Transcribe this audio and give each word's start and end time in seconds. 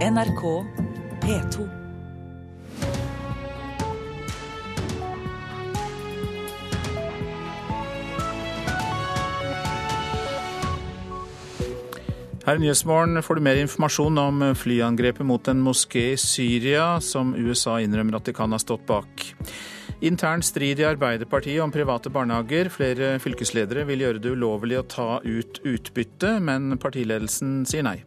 NRK 0.00 0.64
P2. 1.20 1.68
Her 12.46 12.56
i 12.56 12.58
Nyhetsmorgen 12.58 13.20
får 13.22 13.34
du 13.34 13.40
mer 13.44 13.60
informasjon 13.60 14.18
om 14.18 14.40
flyangrepet 14.56 15.20
mot 15.20 15.48
en 15.48 15.60
moské 15.60 16.14
i 16.14 16.16
Syria, 16.16 16.96
som 17.04 17.34
USA 17.36 17.76
innrømmer 17.84 18.16
at 18.16 18.24
de 18.24 18.32
kan 18.32 18.56
ha 18.56 18.58
stått 18.58 18.88
bak. 18.88 19.28
Intern 20.00 20.40
strid 20.40 20.80
i 20.80 20.88
Arbeiderpartiet 20.88 21.60
om 21.60 21.72
private 21.72 22.08
barnehager. 22.08 22.72
Flere 22.72 23.18
fylkesledere 23.20 23.84
vil 23.84 24.06
gjøre 24.06 24.24
det 24.24 24.32
ulovlig 24.32 24.80
å 24.80 24.86
ta 24.88 25.10
ut 25.20 25.60
utbytte, 25.60 26.38
men 26.40 26.78
partiledelsen 26.80 27.66
sier 27.68 27.84
nei. 27.84 27.98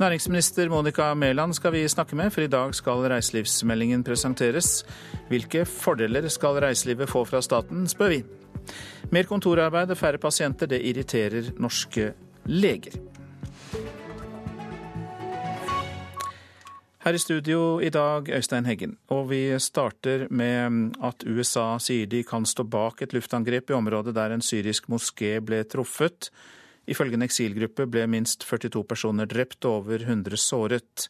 Næringsminister 0.00 0.68
Monica 0.72 1.14
Mæland 1.14 1.52
skal 1.52 1.72
vi 1.72 1.88
snakke 1.88 2.16
med, 2.16 2.30
for 2.32 2.40
i 2.40 2.48
dag 2.48 2.74
skal 2.74 3.02
reiselivsmeldingen 3.12 4.00
presenteres. 4.04 4.86
Hvilke 5.28 5.66
fordeler 5.68 6.28
skal 6.32 6.56
reiselivet 6.64 7.08
få 7.10 7.24
fra 7.28 7.42
staten, 7.44 7.84
spør 7.88 8.08
vi. 8.08 8.22
Mer 9.12 9.28
kontorarbeid 9.28 9.90
og 9.92 9.98
færre 10.00 10.18
pasienter, 10.18 10.66
det 10.66 10.80
irriterer 10.80 11.50
norske 11.60 12.14
leger. 12.46 12.96
Her 17.04 17.12
i 17.12 17.20
studio 17.20 17.78
i 17.80 17.90
dag, 17.92 18.28
Øystein 18.28 18.66
Heggen. 18.66 18.96
Og 19.08 19.30
vi 19.30 19.58
starter 19.58 20.26
med 20.30 20.96
at 21.04 21.26
USA 21.28 21.76
sier 21.78 22.08
de 22.08 22.22
kan 22.24 22.48
stå 22.48 22.64
bak 22.64 23.02
et 23.02 23.12
luftangrep 23.12 23.70
i 23.70 23.76
området 23.76 24.16
der 24.16 24.32
en 24.32 24.40
syrisk 24.40 24.88
moské 24.88 25.38
ble 25.44 25.60
truffet. 25.64 26.30
Ifølge 26.90 27.14
en 27.18 27.26
eksilgruppe 27.26 27.86
ble 27.86 28.06
minst 28.10 28.42
42 28.48 28.82
personer 28.90 29.28
drept 29.30 29.64
og 29.68 29.84
over 29.84 30.02
100 30.02 30.40
såret. 30.42 31.06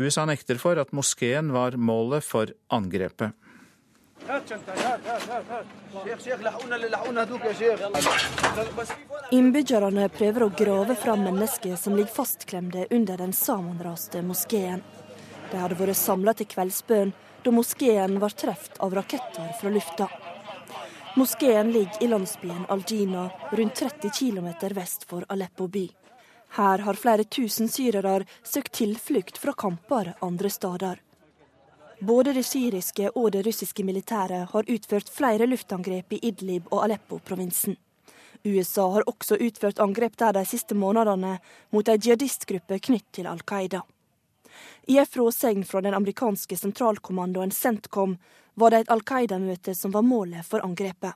USA 0.00 0.24
nekter 0.24 0.56
for 0.60 0.80
at 0.80 0.92
moskeen 0.96 1.52
var 1.52 1.76
målet 1.76 2.24
for 2.24 2.52
angrepet. 2.72 3.36
Innbyggerne 9.32 10.08
prøver 10.14 10.46
å 10.46 10.50
grave 10.62 10.96
fram 10.96 11.24
mennesker 11.26 11.76
som 11.76 11.96
ligger 11.98 12.14
fastklemte 12.14 12.86
under 12.94 13.20
den 13.20 13.34
sammenraste 13.36 14.22
moskeen. 14.24 14.80
De 15.50 15.60
hadde 15.60 15.76
vært 15.76 15.98
samla 15.98 16.36
til 16.38 16.48
kveldsbønn 16.54 17.12
da 17.42 17.52
moskeen 17.52 18.20
var 18.22 18.32
truffet 18.38 18.78
av 18.80 18.94
raketter 18.94 19.50
fra 19.58 19.74
lufta. 19.74 20.06
Moskeen 21.14 21.72
ligger 21.72 22.02
i 22.02 22.08
landsbyen 22.08 22.66
Aljina, 22.68 23.30
rundt 23.50 23.74
30 23.74 24.10
km 24.10 24.74
vest 24.74 25.04
for 25.04 25.24
Aleppo 25.28 25.68
by. 25.68 25.90
Her 26.48 26.78
har 26.78 26.94
flere 26.94 27.24
tusen 27.24 27.68
syrere 27.68 28.24
søkt 28.42 28.72
tilflukt 28.72 29.38
fra 29.38 29.52
kamper 29.52 30.14
andre 30.20 30.50
steder. 30.50 31.02
Både 32.00 32.32
det 32.32 32.46
syriske 32.48 33.10
og 33.10 33.30
det 33.32 33.44
russiske 33.46 33.84
militæret 33.84 34.48
har 34.54 34.72
utført 34.72 35.12
flere 35.12 35.46
luftangrep 35.46 36.12
i 36.16 36.22
Idlib 36.32 36.72
og 36.72 36.84
Aleppo-provinsen. 36.84 37.76
USA 38.44 38.88
har 38.96 39.04
også 39.06 39.36
utført 39.36 39.84
angrep 39.84 40.16
der 40.16 40.32
de 40.32 40.46
siste 40.48 40.74
månedene 40.74 41.38
mot 41.70 41.88
ei 41.88 42.00
jihadistgruppe 42.00 42.80
knytt 42.88 43.12
til 43.12 43.28
Al 43.28 43.44
Qaida. 43.44 43.84
I 44.88 44.96
en 44.98 45.06
fråsegn 45.06 45.64
fra 45.64 45.80
den 45.84 45.94
amerikanske 45.94 46.56
sentralkommandoen 46.56 47.52
Centcom 47.52 48.16
var 48.54 48.70
det 48.70 48.84
et 48.84 48.92
Al 48.92 49.02
Qaida-møte 49.06 49.74
som 49.74 49.94
var 49.94 50.04
målet 50.06 50.46
for 50.46 50.64
angrepet. 50.64 51.14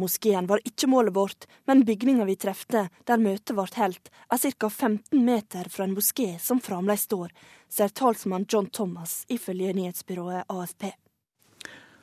Moskeen 0.00 0.48
var 0.50 0.62
ikke 0.66 0.88
målet 0.90 1.14
vårt, 1.14 1.46
men 1.66 1.84
bygninga 1.86 2.24
vi 2.26 2.36
trefte 2.40 2.88
der 3.06 3.22
møtet 3.22 3.54
ble 3.54 3.66
holdt, 3.76 4.10
er 4.32 4.40
ca. 4.42 4.68
15 4.68 5.24
meter 5.24 5.70
fra 5.70 5.86
en 5.86 5.94
moské 5.94 6.32
som 6.42 6.60
fremdeles 6.60 7.06
står, 7.06 7.30
sier 7.70 7.92
talsmann 7.94 8.48
John 8.48 8.66
Thomas 8.66 9.24
ifølge 9.28 9.74
nyhetsbyrået 9.76 10.50
AFP. 10.50 10.90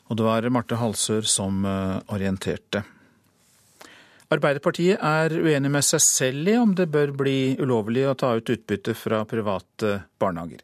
Og 0.07 0.15
det 0.15 0.23
var 0.23 0.47
Marte 0.49 0.77
Halsør 0.79 1.27
som 1.27 1.65
eh, 1.67 1.97
orienterte. 2.15 2.85
Arbeiderpartiet 4.27 4.99
er 4.99 5.31
uenig 5.31 5.69
med 5.71 5.85
seg 5.87 6.01
selv 6.03 6.49
i 6.51 6.57
om 6.59 6.73
det 6.75 6.89
bør 6.91 7.13
bli 7.15 7.55
ulovlig 7.63 8.03
å 8.09 8.15
ta 8.19 8.33
ut 8.35 8.49
utbytte 8.51 8.91
fra 8.97 9.21
private 9.29 9.93
barnehager. 10.19 10.59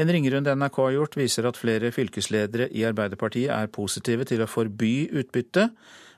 En 0.00 0.08
ringerunde 0.08 0.54
NRK 0.56 0.78
har 0.80 0.94
gjort, 0.96 1.18
viser 1.20 1.48
at 1.48 1.60
flere 1.60 1.92
fylkesledere 1.92 2.70
i 2.72 2.86
Arbeiderpartiet 2.88 3.52
er 3.52 3.68
positive 3.68 4.24
til 4.30 4.40
å 4.40 4.48
forby 4.48 5.10
utbytte, 5.12 5.68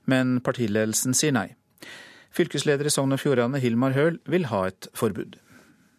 men 0.06 0.38
partiledelsen 0.46 1.18
sier 1.18 1.34
nei. 1.34 1.48
Fylkesleder 2.34 2.86
i 2.86 2.94
Sogn 2.94 3.14
og 3.14 3.22
Fjordane, 3.22 3.58
Hilmar 3.62 3.98
Høl, 3.98 4.20
vil 4.30 4.46
ha 4.52 4.68
et 4.70 4.86
forbud. 4.94 5.40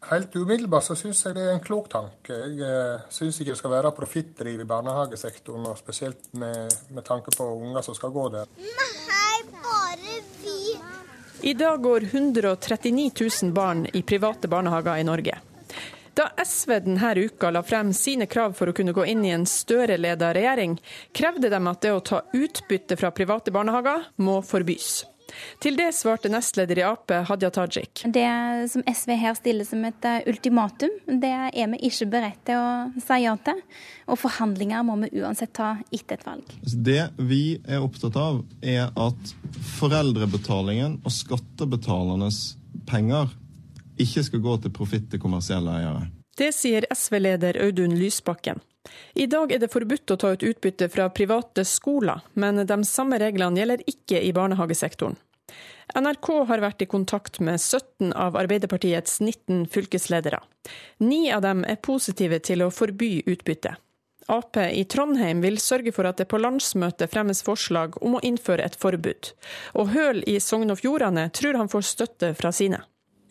Helt 0.09 0.35
umiddelbart 0.35 0.85
så 0.85 0.95
syns 0.97 1.23
jeg 1.25 1.33
det 1.33 1.47
er 1.47 1.55
en 1.55 1.63
klok 1.63 1.87
tanke. 1.89 2.35
Jeg 2.35 2.59
eh, 2.61 3.05
syns 3.09 3.39
ikke 3.41 3.55
det 3.55 3.57
skal 3.57 3.73
være 3.73 3.93
profittdriv 3.97 4.61
i 4.61 4.67
barnehagesektoren, 4.69 5.65
og 5.71 5.79
spesielt 5.79 6.29
med, 6.37 6.75
med 6.93 7.05
tanke 7.07 7.33
på 7.33 7.47
unger 7.55 7.81
som 7.85 7.97
skal 7.97 8.13
gå 8.13 8.27
der. 8.35 8.51
Nei, 8.61 9.39
bare 9.63 10.19
vi. 10.43 10.75
I 11.49 11.55
dag 11.57 11.81
går 11.81 12.05
139 12.11 13.09
000 13.17 13.51
barn 13.55 13.87
i 13.93 14.03
private 14.05 14.51
barnehager 14.51 15.01
i 15.01 15.07
Norge. 15.09 15.41
Da 16.15 16.29
SV 16.45 16.77
denne 16.85 17.09
uka 17.25 17.49
la 17.51 17.63
frem 17.65 17.89
sine 17.93 18.29
krav 18.31 18.53
for 18.55 18.71
å 18.71 18.77
kunne 18.77 18.93
gå 18.95 19.03
inn 19.09 19.25
i 19.25 19.33
en 19.35 19.43
Støre-leda 19.49 20.29
regjering, 20.37 20.77
krevde 21.11 21.49
de 21.51 21.59
at 21.73 21.81
det 21.81 21.91
å 21.91 22.05
ta 22.05 22.21
utbytte 22.29 22.95
fra 22.95 23.11
private 23.11 23.51
barnehager 23.51 24.07
må 24.21 24.37
forbys. 24.45 25.01
Til 25.63 25.77
det 25.79 25.91
svarte 25.95 26.29
nestleder 26.31 26.81
i 26.81 26.85
Ap, 26.87 27.11
Hadia 27.29 27.51
Tajik. 27.53 28.03
Det 28.05 28.27
som 28.71 28.83
SV 28.87 29.13
her 29.19 29.37
stiller 29.37 29.67
som 29.67 29.83
et 29.87 30.07
eh, 30.07 30.23
ultimatum, 30.31 30.93
det 31.07 31.31
er 31.31 31.71
vi 31.73 31.81
ikke 31.89 32.09
beredt 32.11 32.41
til 32.47 32.59
å 32.59 33.03
si 33.03 33.21
ja 33.23 33.35
til. 33.45 33.61
Og 34.11 34.19
forhandlinger 34.21 34.85
må 34.85 34.97
vi 35.03 35.23
uansett 35.23 35.55
ta 35.57 35.75
etter 35.89 36.19
et 36.19 36.27
valg. 36.27 36.53
Det 36.61 37.01
vi 37.17 37.43
er 37.67 37.83
opptatt 37.83 38.19
av, 38.19 38.43
er 38.61 38.91
at 38.91 39.33
foreldrebetalingen 39.77 40.99
og 41.03 41.15
skattebetalernes 41.15 42.43
penger 42.89 43.33
ikke 44.01 44.25
skal 44.27 44.43
gå 44.43 44.59
til 44.63 44.73
profitt 44.75 45.09
til 45.11 45.21
kommersielle 45.23 45.73
eiere. 45.79 46.07
Det 46.35 46.51
sier 46.51 46.83
SV-leder 46.91 47.55
Audun 47.63 47.95
Lysbakken. 47.95 48.59
I 49.13 49.25
dag 49.31 49.51
er 49.55 49.61
det 49.63 49.71
forbudt 49.73 50.11
å 50.13 50.17
ta 50.19 50.33
ut 50.35 50.43
utbytte 50.45 50.89
fra 50.93 51.07
private 51.09 51.63
skoler, 51.65 52.21
men 52.33 52.59
de 52.67 52.77
samme 52.85 53.17
reglene 53.21 53.61
gjelder 53.61 53.85
ikke 53.89 54.19
i 54.21 54.33
barnehagesektoren. 54.35 55.15
NRK 55.95 56.29
har 56.49 56.63
vært 56.63 56.81
i 56.81 56.89
kontakt 56.89 57.39
med 57.39 57.61
17 57.61 58.11
av 58.11 58.35
Arbeiderpartiets 58.39 59.19
19 59.21 59.67
fylkesledere. 59.71 60.41
Ni 60.99 61.29
av 61.31 61.43
dem 61.45 61.63
er 61.63 61.79
positive 61.79 62.41
til 62.43 62.65
å 62.65 62.71
forby 62.73 63.19
utbytte. 63.25 63.75
Ap 64.27 64.57
i 64.57 64.81
Trondheim 64.89 65.43
vil 65.43 65.59
sørge 65.61 65.93
for 65.93 66.09
at 66.09 66.17
det 66.17 66.25
på 66.31 66.39
landsmøtet 66.41 67.11
fremmes 67.13 67.43
forslag 67.45 67.99
om 68.01 68.17
å 68.17 68.23
innføre 68.25 68.65
et 68.65 68.77
forbud. 68.81 69.29
Og 69.77 69.93
Høl 69.93 70.23
i 70.25 70.39
Sogn 70.41 70.73
og 70.73 70.81
Fjordane 70.81 71.27
tror 71.29 71.59
han 71.59 71.69
får 71.69 71.85
støtte 71.91 72.33
fra 72.33 72.49
sine. 72.55 72.81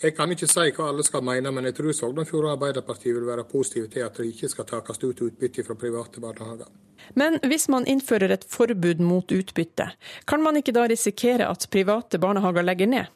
Jeg 0.05 0.13
kan 0.13 0.29
ikke 0.29 0.45
si 0.51 0.73
hva 0.77 0.91
alle 0.91 1.05
skal 1.07 1.23
mene, 1.25 1.49
men 1.49 1.65
jeg 1.65 1.79
tror 1.79 1.95
Sogn 1.97 2.19
og 2.21 2.27
Fjordane 2.29 2.59
Arbeiderparti 2.59 3.13
vil 3.17 3.25
være 3.25 3.47
positive 3.49 3.89
til 3.89 4.05
at 4.05 4.19
det 4.21 4.27
ikke 4.35 4.51
skal 4.53 4.67
takes 4.69 5.01
ut 5.01 5.23
utbytte 5.25 5.65
fra 5.65 5.77
private 5.81 6.21
barnehager. 6.21 6.69
Men 7.17 7.39
hvis 7.41 7.71
man 7.73 7.89
innfører 7.89 8.35
et 8.35 8.45
forbud 8.49 9.01
mot 9.01 9.33
utbytte, 9.33 9.87
kan 10.29 10.45
man 10.45 10.61
ikke 10.61 10.75
da 10.77 10.85
risikere 10.93 11.49
at 11.49 11.65
private 11.73 12.21
barnehager 12.21 12.69
legger 12.69 12.91
ned? 12.93 13.13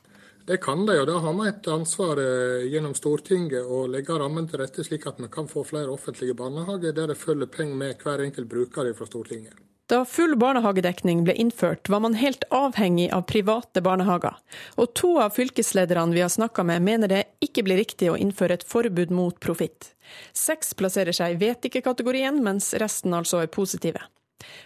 Det 0.49 0.63
kan 0.65 0.87
de, 0.89 0.97
og 0.97 1.07
da 1.11 1.19
har 1.21 1.35
vi 1.37 1.49
et 1.51 1.69
ansvar 1.69 2.25
eh, 2.25 2.65
gjennom 2.73 2.97
Stortinget 2.97 3.69
å 3.69 3.85
legge 3.93 4.17
rammen 4.17 4.49
til 4.49 4.63
rette 4.63 4.81
slik 4.87 5.05
at 5.11 5.21
vi 5.21 5.29
kan 5.29 5.51
få 5.51 5.67
flere 5.69 5.93
offentlige 5.93 6.37
barnehager 6.39 6.97
der 6.97 7.13
det 7.13 7.21
følger 7.21 7.53
penger 7.53 7.77
med 7.77 8.01
hver 8.01 8.25
enkelt 8.25 8.49
bruker 8.49 8.95
fra 8.97 9.13
Stortinget. 9.13 9.61
Da 9.89 10.03
full 10.05 10.35
barnehagedekning 10.37 11.23
ble 11.25 11.33
innført, 11.41 11.89
var 11.89 12.03
man 12.05 12.15
helt 12.21 12.43
avhengig 12.53 13.07
av 13.17 13.23
private 13.31 13.81
barnehager. 13.81 14.35
Og 14.77 14.91
to 14.93 15.15
av 15.23 15.33
fylkeslederne 15.33 16.13
vi 16.13 16.21
har 16.21 16.29
snakka 16.29 16.61
med, 16.69 16.85
mener 16.85 17.09
det 17.09 17.23
ikke 17.41 17.65
blir 17.65 17.81
riktig 17.81 18.11
å 18.13 18.19
innføre 18.21 18.59
et 18.59 18.67
forbud 18.69 19.15
mot 19.17 19.39
profitt. 19.41 19.95
Seks 20.37 20.75
plasserer 20.77 21.17
seg 21.17 21.39
i 21.39 21.39
vet 21.41 21.65
ikke-kategorien, 21.65 22.37
mens 22.45 22.75
resten 22.77 23.17
altså 23.17 23.41
er 23.41 23.49
positive. 23.49 24.03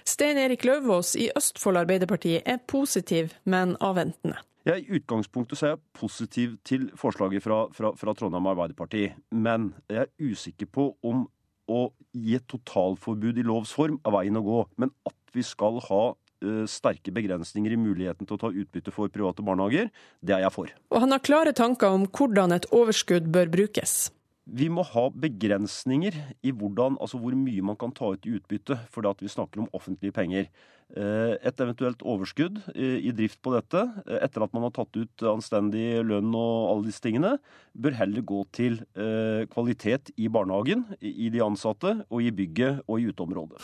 Stein 0.03 0.41
Erik 0.43 0.67
Løvås 0.67 1.15
i 1.15 1.29
Østfold 1.39 1.79
Arbeiderparti 1.85 2.41
er 2.43 2.59
positiv, 2.67 3.37
men 3.47 3.77
avventende. 3.79 4.43
Ja, 4.67 4.75
I 4.75 4.99
utgangspunktet 4.99 5.59
så 5.59 5.69
er 5.69 5.73
jeg 5.77 5.85
positiv 5.99 6.59
til 6.67 6.89
forslaget 6.99 7.47
fra, 7.47 7.69
fra, 7.75 7.95
fra 7.99 8.15
Trondheim 8.19 8.51
Arbeiderparti, 8.51 9.07
men 9.31 9.71
jeg 9.87 10.03
er 10.03 10.33
usikker 10.35 10.67
på 10.67 10.91
om 11.07 11.29
å 11.71 11.91
gi 12.13 12.37
et 12.39 12.47
totalforbud 12.51 13.39
i 13.41 13.47
lovs 13.47 13.73
form 13.77 14.01
er 14.05 14.15
veien 14.17 14.39
å 14.39 14.45
gå. 14.47 14.63
Men 14.83 14.93
at 15.09 15.19
vi 15.35 15.45
skal 15.47 15.79
ha 15.89 16.03
uh, 16.13 16.65
sterke 16.69 17.15
begrensninger 17.15 17.75
i 17.75 17.81
muligheten 17.81 18.29
til 18.29 18.39
å 18.39 18.43
ta 18.45 18.53
utbytte 18.53 18.95
for 18.95 19.13
private 19.13 19.45
barnehager, 19.47 19.93
det 20.21 20.37
er 20.37 20.45
jeg 20.47 20.55
for. 20.55 20.73
Og 20.93 21.05
han 21.05 21.15
har 21.15 21.25
klare 21.25 21.55
tanker 21.57 21.95
om 21.95 22.09
hvordan 22.11 22.57
et 22.57 22.69
overskudd 22.75 23.31
bør 23.33 23.53
brukes. 23.53 24.11
Vi 24.45 24.67
må 24.73 24.83
ha 24.83 25.07
begrensninger 25.15 26.17
i 26.43 26.51
hvordan, 26.51 26.97
altså 27.01 27.21
hvor 27.23 27.35
mye 27.39 27.63
man 27.63 27.79
kan 27.79 27.93
ta 27.95 28.13
ut 28.15 28.27
i 28.27 28.35
utbytte, 28.37 28.79
fordi 28.91 29.13
vi 29.23 29.31
snakker 29.31 29.63
om 29.63 29.69
offentlige 29.73 30.15
penger. 30.17 30.49
Eh, 30.93 31.35
et 31.41 31.61
eventuelt 31.63 32.03
overskudd 32.05 32.59
i 32.75 33.13
drift 33.17 33.39
på 33.41 33.55
dette, 33.55 33.81
eh, 34.05 34.19
etter 34.27 34.45
at 34.45 34.53
man 34.53 34.67
har 34.67 34.75
tatt 34.77 34.99
ut 34.99 35.25
anstendig 35.31 36.03
lønn 36.05 36.35
og 36.35 36.73
alle 36.73 36.91
disse 36.91 37.01
tingene, 37.01 37.37
bør 37.73 37.97
heller 37.97 38.27
gå 38.27 38.43
til 38.53 38.81
eh, 38.93 39.47
kvalitet 39.53 40.11
i 40.19 40.29
barnehagen, 40.29 40.85
i 41.01 41.31
de 41.33 41.41
ansatte, 41.45 42.03
og 42.11 42.21
i 42.21 42.35
bygget 42.35 42.83
og 42.89 43.01
i 43.01 43.09
uteområdet. 43.09 43.63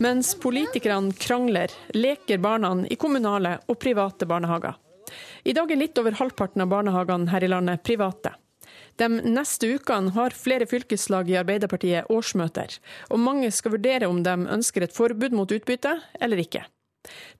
Mens 0.00 0.32
politikerne 0.40 1.12
krangler, 1.12 1.74
leker 1.92 2.40
barna 2.40 2.72
i 2.88 2.96
kommunale 2.96 3.58
og 3.68 3.76
private 3.82 4.24
barnehager. 4.24 4.78
I 5.44 5.54
dag 5.56 5.70
er 5.70 5.80
litt 5.80 5.98
over 6.00 6.18
halvparten 6.18 6.64
av 6.64 6.70
barnehagene 6.72 7.30
her 7.32 7.44
i 7.44 7.50
landet 7.50 7.84
private. 7.86 8.34
De 9.00 9.08
neste 9.08 9.70
ukene 9.76 10.12
har 10.12 10.36
flere 10.36 10.66
fylkeslag 10.68 11.30
i 11.30 11.38
Arbeiderpartiet 11.40 12.10
årsmøter, 12.12 12.76
og 13.08 13.22
mange 13.22 13.48
skal 13.54 13.74
vurdere 13.76 14.10
om 14.10 14.20
de 14.26 14.34
ønsker 14.56 14.84
et 14.84 14.94
forbud 14.94 15.32
mot 15.36 15.50
utbytte 15.50 15.96
eller 16.20 16.42
ikke. 16.42 16.66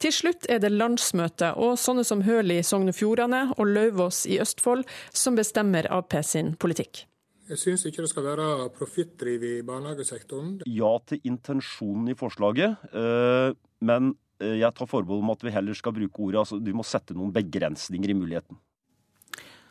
Til 0.00 0.14
slutt 0.14 0.46
er 0.48 0.62
det 0.62 0.72
landsmøte 0.72 1.52
og 1.60 1.76
sånne 1.80 2.04
som 2.08 2.22
Høli 2.24 2.56
i 2.62 2.64
Sogn 2.64 2.88
og 2.88 2.96
Fjordane 2.96 3.42
og 3.58 3.68
Lauvås 3.68 4.22
i 4.24 4.40
Østfold 4.40 4.86
som 5.12 5.36
bestemmer 5.36 5.88
Ap 5.92 6.16
sin 6.24 6.54
politikk. 6.56 7.04
Jeg 7.50 7.58
syns 7.58 7.84
ikke 7.84 8.04
det 8.04 8.12
skal 8.12 8.24
være 8.28 8.70
profittdriv 8.76 9.44
i 9.44 9.54
barnehagesektoren. 9.66 10.60
Ja 10.70 10.94
til 11.04 11.20
intensjonen 11.26 12.12
i 12.12 12.16
forslaget, 12.16 12.78
eh, 12.94 13.52
men 13.82 14.14
jeg 14.40 14.72
tar 14.76 14.88
forbehold 14.88 15.24
om 15.24 15.34
at 15.34 15.44
vi 15.44 15.52
heller 15.54 15.76
skal 15.76 15.94
bruke 15.96 16.26
ordet 16.26 16.42
altså 16.44 16.60
du 16.60 16.72
må 16.76 16.86
sette 16.86 17.16
noen 17.16 17.32
begrensninger 17.34 18.12
i 18.12 18.16
muligheten. 18.16 18.58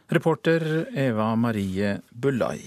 Reporter 0.10 0.64
Eva 0.98 1.36
Marie 1.38 2.00
Bulai. 2.10 2.62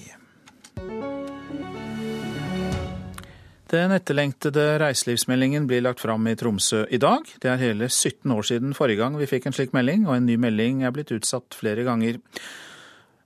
Den 3.72 3.94
etterlengtede 3.96 4.76
reiselivsmeldingen 4.82 5.64
blir 5.66 5.80
lagt 5.80 6.02
fram 6.04 6.26
i 6.28 6.34
Tromsø 6.36 6.82
i 6.92 7.00
dag. 7.00 7.24
Det 7.40 7.48
er 7.48 7.62
hele 7.62 7.88
17 7.88 8.34
år 8.34 8.44
siden 8.44 8.74
forrige 8.76 9.00
gang 9.00 9.16
vi 9.16 9.28
fikk 9.30 9.48
en 9.48 9.56
slik 9.56 9.72
melding, 9.72 10.04
og 10.04 10.18
en 10.18 10.28
ny 10.28 10.36
melding 10.36 10.82
er 10.84 10.92
blitt 10.92 11.14
utsatt 11.16 11.56
flere 11.56 11.86
ganger. 11.86 12.18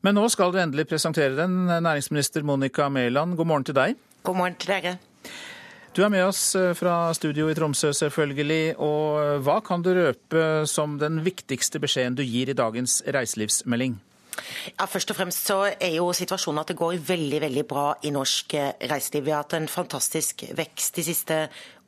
Men 0.06 0.14
nå 0.14 0.28
skal 0.30 0.54
du 0.54 0.60
endelig 0.62 0.86
presentere 0.86 1.34
den, 1.34 1.64
næringsminister 1.66 2.46
Monica 2.46 2.86
Mæland. 2.88 3.34
God 3.34 3.50
morgen 3.50 3.66
til 3.66 3.74
deg. 3.74 3.98
God 4.22 4.38
morgen 4.38 4.54
til 4.54 4.70
dere. 4.70 4.96
Du 5.96 6.02
er 6.04 6.10
med 6.12 6.26
oss 6.26 6.50
eh, 6.58 6.74
fra 6.76 7.08
studio 7.16 7.46
i 7.48 7.54
Tromsø, 7.56 7.88
selvfølgelig. 7.96 8.74
Og 8.84 9.16
eh, 9.16 9.38
hva 9.40 9.62
kan 9.64 9.80
du 9.80 9.94
røpe 9.96 10.42
som 10.68 10.98
den 11.00 11.22
viktigste 11.24 11.80
beskjeden 11.80 12.18
du 12.18 12.20
gir 12.20 12.52
i 12.52 12.56
dagens 12.58 12.98
reiselivsmelding? 13.16 13.96
Ja, 14.76 14.84
først 14.84 15.14
og 15.14 15.16
fremst 15.16 15.48
så 15.48 15.62
er 15.70 15.94
jo 15.94 16.10
situasjonen 16.12 16.60
at 16.60 16.68
det 16.68 16.76
går 16.76 16.98
veldig 17.00 17.40
veldig 17.46 17.64
bra 17.70 17.86
i 18.04 18.12
norsk 18.12 18.58
eh, 18.60 18.74
reiseliv. 18.90 19.24
Vi 19.24 19.32
har 19.32 19.46
hatt 19.46 19.56
en 19.56 19.70
fantastisk 19.72 20.44
vekst 20.58 21.00
de 21.00 21.06
siste 21.06 21.38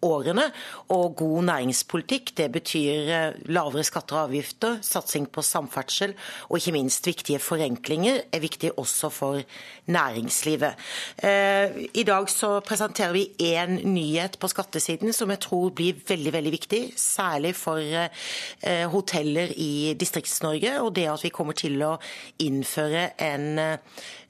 årene. 0.02 0.48
Og 0.94 1.16
god 1.18 1.48
næringspolitikk 1.48 2.32
det 2.38 2.48
betyr 2.54 3.10
eh, 3.14 3.38
lavere 3.52 3.84
skatter 3.86 4.18
og 4.18 4.28
avgifter, 4.28 4.78
satsing 4.84 5.28
på 5.32 5.42
samferdsel 5.42 6.14
og 6.48 6.58
ikke 6.58 6.74
minst 6.76 7.06
viktige 7.06 7.40
forenklinger 7.42 8.22
er 8.32 8.42
viktig 8.42 8.72
også 8.78 9.10
for 9.12 9.42
næringslivet. 9.88 10.78
Eh, 11.22 11.88
I 11.94 12.04
dag 12.06 12.28
så 12.30 12.58
presenterer 12.60 13.12
vi 13.12 13.26
én 13.42 13.80
nyhet 13.86 14.38
på 14.38 14.50
skattesiden 14.50 15.12
som 15.12 15.30
jeg 15.30 15.42
tror 15.46 15.70
blir 15.70 15.98
veldig 16.08 16.32
veldig 16.32 16.52
viktig, 16.52 16.82
særlig 16.96 17.54
for 17.56 17.80
eh, 17.80 18.86
hoteller 18.92 19.52
i 19.56 19.94
Distrikts-Norge, 19.98 20.78
og 20.82 20.94
det 20.96 21.08
at 21.10 21.24
vi 21.24 21.34
kommer 21.34 21.56
til 21.58 21.80
å 21.82 21.96
innføre 22.42 23.10
en 23.18 23.60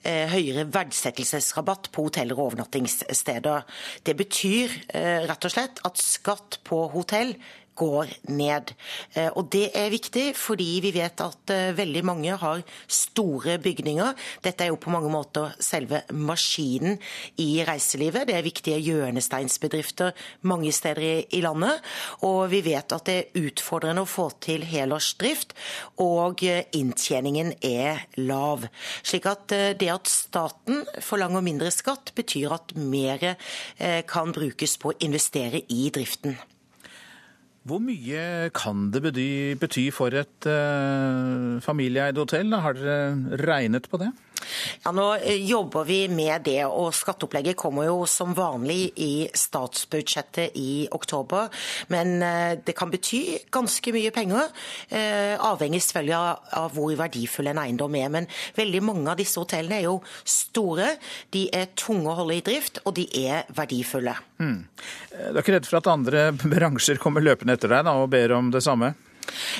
høyere 0.04 0.66
verdsettelsesrabatt 0.72 1.90
på 1.94 2.06
hoteller 2.06 2.38
og 2.38 2.52
overnattingssteder. 2.52 3.64
Det 4.06 4.14
betyr 4.18 4.76
eh, 4.94 5.24
rett 5.26 5.48
og 5.48 5.54
slett 5.54 5.82
at 5.88 6.02
skatt 6.02 6.60
på 6.68 6.84
hotell 6.94 7.34
går 7.78 8.10
ned. 8.34 8.72
Eh, 9.14 9.30
og 9.36 9.48
Det 9.52 9.70
er 9.76 9.92
viktig, 9.92 10.26
fordi 10.36 10.80
vi 10.82 10.92
vet 10.96 11.20
at 11.22 11.52
eh, 11.54 11.76
veldig 11.76 12.02
mange 12.06 12.36
har 12.40 12.62
store 12.86 13.58
bygninger. 13.62 14.14
Dette 14.44 14.64
er 14.64 14.72
jo 14.72 14.80
på 14.80 14.92
mange 14.92 15.10
måter 15.12 15.54
selve 15.62 16.02
maskinen 16.12 16.98
i 17.38 17.64
reiselivet. 17.66 18.28
Det 18.28 18.36
er 18.36 18.46
viktige 18.46 18.82
hjørnesteinsbedrifter 18.82 20.12
mange 20.42 20.72
steder 20.72 21.24
i 21.30 21.42
landet. 21.44 21.82
Og 22.26 22.50
vi 22.52 22.62
vet 22.66 22.92
at 22.94 23.06
det 23.08 23.16
er 23.18 23.48
utfordrende 23.48 24.04
å 24.04 24.10
få 24.10 24.28
til 24.42 24.66
helårsdrift, 24.66 25.54
og 26.02 26.44
eh, 26.46 26.66
inntjeningen 26.76 27.54
er 27.64 28.04
lav. 28.18 28.66
Slik 29.02 29.28
at 29.30 29.48
det 29.48 29.88
at 29.92 30.10
staten 30.10 30.84
forlanger 31.04 31.44
mindre 31.44 31.70
skatt, 31.74 32.12
betyr 32.18 32.54
at 32.58 32.74
mer 32.76 33.34
kan 34.08 34.32
brukes 34.34 34.76
på 34.80 34.92
å 34.92 34.96
investere 35.04 35.62
i 35.72 35.88
driften. 35.94 36.36
Hvor 37.66 37.80
mye 37.82 38.50
kan 38.54 38.90
det 38.94 39.02
bety, 39.02 39.88
for 39.92 40.14
et 40.14 40.46
uh, 40.48 41.58
familieeid 41.64 42.20
hotell? 42.20 42.54
Har 42.54 42.78
dere 42.78 43.40
regnet 43.42 43.88
på 43.90 44.00
det? 44.00 44.12
Ja, 44.84 44.92
Nå 44.94 45.06
eh, 45.16 45.40
jobber 45.48 45.86
vi 45.88 46.00
med 46.12 46.44
det, 46.46 46.62
og 46.66 46.92
skatteopplegget 46.96 47.58
kommer 47.58 47.88
jo 47.88 48.02
som 48.08 48.34
vanlig 48.36 48.92
i 49.00 49.12
statsbudsjettet 49.34 50.56
i 50.58 50.88
oktober. 50.94 51.48
Men 51.92 52.22
eh, 52.22 52.52
det 52.64 52.76
kan 52.78 52.92
bety 52.92 53.22
ganske 53.54 53.92
mye 53.94 54.12
penger, 54.14 54.50
avhengig 55.44 55.80
selvfølgelig 55.84 56.16
av 56.58 56.74
hvor 56.74 56.94
verdifull 56.98 57.50
en 57.50 57.60
eiendom 57.62 57.96
er. 57.98 58.10
Men 58.12 58.28
veldig 58.56 58.82
mange 58.84 59.12
av 59.12 59.18
disse 59.20 59.40
hotellene 59.40 59.78
er 59.80 59.86
jo 59.88 59.98
store, 60.28 60.94
de 61.34 61.46
er 61.54 61.72
tunge 61.78 62.10
å 62.10 62.16
holde 62.20 62.38
i 62.38 62.44
drift, 62.44 62.82
og 62.84 62.96
de 62.98 63.06
er 63.24 63.48
verdifulle. 63.56 64.14
Mm. 64.38 64.60
Du 65.10 65.34
er 65.34 65.42
ikke 65.42 65.56
redd 65.56 65.68
for 65.68 65.80
at 65.80 65.90
andre 65.92 66.28
bransjer 66.54 67.00
kommer 67.02 67.24
løpende 67.24 67.58
etter 67.58 67.72
deg 67.72 67.86
da, 67.88 67.98
og 67.98 68.10
ber 68.12 68.36
om 68.38 68.52
det 68.54 68.64
samme? 68.64 68.94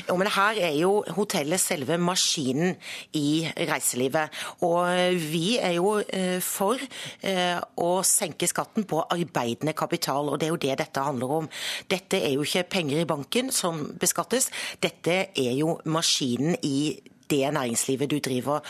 Jo, 0.08 0.16
men 0.18 0.30
Her 0.32 0.60
er 0.68 0.74
jo 0.78 1.02
hotellet 1.16 1.60
selve 1.60 1.98
maskinen 2.00 2.76
i 3.16 3.48
reiselivet. 3.68 4.34
Og 4.66 5.18
vi 5.30 5.58
er 5.58 5.76
jo 5.78 5.98
eh, 6.00 6.38
for 6.44 6.80
eh, 7.22 7.58
å 7.58 7.90
senke 8.06 8.48
skatten 8.50 8.86
på 8.88 9.02
arbeidende 9.04 9.76
kapital, 9.78 10.30
og 10.30 10.40
det 10.40 10.48
er 10.48 10.54
jo 10.54 10.62
det 10.68 10.78
dette 10.82 11.04
handler 11.04 11.36
om. 11.42 11.52
Dette 11.90 12.20
er 12.22 12.34
jo 12.36 12.46
ikke 12.46 12.68
penger 12.78 13.02
i 13.02 13.08
banken 13.08 13.52
som 13.54 13.86
beskattes, 14.00 14.50
dette 14.82 15.20
er 15.34 15.54
jo 15.58 15.78
maskinen 15.88 16.58
i 16.62 16.98
det 17.30 17.52
næringslivet 17.52 18.10
du 18.10 18.18
driver. 18.18 18.60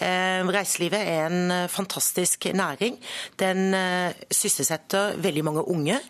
Eh, 0.00 0.40
reiselivet 0.48 1.00
er 1.00 1.26
en 1.26 1.50
eh, 1.50 1.68
fantastisk 1.68 2.46
næring. 2.54 2.98
Den 3.38 3.74
eh, 3.74 4.12
sysselsetter 4.30 5.16
veldig 5.16 5.44
mange 5.44 5.68
unge. 5.68 6.00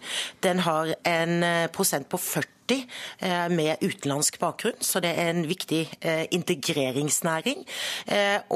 Den 0.43 0.59
har 0.59 0.95
en 1.05 1.69
prosent 1.73 2.09
på 2.09 2.17
40 2.17 2.56
med 3.51 3.83
utenlandsk 3.83 4.39
bakgrunn, 4.41 4.79
så 4.81 5.01
det 5.05 5.13
er 5.19 5.31
en 5.31 5.47
viktig 5.49 5.83
integreringsnæring. 6.35 7.63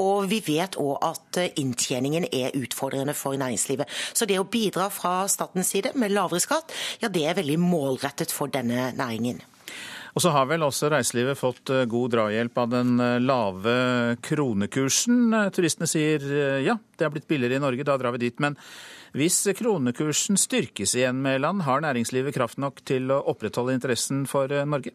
Og 0.01 0.27
vi 0.31 0.41
vet 0.45 0.77
òg 0.81 1.05
at 1.05 1.39
inntjeningen 1.59 2.27
er 2.31 2.55
utfordrende 2.57 3.15
for 3.17 3.37
næringslivet. 3.39 3.89
Så 4.13 4.27
det 4.29 4.39
å 4.41 4.47
bidra 4.49 4.89
fra 4.93 5.25
statens 5.31 5.71
side 5.73 5.93
med 5.95 6.13
lavere 6.15 6.43
skatt, 6.43 6.73
ja 7.01 7.11
det 7.11 7.25
er 7.27 7.39
veldig 7.39 7.59
målrettet 7.61 8.33
for 8.35 8.51
denne 8.51 8.91
næringen. 8.97 9.41
Og 10.11 10.23
så 10.23 10.31
har 10.35 10.47
vel 10.49 10.65
også 10.65 10.89
reiselivet 10.91 11.39
fått 11.39 11.71
eh, 11.71 11.87
god 11.89 12.15
drahjelp 12.15 12.57
av 12.63 12.71
den 12.73 12.95
eh, 12.99 13.19
lave 13.23 13.75
kronekursen. 14.25 15.21
Eh, 15.37 15.51
turistene 15.55 15.87
sier 15.87 16.25
ja, 16.65 16.75
det 16.97 17.07
er 17.07 17.13
blitt 17.13 17.29
billigere 17.29 17.59
i 17.59 17.63
Norge, 17.63 17.87
da 17.87 17.95
drar 17.99 18.17
vi 18.17 18.25
dit. 18.25 18.41
Men 18.43 18.57
hvis 19.11 19.43
kronekursen 19.59 20.39
styrkes 20.39 20.95
igjen, 20.95 21.19
Mæland, 21.23 21.65
har 21.67 21.83
næringslivet 21.83 22.35
kraft 22.37 22.59
nok 22.61 22.79
til 22.87 23.11
å 23.11 23.19
opprettholde 23.27 23.75
interessen 23.75 24.23
for 24.29 24.51
eh, 24.51 24.63
Norge? 24.63 24.93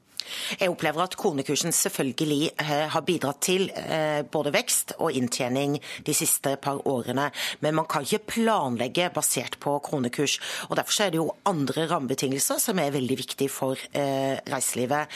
Jeg 0.56 0.72
opplever 0.72 1.04
at 1.04 1.14
kronekursen 1.20 1.74
selvfølgelig 1.76 2.48
eh, 2.58 2.86
har 2.90 3.04
bidratt 3.06 3.42
til 3.44 3.68
eh, 3.76 4.24
både 4.24 4.54
vekst 4.54 4.94
og 4.96 5.14
inntjening 5.14 5.76
de 6.06 6.14
siste 6.16 6.54
par 6.64 6.80
årene. 6.88 7.28
Men 7.60 7.76
man 7.76 7.86
kan 7.92 8.06
ikke 8.08 8.24
planlegge 8.32 9.10
basert 9.14 9.58
på 9.60 9.76
kronekurs. 9.84 10.38
og 10.70 10.80
Derfor 10.80 11.04
er 11.04 11.12
det 11.12 11.20
jo 11.20 11.28
andre 11.44 11.84
rammebetingelser 11.92 12.58
som 12.62 12.80
er 12.80 12.96
veldig 12.96 13.20
viktige 13.20 13.52
for 13.52 13.78
reiselivet. 13.92 15.12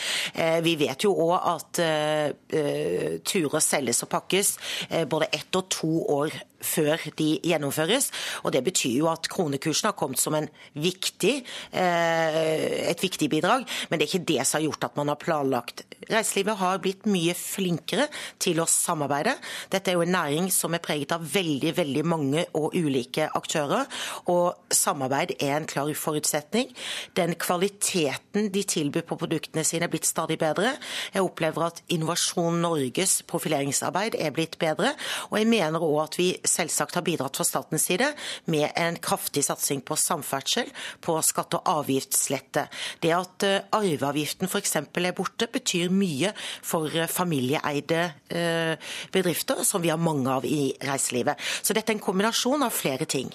Vi 0.65 0.77
vet 0.81 1.05
jo 1.05 1.13
òg 1.25 1.35
at 1.55 1.81
turer 3.27 3.65
selges 3.65 4.03
og 4.05 4.11
pakkes 4.13 4.53
både 5.11 5.31
ett 5.35 5.57
og 5.59 5.69
to 5.73 5.91
år 6.21 6.37
før 6.61 7.01
de 7.19 7.31
gjennomføres. 7.45 8.11
Og 8.45 8.53
Det 8.53 8.65
betyr 8.65 8.90
jo 8.99 9.11
at 9.13 9.29
kronekursen 9.31 9.91
har 9.91 9.97
kommet 9.99 10.21
som 10.21 10.37
viktig, 10.75 11.35
et 11.73 13.03
viktig 13.03 13.29
bidrag, 13.31 13.67
men 13.91 13.99
det 13.99 14.07
er 14.07 14.11
ikke 14.11 14.29
det 14.31 14.45
som 14.47 14.59
har 14.59 14.67
gjort 14.69 14.87
at 14.89 14.99
man 14.99 15.11
har 15.13 15.21
planlagt. 15.21 15.85
Reiselivet 16.11 16.59
har 16.61 16.81
blitt 16.83 17.07
mye 17.11 17.35
flinkere 17.37 18.07
til 18.41 18.61
å 18.63 18.67
samarbeide. 18.71 19.35
Dette 19.73 19.93
er 19.93 19.99
jo 19.99 20.05
en 20.07 20.15
næring 20.15 20.49
som 20.55 20.75
er 20.75 20.83
preget 20.83 21.13
av 21.15 21.27
veldig, 21.35 21.75
veldig 21.77 22.05
mange 22.09 22.47
og 22.59 22.75
ulike 22.79 23.29
aktører, 23.37 23.87
og 24.33 24.73
samarbeid 24.75 25.37
er 25.39 25.59
en 25.59 25.69
klar 25.71 25.91
forutsetning. 25.97 26.71
Den 27.19 27.35
kvaliteten 27.41 28.51
de 28.55 28.63
tilbyr 28.67 29.07
på 29.09 29.19
produktene 29.21 29.65
sine 29.67 29.87
er 29.87 29.93
blitt 29.93 30.09
stadig 30.09 30.39
bedre. 30.41 30.75
Jeg 31.15 31.25
opplever 31.25 31.69
at 31.69 31.83
Innovasjon 31.93 32.61
Norges 32.63 33.21
profileringsarbeid 33.31 34.17
er 34.19 34.35
blitt 34.35 34.59
bedre, 34.61 34.95
og 35.31 35.39
jeg 35.41 35.51
mener 35.51 35.85
òg 35.85 36.01
at 36.05 36.19
vi 36.21 36.31
selvsagt 36.47 36.99
har 36.99 37.07
bidratt 37.07 37.39
fra 37.39 37.47
statens 37.47 37.87
side 37.91 38.11
med 38.51 38.71
en 38.81 38.99
kraftig 39.03 39.45
satsing 39.47 39.83
på 39.87 39.97
samferdsel, 39.99 40.71
på 41.05 41.17
skatte- 41.25 41.61
og 41.61 41.71
avgiftslette. 41.81 42.67
Det 43.03 43.13
at 43.17 43.47
eh, 43.47 43.67
arveavgiften 43.77 44.51
f.eks. 44.51 44.77
er 44.81 45.17
borte, 45.17 45.49
betyr 45.53 45.93
mye 45.95 46.33
for 46.37 46.91
eh, 46.95 47.11
familieeide 47.11 48.03
eh, 48.29 48.93
bedrifter, 49.13 49.65
som 49.65 49.83
vi 49.83 49.93
har 49.93 50.01
mange 50.01 50.31
av 50.31 50.47
i 50.47 50.73
reiselivet. 50.87 51.41
Så 51.63 51.77
dette 51.77 51.93
er 51.93 51.99
en 51.99 52.07
kombinasjon 52.11 52.67
av 52.67 52.75
flere 52.75 53.09
ting. 53.11 53.33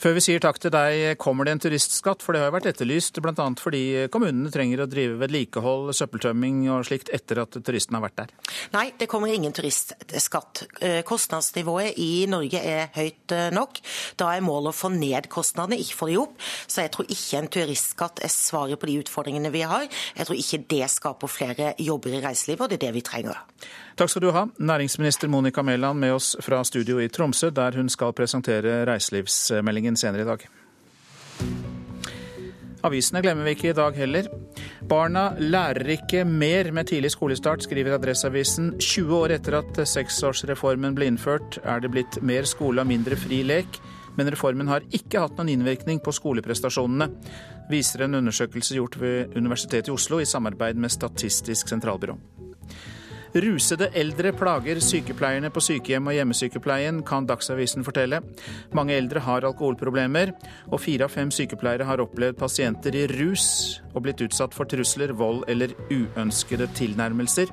Før 0.00 0.14
vi 0.16 0.20
sier 0.24 0.40
takk 0.40 0.56
til 0.56 0.72
deg, 0.72 1.18
kommer 1.20 1.44
det 1.44 1.52
en 1.52 1.60
turistskatt? 1.60 2.22
For 2.24 2.32
det 2.32 2.40
har 2.40 2.48
jo 2.48 2.54
vært 2.54 2.70
etterlyst, 2.70 3.18
bl.a. 3.20 3.44
fordi 3.60 3.82
kommunene 4.12 4.48
trenger 4.52 4.80
å 4.80 4.86
drive 4.88 5.18
vedlikehold, 5.20 5.90
søppeltømming 5.92 6.62
og 6.72 6.86
slikt 6.88 7.10
etter 7.12 7.42
at 7.42 7.58
turistene 7.60 7.98
har 7.98 8.06
vært 8.06 8.16
der. 8.22 8.32
Nei, 8.72 8.86
det 8.96 9.10
kommer 9.12 9.28
ingen 9.28 9.52
turistskatt. 9.52 10.62
Eh, 10.80 11.02
kostnadsnivået 11.04 12.00
i 12.00 12.24
Norge 12.32 12.62
er 12.64 12.88
høyt 12.96 13.34
eh, 13.36 13.50
nok. 13.52 13.82
Da 14.16 14.30
er 14.32 14.46
målet 14.46 14.72
å 14.72 14.78
få 14.78 14.88
ned 14.94 15.28
kostnadene, 15.28 15.76
ikke 15.84 15.98
få 15.98 16.08
de 16.08 16.16
opp. 16.22 16.40
Så 16.64 16.86
jeg 16.86 16.94
tror 16.96 17.12
ikke 17.12 17.42
en 17.42 17.52
turistskatt 17.58 18.24
er 18.24 18.32
svaret 18.32 18.80
på 18.80 18.88
de 18.88 18.96
utfordringene 19.02 19.52
vi 19.52 19.66
har. 19.68 19.84
Jeg 20.16 20.30
tror 20.30 20.40
ikke 20.40 20.64
det 20.72 20.88
skaper 20.96 21.34
flere 21.36 21.74
jobber 21.76 22.16
i 22.16 22.24
reiselivet, 22.24 22.64
og 22.64 22.72
det 22.72 22.80
er 22.80 22.86
det 22.88 22.96
vi 22.96 23.04
trenger. 23.04 23.44
Takk 24.00 24.08
skal 24.14 24.22
du 24.24 24.30
ha, 24.32 24.46
næringsminister 24.56 25.28
Monica 25.28 25.60
Mæland 25.60 25.98
med 26.00 26.14
oss 26.14 26.30
fra 26.40 26.62
studio 26.64 27.02
i 27.04 27.08
Tromsø, 27.12 27.50
der 27.52 27.74
hun 27.76 27.88
skal 27.92 28.14
presentere 28.16 28.78
reiselivsmeldingen 28.88 29.96
senere 30.00 30.22
i 30.22 30.28
dag. 30.28 30.46
Avisene 32.88 33.20
glemmer 33.20 33.44
vi 33.44 33.52
ikke 33.58 33.68
i 33.68 33.76
dag 33.76 33.98
heller. 34.00 34.30
Barna 34.88 35.26
lærer 35.36 35.92
ikke 35.98 36.24
mer 36.24 36.72
med 36.72 36.88
tidlig 36.88 37.10
skolestart, 37.12 37.66
skriver 37.68 37.98
Adresseavisen. 37.98 38.72
20 38.80 39.12
år 39.18 39.34
etter 39.36 39.58
at 39.58 39.82
seksårsreformen 39.92 40.96
ble 40.96 41.10
innført, 41.12 41.58
er 41.60 41.84
det 41.84 41.92
blitt 41.92 42.22
mer 42.24 42.48
skole 42.48 42.80
og 42.80 42.88
mindre 42.88 43.20
fri 43.20 43.42
lek. 43.44 43.82
Men 44.16 44.32
reformen 44.32 44.72
har 44.72 44.86
ikke 44.96 45.26
hatt 45.26 45.36
noen 45.36 45.52
innvirkning 45.58 46.00
på 46.00 46.16
skoleprestasjonene, 46.16 47.10
viser 47.68 48.08
en 48.08 48.16
undersøkelse 48.22 48.80
gjort 48.80 48.96
ved 48.96 49.36
Universitetet 49.36 49.92
i 49.92 49.98
Oslo 49.98 50.24
i 50.24 50.30
samarbeid 50.32 50.80
med 50.80 50.96
Statistisk 50.96 51.68
sentralbyrå. 51.68 52.16
Rusede 53.30 53.86
eldre 53.94 54.32
plager 54.34 54.80
sykepleierne 54.82 55.52
på 55.54 55.62
sykehjem 55.62 56.08
og 56.10 56.16
hjemmesykepleien, 56.16 57.02
kan 57.06 57.28
Dagsavisen 57.28 57.86
fortelle. 57.86 58.18
Mange 58.74 58.96
eldre 58.98 59.22
har 59.22 59.46
alkoholproblemer, 59.46 60.32
og 60.70 60.82
fire 60.82 61.06
av 61.06 61.14
fem 61.14 61.30
sykepleiere 61.30 61.86
har 61.86 62.02
opplevd 62.02 62.40
pasienter 62.40 62.96
i 62.98 63.06
rus 63.14 63.78
og 63.94 64.02
blitt 64.06 64.22
utsatt 64.26 64.56
for 64.56 64.66
trusler, 64.70 65.14
vold 65.14 65.44
eller 65.50 65.76
uønskede 65.92 66.66
tilnærmelser, 66.74 67.52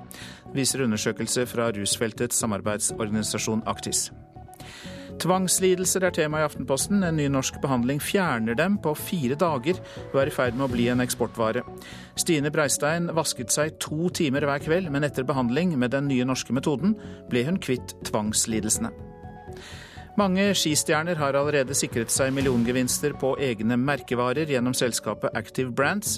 viser 0.58 0.88
undersøkelse 0.88 1.46
fra 1.50 1.70
rusfeltets 1.76 2.42
samarbeidsorganisasjon 2.42 3.66
Aktis. 3.70 4.08
Tvangslidelser 5.18 6.04
er 6.06 6.14
tema 6.14 6.42
i 6.42 6.46
Aftenposten. 6.46 7.02
En 7.02 7.18
ny 7.18 7.26
norsk 7.34 7.58
behandling 7.64 7.98
fjerner 8.04 8.58
dem 8.58 8.76
på 8.84 8.94
fire 9.00 9.38
dager 9.40 9.80
og 10.12 10.20
er 10.22 10.30
i 10.30 10.36
ferd 10.36 10.58
med 10.58 10.68
å 10.68 10.72
bli 10.76 10.86
en 10.94 11.02
eksportvare. 11.02 11.64
Stine 12.22 12.54
Breistein 12.54 13.10
vasket 13.18 13.54
seg 13.54 13.80
to 13.82 14.12
timer 14.14 14.46
hver 14.46 14.62
kveld, 14.62 14.92
men 14.94 15.08
etter 15.08 15.26
behandling 15.26 15.74
med 15.80 15.96
den 15.96 16.10
nye 16.12 16.28
norske 16.28 16.54
metoden 16.54 16.94
ble 17.32 17.48
hun 17.50 17.58
kvitt 17.58 17.98
tvangslidelsene. 18.12 18.94
Mange 20.18 20.48
skistjerner 20.58 21.20
har 21.20 21.36
allerede 21.38 21.76
sikret 21.78 22.10
seg 22.10 22.32
milliongevinster 22.34 23.14
på 23.22 23.36
egne 23.38 23.76
merkevarer 23.78 24.50
gjennom 24.50 24.74
selskapet 24.74 25.36
Active 25.38 25.70
Brands, 25.78 26.16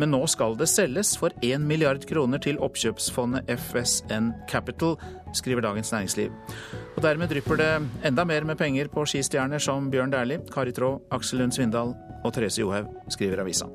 men 0.00 0.08
nå 0.14 0.22
skal 0.32 0.56
det 0.56 0.70
selges 0.72 1.10
for 1.20 1.36
1 1.44 1.60
milliard 1.68 2.06
kroner 2.08 2.40
til 2.40 2.56
oppkjøpsfondet 2.64 3.52
FSN 3.52 4.32
Capital, 4.48 4.96
skriver 5.36 5.66
Dagens 5.68 5.92
Næringsliv. 5.92 6.32
Og 6.96 7.04
Dermed 7.04 7.28
drypper 7.28 7.60
det 7.60 7.70
enda 8.08 8.24
mer 8.24 8.48
med 8.48 8.56
penger 8.56 8.88
på 8.88 9.04
skistjerner 9.04 9.60
som 9.60 9.92
Bjørn 9.92 10.16
Dæhlie, 10.16 10.40
Kari 10.48 10.72
Traa, 10.72 10.96
Aksel 11.12 11.44
Lund 11.44 11.52
Svindal 11.52 11.92
og 12.24 12.32
Therese 12.32 12.64
Johaug, 12.64 12.88
skriver 13.12 13.44
avisa. 13.44 13.68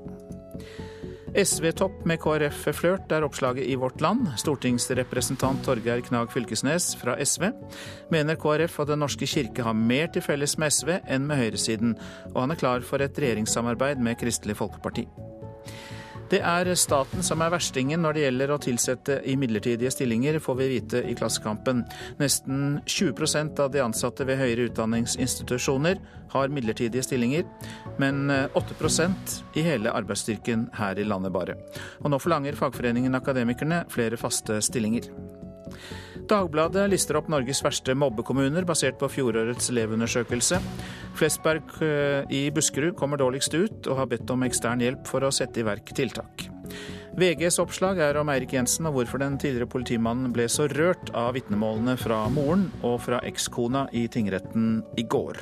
SV-topp 1.36 2.06
med 2.08 2.22
KrF-flørt 2.24 3.12
er 3.12 3.26
oppslaget 3.28 3.68
i 3.68 3.76
Vårt 3.80 4.00
Land. 4.02 4.30
Stortingsrepresentant 4.40 5.60
Torgeir 5.66 6.00
Knag 6.06 6.32
Fylkesnes 6.32 6.94
fra 7.02 7.18
SV 7.20 7.50
mener 8.14 8.40
KrF 8.40 8.80
og 8.80 8.88
Den 8.92 9.04
norske 9.04 9.28
kirke 9.28 9.66
har 9.66 9.76
mer 9.76 10.08
til 10.14 10.24
felles 10.24 10.56
med 10.62 10.72
SV 10.72 10.94
enn 11.04 11.28
med 11.28 11.42
høyresiden, 11.42 11.98
og 12.34 12.42
han 12.46 12.56
er 12.56 12.62
klar 12.62 12.86
for 12.88 13.04
et 13.04 13.20
regjeringssamarbeid 13.20 14.00
med 14.00 14.20
Kristelig 14.22 14.56
Folkeparti. 14.62 15.08
Det 16.28 16.42
er 16.44 16.68
staten 16.76 17.24
som 17.24 17.40
er 17.44 17.54
verstingen 17.54 18.02
når 18.04 18.18
det 18.18 18.24
gjelder 18.26 18.52
å 18.52 18.60
tilsette 18.60 19.20
i 19.24 19.38
midlertidige 19.40 19.92
stillinger, 19.94 20.40
får 20.44 20.58
vi 20.60 20.68
vite 20.74 21.04
i 21.08 21.16
Klassekampen. 21.16 21.86
Nesten 22.20 22.82
20% 22.84 23.62
av 23.64 23.72
de 23.72 23.84
ansatte 23.86 24.28
ved 24.28 24.42
høyere 24.42 24.68
utdanningsinstitusjoner 24.68 26.02
har 26.34 26.52
midlertidige 26.52 27.06
stillinger, 27.08 27.46
men 28.02 28.28
8% 28.28 29.38
i 29.56 29.64
hele 29.70 29.94
arbeidsstyrken 29.96 30.68
her 30.76 31.00
i 31.00 31.08
landet 31.08 31.32
bare. 31.36 31.56
Og 32.04 32.12
nå 32.12 32.20
forlanger 32.20 32.60
fagforeningen 32.60 33.16
Akademikerne 33.16 33.86
flere 33.94 34.20
faste 34.20 34.60
stillinger. 34.68 35.08
Dagbladet 36.28 36.90
lister 36.92 37.16
opp 37.16 37.30
Norges 37.32 37.62
verste 37.64 37.94
mobbekommuner 37.96 38.66
basert 38.68 38.98
på 39.00 39.08
fjorårets 39.12 39.70
elevundersøkelse. 39.72 40.60
Flesberg 41.16 41.78
eh, 41.86 42.28
i 42.36 42.42
Buskerud 42.52 42.98
kommer 43.00 43.22
dårligst 43.22 43.56
ut, 43.56 43.88
og 43.88 44.02
har 44.02 44.10
bedt 44.12 44.34
om 44.34 44.44
ekstern 44.44 44.84
hjelp 44.84 45.08
for 45.08 45.24
å 45.24 45.32
sette 45.32 45.62
i 45.62 45.68
verk 45.68 45.94
tiltak. 45.96 46.50
VGs 47.18 47.62
oppslag 47.64 48.02
er 48.04 48.20
om 48.20 48.30
Eirik 48.30 48.52
Jensen 48.54 48.90
og 48.90 48.98
hvorfor 48.98 49.24
den 49.24 49.40
tidligere 49.42 49.72
politimannen 49.72 50.36
ble 50.36 50.50
så 50.52 50.68
rørt 50.70 51.14
av 51.18 51.32
vitnemålene 51.38 51.96
fra 51.98 52.26
moren 52.30 52.68
og 52.86 53.00
fra 53.08 53.24
ekskona 53.26 53.88
i 53.96 54.06
tingretten 54.12 54.84
i 55.00 55.08
går. 55.08 55.42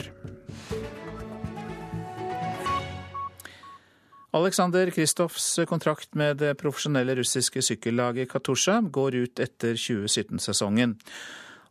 Aleksandr 4.35 4.89
Kristofs 4.89 5.59
kontrakt 5.67 6.15
med 6.15 6.37
det 6.37 6.57
profesjonelle 6.59 7.13
russiske 7.15 7.61
sykkellaget 7.63 8.27
Katusha 8.33 8.81
går 8.97 9.15
ut 9.15 9.39
etter 9.39 9.77
2017-sesongen. 9.79 10.97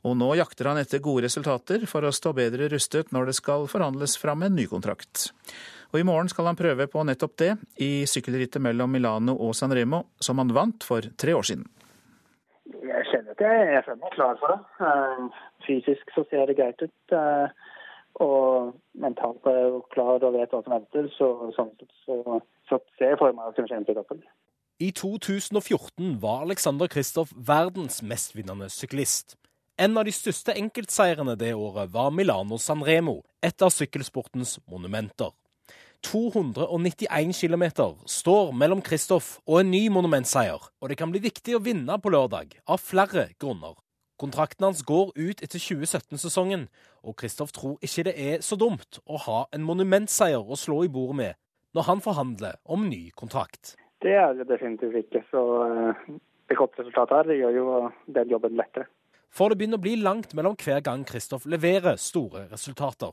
Og 0.08 0.14
nå 0.16 0.30
jakter 0.38 0.70
han 0.70 0.80
etter 0.80 1.02
gode 1.04 1.26
resultater 1.26 1.84
for 1.90 2.08
å 2.08 2.12
stå 2.16 2.32
bedre 2.32 2.70
rustet 2.72 3.12
når 3.12 3.28
det 3.28 3.34
skal 3.36 3.68
forhandles 3.68 4.16
fram 4.16 4.46
en 4.46 4.56
ny 4.56 4.64
kontrakt. 4.70 5.26
Og 5.92 6.00
i 6.00 6.06
morgen 6.08 6.32
skal 6.32 6.48
han 6.48 6.56
prøve 6.56 6.88
på 6.88 7.04
nettopp 7.04 7.36
det 7.42 7.50
i 7.84 7.90
sykkelrittet 8.08 8.64
mellom 8.64 8.96
Milano 8.96 9.36
og 9.44 9.52
San 9.60 9.76
Remo, 9.76 10.06
som 10.16 10.40
han 10.40 10.56
vant 10.56 10.88
for 10.88 11.04
tre 11.20 11.36
år 11.36 11.44
siden. 11.44 11.68
Jeg 12.80 13.10
kjenner 13.10 13.36
at 13.36 13.44
jeg 13.44 13.76
er 13.76 14.08
klar 14.16 14.40
for 14.40 14.54
det. 14.54 14.88
Eh, 14.88 15.44
fysisk 15.68 16.16
så 16.16 16.24
ser 16.32 16.48
det 16.48 16.56
greit 16.56 16.80
ut. 16.80 17.16
Og 18.22 18.74
mentalt 18.94 19.46
er 19.50 19.56
jeg 19.58 19.80
klar 19.94 20.22
og 20.22 20.36
vet 20.36 20.52
hva 20.54 20.62
som 20.62 20.76
venter. 20.76 21.08
Så 21.16 21.30
sånn 21.56 21.72
sett 21.80 21.94
så 22.04 22.40
så 22.68 22.80
ser 22.98 23.14
jeg 23.14 23.20
for 23.20 23.36
meg 23.36 23.50
å 23.50 23.54
kunne 23.56 23.70
kjenne 23.70 23.86
på 23.88 23.96
toppen. 23.96 24.22
I 24.82 24.90
2014 24.90 26.16
var 26.22 26.44
Alexander 26.46 26.90
Kristoff 26.90 27.32
verdens 27.36 28.00
mestvinnende 28.02 28.70
syklist. 28.72 29.36
En 29.78 29.96
av 29.98 30.06
de 30.06 30.14
største 30.14 30.54
enkeltseirene 30.54 31.36
det 31.38 31.52
året 31.54 31.92
var 31.94 32.12
Milano 32.14 32.58
Sanremo, 32.62 33.20
et 33.42 33.62
av 33.62 33.72
sykkelsportens 33.74 34.58
monumenter. 34.70 35.32
291 36.04 37.32
km 37.32 37.64
står 38.06 38.52
mellom 38.52 38.82
Kristoff 38.84 39.38
og 39.46 39.62
en 39.62 39.72
ny 39.72 39.86
monumentseier, 39.88 40.60
og 40.80 40.90
det 40.90 40.98
kan 41.00 41.10
bli 41.10 41.22
viktig 41.24 41.56
å 41.56 41.62
vinne 41.64 41.96
på 41.98 42.12
lørdag, 42.12 42.58
av 42.68 42.82
flere 42.82 43.30
grunner. 43.40 43.78
Kontrakten 44.24 44.64
hans 44.64 44.80
går 44.88 45.10
ut 45.20 45.42
etter 45.44 45.60
2017-sesongen, 45.60 46.68
og 47.04 47.16
Kristoff 47.20 47.50
tror 47.52 47.74
ikke 47.84 48.06
det 48.06 48.14
er 48.16 48.38
så 48.44 48.56
dumt 48.56 49.02
å 49.04 49.18
ha 49.26 49.42
en 49.52 49.66
monumentseier 49.68 50.40
å 50.40 50.56
slå 50.56 50.78
i 50.86 50.88
bordet 50.88 51.18
med 51.18 51.40
når 51.76 51.86
han 51.90 52.00
forhandler 52.00 52.56
om 52.64 52.86
ny 52.88 53.10
kontrakt. 53.18 53.74
Det 54.00 54.14
er 54.16 54.32
det 54.38 54.46
definitivt 54.48 54.96
ikke. 55.02 55.24
Så 55.28 55.42
det 56.48 56.56
godt 56.56 56.80
resultatet 56.80 57.18
her 57.18 57.36
gjør 57.42 57.58
jo 57.58 57.76
den 58.16 58.32
jobben 58.32 58.56
lettere. 58.56 58.88
For 59.28 59.52
det 59.52 59.60
begynner 59.60 59.82
å 59.82 59.84
bli 59.84 59.96
langt 60.00 60.32
mellom 60.38 60.56
hver 60.56 60.80
gang 60.86 61.04
Kristoff 61.04 61.44
leverer 61.44 62.00
store 62.00 62.46
resultater. 62.54 63.12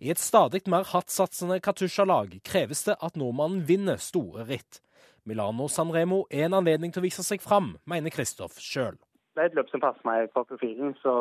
I 0.00 0.12
et 0.12 0.20
stadig 0.20 0.66
mer 0.68 0.84
hardtsatsende 0.92 1.60
Katusha-lag 1.64 2.36
kreves 2.44 2.84
det 2.84 3.00
at 3.00 3.16
nordmannen 3.16 3.64
vinner 3.64 4.00
store 4.02 4.44
ritt. 4.50 4.82
Milano 5.24 5.70
Sanremo 5.72 6.26
er 6.28 6.50
en 6.50 6.60
anledning 6.60 6.92
til 6.92 7.00
å 7.00 7.08
vise 7.08 7.24
seg 7.24 7.40
fram, 7.40 7.78
mener 7.88 8.12
Kristoff 8.12 8.60
sjøl. 8.60 9.00
Det 9.40 9.46
er 9.46 9.54
et 9.54 9.54
løp 9.56 9.70
som 9.72 9.80
passer 9.80 10.04
meg 10.04 10.26
på 10.36 10.42
profilen, 10.44 10.90
så, 11.00 11.12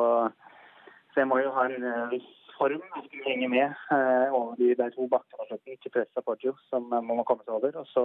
så 1.14 1.22
jeg 1.22 1.28
må 1.30 1.38
jo 1.40 1.54
ha 1.56 1.62
en 1.70 1.86
viss 2.12 2.26
form 2.58 2.82
som 2.92 3.06
henger 3.24 3.48
med 3.48 3.62
eh, 3.96 4.34
over 4.36 4.58
de, 4.60 4.74
de 4.76 4.88
to 4.92 5.06
bakkene 5.08 5.60
til 5.64 5.94
pressa 5.94 6.24
Poggio, 6.26 6.52
som 6.68 6.90
man 6.92 7.08
må 7.08 7.24
komme 7.24 7.46
seg 7.46 7.56
over. 7.56 7.78
Og 7.80 7.88
så, 7.94 8.04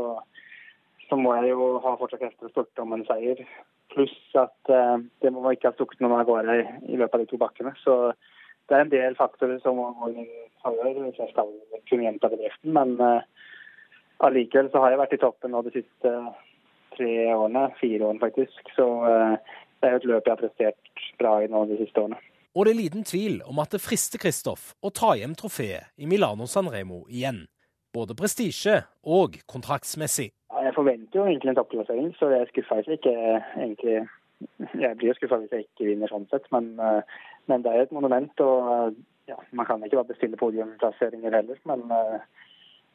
så, 1.09 1.19
må 1.19 1.35
jeg 1.35 1.51
jo 1.51 1.67
ha 1.83 1.97
fortsatt 1.99 2.23
krefter 2.23 2.47
å 2.47 2.53
spurte 2.53 2.85
om 2.85 2.95
en 2.95 3.03
seier. 3.09 3.43
Pluss 3.91 4.15
at 4.39 4.71
eh, 4.71 5.03
det 5.25 5.35
må 5.35 5.43
ikke 5.51 5.73
ha 5.73 5.75
stukket 5.75 6.07
noen 6.07 6.21
av 6.21 6.31
gårde 6.31 6.61
i 6.63 7.01
løpet 7.01 7.19
av 7.19 7.25
de 7.25 7.29
to 7.33 7.41
bakkene. 7.43 7.75
Så 7.83 7.99
det 8.71 8.79
er 8.79 8.87
en 8.87 8.95
del 8.95 9.19
faktorer 9.19 9.59
som 9.67 9.83
må 9.83 9.91
gå 9.99 10.13
i 10.15 10.29
favør 10.63 11.03
hvis 11.09 11.19
jeg 11.25 11.35
skal 11.35 11.51
kunne 11.91 12.07
gjenta 12.07 12.31
bedriften. 12.31 12.79
Men 12.79 12.95
allikevel 14.23 14.71
så 14.71 14.87
har 14.87 14.95
jeg 14.95 15.03
vært 15.03 15.19
i 15.19 15.23
toppen 15.27 15.59
nå 15.59 15.67
de 15.67 15.75
siste 15.81 16.17
tre 16.95 17.13
årene, 17.35 17.67
fire 17.83 18.07
årene 18.07 18.23
faktisk. 18.23 18.75
Så 18.79 18.87
det 19.85 19.91
er 19.91 19.99
jo 19.99 20.01
et 20.01 20.07
løp 20.09 20.29
jeg 20.29 20.33
har 20.33 20.41
prestert 20.41 21.03
bra 21.21 21.35
i 21.45 21.51
nå 21.53 21.67
de 21.69 21.77
siste 21.83 22.01
årene. 22.01 22.17
Og 22.55 22.65
det 22.65 22.73
er 22.73 22.79
liten 22.79 23.05
tvil 23.05 23.41
om 23.51 23.59
at 23.61 23.75
det 23.75 23.83
frister 23.83 24.21
Kristoff 24.23 24.71
å 24.81 24.93
ta 24.95 25.13
hjem 25.19 25.35
trofeet 25.37 25.91
i 25.99 26.09
Milano 26.09 26.47
Sanremo 26.49 27.03
igjen. 27.11 27.45
Både 27.95 28.17
prestisje 28.19 28.81
og 29.05 29.37
kontraktsmessig. 29.51 30.31
Jeg 30.65 30.75
forventer 30.77 31.19
jo 31.19 31.27
egentlig 31.27 31.53
en 31.53 31.59
toppplassering, 31.59 32.13
så 32.19 32.31
jeg 32.33 32.51
skuffer 32.53 32.95
ikke 32.97 33.15
egentlig 33.59 34.05
Jeg 34.75 34.97
blir 34.99 35.09
jo 35.09 35.15
skuffa 35.17 35.39
hvis 35.41 35.53
jeg 35.55 35.65
ikke 35.65 35.87
vinner 35.87 36.11
sånn 36.11 36.27
sett, 36.29 36.47
men, 36.53 36.73
eh, 36.83 37.21
men, 37.49 37.63
det 37.63 37.71
er 37.71 37.85
et 37.85 37.93
monument. 37.95 38.41
og 38.41 38.97
ja, 39.31 39.37
Man 39.53 39.67
kan 39.67 39.85
ikke 39.85 40.01
bare 40.01 40.11
bestille 40.11 40.37
podiumplasseringer 40.37 41.33
heller. 41.33 41.61
men 41.65 41.85
uh, 41.91 42.19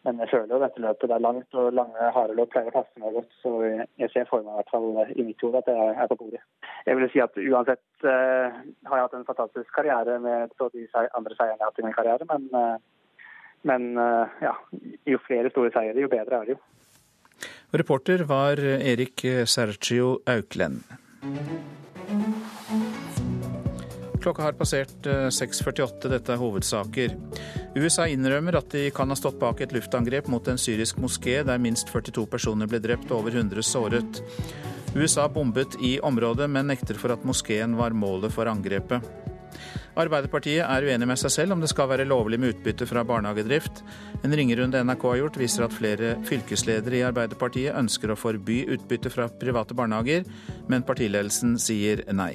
men 0.08 0.20
jeg 0.24 0.30
føler 0.32 0.54
jo 0.54 0.62
dette 0.62 0.82
løpet 0.84 1.12
er 1.12 1.24
langt, 1.24 1.56
og 1.60 1.74
lange, 1.76 2.12
harde 2.16 2.36
løp 2.38 2.52
pleier 2.54 2.72
å 2.72 2.76
passe 2.78 3.02
meg 3.02 3.16
godt. 3.18 3.34
Så 3.44 3.52
jeg 3.68 4.12
ser 4.14 4.30
for 4.30 4.46
meg 4.46 4.54
i 4.54 4.60
hvert 4.62 4.72
fall 4.72 4.88
i 5.12 5.26
mitt 5.28 5.44
hode 5.44 5.60
at 5.60 5.72
jeg 5.72 5.90
er 5.92 6.12
på 6.12 6.20
bordet. 6.22 6.44
Jeg 6.88 7.00
vil 7.00 7.12
si 7.12 7.24
at 7.24 7.42
uansett 7.44 8.08
uh, 8.08 8.62
har 8.88 8.96
jeg 8.96 9.08
hatt 9.08 9.18
en 9.20 9.28
fantastisk 9.28 9.74
karriere 9.76 10.16
med 10.24 10.56
de 10.56 10.86
andre 11.20 11.36
seierne 11.36 11.58
jeg 11.58 11.66
har 11.66 11.68
hatt 11.68 11.84
i 11.84 11.88
min 11.88 11.98
karriere. 11.98 12.30
Men, 12.32 12.48
uh, 12.56 13.20
men 13.68 13.90
uh, 14.00 14.40
ja, 14.46 14.56
jo 15.10 15.20
flere 15.28 15.52
store 15.52 15.74
seire, 15.76 16.00
jo 16.00 16.12
bedre 16.12 16.40
er 16.40 16.48
det 16.48 16.56
jo. 16.56 16.62
Reporter 17.80 18.24
var 18.30 18.60
Erik 18.60 19.28
Sergio 19.46 20.16
Auklend. 20.28 20.88
Klokka 24.20 24.44
har 24.44 24.56
passert 24.60 25.06
6.48. 25.06 26.10
Dette 26.12 26.34
er 26.34 26.42
hovedsaker. 26.42 27.16
USA 27.78 28.08
innrømmer 28.12 28.58
at 28.60 28.68
de 28.74 28.90
kan 28.96 29.08
ha 29.08 29.16
stått 29.16 29.40
bak 29.40 29.62
et 29.64 29.72
luftangrep 29.76 30.28
mot 30.28 30.48
en 30.52 30.60
syrisk 30.60 31.00
moské 31.00 31.40
der 31.48 31.62
minst 31.62 31.88
42 31.94 32.26
personer 32.28 32.68
ble 32.68 32.82
drept 32.84 33.08
og 33.14 33.22
over 33.22 33.38
100 33.40 33.64
såret. 33.64 34.22
USA 34.96 35.30
bombet 35.32 35.78
i 35.86 36.00
området, 36.04 36.50
men 36.50 36.68
nekter 36.68 37.00
for 37.00 37.14
at 37.16 37.24
moskeen 37.24 37.78
var 37.80 37.96
målet 37.96 38.34
for 38.34 38.50
angrepet. 38.52 39.06
Arbeiderpartiet 40.00 40.64
er 40.64 40.86
uenig 40.86 41.08
med 41.10 41.20
seg 41.20 41.34
selv 41.34 41.56
om 41.56 41.64
det 41.64 41.72
skal 41.72 41.90
være 41.92 42.08
lovlig 42.08 42.40
med 42.40 42.54
utbytte 42.54 42.88
fra 42.90 43.04
barnehagedrift. 43.08 43.84
En 44.24 44.36
ringerunde 44.36 44.84
NRK 44.86 45.10
har 45.10 45.20
gjort, 45.24 45.42
viser 45.42 45.66
at 45.66 45.76
flere 45.76 46.14
fylkesledere 46.28 47.02
i 47.02 47.06
Arbeiderpartiet 47.08 47.76
ønsker 47.76 48.14
å 48.14 48.20
forby 48.20 48.62
utbytte 48.76 49.12
fra 49.14 49.28
private 49.42 49.78
barnehager, 49.78 50.28
men 50.72 50.88
partiledelsen 50.88 51.58
sier 51.60 52.06
nei. 52.16 52.34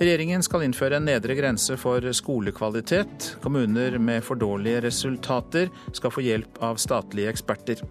Regjeringen 0.00 0.40
skal 0.40 0.62
innføre 0.64 0.96
en 0.96 1.04
nedre 1.04 1.34
grense 1.36 1.74
for 1.76 2.00
skolekvalitet. 2.16 3.34
Kommuner 3.44 3.98
med 4.00 4.24
for 4.24 4.40
dårlige 4.40 4.86
resultater 4.86 5.68
skal 5.92 6.14
få 6.14 6.24
hjelp 6.24 6.56
av 6.64 6.80
statlige 6.80 7.28
eksperter. 7.28 7.82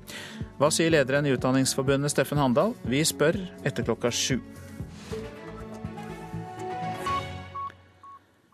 Hva 0.58 0.72
sier 0.74 0.90
lederen 0.90 1.30
i 1.30 1.36
Utdanningsforbundet, 1.36 2.10
Steffen 2.10 2.42
Handal? 2.42 2.74
Vi 2.90 3.04
spør 3.06 3.38
etter 3.62 3.86
klokka 3.86 4.10
sju. 4.10 4.40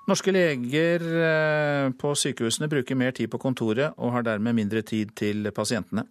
Norske 0.06 0.36
leger 0.36 1.08
eh, 1.24 1.90
på 1.96 2.12
sykehusene 2.12 2.68
bruker 2.70 3.00
mer 3.00 3.16
tid 3.16 3.32
på 3.32 3.40
kontoret 3.42 3.96
og 3.96 4.18
har 4.18 4.28
dermed 4.28 4.60
mindre 4.60 4.84
tid 4.84 5.16
til 5.16 5.48
pasientene. 5.56 6.04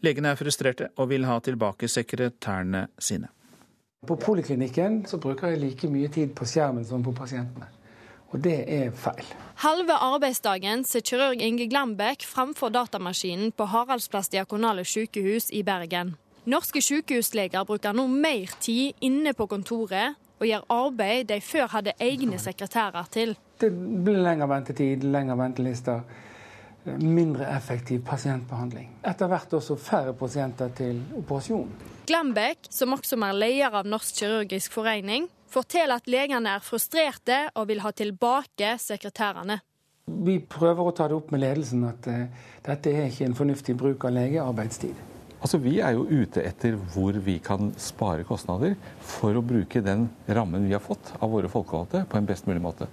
Legene 0.00 0.32
er 0.32 0.40
frustrerte 0.40 0.88
og 0.96 1.12
vil 1.12 1.28
ha 1.28 1.36
tilbake 1.44 1.84
sekretærene 1.92 2.88
sine. 2.96 3.28
På 4.06 4.16
poliklinikken 4.16 5.06
så 5.06 5.18
bruker 5.18 5.50
jeg 5.50 5.58
like 5.58 5.88
mye 5.90 6.08
tid 6.14 6.30
på 6.38 6.46
skjermen 6.46 6.84
som 6.86 7.02
på 7.02 7.10
pasientene. 7.12 7.66
Og 8.30 8.38
det 8.44 8.58
er 8.70 8.92
feil. 8.94 9.26
Halve 9.58 9.96
arbeidsdagen 9.96 10.84
ser 10.86 11.02
kirurg 11.02 11.42
Inge 11.42 11.66
Glambekk 11.66 12.22
framfor 12.28 12.70
datamaskinen 12.70 13.50
på 13.56 13.66
Haraldsplass 13.72 14.30
diakonale 14.30 14.84
sykehus 14.86 15.50
i 15.50 15.64
Bergen. 15.66 16.14
Norske 16.46 16.82
sykehusleger 16.84 17.66
bruker 17.66 17.96
nå 17.96 18.06
mer 18.12 18.54
tid 18.62 18.94
inne 19.02 19.34
på 19.34 19.48
kontoret 19.50 20.14
og 20.38 20.46
gjør 20.46 20.68
arbeid 20.70 21.26
de 21.32 21.40
før 21.42 21.66
hadde 21.74 21.96
egne 21.98 22.38
sekretærer 22.38 23.10
til. 23.10 23.34
Det 23.58 23.72
blir 23.74 24.22
lengre 24.22 24.46
ventetid, 24.52 25.02
lengre 25.02 25.34
ventelister, 25.40 26.04
mindre 26.84 27.46
effektiv 27.56 28.02
pasientbehandling. 28.06 28.90
Etter 29.06 29.30
hvert 29.30 29.54
også 29.58 29.76
færre 29.80 30.14
pasienter 30.16 30.70
til 30.76 31.00
operasjon. 31.18 31.70
Glembekk, 32.08 32.70
som 32.72 32.94
også 32.96 33.18
er 33.20 33.36
leder 33.36 33.80
av 33.82 33.88
Norsk 33.88 34.22
kirurgisk 34.22 34.72
forening, 34.72 35.28
forteller 35.48 36.00
at 36.00 36.08
legene 36.08 36.56
er 36.56 36.64
frustrerte 36.64 37.48
og 37.54 37.68
vil 37.68 37.82
ha 37.84 37.92
tilbake 37.92 38.76
sekretærene. 38.80 39.60
Vi 40.08 40.38
prøver 40.40 40.88
å 40.88 40.94
ta 40.96 41.08
det 41.08 41.18
opp 41.18 41.32
med 41.34 41.42
ledelsen 41.42 41.84
at 41.84 42.08
uh, 42.08 42.24
dette 42.64 42.92
er 42.92 43.10
ikke 43.10 43.26
en 43.28 43.36
fornuftig 43.36 43.76
bruk 43.76 44.06
av 44.08 44.14
legearbeidstid. 44.16 44.96
Altså, 45.38 45.60
Vi 45.62 45.78
er 45.84 45.94
jo 45.94 46.06
ute 46.08 46.42
etter 46.42 46.78
hvor 46.94 47.14
vi 47.22 47.36
kan 47.44 47.70
spare 47.78 48.24
kostnader 48.26 48.74
for 48.98 49.36
å 49.36 49.44
bruke 49.44 49.84
den 49.84 50.08
rammen 50.26 50.66
vi 50.66 50.74
har 50.74 50.82
fått 50.82 51.12
av 51.20 51.30
våre 51.30 51.50
folkevalgte 51.52 52.06
på 52.08 52.18
en 52.18 52.26
best 52.26 52.48
mulig 52.48 52.64
måte. 52.64 52.88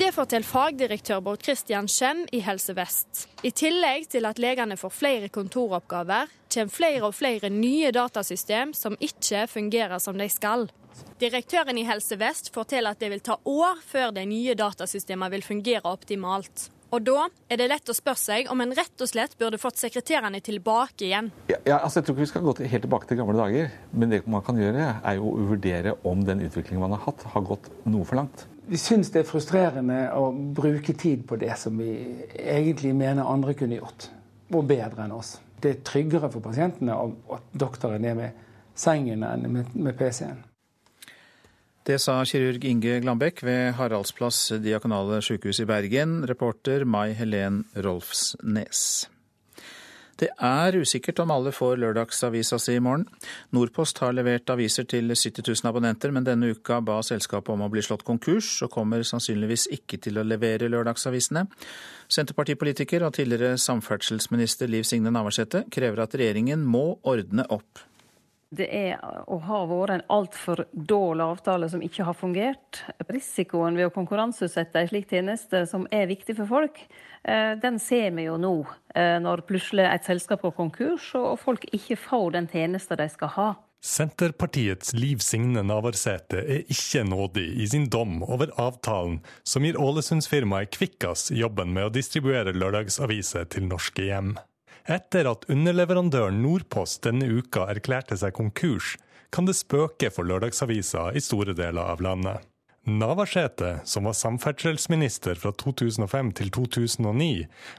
Det 0.00 0.14
forteller 0.16 0.48
fagdirektør 0.48 1.18
Bård 1.20 1.42
Christian 1.44 1.84
Skjem 1.84 2.22
i 2.32 2.38
Helse 2.40 2.72
Vest. 2.72 3.26
I 3.44 3.50
tillegg 3.52 4.06
til 4.08 4.24
at 4.24 4.38
legene 4.40 4.78
får 4.80 4.94
flere 4.96 5.28
kontoroppgaver, 5.28 6.30
kommer 6.54 6.72
flere 6.72 7.02
og 7.10 7.12
flere 7.18 7.50
nye 7.52 7.90
datasystem 7.92 8.72
som 8.72 8.96
ikke 8.96 9.42
fungerer 9.52 10.00
som 10.00 10.16
de 10.16 10.24
skal. 10.32 10.70
Direktøren 11.20 11.76
i 11.76 11.84
Helse 11.84 12.16
Vest 12.16 12.48
forteller 12.54 12.96
at 12.96 13.02
det 13.04 13.10
vil 13.12 13.20
ta 13.20 13.36
år 13.44 13.82
før 13.90 14.14
de 14.16 14.24
nye 14.24 14.54
datasystemene 14.56 15.34
vil 15.34 15.44
fungere 15.44 15.92
optimalt. 15.92 16.70
Og 16.96 17.04
da 17.04 17.26
er 17.52 17.60
det 17.60 17.68
lett 17.68 17.92
å 17.92 17.94
spørre 17.94 18.22
seg 18.22 18.48
om 18.50 18.64
en 18.64 18.72
rett 18.74 19.04
og 19.04 19.10
slett 19.10 19.36
burde 19.38 19.60
fått 19.60 19.82
sekretærene 19.82 20.40
tilbake 20.40 21.10
igjen. 21.10 21.28
Ja, 21.52 21.76
altså 21.76 22.00
jeg 22.00 22.08
tror 22.08 22.16
ikke 22.16 22.24
vi 22.24 22.30
skal 22.32 22.46
gå 22.46 22.54
til, 22.56 22.70
helt 22.72 22.86
tilbake 22.88 23.10
til 23.10 23.20
gamle 23.20 23.36
dager, 23.36 23.68
men 23.92 24.16
det 24.16 24.24
man 24.24 24.48
kan 24.48 24.64
gjøre, 24.64 24.94
er 25.04 25.20
jo 25.20 25.28
å 25.34 25.50
vurdere 25.52 25.94
om 26.08 26.24
den 26.24 26.40
utviklingen 26.48 26.86
man 26.86 26.96
har 26.96 27.04
hatt, 27.04 27.28
har 27.36 27.46
gått 27.52 27.68
noe 27.84 28.08
for 28.08 28.22
langt 28.22 28.48
vi 28.70 28.78
syns 28.78 29.10
det 29.10 29.24
er 29.24 29.26
frustrerende 29.26 29.98
å 30.14 30.28
bruke 30.30 30.94
tid 30.94 31.24
på 31.26 31.38
det 31.40 31.56
som 31.58 31.78
vi 31.80 31.90
egentlig 32.38 32.92
mener 32.94 33.26
andre 33.26 33.56
kunne 33.58 33.80
gjort, 33.80 34.06
og 34.54 34.68
bedre 34.70 35.06
enn 35.06 35.16
oss. 35.16 35.38
Det 35.60 35.72
er 35.72 35.82
tryggere 35.86 36.30
for 36.30 36.44
pasientene 36.44 36.94
at 36.94 37.50
doktoren 37.58 38.06
er 38.06 38.16
med 38.16 38.46
sengen 38.78 39.26
enn 39.26 39.48
med, 39.50 39.92
PC-en. 39.98 40.44
Det 41.86 41.96
sa 41.98 42.20
kirurg 42.28 42.64
Inge 42.68 43.00
Glambekk 43.02 43.42
ved 43.42 43.72
Haraldsplass 43.80 44.52
diakonale 44.62 45.18
sykehus 45.24 45.62
i 45.64 45.66
Bergen, 45.66 46.20
reporter 46.30 46.84
Mai 46.86 47.10
Helen 47.18 47.64
Rolfsnes. 47.74 49.08
Det 50.20 50.28
er 50.36 50.76
usikkert 50.76 51.22
om 51.22 51.30
alle 51.32 51.52
får 51.54 51.78
lørdagsavisa 51.80 52.58
si 52.60 52.74
i 52.76 52.82
morgen. 52.84 53.06
Nordpost 53.56 54.02
har 54.04 54.12
levert 54.12 54.52
aviser 54.52 54.84
til 54.84 55.08
70 55.14 55.46
000 55.48 55.70
abonnenter, 55.70 56.12
men 56.12 56.26
denne 56.26 56.52
uka 56.52 56.82
ba 56.84 56.98
selskapet 57.06 57.54
om 57.54 57.64
å 57.64 57.70
bli 57.72 57.80
slått 57.84 58.04
konkurs, 58.04 58.50
og 58.66 58.72
kommer 58.74 59.04
sannsynligvis 59.06 59.70
ikke 59.78 60.00
til 60.04 60.20
å 60.20 60.26
levere 60.26 60.68
lørdagsavisene. 60.68 61.46
Senterpartipolitiker 62.10 63.06
og 63.06 63.14
tidligere 63.16 63.56
samferdselsminister 63.60 64.68
Liv 64.68 64.84
Signe 64.84 65.12
Navarsete 65.14 65.64
krever 65.72 66.04
at 66.04 66.16
regjeringen 66.20 66.66
må 66.68 66.98
ordne 67.08 67.48
opp. 67.48 67.89
Det 68.50 68.66
er 68.66 68.96
å 69.30 69.36
ha 69.46 69.60
vært 69.70 69.92
en 69.94 70.02
altfor 70.10 70.64
dårlig 70.74 71.22
avtale 71.22 71.68
som 71.70 71.82
ikke 71.86 72.02
har 72.08 72.16
fungert. 72.18 72.80
Risikoen 73.06 73.78
ved 73.78 73.86
å 73.86 73.94
konkurranseutsette 73.94 74.80
en 74.80 74.90
slik 74.90 75.06
tjeneste 75.12 75.62
som 75.70 75.86
er 75.94 76.10
viktig 76.10 76.34
for 76.40 76.50
folk, 76.50 76.80
eh, 77.22 77.54
den 77.62 77.78
ser 77.78 78.10
vi 78.10 78.26
jo 78.26 78.34
nå. 78.42 78.66
Eh, 78.94 79.20
når 79.22 79.46
plutselig 79.46 79.86
et 79.86 80.04
selskap 80.04 80.42
går 80.42 80.56
konkurs 80.58 81.14
og 81.14 81.38
folk 81.38 81.68
ikke 81.70 81.96
får 81.96 82.32
den 82.32 82.50
tjenesten 82.50 82.98
de 82.98 83.08
skal 83.08 83.34
ha. 83.38 83.48
Senterpartiets 83.80 84.92
Liv 84.92 85.22
Signe 85.24 85.62
Navarsete 85.62 86.42
er 86.42 86.66
ikke 86.68 87.06
nådig 87.06 87.46
i 87.62 87.68
sin 87.70 87.86
dom 87.88 88.18
over 88.26 88.50
avtalen 88.60 89.22
som 89.46 89.64
gir 89.64 89.78
Ålesundsfirmaet 89.80 90.74
Kvikkas 90.74 91.30
jobben 91.30 91.72
med 91.72 91.86
å 91.86 91.94
distribuere 91.94 92.52
lørdagsaviser 92.52 93.46
til 93.54 93.70
norske 93.70 94.10
hjem. 94.10 94.34
Etter 94.90 95.28
at 95.30 95.44
underleverandøren 95.46 96.40
Nordpost 96.42 97.04
denne 97.06 97.28
uka 97.30 97.68
erklærte 97.70 98.16
seg 98.18 98.34
konkurs, 98.34 98.96
kan 99.30 99.46
det 99.46 99.54
spøke 99.54 100.08
for 100.10 100.26
lørdagsaviser 100.26 101.14
i 101.14 101.22
store 101.22 101.54
deler 101.54 101.92
av 101.92 102.02
landet. 102.02 102.42
Navarsete, 102.90 103.76
som 103.86 104.08
var 104.08 104.16
samferdselsminister 104.18 105.38
fra 105.38 105.52
2005 105.62 106.32
til 106.40 106.50
2009, 106.56 107.28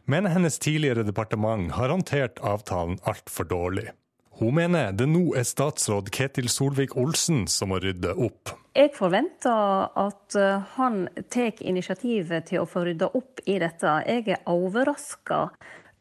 mener 0.07 0.31
hennes 0.31 0.55
tidligere 0.63 1.03
departement 1.03 1.73
har 1.75 1.91
håndtert 1.91 2.39
avtalen 2.47 3.01
altfor 3.03 3.49
dårlig. 3.49 3.89
Hun 4.39 4.55
mener 4.61 4.95
det 4.95 5.09
nå 5.11 5.33
er 5.35 5.43
statsråd 5.45 6.13
Ketil 6.15 6.47
Solvik-Olsen 6.49 7.43
som 7.51 7.73
må 7.73 7.81
rydde 7.83 8.15
opp. 8.15 8.55
Jeg 8.77 8.93
forventer 8.95 9.91
at 9.99 10.39
han 10.77 11.03
tar 11.27 11.59
initiativet 11.59 12.47
til 12.53 12.63
å 12.63 12.69
få 12.69 12.87
rydda 12.87 13.11
opp 13.19 13.43
i 13.43 13.59
dette. 13.59 13.99
Jeg 14.07 14.29
er 14.31 14.47
overraska 14.49 15.43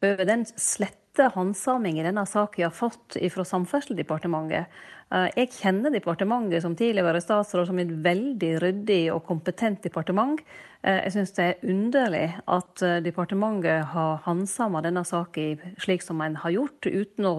over 0.06 0.24
den 0.28 0.46
slette 0.54 0.99
handsamingen 1.18 2.06
denne 2.06 2.26
saken 2.26 2.64
har 2.64 2.70
fått 2.70 3.16
fra 3.32 3.44
Samferdselsdepartementet. 3.44 4.66
Eh, 5.10 5.26
jeg 5.36 5.50
kjenner 5.56 5.90
departementet 5.90 6.62
som 6.62 6.76
tidligere 6.76 7.20
statsråd 7.20 7.66
som 7.66 7.78
et 7.82 7.90
veldig 7.90 8.52
ryddig 8.62 9.00
og 9.14 9.24
kompetent 9.26 9.82
departement. 9.82 10.38
Eh, 10.82 11.02
jeg 11.04 11.16
syns 11.16 11.34
det 11.34 11.48
er 11.48 11.68
underlig 11.74 12.24
at 12.46 12.86
departementet 13.02 13.90
har 13.92 14.22
handsama 14.24 14.82
denne 14.86 15.04
saken 15.04 15.76
slik 15.82 16.02
som 16.06 16.20
en 16.20 16.36
har 16.36 16.54
gjort, 16.54 16.86
uten 16.86 17.26
å 17.26 17.36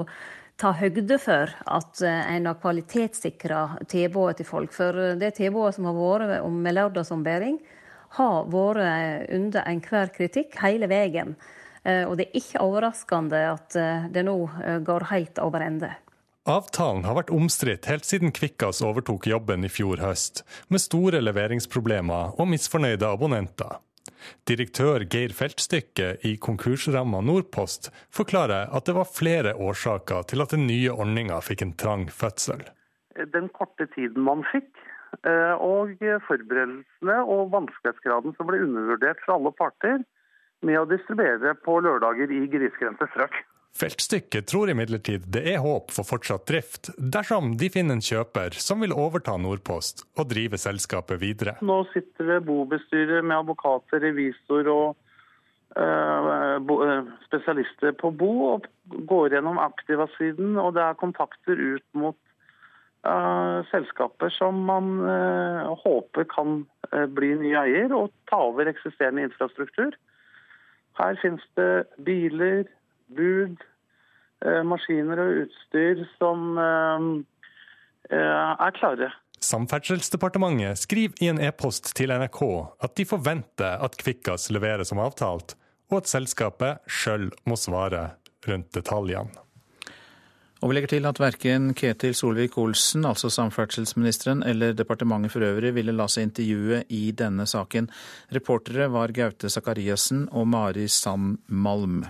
ta 0.62 0.72
høgde 0.78 1.18
for 1.22 1.52
at 1.74 2.02
eh, 2.06 2.34
en 2.36 2.50
har 2.50 2.60
kvalitetssikra 2.62 3.62
tilbudet 3.92 4.42
til 4.42 4.50
folk. 4.50 4.74
For 4.76 4.98
eh, 4.98 5.16
det 5.20 5.36
tilbudet 5.40 5.78
som 5.78 5.88
har 5.90 5.98
vært 5.98 6.46
om 6.46 6.60
med 6.62 6.78
lørdagsombæring, 6.78 7.60
har 8.18 8.50
vært 8.52 9.30
under 9.32 9.68
enhver 9.72 10.10
kritikk 10.12 10.58
hele 10.60 10.90
veien. 10.92 11.38
Eh, 11.84 12.06
og 12.06 12.18
det 12.20 12.30
er 12.30 12.40
ikke 12.42 12.64
overraskende 12.64 13.44
at 13.56 13.78
det 14.14 14.26
nå 14.28 14.38
går 14.86 15.10
helt 15.12 15.42
over 15.42 15.66
ende. 15.66 15.92
Avtalen 16.50 17.04
har 17.06 17.20
vært 17.20 17.30
omstridt 17.34 17.86
helt 17.86 18.08
siden 18.08 18.32
Kvikkas 18.34 18.80
overtok 18.82 19.28
jobben 19.30 19.62
i 19.62 19.70
fjor 19.70 20.02
høst, 20.02 20.42
med 20.74 20.82
store 20.82 21.20
leveringsproblemer 21.22 22.34
og 22.34 22.50
misfornøyde 22.50 23.06
abonnenter. 23.06 23.78
Direktør 24.50 25.06
Geir 25.06 25.34
Feltstykke 25.38 26.16
i 26.26 26.36
konkursramma 26.42 27.22
Nordpost 27.26 27.92
forklarer 28.14 28.74
at 28.74 28.90
det 28.90 28.96
var 28.98 29.10
flere 29.10 29.54
årsaker 29.54 30.26
til 30.32 30.42
at 30.42 30.54
den 30.56 30.66
nye 30.70 30.94
ordninga 30.94 31.38
fikk 31.46 31.66
en 31.66 31.76
trang 31.78 32.08
fødsel. 32.10 32.64
Den 33.36 33.52
korte 33.54 33.86
tiden 33.94 34.26
man 34.26 34.42
fikk, 34.50 34.72
eh, 35.22 35.54
og 35.62 35.94
forberedelsene 36.26 37.20
og 37.22 37.52
vanskelighetsgraden 37.54 38.34
som 38.38 38.50
ble 38.50 38.64
undervurdert 38.66 39.22
fra 39.26 39.38
alle 39.38 39.54
parter 39.62 40.02
med 40.66 40.80
å 40.80 40.90
distribuere 40.90 41.56
på 41.66 41.80
lørdager 41.84 42.32
i 42.34 42.46
grisgrendte 42.52 43.10
strøk. 43.14 43.42
Feltstykket 43.72 44.50
tror 44.52 44.70
imidlertid 44.70 45.24
det 45.32 45.46
er 45.54 45.62
håp 45.64 45.94
for 45.96 46.08
fortsatt 46.08 46.44
drift, 46.50 46.90
dersom 46.98 47.54
de 47.58 47.70
finner 47.72 47.98
en 47.98 48.04
kjøper 48.04 48.58
som 48.60 48.84
vil 48.84 48.92
overta 48.94 49.38
Nordpost 49.40 50.04
og 50.20 50.28
drive 50.34 50.60
selskapet 50.60 51.22
videre. 51.22 51.56
Nå 51.64 51.80
sitter 51.94 52.34
det 52.34 52.42
bobestyrer 52.50 53.24
med 53.24 53.38
advokater, 53.40 54.04
revisor 54.04 54.68
og 54.74 55.00
uh, 55.80 57.08
spesialister 57.30 57.96
på 58.02 58.12
bo 58.12 58.34
og 58.50 58.68
går 59.08 59.38
gjennom 59.38 59.62
Aktiva-siden, 59.64 60.60
og 60.60 60.76
det 60.76 60.84
er 60.84 61.00
kontakter 61.00 61.56
ut 61.56 61.88
mot 61.96 62.20
uh, 63.08 63.64
selskaper 63.72 64.36
som 64.36 64.66
man 64.68 64.98
uh, 65.08 65.72
håper 65.88 66.28
kan 66.36 66.64
bli 67.16 67.30
nye 67.40 67.56
eier 67.56 67.94
og 67.96 68.10
ta 68.28 68.36
over 68.52 68.68
eksisterende 68.68 69.24
infrastruktur. 69.30 69.96
Her 71.00 71.18
finnes 71.22 71.44
det 71.58 71.88
biler, 72.06 72.64
bud, 73.16 73.58
eh, 74.46 74.62
maskiner 74.68 75.22
og 75.24 75.44
utstyr 75.46 76.06
som 76.18 76.58
eh, 76.62 77.10
eh, 78.12 78.52
er 78.68 78.78
klare. 78.78 79.12
Samferdselsdepartementet 79.42 80.78
skriver 80.78 81.24
i 81.24 81.32
en 81.32 81.42
e-post 81.42 81.96
til 81.98 82.14
NRK 82.14 82.42
at 82.86 82.94
de 82.98 83.08
forventer 83.10 83.82
at 83.82 83.98
Kvikkas 83.98 84.52
leverer 84.54 84.86
som 84.86 85.02
avtalt, 85.02 85.56
og 85.90 86.04
at 86.04 86.12
selskapet 86.12 86.84
sjøl 86.86 87.32
må 87.50 87.58
svare 87.58 88.12
rundt 88.48 88.70
detaljene. 88.78 89.34
Og 90.62 90.70
vi 90.70 90.76
legger 90.78 90.92
til 90.92 91.08
at 91.10 91.18
verken 91.18 91.72
Ketil 91.74 92.14
Solvik-Olsen, 92.14 93.02
altså 93.10 93.32
samferdselsministeren, 93.34 94.44
eller 94.46 94.76
departementet 94.78 95.34
for 95.34 95.42
øvrig 95.42 95.72
ville 95.74 95.96
la 95.96 96.06
seg 96.06 96.28
intervjue 96.28 96.84
i 96.94 97.08
denne 97.18 97.48
saken. 97.50 97.88
Reportere 98.30 98.86
var 98.94 99.10
Gaute 99.16 99.50
Sakariassen 99.50 100.28
og 100.30 100.46
Mari 100.54 100.86
Sand 100.86 101.40
Malm. 101.50 102.04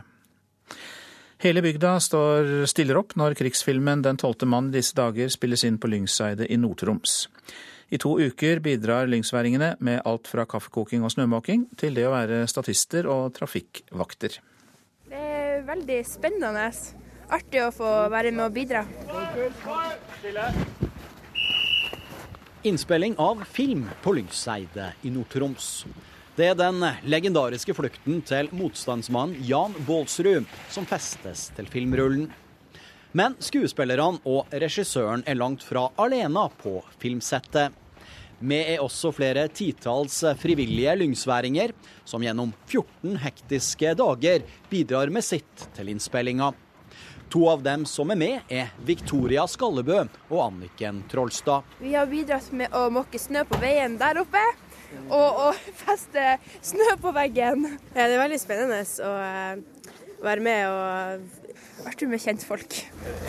Hele 1.41 1.63
bygda 1.63 1.95
står 2.03 2.49
stiller 2.69 2.99
opp 2.99 3.15
når 3.15 3.37
krigsfilmen 3.39 4.03
'Den 4.03 4.19
tolvte 4.19 4.45
mann' 4.45 4.71
disse 4.71 4.93
dager 4.93 5.29
spilles 5.29 5.63
inn 5.63 5.79
på 5.79 5.87
Lyngseidet 5.87 6.51
i 6.51 6.57
Nord-Troms. 6.57 7.29
I 7.89 7.97
to 7.97 8.19
uker 8.19 8.59
bidrar 8.59 9.07
lyngsværingene 9.07 9.75
med 9.79 10.01
alt 10.05 10.27
fra 10.27 10.45
kaffekoking 10.45 11.03
og 11.03 11.11
snømåking 11.11 11.69
til 11.77 11.95
det 11.95 12.05
å 12.05 12.11
være 12.11 12.47
statister 12.47 13.07
og 13.07 13.33
trafikkvakter. 13.33 14.37
Det 15.09 15.17
er 15.17 15.63
veldig 15.63 16.05
spennende. 16.05 16.69
Artig 17.31 17.61
å 17.63 17.71
få 17.71 17.89
være 18.11 18.33
med 18.35 18.43
og 18.49 18.55
bidra. 18.55 18.83
Innspilling 22.67 23.15
av 23.23 23.45
film 23.47 23.85
på 24.03 24.13
Lyngseidet 24.17 25.05
i 25.07 25.11
Nord-Troms. 25.13 25.69
Det 26.35 26.49
er 26.51 26.57
den 26.59 26.83
legendariske 27.07 27.73
flukten 27.75 28.19
til 28.27 28.49
motstandsmannen 28.55 29.39
Jan 29.47 29.73
Baalsrud 29.87 30.47
som 30.71 30.87
festes 30.89 31.49
til 31.55 31.69
filmrullen. 31.71 32.29
Men 33.15 33.35
skuespillerne 33.43 34.21
og 34.27 34.51
regissøren 34.51 35.23
er 35.27 35.39
langt 35.39 35.63
fra 35.67 35.89
alene 35.99 36.45
på 36.61 36.77
filmsettet. 37.01 37.75
Vi 38.41 38.57
er 38.57 38.81
også 38.81 39.11
flere 39.13 39.45
titalls 39.53 40.17
frivillige 40.41 40.95
lyngsværinger 40.97 41.75
som 42.07 42.23
gjennom 42.25 42.51
14 42.65 43.19
hektiske 43.21 43.95
dager 43.99 44.43
bidrar 44.71 45.11
med 45.13 45.27
sitt 45.27 45.67
til 45.77 45.91
innspillinga. 45.93 46.51
To 47.31 47.45
av 47.47 47.61
dem 47.63 47.85
som 47.87 48.11
er 48.11 48.17
med, 48.19 48.39
er 48.51 48.73
Victoria 48.83 49.45
Skallebø 49.47 50.01
og 50.03 50.39
Anniken 50.43 50.97
Trollstad. 51.07 51.63
Vi 51.79 51.93
har 51.95 52.09
bidratt 52.11 52.49
med 52.51 52.73
å 52.75 52.89
måke 52.91 53.21
snø 53.21 53.45
på 53.47 53.59
veien 53.61 53.95
der 54.01 54.19
oppe 54.19 54.41
og, 55.07 55.39
og 55.47 55.61
feste 55.79 56.33
snø 56.59 56.89
på 56.99 57.13
veggen. 57.15 57.69
Ja, 57.93 58.09
det 58.09 58.17
er 58.17 58.23
veldig 58.25 58.39
spennende 58.41 58.81
å 58.83 59.13
uh, 59.15 59.85
være 60.25 60.43
med 60.43 60.65
og 60.73 61.85
vært 61.85 62.03
med 62.11 62.21
kjentfolk. 62.21 62.75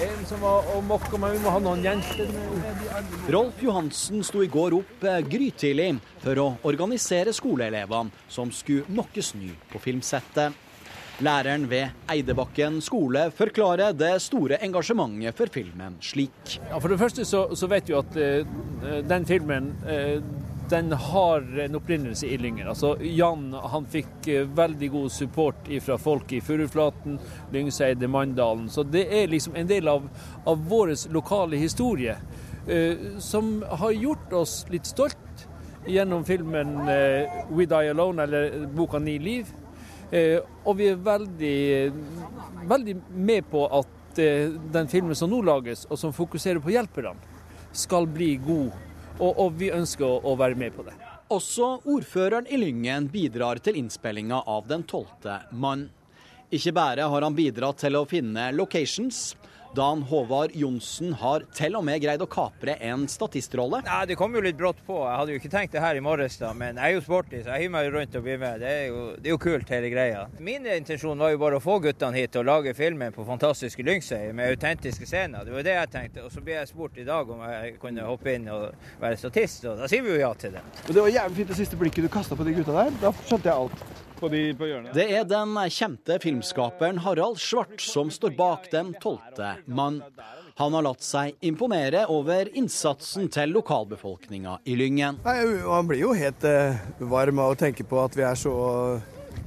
En 0.02 0.26
som 0.28 0.42
var 0.42 0.66
og 0.74 0.82
mokka 0.88 1.22
meg, 1.22 1.36
vi 1.36 1.44
må 1.44 1.54
ha 1.54 1.62
noen 1.62 1.86
jenter 1.86 2.34
Rolf 3.32 3.62
Johansen 3.62 4.26
sto 4.26 4.42
i 4.42 4.50
går 4.50 4.76
opp 4.80 5.06
eh, 5.06 5.22
grytidlig 5.24 5.92
for 6.24 6.42
å 6.42 6.48
organisere 6.68 7.32
skoleelevene 7.36 8.26
som 8.26 8.50
skulle 8.50 8.90
mokke 8.90 9.22
snø 9.22 9.54
på 9.70 9.86
filmsettet. 9.86 10.58
Læreren 11.20 11.66
ved 11.70 11.92
Eidebakken 12.10 12.80
skole 12.80 13.26
forklarer 13.36 13.92
det 13.92 14.14
store 14.24 14.56
engasjementet 14.64 15.36
for 15.36 15.52
filmen 15.52 15.98
slik. 16.00 16.56
Ja, 16.70 16.78
for 16.78 16.88
det 16.88 16.98
første 17.02 17.26
så, 17.28 17.44
så 17.54 17.68
vet 17.68 17.90
vi 17.90 17.98
at 17.98 18.16
uh, 18.16 19.02
den 19.04 19.26
filmen 19.28 19.74
uh, 19.84 20.22
den 20.72 20.92
har 20.92 21.44
en 21.60 21.74
opprinnelse 21.76 22.26
i 22.26 22.38
Lyngen. 22.40 22.68
Altså, 22.68 22.94
Jan 23.04 23.50
han 23.52 23.84
fikk 23.92 24.28
eh, 24.32 24.46
veldig 24.56 24.88
god 24.94 25.10
support 25.12 25.66
fra 25.84 25.98
folk 26.00 26.32
i 26.32 26.40
Furuflaten, 26.40 27.18
Lyngseide, 27.52 28.08
Mandalen. 28.08 28.70
Så 28.72 28.86
det 28.88 29.02
er 29.12 29.28
liksom 29.28 29.56
en 29.58 29.68
del 29.68 29.90
av, 29.92 30.06
av 30.48 30.62
vår 30.70 30.94
lokale 31.12 31.60
historie 31.60 32.16
uh, 32.16 33.18
som 33.20 33.58
har 33.68 33.92
gjort 33.92 34.32
oss 34.32 34.62
litt 34.72 34.88
stolt 34.88 35.44
gjennom 35.86 36.24
filmen 36.24 36.78
uh, 36.86 37.42
'We 37.50 37.68
Die 37.68 37.92
Alone', 37.92 38.22
eller 38.22 38.64
boka 38.72 38.98
'Ni 38.98 39.18
liv'. 39.18 39.52
Uh, 40.12 40.44
og 40.68 40.76
vi 40.76 40.90
er 40.92 40.98
veldig, 41.00 41.58
veldig 42.68 42.96
med 43.16 43.48
på 43.50 43.64
at 43.80 43.98
den 44.12 44.90
filmen 44.92 45.16
som 45.16 45.30
nå 45.32 45.38
lages, 45.40 45.86
og 45.88 45.96
som 45.96 46.12
fokuserer 46.12 46.60
på 46.60 46.74
hjelperne, 46.74 47.16
skal 47.72 48.04
bli 48.04 48.34
god 48.44 48.74
og, 49.18 49.38
og 49.38 49.56
vi 49.60 49.70
ønsker 49.72 50.06
å, 50.24 50.34
være 50.38 50.58
med 50.58 50.74
på 50.76 50.84
det. 50.86 50.94
Også 51.32 51.68
ordføreren 51.88 52.48
i 52.50 52.58
Lyngen 52.60 53.08
bidrar 53.12 53.60
til 53.64 53.78
innspillinga 53.80 54.42
av 54.50 54.66
Den 54.68 54.84
tolvte 54.88 55.40
mann. 55.52 55.86
Ikke 56.52 56.74
bare 56.76 57.08
har 57.08 57.24
han 57.24 57.36
bidratt 57.36 57.80
til 57.80 57.96
å 57.96 58.04
finne 58.08 58.50
locations, 58.52 59.32
Dan 59.74 60.02
Håvard 60.02 60.50
Johnsen 60.54 61.14
har 61.16 61.46
til 61.56 61.78
og 61.78 61.84
med 61.86 62.02
greid 62.02 62.20
å 62.20 62.26
kapre 62.28 62.74
en 62.84 63.06
statistrolle. 63.08 63.80
Ja, 63.86 64.02
Det 64.04 64.18
kom 64.20 64.34
jo 64.36 64.42
litt 64.44 64.58
brått 64.58 64.82
på. 64.84 64.98
Jeg 65.06 65.16
hadde 65.16 65.32
jo 65.32 65.40
ikke 65.40 65.52
tenkt 65.54 65.72
det 65.72 65.80
her 65.80 65.96
i 65.96 66.02
morges, 66.04 66.36
da, 66.36 66.50
men 66.52 66.76
jeg 66.76 66.84
er 66.92 66.98
jo 66.98 67.04
sporty, 67.06 67.40
så 67.40 67.54
jeg 67.54 67.64
hiver 67.64 67.72
meg 67.78 67.88
rundt 67.94 68.18
og 68.20 68.26
blir 68.26 68.38
med. 68.42 68.60
Det 68.60 68.68
er, 68.68 68.84
jo, 68.90 69.00
det 69.16 69.30
er 69.30 69.32
jo 69.32 69.40
kult, 69.40 69.72
hele 69.72 69.88
greia. 69.94 70.26
Min 70.44 70.68
intensjon 70.68 71.24
var 71.24 71.32
jo 71.32 71.40
bare 71.40 71.56
å 71.56 71.64
få 71.64 71.78
guttene 71.86 72.20
hit 72.20 72.36
og 72.36 72.46
lage 72.50 72.76
filmen 72.76 73.16
på 73.16 73.24
fantastiske 73.24 73.86
Lyngsøy 73.88 74.28
med 74.36 74.52
autentiske 74.52 75.08
scener. 75.08 75.48
Det 75.48 75.56
var 75.56 75.66
det 75.70 75.78
jeg 75.78 75.92
tenkte. 75.96 76.26
Og 76.28 76.36
så 76.36 76.44
ble 76.44 76.58
jeg 76.58 76.68
spurt 76.68 77.00
i 77.00 77.08
dag 77.08 77.32
om 77.32 77.40
jeg 77.48 77.74
kunne 77.80 78.04
hoppe 78.10 78.36
inn 78.36 78.52
og 78.52 78.68
være 79.00 79.20
statist, 79.24 79.64
og 79.64 79.80
da 79.80 79.88
sier 79.88 80.04
vi 80.04 80.12
jo 80.12 80.20
ja 80.20 80.34
til 80.36 80.52
det. 80.58 80.64
Og 80.84 80.92
Det 80.92 81.00
var 81.00 81.16
jævlig 81.16 81.40
fint 81.40 81.54
det 81.56 81.60
siste 81.64 81.80
blikket 81.80 82.04
du 82.04 82.12
kasta 82.12 82.36
på 82.36 82.44
de 82.44 82.58
gutta 82.60 82.76
der. 82.76 82.96
Da 83.00 83.16
skjønte 83.24 83.48
jeg 83.48 83.56
alt 83.56 84.11
på, 84.22 84.30
de, 84.32 84.42
på 84.54 84.68
hjørnet. 84.70 84.94
Det 84.94 85.08
er 85.18 85.26
den 85.28 85.56
kjente 85.74 86.18
filmskaperen 86.22 87.02
Harald 87.02 87.40
Svart 87.42 87.82
som 87.82 88.12
står 88.12 88.36
bak 88.38 88.70
Den 88.72 88.94
tolvte 89.02 89.56
mann. 89.66 90.00
Han 90.60 90.76
har 90.76 90.84
latt 90.84 91.02
seg 91.02 91.38
imponere 91.42 92.04
over 92.12 92.50
innsatsen 92.58 93.30
til 93.32 93.54
lokalbefolkninga 93.56 94.58
i 94.68 94.76
Lyngen. 94.78 95.18
Nei, 95.24 95.38
Man 95.64 95.88
blir 95.88 96.04
jo 96.04 96.12
helt 96.16 96.44
eh, 96.46 96.78
varm 97.00 97.40
av 97.42 97.54
å 97.54 97.58
tenke 97.58 97.86
på 97.88 97.98
at 98.02 98.16
vi 98.18 98.26
er 98.28 98.38
så 98.38 98.52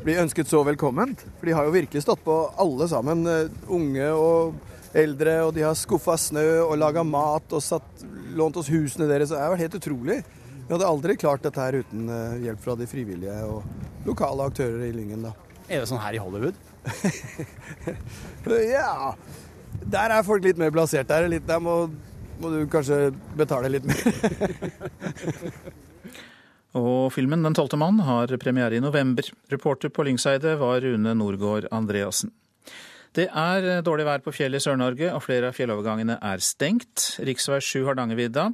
blir 0.06 0.22
ønsket 0.22 0.50
så 0.50 0.64
velkomment. 0.66 1.24
For 1.40 1.50
de 1.50 1.56
har 1.58 1.68
jo 1.68 1.76
virkelig 1.76 2.04
stått 2.06 2.24
på 2.26 2.40
alle 2.62 2.90
sammen, 2.92 3.26
eh, 3.30 3.54
unge 3.72 4.10
og 4.14 4.58
eldre, 4.96 5.38
og 5.46 5.54
de 5.56 5.64
har 5.66 5.78
skuffa 5.78 6.18
snø 6.20 6.48
og 6.66 6.78
laga 6.82 7.04
mat 7.06 7.54
og 7.54 7.64
satt, 7.64 8.04
lånt 8.36 8.58
oss 8.60 8.72
husene 8.72 9.08
deres. 9.10 9.32
Det 9.32 9.40
har 9.40 9.54
vært 9.54 9.68
helt 9.68 9.80
utrolig. 9.80 10.20
Vi 10.66 10.74
hadde 10.74 10.88
aldri 10.90 11.14
klart 11.22 11.44
dette 11.46 11.62
her 11.62 11.78
uten 11.84 12.10
eh, 12.10 12.38
hjelp 12.48 12.62
fra 12.64 12.74
de 12.80 12.88
frivillige 12.90 13.36
og 13.46 14.08
lokale 14.08 14.48
aktører 14.50 14.88
i 14.88 14.94
Lyngen. 14.96 15.28
da. 15.28 15.34
Er 15.70 15.84
det 15.84 15.90
sånn 15.90 16.02
her 16.02 16.18
i 16.18 16.22
Hollywood? 16.22 16.58
ja. 18.66 19.14
Der 19.86 20.14
er 20.16 20.26
folk 20.26 20.46
litt 20.46 20.58
mer 20.62 20.74
plassert. 20.74 21.10
Der, 21.10 21.28
litt, 21.30 21.46
der 21.46 21.62
må, 21.62 21.76
må 22.42 22.54
du 22.54 22.64
kanskje 22.72 23.12
betale 23.38 23.70
litt 23.76 23.86
mer. 23.86 24.02
Og 26.76 27.14
filmen 27.16 27.46
'Den 27.46 27.56
tolvte 27.56 27.78
mann' 27.80 28.02
har 28.04 28.34
premiere 28.42 28.76
i 28.76 28.84
november. 28.84 29.24
Reporter 29.54 29.90
på 29.90 30.04
Lyngseide 30.04 30.58
var 30.60 30.82
Rune 30.84 31.14
Norgård 31.16 31.70
Andreassen. 31.72 32.34
Det 33.16 33.30
er 33.32 33.80
dårlig 33.80 34.04
vær 34.04 34.20
på 34.20 34.34
fjellet 34.36 34.60
i 34.60 34.66
Sør-Norge, 34.66 35.14
og 35.16 35.24
flere 35.24 35.48
av 35.48 35.56
fjellovergangene 35.56 36.18
er 36.20 36.42
stengt. 36.44 37.14
Riksvei 37.24 37.62
7 37.64 37.86
Hardangervidda, 37.88 38.50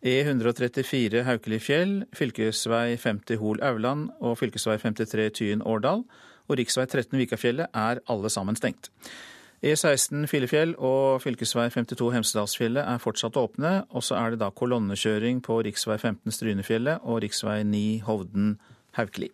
E134 0.00 1.26
Haukelifjell, 1.26 2.04
fylkesvei 2.16 2.96
50 2.96 3.36
Hol-Auland 3.36 4.08
og 4.24 4.38
fylkesvei 4.40 4.78
53 4.80 5.26
Tyen-Årdal 5.36 6.06
og 6.48 6.56
rv. 6.56 6.86
13 6.86 7.18
Vikafjellet 7.20 7.68
er 7.76 8.00
alle 8.08 8.30
sammen 8.32 8.56
stengt. 8.56 8.88
E16 9.60 10.24
Filefjell 10.26 10.72
og 10.78 11.20
fv. 11.20 11.34
52 11.44 12.14
Hemsedalsfjellet 12.14 12.80
er 12.80 13.02
fortsatt 13.02 13.36
åpne, 13.36 13.82
og 13.90 14.04
så 14.06 14.16
er 14.16 14.32
det 14.32 14.40
da 14.40 14.48
kolonnekjøring 14.48 15.42
på 15.44 15.60
rv. 15.60 15.98
15 15.98 16.32
Strynefjellet 16.32 17.04
og 17.04 17.20
rv. 17.20 17.64
9 17.68 18.00
Hovden-Haukeli. 18.08 19.28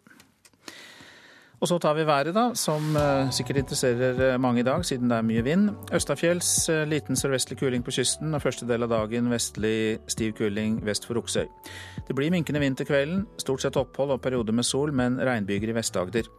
Og 1.66 1.70
så 1.70 1.78
tar 1.82 1.96
vi 1.98 2.04
været, 2.06 2.30
da, 2.30 2.52
som 2.54 2.94
eh, 2.94 3.30
sikkert 3.34 3.56
interesserer 3.56 4.20
eh, 4.22 4.36
mange 4.38 4.60
i 4.60 4.62
dag, 4.62 4.84
siden 4.86 5.10
det 5.10 5.16
er 5.16 5.24
mye 5.26 5.42
vind. 5.42 5.64
Østafjells 5.98 6.50
eh, 6.70 6.84
liten 6.86 7.18
sørvestlig 7.18 7.58
kuling 7.58 7.82
på 7.82 7.90
kysten, 7.90 8.30
og 8.38 8.42
første 8.44 8.68
del 8.68 8.86
av 8.86 8.92
dagen 8.92 9.26
vestlig 9.32 9.98
stiv 10.06 10.36
kuling 10.38 10.76
vest 10.86 11.08
for 11.08 11.18
Oksøy. 11.18 11.48
Det 12.06 12.14
blir 12.14 12.30
minkende 12.30 12.62
vind 12.62 12.78
til 12.78 12.86
kvelden, 12.86 13.24
stort 13.42 13.66
sett 13.66 13.80
opphold 13.82 14.14
og 14.14 14.22
perioder 14.22 14.54
med 14.54 14.68
sol, 14.68 14.94
men 14.94 15.18
regnbyger 15.18 15.74
i 15.74 15.74
Vest-Agder. 15.80 16.30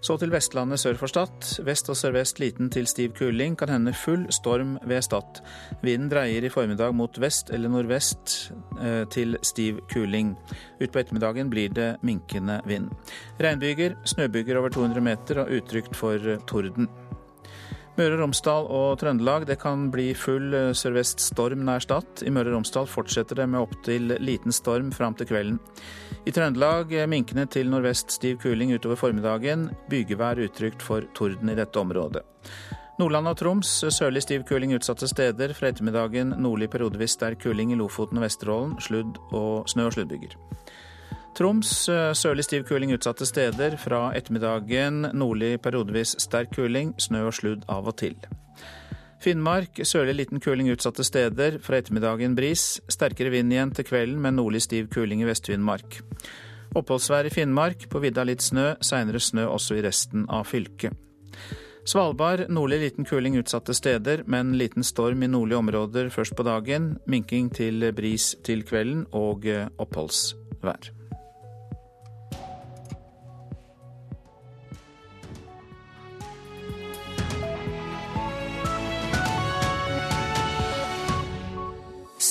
Så 0.00 0.14
til 0.16 0.30
Vestlandet 0.32 0.80
sør 0.80 0.96
for 0.96 1.12
Stad. 1.12 1.44
Vest 1.66 1.90
og 1.92 1.96
sørvest 1.98 2.38
liten 2.40 2.70
til 2.72 2.86
stiv 2.88 3.12
kuling. 3.18 3.56
Kan 3.60 3.68
hende 3.68 3.92
full 3.92 4.24
storm 4.32 4.78
ved 4.88 5.04
Stad. 5.04 5.42
Vinden 5.84 6.08
dreier 6.08 6.44
i 6.44 6.52
formiddag 6.52 6.94
mot 6.96 7.20
vest 7.20 7.52
eller 7.52 7.68
nordvest 7.68 8.52
eh, 8.80 9.04
til 9.12 9.36
stiv 9.44 9.82
kuling. 9.92 10.32
Utpå 10.80 11.02
ettermiddagen 11.02 11.52
blir 11.52 11.68
det 11.76 11.90
minkende 12.02 12.62
vind. 12.64 12.88
Regnbyger, 13.40 13.98
snøbyger 14.08 14.62
over 14.62 14.72
200 14.72 15.04
meter 15.04 15.44
og 15.44 15.52
utrygt 15.60 15.96
for 15.96 16.32
torden. 16.48 16.88
Møre 18.00 18.16
og 18.16 18.22
Romsdal 18.22 18.68
og 18.72 18.98
Trøndelag. 19.02 19.44
Det 19.50 19.58
kan 19.60 19.90
bli 19.92 20.14
full 20.16 20.54
eh, 20.56 20.72
sørvest 20.72 21.20
storm 21.20 21.66
nær 21.68 21.84
Stad. 21.84 22.24
I 22.24 22.32
Møre 22.32 22.48
og 22.48 22.62
Romsdal 22.62 22.88
fortsetter 22.88 23.42
det 23.42 23.50
med 23.52 23.60
opptil 23.66 24.16
liten 24.16 24.56
storm 24.56 24.94
fram 24.96 25.18
til 25.18 25.28
kvelden. 25.28 25.60
I 26.28 26.32
Trøndelag 26.36 26.92
eh, 26.92 27.08
minkende 27.08 27.46
til 27.48 27.70
nordvest 27.72 28.12
stiv 28.12 28.36
kuling 28.42 28.74
utover 28.76 28.98
formiddagen. 29.00 29.70
Bygevær 29.88 30.42
utrygt 30.44 30.82
for 30.84 31.06
torden 31.16 31.48
i 31.48 31.56
dette 31.56 31.80
området. 31.80 32.22
Nordland 33.00 33.30
og 33.30 33.38
Troms 33.40 33.70
sørlig 33.88 34.20
stiv 34.26 34.44
kuling 34.44 34.74
utsatte 34.76 35.08
steder. 35.08 35.54
Fra 35.56 35.70
ettermiddagen 35.72 36.34
nordlig 36.36 36.68
periodevis 36.74 37.16
sterk 37.16 37.40
kuling 37.46 37.72
i 37.72 37.78
Lofoten 37.80 38.20
og 38.20 38.26
Vesterålen. 38.26 38.76
Sludd 38.84 39.16
og 39.32 39.70
snø- 39.72 39.88
og 39.88 39.96
sluddbyger. 39.96 40.36
Troms 41.38 41.72
eh, 41.88 42.10
sørlig 42.12 42.44
stiv 42.44 42.68
kuling 42.68 42.92
utsatte 42.92 43.24
steder. 43.24 43.78
Fra 43.80 44.10
ettermiddagen 44.12 45.06
nordlig 45.16 45.54
periodevis 45.64 46.18
sterk 46.20 46.52
kuling, 46.52 46.92
snø 47.00 47.24
og 47.30 47.36
sludd 47.40 47.64
av 47.72 47.88
og 47.88 47.96
til. 48.02 48.18
Finnmark 49.20 49.82
sørlig 49.84 50.14
liten 50.16 50.40
kuling 50.40 50.70
utsatte 50.72 51.04
steder. 51.04 51.58
Fra 51.60 51.76
ettermiddagen 51.80 52.36
bris. 52.38 52.80
Sterkere 52.88 53.32
vind 53.34 53.52
igjen 53.52 53.74
til 53.76 53.84
kvelden, 53.84 54.20
men 54.24 54.38
nordlig 54.40 54.62
stiv 54.64 54.88
kuling 54.92 55.20
i 55.20 55.28
Vest-Finnmark. 55.28 56.00
Oppholdsvær 56.78 57.28
i 57.28 57.32
Finnmark, 57.34 57.88
på 57.90 58.00
vidda 58.00 58.24
litt 58.24 58.44
snø, 58.44 58.76
seinere 58.80 59.20
snø 59.20 59.48
også 59.50 59.76
i 59.76 59.82
resten 59.84 60.24
av 60.30 60.46
fylket. 60.48 60.94
Svalbard 61.84 62.46
nordlig 62.52 62.78
liten 62.84 63.08
kuling 63.08 63.36
utsatte 63.40 63.74
steder, 63.74 64.22
men 64.30 64.54
liten 64.60 64.86
storm 64.86 65.24
i 65.24 65.30
nordlige 65.32 65.58
områder 65.58 66.08
først 66.14 66.36
på 66.38 66.46
dagen. 66.46 66.94
Minking 67.10 67.50
til 67.52 67.90
bris 67.96 68.34
til 68.46 68.64
kvelden 68.68 69.04
og 69.16 69.48
oppholdsvær. 69.80 70.99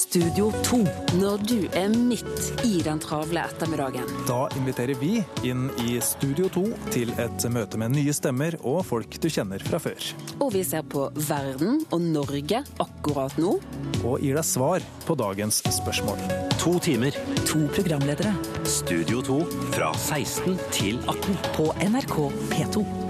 Studio 0.10 0.48
2. 0.66 0.78
Når 1.22 1.42
du 1.46 1.58
er 1.78 1.92
midt 1.94 2.64
i 2.66 2.80
den 2.82 2.98
travle 2.98 3.44
ettermiddagen. 3.46 4.08
Da 4.26 4.48
inviterer 4.58 4.98
vi 4.98 5.20
inn 5.46 5.68
i 5.84 6.00
Studio 6.02 6.48
2 6.50 6.64
til 6.96 7.12
et 7.22 7.44
møte 7.54 7.78
med 7.78 7.94
nye 7.94 8.16
stemmer 8.18 8.58
og 8.64 8.80
folk 8.88 9.20
du 9.22 9.28
kjenner 9.30 9.62
fra 9.62 9.78
før. 9.84 10.08
Og 10.42 10.50
vi 10.56 10.64
ser 10.66 10.82
på 10.90 11.04
verden 11.28 11.84
og 11.94 12.02
Norge 12.02 12.64
akkurat 12.82 13.38
nå. 13.38 13.60
Og 14.02 14.26
gir 14.26 14.40
deg 14.40 14.48
svar 14.50 14.88
på 15.06 15.18
dagens 15.20 15.62
spørsmål. 15.78 16.24
To 16.64 16.80
timer. 16.82 17.14
To 17.52 17.68
programledere. 17.78 18.34
Studio 18.66 19.22
2 19.30 19.38
fra 19.76 19.94
16 19.94 20.58
til 20.74 20.98
18 21.06 21.38
på 21.54 21.70
NRK 21.86 22.18
P2. 22.56 23.09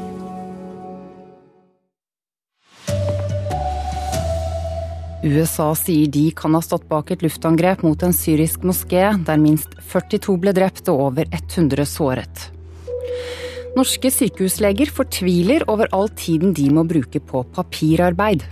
USA 5.19 5.73
sier 5.75 6.07
de 6.07 6.29
kan 6.31 6.53
ha 6.55 6.61
stått 6.63 6.85
bak 6.87 7.09
et 7.11 7.23
luftangrep 7.25 7.81
mot 7.83 8.03
en 8.07 8.13
syrisk 8.15 8.63
moské, 8.63 9.03
der 9.27 9.41
minst 9.41 9.73
42 9.91 10.37
ble 10.39 10.53
drept 10.55 10.87
og 10.87 11.01
over 11.09 11.27
100 11.27 11.83
såret. 11.91 12.45
Norske 13.75 14.11
sykehusleger 14.15 14.87
fortviler 14.95 15.65
over 15.67 15.91
all 15.91 16.07
tiden 16.15 16.53
de 16.55 16.69
må 16.71 16.85
bruke 16.87 17.19
på 17.19 17.43
papirarbeid. 17.51 18.45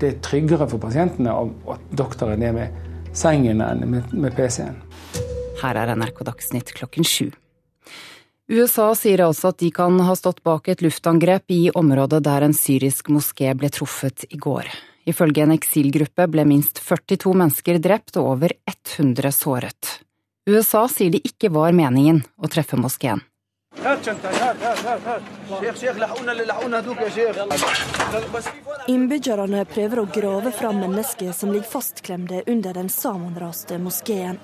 Det 0.00 0.10
er 0.10 0.20
tryggere 0.24 0.68
for 0.68 0.82
pasientene 0.82 1.32
at 1.32 1.88
doktoren 1.96 2.44
er 2.44 2.52
med 2.56 3.16
sengen 3.16 3.64
enn 3.64 3.88
med, 3.88 4.36
PC-en. 4.36 4.76
Her 5.64 5.80
er 5.80 5.94
NRK 5.96 6.20
Dagsnytt 6.28 6.74
klokken 6.76 7.04
sju. 7.04 7.30
USA 8.50 8.90
sier 8.98 9.24
altså 9.24 9.54
at 9.54 9.60
de 9.62 9.72
kan 9.72 9.96
ha 10.04 10.14
stått 10.18 10.44
bak 10.44 10.68
et 10.68 10.84
luftangrep 10.84 11.48
i 11.54 11.62
området 11.72 12.20
der 12.28 12.44
en 12.44 12.56
syrisk 12.56 13.08
moské 13.08 13.54
ble 13.56 13.72
truffet 13.72 14.28
i 14.28 14.36
går. 14.36 14.68
Ifølge 15.08 15.42
en 15.46 15.54
eksilgruppe 15.54 16.26
ble 16.28 16.44
minst 16.48 16.82
42 16.84 17.32
mennesker 17.40 17.80
drept 17.80 18.18
og 18.20 18.34
over 18.34 18.54
100 18.68 19.32
såret. 19.32 19.96
USA 20.50 20.86
sier 20.88 21.12
det 21.14 21.22
ikke 21.24 21.50
var 21.52 21.72
meningen 21.76 22.22
å 22.40 22.48
treffe 22.50 22.76
moskeen. 22.80 23.22
Innbyggerne 28.90 29.64
prøver 29.70 30.00
å 30.02 30.08
grave 30.10 30.52
fram 30.52 30.80
mennesker 30.82 31.32
som 31.32 31.52
ligger 31.54 31.70
fastklemte 31.70 32.42
under 32.50 32.74
den 32.74 32.90
sammenraste 32.90 33.78
moskeen. 33.78 34.40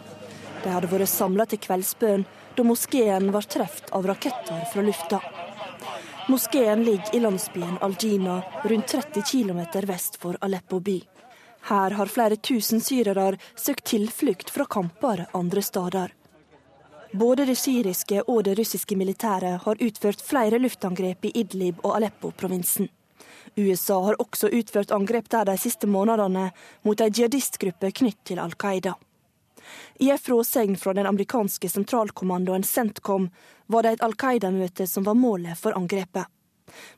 De 0.63 0.71
hadde 0.71 0.93
vært 0.93 1.11
samla 1.11 1.49
til 1.51 1.61
kveldsbønn 1.67 2.25
da 2.57 2.65
moskeen 2.65 3.33
var 3.35 3.51
truffet 3.51 3.91
av 3.93 4.07
raketter 4.09 4.63
fra 4.73 4.87
lufta. 4.87 5.21
Moskeen 6.29 6.85
ligger 6.85 7.15
i 7.15 7.21
landsbyen 7.21 7.79
Aljina, 7.81 8.43
rundt 8.65 8.89
30 8.89 9.23
km 9.23 9.87
vest 9.87 10.17
for 10.17 10.37
Aleppo 10.41 10.81
by. 10.81 11.03
Her 11.61 11.91
har 11.91 12.07
flere 12.07 12.37
tusen 12.37 12.81
syrere 12.81 13.37
søkt 13.55 13.85
tilflukt 13.85 14.51
fra 14.51 14.65
kamper 14.65 15.27
andre 15.33 15.63
steder. 15.63 16.15
Både 17.13 17.47
det 17.47 17.55
syriske 17.55 18.23
og 18.27 18.43
det 18.45 18.59
russiske 18.59 18.97
militæret 18.97 19.63
har 19.63 19.83
utført 19.83 20.23
flere 20.23 20.59
luftangrep 20.59 21.25
i 21.25 21.33
Idlib 21.35 21.79
og 21.85 21.97
Aleppo-provinsen. 21.97 22.89
USA 23.57 24.01
har 24.03 24.19
også 24.19 24.51
utført 24.51 24.91
angrep 24.91 25.31
der 25.31 25.47
de 25.47 25.57
siste 25.59 25.87
månedene 25.87 26.51
mot 26.83 27.01
ei 27.01 27.13
jihadistgruppe 27.15 27.93
knytt 28.03 28.25
til 28.25 28.43
Al 28.43 28.59
Qaida. 28.59 28.99
I 29.99 30.11
en 30.11 30.19
fråsegn 30.19 30.77
fra 30.77 30.93
den 30.95 31.07
amerikanske 31.07 31.69
sentralkommandoen 31.69 32.63
CENTCOM 32.63 33.31
var 33.67 33.87
det 33.87 33.97
et 33.97 34.07
Al 34.07 34.17
Qaida-møte 34.19 34.87
som 34.87 35.07
var 35.07 35.19
målet 35.19 35.59
for 35.59 35.77
angrepet. 35.79 36.27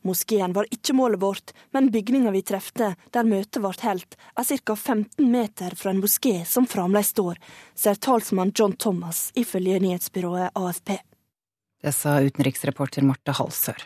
Moskeen 0.07 0.55
var 0.57 0.69
ikke 0.73 0.95
målet 0.97 1.21
vårt, 1.21 1.53
men 1.77 1.91
bygninga 1.93 2.33
vi 2.33 2.43
trefte 2.47 2.95
der 3.15 3.29
møtet 3.29 3.61
ble 3.63 3.75
holdt, 3.83 4.17
er 4.39 4.49
ca. 4.49 4.77
15 4.77 5.29
meter 5.31 5.77
fra 5.77 5.93
en 5.93 6.01
moské 6.03 6.41
som 6.49 6.67
fremdeles 6.67 7.13
står, 7.13 7.37
sier 7.77 8.01
talsmann 8.01 8.55
John 8.55 8.77
Thomas 8.77 9.29
ifølge 9.37 9.81
nyhetsbyrået 9.85 10.57
AFP. 10.57 10.97
Det 11.85 11.95
sa 11.95 12.19
utenriksreporter 12.25 13.07
Marte 13.07 13.37
Halsør. 13.39 13.85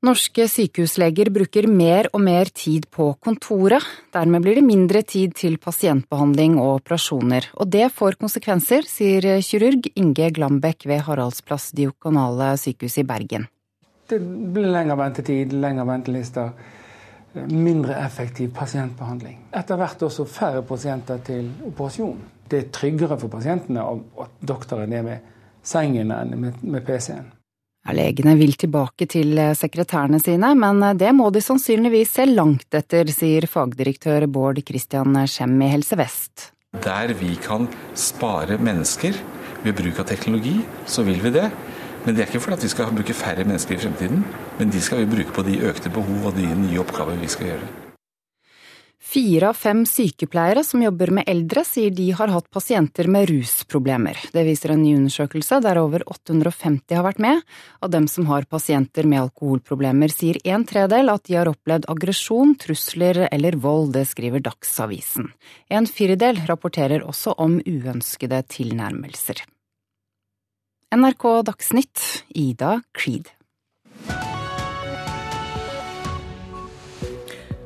Norske 0.00 0.46
sykehusleger 0.48 1.28
bruker 1.28 1.66
mer 1.68 2.06
og 2.16 2.22
mer 2.24 2.48
tid 2.56 2.86
på 2.88 3.10
kontoret. 3.20 3.84
Dermed 4.16 4.40
blir 4.40 4.56
det 4.56 4.64
mindre 4.64 5.02
tid 5.04 5.34
til 5.36 5.58
pasientbehandling 5.60 6.54
og 6.56 6.78
operasjoner. 6.78 7.50
Og 7.60 7.68
det 7.68 7.90
får 7.92 8.16
konsekvenser, 8.22 8.86
sier 8.88 9.26
kirurg 9.44 9.90
Inge 10.00 10.30
Glambekk 10.32 10.86
ved 10.88 11.02
Haraldsplass 11.04 11.74
Diokonale 11.76 12.54
sykehus 12.62 12.96
i 13.02 13.04
Bergen. 13.04 13.44
Det 14.08 14.22
blir 14.24 14.70
lengre 14.72 14.96
ventetid, 15.02 15.52
lengre 15.52 15.84
ventelister, 15.90 16.54
mindre 17.52 17.98
effektiv 18.00 18.54
pasientbehandling. 18.56 19.36
Etter 19.52 19.82
hvert 19.82 20.06
også 20.08 20.24
færre 20.24 20.62
pasienter 20.64 21.20
til 21.28 21.50
operasjon. 21.68 22.16
Det 22.48 22.62
er 22.62 22.72
tryggere 22.72 23.20
for 23.20 23.28
pasientene 23.36 23.84
at 23.84 24.40
doktoren 24.48 24.96
er 24.96 25.04
med 25.04 25.28
sengen 25.60 26.16
enn 26.16 26.40
med 26.40 26.88
PC-en. 26.88 27.28
Legene 27.88 28.36
vil 28.36 28.52
tilbake 28.60 29.06
til 29.08 29.38
sekretærene 29.56 30.20
sine, 30.20 30.52
men 30.54 30.84
det 31.00 31.10
må 31.16 31.30
de 31.32 31.40
sannsynligvis 31.42 32.12
se 32.18 32.26
langt 32.28 32.76
etter, 32.76 33.08
sier 33.08 33.48
fagdirektør 33.48 34.28
Bård 34.30 34.60
Christian 34.68 35.16
Skjem 35.24 35.56
i 35.64 35.70
Helse 35.72 35.98
Vest. 35.98 36.50
Der 36.84 37.14
vi 37.18 37.34
kan 37.40 37.66
spare 37.98 38.60
mennesker 38.60 39.16
ved 39.64 39.74
bruk 39.80 39.98
av 39.98 40.06
teknologi, 40.12 40.60
så 40.86 41.02
vil 41.08 41.18
vi 41.24 41.34
det. 41.34 41.48
Men 42.04 42.14
det 42.14 42.22
er 42.22 42.30
ikke 42.30 42.44
fordi 42.46 42.68
vi 42.68 42.72
skal 42.72 42.92
bruke 42.94 43.16
færre 43.16 43.44
mennesker 43.44 43.76
i 43.76 43.82
fremtiden, 43.82 44.24
men 44.58 44.72
de 44.72 44.80
skal 44.80 45.02
vi 45.02 45.10
bruke 45.16 45.34
på 45.36 45.44
de 45.48 45.60
økte 45.68 45.92
behov 45.92 46.30
og 46.30 46.36
de 46.38 46.46
nye 46.62 46.80
oppgaver 46.80 47.18
vi 47.20 47.28
skal 47.28 47.52
gjøre. 47.52 47.89
Fire 49.10 49.48
av 49.48 49.56
fem 49.58 49.80
sykepleiere 49.86 50.62
som 50.62 50.82
jobber 50.84 51.10
med 51.10 51.26
eldre, 51.26 51.64
sier 51.66 51.90
de 51.90 52.04
har 52.14 52.30
hatt 52.30 52.46
pasienter 52.54 53.08
med 53.10 53.26
rusproblemer. 53.26 54.20
Det 54.30 54.44
viser 54.46 54.70
en 54.70 54.84
ny 54.84 54.92
undersøkelse 55.00 55.58
der 55.64 55.80
over 55.82 56.04
850 56.06 56.94
har 56.94 57.02
vært 57.08 57.18
med. 57.24 57.40
Av 57.82 57.90
dem 57.90 58.06
som 58.06 58.28
har 58.30 58.46
pasienter 58.46 59.08
med 59.10 59.24
alkoholproblemer, 59.24 60.14
sier 60.14 60.38
en 60.46 60.62
tredel 60.62 61.10
at 61.10 61.24
de 61.26 61.40
har 61.40 61.50
opplevd 61.50 61.88
aggresjon, 61.90 62.54
trusler 62.62 63.24
eller 63.32 63.58
vold. 63.58 63.96
Det 63.98 64.04
skriver 64.12 64.46
Dagsavisen. 64.46 65.32
En 65.66 65.90
firedel 65.90 66.38
rapporterer 66.46 67.02
også 67.02 67.34
om 67.34 67.58
uønskede 67.66 68.44
tilnærmelser. 68.54 69.42
NRK 70.94 71.28
Dagsnytt, 71.50 72.06
Ida 72.30 72.76
Creed. 72.94 73.34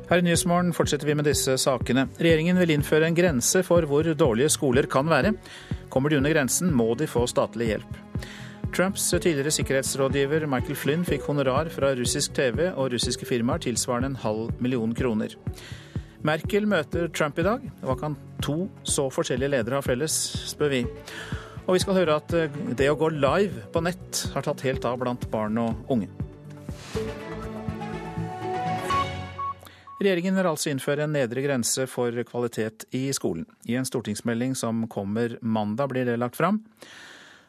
Her 0.05 0.21
i 0.21 0.25
Nyhetsmorgen 0.27 0.73
fortsetter 0.77 1.09
vi 1.09 1.15
med 1.17 1.25
disse 1.25 1.55
sakene. 1.57 2.03
Regjeringen 2.21 2.59
vil 2.61 2.75
innføre 2.75 3.07
en 3.09 3.15
grense 3.17 3.63
for 3.65 3.87
hvor 3.89 4.05
dårlige 4.05 4.51
skoler 4.53 4.85
kan 4.85 5.09
være. 5.09 5.31
Kommer 5.89 6.13
de 6.13 6.19
under 6.19 6.33
grensen, 6.33 6.69
må 6.69 6.91
de 6.99 7.07
få 7.09 7.23
statlig 7.29 7.71
hjelp. 7.71 7.97
Trumps 8.75 9.07
tidligere 9.09 9.53
sikkerhetsrådgiver 9.55 10.45
Michael 10.51 10.77
Flynn 10.77 11.07
fikk 11.07 11.25
honorar 11.25 11.71
fra 11.73 11.93
russisk 11.97 12.35
TV 12.37 12.67
og 12.67 12.91
russiske 12.93 13.25
firmaer 13.25 13.63
tilsvarende 13.65 14.13
en 14.13 14.21
halv 14.21 14.53
million 14.61 14.93
kroner. 14.93 15.33
Merkel 16.25 16.69
møter 16.69 17.09
Trump 17.09 17.39
i 17.41 17.45
dag. 17.47 17.65
Hva 17.81 17.97
kan 17.97 18.17
to 18.45 18.67
så 18.85 19.07
forskjellige 19.13 19.55
ledere 19.55 19.79
ha 19.79 19.85
felles, 19.85 20.13
spør 20.51 20.73
vi. 20.75 20.85
Og 21.65 21.77
vi 21.79 21.81
skal 21.81 21.97
høre 21.97 22.21
at 22.21 22.35
det 22.77 22.91
å 22.91 22.97
gå 22.99 23.09
live 23.15 23.69
på 23.73 23.81
nett 23.81 24.27
har 24.35 24.45
tatt 24.45 24.65
helt 24.67 24.85
av 24.85 25.01
blant 25.01 25.29
barn 25.33 25.57
og 25.65 25.95
unge. 25.97 26.11
Regjeringen 29.95 30.35
vil 30.35 30.47
altså 30.49 30.71
innføre 30.73 31.05
en 31.05 31.13
nedre 31.15 31.39
grense 31.45 31.85
for 31.87 32.11
kvalitet 32.27 32.83
i 32.95 33.07
skolen. 33.15 33.45
I 33.63 33.77
en 33.79 33.87
stortingsmelding 33.87 34.55
som 34.59 34.83
kommer 34.91 35.37
mandag, 35.41 35.93
blir 35.93 36.07
det 36.07 36.17
lagt 36.19 36.35
fram. 36.35 36.59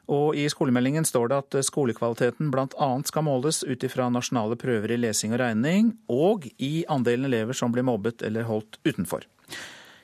Og 0.06 0.36
i 0.38 0.44
skolemeldingen 0.46 1.02
står 1.04 1.32
det 1.32 1.38
at 1.40 1.56
skolekvaliteten 1.66 2.52
bl.a. 2.54 2.90
skal 3.10 3.26
måles 3.26 3.64
ut 3.66 3.82
ifra 3.82 4.06
nasjonale 4.14 4.54
prøver 4.60 4.94
i 4.94 5.00
lesing 5.02 5.34
og 5.34 5.42
regning, 5.42 5.90
og 6.06 6.46
i 6.62 6.84
andelen 6.86 7.26
elever 7.26 7.58
som 7.58 7.74
blir 7.74 7.86
mobbet 7.86 8.22
eller 8.22 8.46
holdt 8.46 8.78
utenfor. 8.86 9.26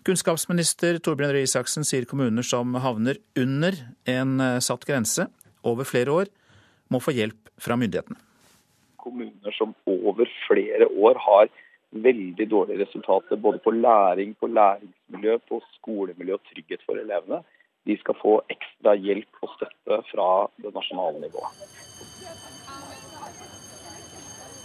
Kunnskapsminister 0.03 0.99
Torbjørn 0.99 1.37
Røe 1.37 1.47
Isaksen 1.47 1.87
sier 1.87 2.09
kommuner 2.11 2.43
som 2.43 2.75
havner 2.83 3.23
under 3.39 3.79
en 4.11 4.35
satt 4.59 4.83
grense 4.89 5.29
over 5.63 5.87
flere 5.87 6.11
år, 6.11 6.33
må 6.91 6.99
få 6.99 7.15
hjelp 7.15 7.53
fra 7.63 7.79
myndighetene. 7.79 8.19
Kommuner 8.99 9.55
som 9.55 9.71
over 9.87 10.27
flere 10.49 10.91
år 10.91 11.23
har 11.23 11.47
veldig 11.93 12.47
dårlige 12.51 12.85
resultater 12.85 13.37
både 13.37 13.59
på 13.59 13.71
læring, 13.71 14.35
på 14.41 14.47
læringsmiljø, 14.47 15.39
på 15.49 15.61
skolemiljø 15.79 16.35
og 16.35 16.45
trygghet 16.51 16.85
for 16.87 17.01
elevene. 17.01 17.43
De 17.87 17.97
skal 17.99 18.19
få 18.23 18.41
ekstra 18.51 18.95
hjelp 18.95 19.43
og 19.43 19.57
støtte 19.57 20.03
fra 20.13 20.29
det 20.63 20.75
nasjonale 20.75 21.25
nivået. 21.25 21.81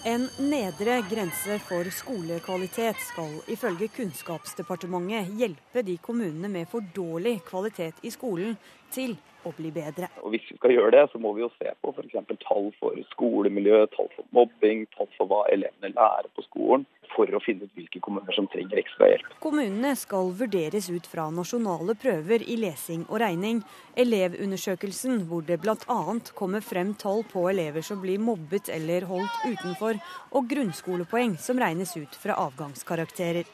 En 0.08 0.30
nedre 0.40 1.02
grense 1.10 1.58
for 1.68 1.90
skolekvalitet 1.92 3.00
skal 3.10 3.34
ifølge 3.52 3.90
Kunnskapsdepartementet 3.96 5.34
hjelpe 5.40 5.82
de 5.84 5.98
kommunene 5.98 6.48
med 6.48 6.70
for 6.72 6.86
dårlig 6.96 7.42
kvalitet 7.50 8.00
i 8.04 8.12
skolen 8.14 8.56
til 8.94 9.18
å 9.48 9.56
bli 9.58 9.72
bedre. 9.74 10.10
Og 10.24 10.36
Hvis 10.36 10.46
vi 10.52 10.58
skal 10.60 10.76
gjøre 10.76 10.94
det, 10.96 11.06
så 11.12 11.22
må 11.22 11.34
vi 11.38 11.46
jo 11.46 11.52
se 11.58 11.72
på 11.82 11.94
f.eks. 11.96 12.20
tall 12.44 12.70
for 12.80 13.00
skolemiljø, 13.14 13.86
tall 13.96 14.12
for 14.16 14.30
mobbing, 14.36 14.86
tall 14.98 15.10
for 15.18 15.32
hva 15.32 15.44
elevene 15.54 15.94
lærer 15.96 16.30
på 16.36 16.46
skolen, 16.46 16.86
for 17.16 17.32
å 17.34 17.42
finne 17.42 17.66
ut 17.66 17.78
hvilke 17.78 18.02
kommuner 18.04 18.36
som 18.36 18.48
trenger 18.52 18.82
ekstra 18.82 19.10
hjelp. 19.12 19.30
Kommunene 19.44 19.94
skal 19.98 20.32
vurderes 20.38 20.90
ut 20.94 21.08
fra 21.10 21.28
nasjonale 21.34 21.96
prøver 22.00 22.44
i 22.46 22.60
lesing 22.62 23.06
og 23.08 23.22
regning, 23.24 23.64
Elevundersøkelsen, 23.98 25.24
hvor 25.30 25.46
det 25.48 25.60
bl.a. 25.64 26.02
kommer 26.38 26.62
frem 26.62 26.94
tall 27.00 27.24
på 27.32 27.48
elever 27.50 27.86
som 27.86 28.02
blir 28.04 28.22
mobbet 28.22 28.70
eller 28.74 29.08
holdt 29.10 29.40
utenfor, 29.48 30.02
og 30.38 30.52
grunnskolepoeng 30.52 31.38
som 31.42 31.62
regnes 31.62 31.96
ut 31.98 32.20
fra 32.22 32.38
avgangskarakterer. 32.48 33.48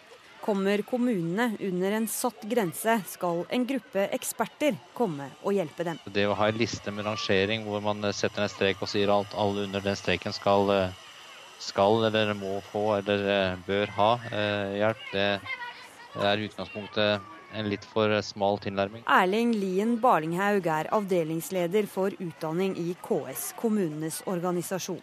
Kommer 0.43 0.81
kommunene 0.83 1.53
under 1.63 1.95
en 1.95 2.07
satt 2.11 2.41
grense, 2.51 2.97
skal 3.07 3.45
en 3.47 3.65
gruppe 3.67 4.09
eksperter 4.11 4.75
komme 4.93 5.29
og 5.41 5.55
hjelpe 5.55 5.85
dem. 5.87 6.01
Det 6.11 6.25
å 6.27 6.35
ha 6.35 6.49
en 6.51 6.59
liste 6.59 6.91
med 6.91 7.07
rangering 7.07 7.63
hvor 7.63 7.79
man 7.85 8.03
setter 8.11 8.43
en 8.43 8.51
strek 8.51 8.83
og 8.83 8.91
sier 8.91 9.13
at 9.15 9.37
alle 9.39 9.63
under 9.69 9.83
den 9.85 9.95
streken 9.95 10.35
skal, 10.35 10.73
skal 11.63 12.03
eller 12.09 12.33
må 12.35 12.57
få 12.73 12.97
eller 12.97 13.55
bør 13.67 13.95
ha 13.95 14.09
hjelp, 14.75 15.05
det 15.13 16.27
er 16.27 16.43
utgangspunktet 16.49 17.31
en 17.53 17.69
litt 17.69 17.85
for 17.85 18.11
smal 18.25 18.59
tilnærming. 18.61 19.05
Erling 19.07 19.53
Lien 19.55 19.95
Barlinghaug 20.01 20.67
er 20.67 20.89
avdelingsleder 20.93 21.87
for 21.89 22.13
utdanning 22.17 22.75
i 22.81 22.95
KS, 23.05 23.51
kommunenes 23.59 24.23
organisasjon. 24.29 25.01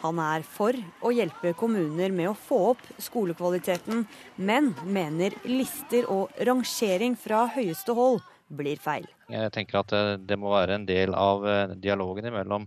Han 0.00 0.20
er 0.22 0.44
for 0.46 0.76
å 1.04 1.12
hjelpe 1.12 1.52
kommuner 1.58 2.12
med 2.14 2.30
å 2.30 2.36
få 2.36 2.58
opp 2.70 2.84
skolekvaliteten, 3.02 4.06
men 4.40 4.72
mener 4.88 5.36
lister 5.44 6.08
og 6.08 6.32
rangering 6.48 7.16
fra 7.20 7.44
høyeste 7.52 7.92
hold 7.96 8.22
blir 8.48 8.80
feil. 8.80 9.04
Jeg 9.30 9.52
tenker 9.54 9.82
at 9.82 9.92
det 10.26 10.38
må 10.40 10.54
være 10.54 10.80
en 10.80 10.86
del 10.88 11.12
av 11.14 11.44
dialogen 11.78 12.32
mellom 12.32 12.66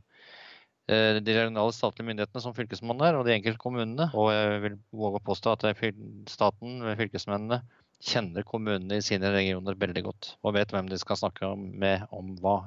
de 0.85 1.31
regionale 1.31 1.71
statlige 1.73 2.09
myndighetene 2.09 2.43
som 2.43 2.53
fylkesmannen 2.55 3.05
er, 3.07 3.17
og 3.17 3.25
de 3.25 3.33
enkelte 3.37 3.59
kommunene. 3.59 4.09
Og 4.19 4.29
jeg 4.35 4.61
vil 4.65 4.77
våge 4.99 5.19
å 5.19 5.25
påstå 5.31 5.53
at 5.55 5.65
staten, 6.31 6.81
fylkesmennene, 6.99 7.61
kjenner 8.03 8.45
kommunene 8.47 8.99
i 8.99 9.05
sine 9.05 9.31
regioner 9.33 9.77
veldig 9.79 10.03
godt 10.05 10.31
og 10.43 10.57
vet 10.57 10.73
hvem 10.73 10.89
de 10.91 10.99
skal 11.01 11.19
snakke 11.19 11.53
med 11.57 12.03
om 12.11 12.33
hva. 12.43 12.57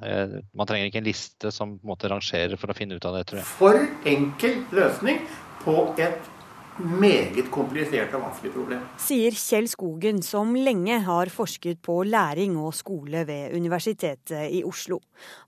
Man 0.57 0.69
trenger 0.69 0.89
ikke 0.89 1.03
en 1.03 1.11
liste 1.11 1.53
som 1.55 1.77
på 1.77 1.85
en 1.85 1.93
måte 1.93 2.11
rangerer 2.13 2.57
for 2.61 2.73
å 2.73 2.77
finne 2.77 2.97
ut 2.97 3.09
av 3.09 3.19
det, 3.19 3.27
tror 3.29 3.43
jeg. 3.43 3.51
For 3.59 3.83
enkel 4.09 4.63
løsning 4.77 5.21
på 5.65 5.83
et 6.01 6.33
meget 6.77 7.49
komplisert 7.53 8.15
og 8.17 8.27
vanskelig 8.27 8.53
problem. 8.53 8.83
Sier 9.01 9.37
Kjell 9.37 9.69
Skogen, 9.71 10.21
som 10.25 10.53
lenge 10.57 10.99
har 11.07 11.31
forsket 11.33 11.81
på 11.85 12.03
læring 12.07 12.57
og 12.61 12.75
skole 12.77 13.25
ved 13.29 13.57
Universitetet 13.57 14.51
i 14.53 14.63
Oslo. 14.67 15.01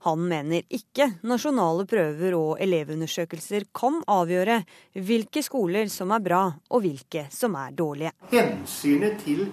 Han 0.07 0.25
mener 0.29 0.65
ikke 0.65 1.11
nasjonale 1.29 1.85
prøver 1.89 2.37
og 2.37 2.63
elevundersøkelser 2.63 3.69
kan 3.75 4.01
avgjøre 4.09 4.61
hvilke 4.97 5.45
skoler 5.45 5.89
som 5.93 6.13
er 6.15 6.25
bra 6.25 6.43
og 6.49 6.85
hvilke 6.85 7.27
som 7.33 7.57
er 7.59 7.77
dårlige. 7.77 8.15
Hensynet 8.33 9.21
til 9.25 9.47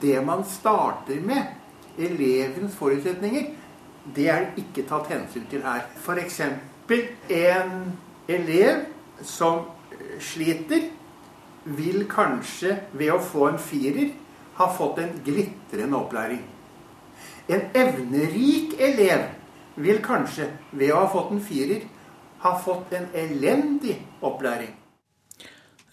det 0.00 0.20
man 0.24 0.44
starter 0.44 1.20
med, 1.20 1.54
elevens 1.98 2.76
forutsetninger, 2.76 3.52
det 4.16 4.28
er 4.30 4.50
ikke 4.60 4.84
tatt 4.86 5.08
hensyn 5.10 5.46
til 5.50 5.64
her. 5.64 5.86
F.eks. 5.98 6.40
en 7.28 7.72
elev 8.28 8.84
som 9.22 9.64
sliter, 10.20 10.92
vil 11.66 12.04
kanskje 12.06 12.76
ved 12.92 13.10
å 13.10 13.18
få 13.18 13.48
en 13.48 13.58
firer 13.58 14.12
ha 14.54 14.68
fått 14.70 15.00
en 15.02 15.16
glitrende 15.26 15.98
opplæring. 15.98 16.44
En 17.50 17.64
evnerik 17.74 18.76
elev 18.78 19.24
vil 19.74 19.98
kanskje 20.04 20.46
ved 20.70 20.92
å 20.94 21.00
ha 21.02 21.08
fått 21.10 21.32
en 21.34 21.42
firer 21.42 21.88
ha 22.44 22.54
fått 22.62 22.92
en 22.94 23.08
elendig 23.14 23.98
opplæring. 24.22 24.70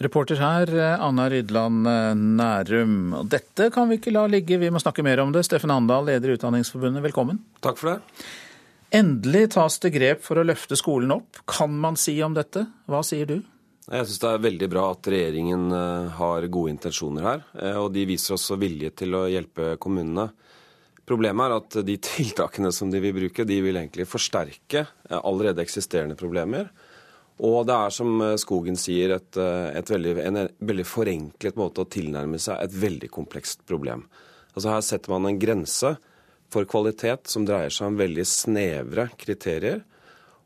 Reporter 0.04 0.40
her, 0.42 0.70
Anna 1.00 1.30
Rydland 1.32 1.88
Nærum. 2.38 2.96
Dette 3.32 3.70
kan 3.74 3.88
vi 3.90 3.98
ikke 4.02 4.14
la 4.14 4.26
ligge, 4.28 4.60
vi 4.60 4.72
må 4.74 4.82
snakke 4.84 5.06
mer 5.06 5.22
om 5.24 5.32
det. 5.32 5.46
Steffen 5.48 5.72
Andal, 5.72 6.10
leder 6.12 6.34
i 6.34 6.38
Utdanningsforbundet, 6.38 7.04
velkommen. 7.06 7.40
Takk 7.64 7.80
for 7.80 7.94
det. 7.94 8.28
Endelig 8.94 9.56
tas 9.56 9.80
det 9.82 9.90
grep 9.96 10.22
for 10.22 10.38
å 10.38 10.46
løfte 10.46 10.78
skolen 10.78 11.16
opp. 11.16 11.40
Kan 11.50 11.74
man 11.82 11.96
si 11.98 12.14
om 12.22 12.36
dette? 12.36 12.68
Hva 12.86 13.00
sier 13.08 13.26
du? 13.26 13.40
Jeg 13.84 14.08
syns 14.08 14.22
det 14.22 14.30
er 14.30 14.44
veldig 14.46 14.68
bra 14.72 14.84
at 14.94 15.08
regjeringen 15.12 15.64
eh, 15.76 16.12
har 16.20 16.46
gode 16.54 16.72
intensjoner 16.72 17.26
her. 17.26 17.42
Eh, 17.58 17.80
og 17.82 17.90
de 17.96 18.06
viser 18.08 18.38
også 18.38 18.56
vilje 18.62 18.94
til 19.02 19.18
å 19.18 19.26
hjelpe 19.28 19.74
kommunene. 19.82 20.30
Problemet 21.10 21.50
er 21.50 21.56
at 21.58 21.80
de 21.90 21.98
tiltakene 22.12 22.72
som 22.76 22.94
de 22.94 23.02
vil 23.04 23.16
bruke, 23.18 23.48
de 23.50 23.60
vil 23.66 23.82
egentlig 23.82 24.08
forsterke 24.08 24.86
eh, 24.86 25.20
allerede 25.20 25.66
eksisterende 25.66 26.16
problemer. 26.20 26.70
Og 27.44 27.66
det 27.68 27.76
er 27.76 27.92
som 27.92 28.22
Skogen 28.40 28.78
sier, 28.80 29.18
et, 29.18 29.38
et 29.38 29.90
veldig, 29.92 30.14
en 30.24 30.42
veldig 30.64 30.86
forenklet 30.88 31.58
måte 31.60 31.84
å 31.84 31.90
tilnærme 31.92 32.40
seg 32.40 32.62
et 32.64 32.78
veldig 32.86 33.10
komplekst 33.12 33.66
problem. 33.68 34.06
Altså 34.54 34.70
Her 34.72 34.84
setter 34.86 35.12
man 35.12 35.28
en 35.28 35.42
grense 35.42 35.96
for 36.54 36.70
kvalitet 36.70 37.28
som 37.32 37.46
dreier 37.48 37.74
seg 37.74 37.90
om 37.90 38.00
veldig 38.00 38.26
snevre 38.30 39.10
kriterier. 39.20 39.82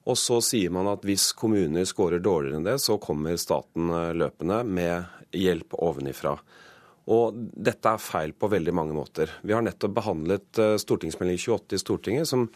Og 0.07 0.15
så 0.19 0.39
sier 0.43 0.71
man 0.71 0.87
at 0.87 1.03
hvis 1.05 1.33
kommuner 1.35 1.87
scorer 1.87 2.23
dårligere 2.23 2.61
enn 2.61 2.67
det, 2.67 2.77
så 2.79 2.95
kommer 3.01 3.35
staten 3.39 3.91
eh, 3.91 4.13
løpende 4.15 4.61
med 4.63 5.35
hjelp 5.35 5.75
ovenifra. 5.83 6.37
Og 7.11 7.35
dette 7.35 7.91
er 7.91 8.03
feil 8.03 8.33
på 8.35 8.49
veldig 8.51 8.73
mange 8.75 8.95
måter. 8.95 9.31
Vi 9.43 9.55
har 9.55 9.65
nettopp 9.65 9.97
behandlet 9.99 10.61
eh, 10.63 10.77
stortingsmelding 10.79 11.39
28 11.43 11.75
i 11.75 11.81
Stortinget, 11.83 12.31
som 12.31 12.47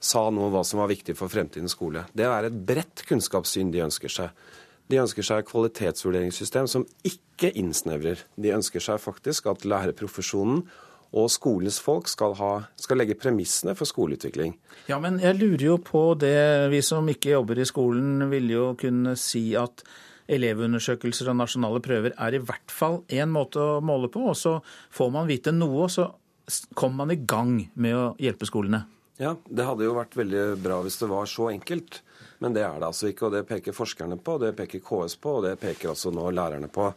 sa 0.00 0.26
om 0.28 0.38
hva 0.52 0.62
som 0.66 0.82
var 0.82 0.90
viktig 0.92 1.16
for 1.18 1.32
fremtidens 1.32 1.74
skole. 1.76 2.04
Det 2.16 2.26
er 2.28 2.48
et 2.48 2.62
bredt 2.68 3.04
kunnskapssyn 3.08 3.72
de 3.74 3.84
ønsker 3.86 4.12
seg. 4.12 4.46
De 4.86 5.00
ønsker 5.02 5.24
seg 5.26 5.42
et 5.42 5.48
kvalitetsvurderingssystem 5.48 6.68
som 6.70 6.84
ikke 7.06 7.50
innsnevrer. 7.58 8.20
De 8.38 8.52
ønsker 8.54 8.82
seg 8.82 9.00
faktisk 9.02 9.48
at 9.50 9.66
lærerprofesjonen 9.66 10.62
og 11.16 11.30
skolens 11.32 11.78
folk 11.82 12.10
skal, 12.10 12.34
ha, 12.38 12.50
skal, 12.80 13.00
legge 13.00 13.16
premissene 13.18 13.76
for 13.78 13.88
skoleutvikling. 13.88 14.56
Ja, 14.90 14.98
men 15.02 15.20
jeg 15.22 15.38
lurer 15.38 15.64
jo 15.70 15.76
på 15.82 16.02
det. 16.18 16.68
Vi 16.72 16.82
som 16.84 17.08
ikke 17.08 17.34
jobber 17.36 17.62
i 17.62 17.68
skolen, 17.68 18.26
vil 18.30 18.50
jo 18.52 18.72
kunne 18.78 19.16
si 19.20 19.48
at 19.58 19.84
elevundersøkelser 20.26 21.30
og 21.30 21.38
nasjonale 21.38 21.80
prøver 21.82 22.16
er 22.18 22.34
i 22.34 22.42
hvert 22.42 22.72
fall 22.74 23.00
én 23.06 23.30
måte 23.32 23.62
å 23.62 23.80
måle 23.84 24.10
på. 24.12 24.26
Og 24.32 24.38
så 24.38 24.58
får 24.94 25.14
man 25.14 25.30
vite 25.30 25.54
noe, 25.54 25.86
og 25.86 25.94
så 25.94 26.10
kommer 26.74 27.04
man 27.04 27.14
i 27.14 27.22
gang 27.22 27.56
med 27.74 27.96
å 27.96 28.06
hjelpe 28.22 28.48
skolene. 28.48 28.84
Ja, 29.16 29.32
det 29.48 29.64
hadde 29.64 29.86
jo 29.86 29.94
vært 29.96 30.16
veldig 30.18 30.44
bra 30.60 30.82
hvis 30.84 30.98
det 31.00 31.08
var 31.08 31.28
så 31.30 31.48
enkelt. 31.48 32.02
Men 32.44 32.52
det 32.52 32.66
er 32.66 32.76
det 32.76 32.90
altså 32.90 33.08
ikke, 33.08 33.28
og 33.28 33.32
det 33.32 33.46
peker 33.48 33.76
forskerne 33.76 34.18
på, 34.20 34.36
det 34.42 34.52
peker 34.58 34.82
KS 34.84 35.16
på, 35.22 35.38
og 35.38 35.46
det 35.46 35.54
peker 35.60 35.94
altså 35.94 36.12
nå 36.12 36.28
lærerne 36.36 36.68
på. 36.72 36.90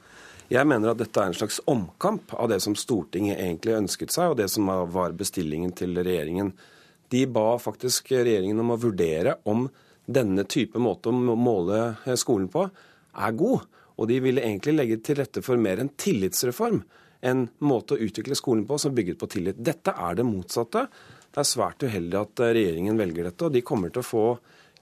Jeg 0.50 0.68
mener 0.68 0.92
at 0.92 1.00
dette 1.00 1.22
er 1.22 1.30
en 1.30 1.38
slags 1.38 1.62
omkamp 1.70 2.34
av 2.36 2.50
det 2.52 2.58
som 2.66 2.76
Stortinget 2.76 3.40
egentlig 3.40 3.78
ønsket 3.78 4.12
seg, 4.12 4.34
og 4.34 4.40
det 4.42 4.50
som 4.52 4.68
var 4.68 5.16
bestillingen 5.16 5.72
til 5.78 5.96
regjeringen. 5.96 6.52
De 7.10 7.24
ba 7.30 7.54
faktisk 7.62 8.12
regjeringen 8.12 8.60
om 8.62 8.74
å 8.74 8.80
vurdere 8.82 9.38
om 9.50 9.68
denne 10.10 10.44
type 10.50 10.82
måte 10.82 11.14
å 11.14 11.36
måle 11.38 12.16
skolen 12.20 12.50
på 12.52 12.66
er 12.68 13.38
god. 13.38 13.68
Og 14.00 14.10
de 14.10 14.18
ville 14.24 14.44
egentlig 14.44 14.76
legge 14.76 14.98
til 15.04 15.20
rette 15.20 15.44
for 15.46 15.60
mer 15.62 15.80
en 15.82 15.92
tillitsreform. 16.00 16.82
En 17.22 17.48
måte 17.62 17.96
å 17.96 18.02
utvikle 18.02 18.38
skolen 18.38 18.66
på 18.68 18.78
som 18.80 18.96
bygget 18.96 19.20
på 19.22 19.30
tillit. 19.32 19.60
Dette 19.60 19.92
er 19.92 20.18
det 20.18 20.28
motsatte. 20.28 20.86
Det 21.30 21.44
er 21.44 21.48
svært 21.48 21.86
uheldig 21.86 22.20
at 22.20 22.42
regjeringen 22.50 22.98
velger 23.00 23.30
dette, 23.30 23.46
og 23.46 23.54
de 23.54 23.66
kommer 23.66 23.94
til 23.94 24.02
å 24.02 24.10
få 24.10 24.26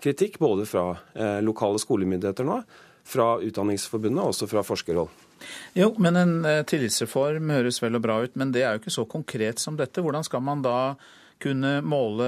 kritikk 0.02 0.38
både 0.40 0.68
fra 0.70 0.90
eh, 1.18 1.40
lokale 1.44 1.82
skolemyndigheter 1.82 2.48
nå, 2.48 2.62
fra 3.08 3.38
Utdanningsforbundet 3.44 4.24
og 4.24 4.34
også 4.34 4.50
fra 4.52 4.64
forskerhold. 4.68 5.12
Jo, 5.78 5.92
men 6.02 6.20
en 6.20 6.34
eh, 6.48 6.64
tillitsreform 6.68 7.52
høres 7.54 7.80
vel 7.84 7.98
og 8.00 8.04
bra 8.06 8.20
ut, 8.24 8.36
men 8.40 8.52
det 8.56 8.64
er 8.64 8.76
jo 8.76 8.84
ikke 8.84 8.98
så 8.98 9.06
konkret 9.10 9.62
som 9.62 9.78
dette. 9.80 10.04
Hvordan 10.04 10.26
skal 10.28 10.44
man 10.46 10.64
da 10.66 10.80
kunne 11.42 11.78
måle 11.86 12.28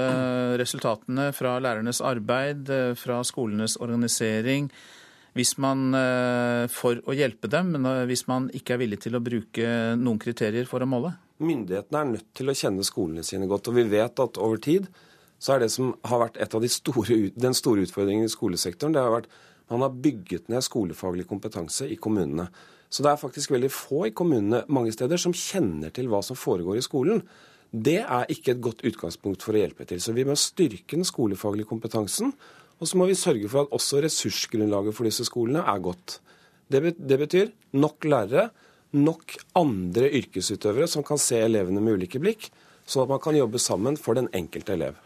resultatene 0.60 1.30
fra 1.34 1.56
lærernes 1.62 2.02
arbeid, 2.06 2.70
eh, 2.70 2.92
fra 2.98 3.20
skolenes 3.26 3.76
organisering, 3.82 4.70
hvis 5.34 5.56
man, 5.62 5.94
eh, 5.94 6.66
for 6.66 6.98
å 7.06 7.14
hjelpe 7.14 7.48
dem, 7.50 7.74
hvis 8.06 8.26
man 8.26 8.50
ikke 8.50 8.74
er 8.74 8.82
villig 8.82 9.00
til 9.00 9.14
å 9.14 9.22
bruke 9.22 9.96
noen 9.96 10.18
kriterier 10.18 10.66
for 10.66 10.82
å 10.82 10.90
måle? 10.90 11.14
Myndighetene 11.40 12.00
er 12.00 12.10
nødt 12.14 12.26
til 12.36 12.52
å 12.52 12.56
kjenne 12.56 12.84
skolene 12.86 13.24
sine 13.26 13.48
godt. 13.50 13.70
Og 13.70 13.78
vi 13.78 13.86
vet 13.90 14.20
at 14.22 14.40
over 14.40 14.60
tid 14.62 14.90
så 15.40 15.54
er 15.54 15.64
det 15.64 15.70
som 15.72 15.94
har 16.04 16.20
vært 16.26 16.36
et 16.42 16.54
av 16.54 16.60
de 16.60 16.68
store, 16.68 17.20
den 17.32 17.56
store 17.56 17.86
utfordringen 17.86 18.28
i 18.28 18.32
skolesektoren, 18.32 18.92
det 18.92 19.00
har 19.00 19.14
vært 19.14 19.30
man 19.70 19.84
har 19.84 19.94
bygget 20.02 20.48
ned 20.50 20.64
skolefaglig 20.66 21.28
kompetanse 21.30 21.86
i 21.86 21.96
kommunene. 21.96 22.48
Så 22.90 23.04
det 23.06 23.12
er 23.12 23.20
faktisk 23.20 23.52
veldig 23.54 23.70
få 23.70 24.08
i 24.08 24.14
kommunene 24.16 24.64
mange 24.66 24.90
steder 24.90 25.20
som 25.22 25.34
kjenner 25.36 25.92
til 25.94 26.10
hva 26.10 26.18
som 26.26 26.38
foregår 26.38 26.80
i 26.80 26.84
skolen. 26.84 27.22
Det 27.70 28.00
er 28.02 28.32
ikke 28.34 28.56
et 28.56 28.64
godt 28.64 28.82
utgangspunkt 28.88 29.46
for 29.46 29.54
å 29.54 29.62
hjelpe 29.62 29.86
til. 29.86 30.00
Så 30.02 30.10
vi 30.16 30.26
må 30.26 30.34
styrke 30.34 30.98
den 30.98 31.06
skolefaglige 31.06 31.70
kompetansen. 31.70 32.34
Og 32.82 32.88
så 32.88 32.98
må 32.98 33.06
vi 33.06 33.14
sørge 33.18 33.46
for 33.52 33.62
at 33.62 33.76
også 33.76 34.00
ressursgrunnlaget 34.02 34.96
for 34.96 35.06
disse 35.06 35.28
skolene 35.28 35.62
er 35.62 35.84
godt. 35.84 36.18
Det, 36.70 37.18
betyr 37.18 37.52
nok 37.78 38.06
lærere, 38.10 38.48
nok 38.96 39.36
andre 39.58 40.10
yrkesutøvere 40.20 40.88
som 40.90 41.04
kan 41.06 41.20
se 41.20 41.38
elevene 41.44 41.82
med 41.82 42.00
ulike 42.00 42.20
blikk, 42.22 42.48
sånn 42.86 43.04
at 43.06 43.12
man 43.12 43.22
kan 43.22 43.38
jobbe 43.38 43.60
sammen 43.62 43.98
for 44.00 44.18
den 44.18 44.30
enkelte 44.36 44.74
elev. 44.76 44.98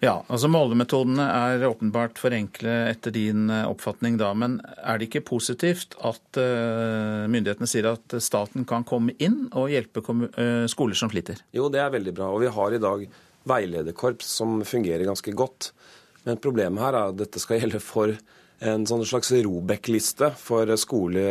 Ja, 0.00 0.14
altså 0.32 0.48
Målemetodene 0.48 1.26
er 1.28 1.66
åpenbart 1.68 2.16
for 2.16 2.32
enkle 2.32 2.72
etter 2.88 3.12
din 3.12 3.50
eh, 3.52 3.66
oppfatning 3.68 4.16
da. 4.20 4.30
Men 4.32 4.56
er 4.80 4.96
det 4.96 5.10
ikke 5.10 5.26
positivt 5.28 5.92
at 6.00 6.40
uh, 6.40 7.28
myndighetene 7.28 7.68
sier 7.68 7.90
at 7.90 8.16
staten 8.24 8.64
kan 8.68 8.86
komme 8.88 9.12
inn 9.20 9.50
og 9.52 9.68
hjelpe 9.68 10.00
uh, 10.00 10.64
skoler 10.72 10.96
som 10.96 11.12
sliter? 11.12 11.42
Jo, 11.52 11.68
det 11.68 11.82
er 11.84 11.92
veldig 11.92 12.14
bra. 12.16 12.30
Og 12.32 12.40
vi 12.46 12.54
har 12.56 12.72
i 12.72 12.80
dag 12.80 13.04
veilederkorps 13.50 14.32
som 14.40 14.62
fungerer 14.64 15.04
ganske 15.04 15.36
godt. 15.36 15.74
Men 16.24 16.40
problemet 16.40 16.80
her 16.80 16.96
er 16.96 17.12
at 17.12 17.20
dette 17.20 17.44
skal 17.44 17.58
gjelde 17.60 17.84
for 17.84 18.16
en 18.60 18.84
sånn 18.88 19.04
slags 19.08 19.32
Robek-liste 19.32 20.30
for 20.36 20.68
skole, 20.80 21.22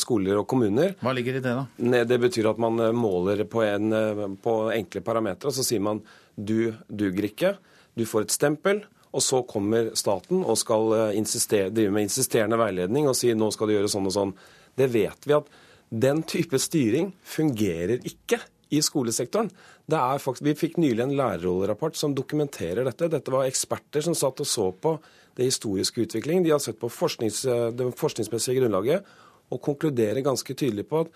skoler 0.00 0.40
og 0.40 0.46
kommuner. 0.48 0.94
Hva 1.04 1.12
ligger 1.16 1.36
i 1.36 1.42
det, 1.44 1.52
da? 1.52 2.04
Det 2.08 2.20
betyr 2.22 2.48
at 2.52 2.60
man 2.62 2.80
måler 2.96 3.44
på, 3.50 3.60
en, 3.66 3.92
på 4.40 4.54
enkle 4.72 5.04
parametere, 5.04 5.52
så 5.52 5.66
sier 5.66 5.84
man 5.84 6.00
du 6.34 6.72
duger 6.88 7.28
ikke. 7.28 7.56
Du 7.98 8.06
får 8.08 8.26
et 8.28 8.34
stempel, 8.36 8.84
og 9.12 9.24
så 9.24 9.42
kommer 9.48 9.92
staten 9.98 10.44
og 10.44 10.58
skal 10.60 10.92
eh, 11.12 11.70
drive 11.72 11.94
med 11.94 12.08
insisterende 12.08 12.58
veiledning 12.60 13.08
og 13.08 13.16
si 13.16 13.32
nå 13.34 13.50
skal 13.54 13.70
du 13.70 13.76
gjøre 13.76 13.90
sånn 13.92 14.08
og 14.08 14.14
sånn. 14.14 14.36
Det 14.78 14.88
vet 14.92 15.28
vi 15.28 15.36
at 15.36 15.48
den 15.88 16.22
type 16.28 16.60
styring 16.60 17.12
fungerer 17.24 18.04
ikke 18.06 18.40
i 18.68 18.82
skolesektoren. 18.84 19.48
Faktisk, 19.88 20.44
vi 20.44 20.56
fikk 20.58 20.76
nylig 20.76 21.06
en 21.06 21.16
lærerrollerapport 21.16 21.96
som 21.96 22.12
dokumenterer 22.16 22.84
dette. 22.84 23.08
Dette 23.08 23.32
var 23.32 23.48
eksperter 23.48 24.04
som 24.04 24.16
satt 24.16 24.44
og 24.44 24.48
så 24.48 24.68
på 24.76 24.98
det 25.38 25.46
historiske 25.46 26.02
utvikling. 26.04 26.42
De 26.44 26.52
har 26.52 26.62
sett 26.62 26.80
på 26.80 26.90
forsknings, 26.90 27.44
det 27.78 27.88
forskningsmessige 27.98 28.58
grunnlaget 28.58 29.06
og 29.48 29.62
konkluderer 29.64 30.20
ganske 30.26 30.54
tydelig 30.54 30.88
på 30.90 31.06
at 31.06 31.14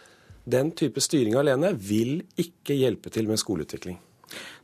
den 0.49 0.73
type 0.75 1.03
styring 1.03 1.37
alene 1.39 1.75
vil 1.79 2.23
ikke 2.41 2.79
hjelpe 2.79 3.13
til 3.15 3.29
med 3.31 3.41
skoleutvikling. 3.41 3.99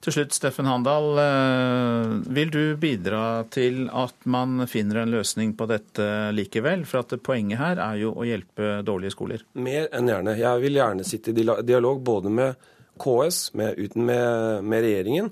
Til 0.01 0.15
slutt, 0.15 0.33
Steffen 0.33 0.69
Handal. 0.69 1.11
Eh, 1.21 2.13
vil 2.33 2.53
du 2.55 2.63
bidra 2.81 3.45
til 3.53 3.89
at 3.93 4.25
man 4.25 4.65
finner 4.71 5.03
en 5.03 5.13
løsning 5.13 5.53
på 5.59 5.67
dette 5.69 6.07
likevel? 6.33 6.87
For 6.89 7.03
at 7.03 7.13
poenget 7.25 7.61
her 7.61 7.83
er 7.83 7.99
jo 8.01 8.15
å 8.15 8.25
hjelpe 8.27 8.79
dårlige 8.87 9.13
skoler. 9.17 9.45
Mer 9.59 9.91
enn 9.93 10.09
gjerne. 10.09 10.39
Jeg 10.41 10.65
vil 10.65 10.81
gjerne 10.81 11.07
sitte 11.07 11.35
i 11.35 11.47
dialog 11.69 12.01
både 12.05 12.33
med 12.33 12.69
KS, 12.99 13.43
med, 13.59 13.99
med, 13.99 14.65
med 14.65 14.87
regjeringen 14.87 15.31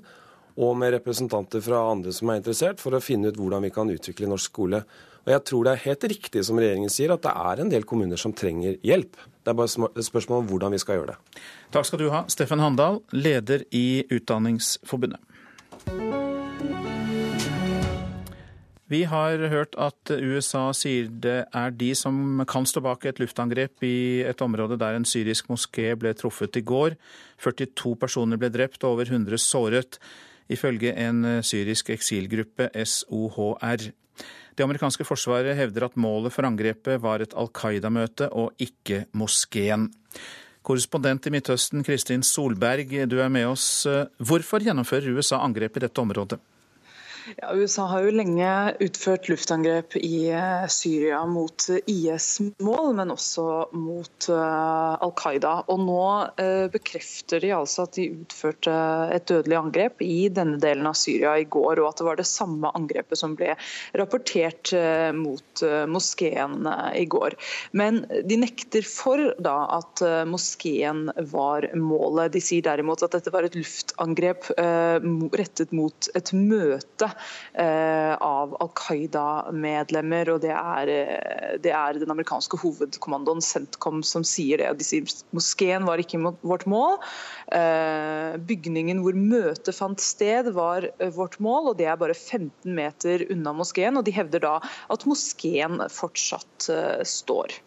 og 0.57 0.73
med 0.79 0.95
representanter 0.95 1.61
fra 1.61 1.83
andre 1.91 2.13
som 2.15 2.31
er 2.31 2.41
interessert, 2.41 2.81
for 2.81 2.97
å 2.97 3.03
finne 3.03 3.29
ut 3.29 3.37
hvordan 3.37 3.65
vi 3.67 3.73
kan 3.73 3.91
utvikle 3.93 4.29
norsk 4.29 4.51
skole. 4.51 4.81
Og 5.27 5.33
jeg 5.33 5.43
tror 5.49 5.67
det 5.67 5.73
er 5.73 5.83
helt 5.83 6.05
riktig 6.09 6.43
som 6.47 6.59
regjeringen 6.59 6.91
sier, 6.91 7.13
at 7.13 7.25
det 7.25 7.33
er 7.35 7.61
en 7.61 7.71
del 7.73 7.85
kommuner 7.85 8.19
som 8.19 8.33
trenger 8.33 8.79
hjelp. 8.85 9.19
Det 9.43 9.51
er 9.51 9.57
bare 9.59 9.89
et 9.91 10.07
spørsmål 10.07 10.43
om 10.43 10.49
hvordan 10.49 10.73
vi 10.73 10.81
skal 10.81 11.01
gjøre 11.01 11.13
det. 11.13 11.41
Takk 11.75 11.89
skal 11.89 12.01
du 12.01 12.07
ha, 12.13 12.23
Steffen 12.31 12.63
Handal, 12.63 13.01
leder 13.11 13.67
i 13.75 14.05
Utdanningsforbundet. 14.07 15.21
Vi 18.87 19.01
har 19.03 19.41
hørt 19.51 19.75
at 19.75 20.13
USA 20.15 20.69
sier 20.71 21.09
det 21.11 21.41
er 21.51 21.73
de 21.75 21.89
som 21.99 22.39
kan 22.47 22.63
stå 22.63 22.79
bak 22.85 23.03
et 23.09 23.19
luftangrep 23.19 23.83
i 23.83 24.23
et 24.23 24.43
område 24.43 24.77
der 24.79 24.95
en 24.95 25.07
syrisk 25.07 25.49
moské 25.51 25.89
ble 25.99 26.13
truffet 26.15 26.55
i 26.55 26.63
går. 26.63 26.95
42 27.43 27.97
personer 27.99 28.39
ble 28.39 28.47
drept 28.53 28.87
og 28.87 28.95
over 28.95 29.11
100 29.11 29.43
såret, 29.43 29.99
ifølge 30.49 30.93
en 30.95 31.41
syrisk 31.45 31.91
eksilgruppe, 31.93 32.69
SOHR. 32.73 33.89
Det 34.57 34.65
amerikanske 34.65 35.05
forsvaret 35.05 35.57
hevder 35.57 35.85
at 35.85 35.97
målet 36.01 36.33
for 36.33 36.47
angrepet 36.47 37.01
var 37.03 37.21
et 37.21 37.35
Al 37.37 37.51
Qaida-møte 37.53 38.31
og 38.33 38.57
ikke 38.57 39.03
moskeen. 39.13 39.91
Korrespondent 40.65 41.29
i 41.29 41.31
Midtøsten 41.31 41.85
Kristin 41.85 42.25
Solberg, 42.25 42.89
du 43.07 43.19
er 43.21 43.29
med 43.31 43.45
oss. 43.47 43.85
Hvorfor 44.17 44.65
gjennomfører 44.65 45.13
USA 45.15 45.39
angrep 45.45 45.77
i 45.77 45.85
dette 45.85 46.01
området? 46.01 46.41
Ja, 47.35 47.55
USA 47.55 47.83
har 47.91 48.05
jo 48.05 48.11
lenge 48.15 48.49
utført 48.79 49.27
luftangrep 49.27 49.97
i 49.99 50.29
eh, 50.31 50.67
Syria 50.71 51.19
mot 51.27 51.65
IS-mål, 51.83 52.93
men 52.95 53.11
også 53.11 53.67
mot 53.75 54.27
uh, 54.31 54.95
Al 55.03 55.11
Qaida. 55.19 55.51
Og 55.67 55.81
nå 55.83 56.05
bekrefter 56.71 57.43
de 57.43 57.51
altså 57.55 57.83
at 57.83 57.97
de 57.97 58.05
utførte 58.21 58.73
et 59.13 59.27
dødelig 59.27 59.57
angrep 59.59 60.03
i 60.05 60.29
denne 60.31 60.59
delen 60.61 60.87
av 60.87 60.95
Syria 60.99 61.35
i 61.41 61.47
går, 61.49 61.81
og 61.81 61.89
at 61.89 61.99
det 61.99 62.07
var 62.07 62.19
det 62.19 62.27
samme 62.29 62.71
angrepet 62.77 63.19
som 63.19 63.35
ble 63.37 63.55
rapportert 63.99 64.71
mot 65.17 65.63
moskeen 65.91 66.67
i 66.95 67.05
går. 67.09 67.35
Men 67.77 68.03
de 68.07 68.39
nekter 68.39 68.85
for 68.87 69.33
da 69.43 69.57
at 69.79 70.03
moskeen 70.29 71.07
var 71.33 71.67
målet. 71.75 72.33
De 72.35 72.43
sier 72.43 72.65
derimot 72.65 73.03
at 73.05 73.17
dette 73.17 73.33
var 73.33 73.47
et 73.47 73.57
luftangrep 73.57 74.51
rettet 74.57 75.75
mot 75.75 76.11
et 76.17 76.33
møte 76.37 77.11
Eh, 77.16 77.16
av 77.57 78.55
Al 78.61 78.71
Qaida-medlemmer. 78.77 80.29
og 80.33 80.41
det 80.43 80.53
er, 80.53 80.89
eh, 80.89 81.57
det 81.61 81.73
er, 81.73 81.99
den 81.99 82.13
amerikanske 82.13 82.59
hovedkommandoen 82.61 83.41
Centcom 83.41 84.03
som 84.03 84.25
sier 84.27 84.61
det. 84.61 84.71
De 84.79 84.87
sier 84.87 85.05
moskeen 85.35 85.85
var 85.87 86.01
ikke 86.01 86.21
vårt 86.41 86.65
mål. 86.69 86.97
Eh, 87.51 88.37
bygningen 88.37 89.01
hvor 89.03 89.17
møtet 89.17 89.75
fant 89.75 90.01
sted 90.03 90.51
var 90.53 90.89
vårt 91.15 91.39
mål, 91.39 91.71
og 91.71 91.77
det 91.77 91.87
er 91.87 91.99
bare 91.99 92.17
15 92.17 92.73
meter 92.75 93.25
unna 93.31 93.53
moskeen. 93.53 93.97
Og 93.97 94.05
de 94.05 94.15
hevder 94.15 94.43
da 94.43 94.57
at 94.89 95.07
moskeen 95.09 95.81
fortsatt 95.91 96.69
står. 97.07 97.59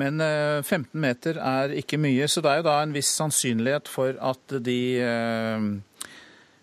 Men 0.00 0.18
15 0.64 0.96
meter 0.96 1.36
er 1.36 1.74
ikke 1.76 1.98
mye, 2.00 2.24
så 2.24 2.40
det 2.40 2.48
er 2.48 2.60
jo 2.62 2.68
da 2.70 2.78
en 2.80 2.94
viss 2.94 3.10
sannsynlighet 3.12 3.90
for 3.92 4.16
at 4.24 4.54
de 4.64 4.78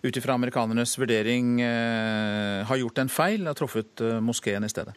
ut 0.01 0.17
ifra 0.17 0.33
amerikanernes 0.33 0.97
vurdering 0.99 1.61
eh, 1.61 2.65
har 2.65 2.81
gjort 2.81 2.97
en 2.97 3.11
feil 3.11 3.47
og 3.47 3.57
truffet 3.59 4.03
eh, 4.03 4.19
moskeen 4.23 4.63
i 4.63 4.71
stedet? 4.71 4.95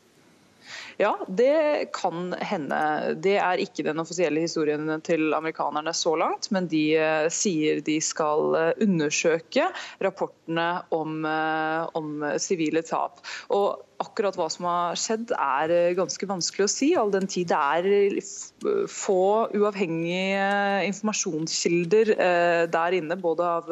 Ja, 1.01 1.17
det 1.27 1.91
kan 1.97 2.35
hende. 2.39 2.79
Det 3.25 3.35
er 3.41 3.61
ikke 3.63 3.85
den 3.87 3.99
offisielle 4.03 4.43
historien 4.45 5.01
til 5.03 5.33
amerikanerne 5.35 5.95
så 5.97 6.13
langt, 6.21 6.51
men 6.55 6.69
de 6.71 6.85
eh, 7.01 7.29
sier 7.33 7.81
de 7.85 7.97
skal 8.05 8.77
undersøke 8.85 9.71
rapportene 10.05 10.69
om, 10.95 11.25
om 11.99 12.29
sivile 12.39 12.85
tap. 12.87 13.25
Og 13.57 13.81
akkurat 14.03 14.37
hva 14.39 14.49
som 14.53 14.67
har 14.69 14.99
skjedd 14.99 15.33
er 15.37 15.73
eh, 15.73 15.95
ganske 15.99 16.27
vanskelig 16.29 16.67
å 16.67 16.71
si, 16.71 16.91
all 16.99 17.13
den 17.15 17.29
tid 17.31 17.51
det 17.53 17.59
er 17.59 17.89
eh, 17.93 18.33
få 18.91 19.49
uavhengige 19.55 20.47
informasjonskilder 20.89 22.13
eh, 22.15 22.65
der 22.73 22.97
inne. 22.99 23.19
Både 23.23 23.47
av, 23.47 23.69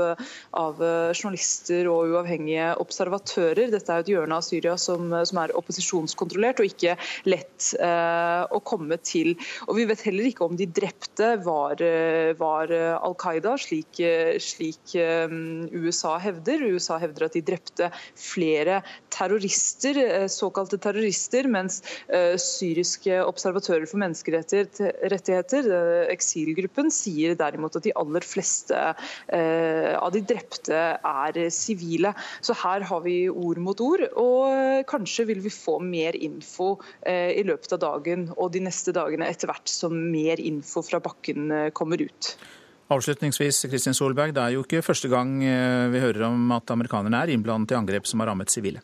av 0.56 0.80
journalister 1.16 1.88
og 1.90 2.12
uavhengige 2.14 2.70
observatører. 2.82 3.70
Dette 3.72 3.94
er 3.94 4.04
et 4.04 4.10
hjørne 4.12 4.36
av 4.38 4.44
Syria 4.46 4.76
som, 4.78 5.08
som 5.26 5.40
er 5.42 5.54
opposisjonskontrollert 5.58 6.62
og 6.62 6.68
ikke 6.70 6.96
lett 7.28 7.70
å 7.80 8.60
komme 8.66 8.98
til. 9.04 9.32
Og 9.66 9.78
Vi 9.78 9.86
vet 9.88 10.04
heller 10.06 10.28
ikke 10.28 10.46
om 10.46 10.56
de 10.58 10.68
drepte 10.70 11.32
var, 11.44 11.82
var 12.38 12.74
Al 13.00 13.16
Qaida, 13.20 13.56
slik, 13.60 14.00
slik 14.42 14.94
USA 14.94 16.16
hevder. 16.22 16.66
USA 16.70 17.00
hevder 17.02 17.26
at 17.26 17.38
de 17.38 17.44
drepte 17.50 17.90
flere 18.18 18.80
terrorister 19.12 20.19
såkalte 20.28 20.78
terrorister, 20.82 21.46
mens 21.50 21.80
eh, 22.08 22.36
syriske 22.40 23.20
observatører 23.24 23.86
for 23.88 24.00
menneskerettigheter, 24.02 25.70
eh, 25.70 26.10
eksilgruppen, 26.12 26.90
sier 26.94 27.36
derimot 27.38 27.78
at 27.78 27.86
de 27.86 27.94
aller 27.98 28.24
fleste 28.26 28.76
av 28.80 30.10
de 30.14 30.20
drepte 30.26 30.76
er 30.76 31.38
sivile. 31.54 32.12
Så 32.44 32.54
her 32.58 32.84
har 32.86 33.02
vi 33.04 33.28
ord 33.30 33.60
mot 33.62 33.80
ord, 33.84 34.02
og 34.18 34.84
kanskje 34.90 35.26
vil 35.30 35.42
vi 35.44 35.52
få 35.52 35.78
mer 35.82 36.16
info 36.16 36.72
i 37.06 37.42
løpet 37.46 37.74
av 37.76 37.82
dagen 37.82 38.28
og 38.36 38.52
de 38.54 38.62
neste 38.64 38.94
dagene 38.96 39.28
etter 39.30 39.50
hvert 39.50 39.70
som 39.70 39.94
mer 39.94 40.42
info 40.42 40.82
fra 40.86 41.00
bakken 41.02 41.72
kommer 41.76 42.02
ut. 42.02 42.34
Avslutningsvis, 42.90 43.64
Kristin 43.70 43.96
Solberg, 43.96 44.34
Det 44.34 44.42
er 44.42 44.56
jo 44.56 44.64
ikke 44.64 44.82
første 44.82 45.08
gang 45.08 45.38
vi 45.40 46.02
hører 46.02 46.26
om 46.30 46.50
at 46.56 46.70
amerikanerne 46.74 47.22
er 47.22 47.36
innblandet 47.36 47.76
i 47.76 47.78
angrep 47.78 48.08
som 48.08 48.22
har 48.22 48.32
rammet 48.32 48.50
sivile. 48.50 48.82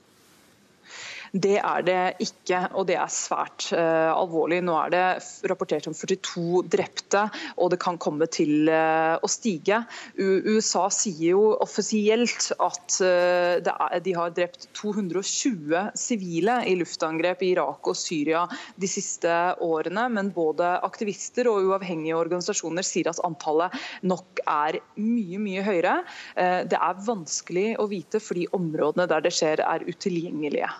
Det 1.37 1.57
er 1.59 1.83
det 1.85 2.03
ikke, 2.23 2.59
og 2.79 2.87
det 2.89 2.95
er 2.97 3.11
svært 3.13 3.67
uh, 3.75 4.13
alvorlig. 4.15 4.63
Nå 4.65 4.77
er 4.79 4.93
det 4.95 5.03
rapportert 5.51 5.89
om 5.91 5.97
42 5.97 6.63
drepte, 6.73 7.27
og 7.61 7.73
det 7.75 7.79
kan 7.83 7.99
komme 8.01 8.29
til 8.33 8.71
uh, 8.71 9.19
å 9.21 9.29
stige. 9.29 9.83
U 10.17 10.55
USA 10.55 10.87
sier 10.95 11.35
jo 11.35 11.43
offisielt 11.61 12.49
at 12.57 12.97
uh, 13.05 13.59
er, 13.59 13.99
de 14.07 14.15
har 14.17 14.33
drept 14.37 14.69
220 14.79 15.75
sivile 15.99 16.57
i 16.71 16.77
luftangrep 16.81 17.45
i 17.45 17.53
Irak 17.57 17.93
og 17.93 17.99
Syria 17.99 18.47
de 18.81 18.89
siste 18.89 19.37
årene, 19.61 20.07
men 20.17 20.33
både 20.33 20.77
aktivister 20.87 21.51
og 21.53 21.69
uavhengige 21.69 22.17
organisasjoner 22.17 22.87
sier 22.87 23.13
at 23.13 23.21
antallet 23.27 23.77
nok 24.07 24.41
er 24.47 24.81
mye, 24.97 25.43
mye 25.43 25.67
høyere. 25.67 25.99
Det 26.37 26.79
er 26.79 27.05
vanskelig 27.07 27.69
å 27.83 27.89
vite 27.91 28.23
fordi 28.23 28.49
områdene 28.57 29.09
der 29.11 29.25
det 29.27 29.35
skjer 29.37 29.65
er 29.67 29.85
utilgjengelige. 29.89 30.71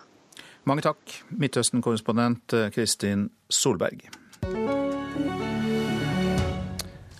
Mange 0.67 0.83
takk, 0.83 0.99
Midtøsten-korrespondent 1.31 2.51
eh, 2.57 2.65
Kristin 2.75 3.29
Solberg. 3.47 4.01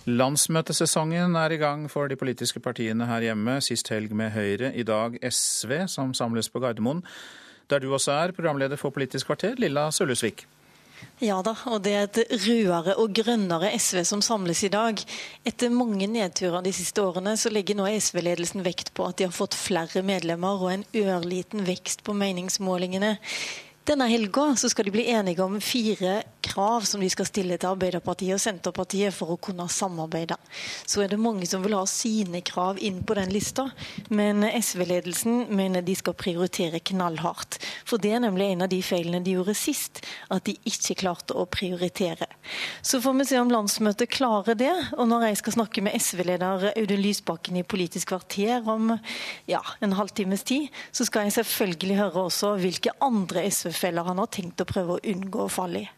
Landsmøtesesongen 0.04 1.36
er 1.36 1.54
i 1.54 1.60
gang 1.60 1.86
for 1.88 2.12
de 2.12 2.16
politiske 2.20 2.60
partiene 2.60 3.08
her 3.08 3.24
hjemme. 3.24 3.54
Sist 3.64 3.88
helg 3.88 4.12
med 4.12 4.34
Høyre, 4.36 4.74
i 4.76 4.84
dag 4.84 5.16
SV, 5.24 5.86
som 5.88 6.12
samles 6.12 6.52
på 6.52 6.60
Gardermoen. 6.60 7.00
Der 7.72 7.80
du 7.80 7.88
også 7.92 8.18
er, 8.18 8.36
programleder 8.36 8.76
for 8.76 8.92
Politisk 8.92 9.30
kvarter, 9.32 9.56
Lilla 9.56 9.88
Sølhusvik. 9.96 10.44
Ja 11.18 11.40
da, 11.42 11.50
og 11.66 11.80
det 11.82 11.92
er 11.98 12.04
et 12.06 12.18
rødere 12.44 12.92
og 13.02 13.10
grønnere 13.16 13.72
SV 13.74 14.04
som 14.06 14.20
samles 14.22 14.60
i 14.62 14.70
dag. 14.70 15.00
Etter 15.42 15.72
mange 15.74 16.06
nedturer 16.06 16.62
de 16.62 16.70
siste 16.70 17.02
årene, 17.02 17.32
så 17.34 17.50
legger 17.50 17.74
nå 17.74 17.88
SV-ledelsen 17.90 18.62
vekt 18.62 18.92
på 18.94 19.08
at 19.08 19.18
de 19.18 19.26
har 19.26 19.34
fått 19.34 19.56
flere 19.58 20.04
medlemmer 20.06 20.62
og 20.62 20.70
en 20.70 20.84
ørliten 20.94 21.66
vekst 21.66 22.04
på 22.06 22.14
meningsmålingene. 22.14 23.16
Denne 23.88 24.04
helga 24.04 24.50
skal 24.56 24.84
de 24.84 24.90
bli 24.92 25.06
enige 25.08 25.40
om 25.40 25.54
fire 25.64 26.18
krav 26.44 26.84
som 26.84 27.00
de 27.00 27.08
skal 27.08 27.24
stille 27.24 27.56
til 27.56 27.70
Arbeiderpartiet 27.70 28.34
og 28.34 28.42
Senterpartiet 28.42 29.14
for 29.16 29.32
å 29.32 29.38
kunne 29.40 29.64
samarbeide. 29.72 30.36
Så 30.84 31.00
er 31.00 31.08
det 31.08 31.16
mange 31.20 31.46
som 31.48 31.62
vil 31.64 31.72
ha 31.72 31.86
sine 31.88 32.42
krav 32.44 32.76
inn 32.84 32.98
på 33.08 33.16
den 33.16 33.32
lista, 33.32 33.70
men 34.12 34.44
SV-ledelsen 34.44 35.46
mener 35.56 35.86
de 35.86 35.94
skal 35.96 36.16
prioritere 36.20 36.82
knallhardt. 36.90 37.56
For 37.88 37.96
det 37.96 38.12
er 38.12 38.20
nemlig 38.26 38.50
en 38.50 38.66
av 38.66 38.72
de 38.74 38.82
feilene 38.84 39.22
de 39.24 39.38
gjorde 39.38 39.56
sist, 39.56 40.02
at 40.28 40.44
de 40.44 40.58
ikke 40.68 40.98
klarte 41.06 41.32
å 41.32 41.46
prioritere. 41.48 42.28
Så 42.84 43.00
får 43.00 43.16
vi 43.22 43.28
se 43.30 43.40
om 43.40 43.54
landsmøtet 43.54 44.12
klarer 44.12 44.58
det. 44.58 44.74
Og 44.98 45.08
når 45.08 45.30
jeg 45.30 45.40
skal 45.40 45.56
snakke 45.60 45.86
med 45.88 45.96
SV-leder 45.96 46.68
Audun 46.74 47.04
Lysbakken 47.06 47.56
i 47.56 47.64
Politisk 47.64 48.12
kvarter 48.12 48.68
om 48.68 48.92
ja, 49.48 49.64
en 49.80 49.96
halvtimes 49.96 50.44
tid, 50.44 50.68
så 50.92 51.08
skal 51.08 51.24
jeg 51.24 51.38
selvfølgelig 51.40 52.00
høre 52.02 52.28
også 52.28 52.54
hvilke 52.60 52.92
andre 53.00 53.48
SV 53.48 53.77
feller 53.78 54.06
han 54.08 54.18
har 54.20 54.30
tenkt 54.34 54.60
å 54.62 54.68
prøve 54.68 54.96
å 54.96 55.04
unngå 55.14 55.46
å 55.46 55.52
falle 55.52 55.84
i. 55.84 55.88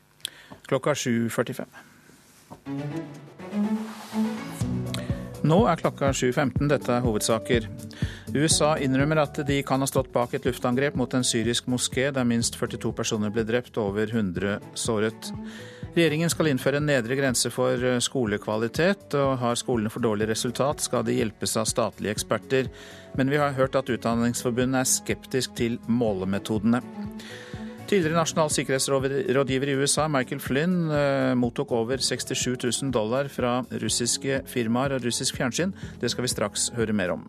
Klokka 0.69 0.95
7.45. 0.95 1.67
Nå 5.41 5.57
er 5.71 5.81
klokka 5.81 6.11
7.15. 6.13 6.69
Dette 6.69 6.93
er 6.93 7.05
hovedsaker. 7.05 7.67
USA 8.37 8.75
innrømmer 8.79 9.23
at 9.23 9.41
de 9.49 9.57
kan 9.67 9.81
ha 9.83 9.89
stått 9.89 10.13
bak 10.13 10.35
et 10.37 10.45
luftangrep 10.47 10.95
mot 10.99 11.15
en 11.17 11.25
syrisk 11.27 11.67
moské 11.73 12.11
der 12.15 12.29
minst 12.29 12.59
42 12.61 12.93
personer 12.95 13.33
ble 13.35 13.47
drept 13.49 13.79
og 13.81 13.95
over 13.95 14.13
100 14.13 14.59
såret. 14.79 15.33
Regjeringen 15.91 16.31
skal 16.31 16.53
innføre 16.53 16.79
en 16.79 16.87
nedre 16.87 17.17
grense 17.19 17.51
for 17.51 17.83
skolekvalitet, 18.05 19.17
og 19.19 19.41
har 19.41 19.59
skolene 19.59 19.91
for 19.91 20.05
dårlig 20.05 20.29
resultat, 20.31 20.85
skal 20.85 21.03
de 21.07 21.17
hjelpes 21.17 21.57
av 21.59 21.67
statlige 21.67 22.15
eksperter. 22.15 22.69
Men 23.19 23.33
vi 23.33 23.41
har 23.43 23.57
hørt 23.57 23.75
at 23.81 23.91
Utdanningsforbundet 23.91 24.85
er 24.85 24.93
skeptisk 24.93 25.57
til 25.59 25.81
målemetodene. 25.91 26.85
Tidligere 27.91 28.21
nasjonal 28.21 28.53
sikkerhetsrådgiver 28.55 29.73
i 29.73 29.73
USA, 29.81 30.05
Michael 30.07 30.39
Flynn, 30.39 30.91
eh, 30.95 31.33
mottok 31.35 31.73
over 31.75 31.99
67 31.99 32.55
000 32.83 32.93
dollar 32.95 33.27
fra 33.27 33.65
russiske 33.83 34.45
firmaer 34.47 34.95
og 34.95 35.03
russisk 35.03 35.35
fjernsyn. 35.35 35.73
Det 35.99 36.11
skal 36.13 36.23
vi 36.23 36.31
straks 36.31 36.69
høre 36.77 36.95
mer 36.95 37.11
om. 37.17 37.25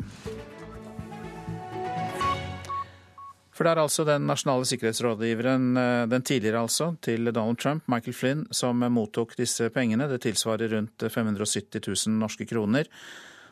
For 3.51 3.65
det 3.65 3.71
er 3.71 3.81
altså 3.81 4.05
den 4.05 4.29
nasjonale 4.29 4.69
sikkerhetsrådgiveren, 4.69 5.65
eh, 5.77 6.05
den 6.13 6.21
tidligere 6.21 6.61
altså, 6.61 6.95
til 7.01 7.33
Donald 7.33 7.57
Trump, 7.57 7.83
Michael 7.87 8.13
Flynn, 8.13 8.45
som 8.51 8.77
mottok 8.77 9.33
disse 9.37 9.69
pengene. 9.73 10.07
Det 10.07 10.21
tilsvarer 10.21 10.69
rundt 10.77 11.09
570 11.09 11.81
000 12.05 12.19
norske 12.21 12.45
kroner 12.45 12.85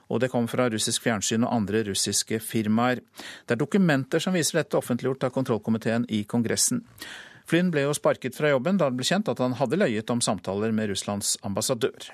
og 0.09 0.21
det 0.23 0.31
kom 0.33 0.49
fra 0.51 0.67
russisk 0.73 1.05
fjernsyn 1.05 1.45
og 1.45 1.53
andre 1.53 1.83
russiske 1.87 2.41
firmaer. 2.43 3.01
Det 3.45 3.55
er 3.55 3.61
dokumenter 3.61 4.23
som 4.23 4.35
viser 4.35 4.61
dette 4.61 4.79
offentliggjort 4.79 5.27
av 5.29 5.35
kontrollkomiteen 5.35 6.07
i 6.09 6.23
Kongressen. 6.29 6.83
Flynn 7.49 7.71
ble 7.73 7.87
jo 7.87 7.93
sparket 7.97 8.37
fra 8.37 8.51
jobben 8.51 8.77
da 8.77 8.89
det 8.89 8.99
ble 8.99 9.07
kjent 9.07 9.29
at 9.31 9.39
han 9.41 9.57
hadde 9.57 9.79
løyet 9.79 10.11
om 10.13 10.21
samtaler 10.21 10.73
med 10.75 10.91
Russlands 10.91 11.37
ambassadør. 11.45 12.11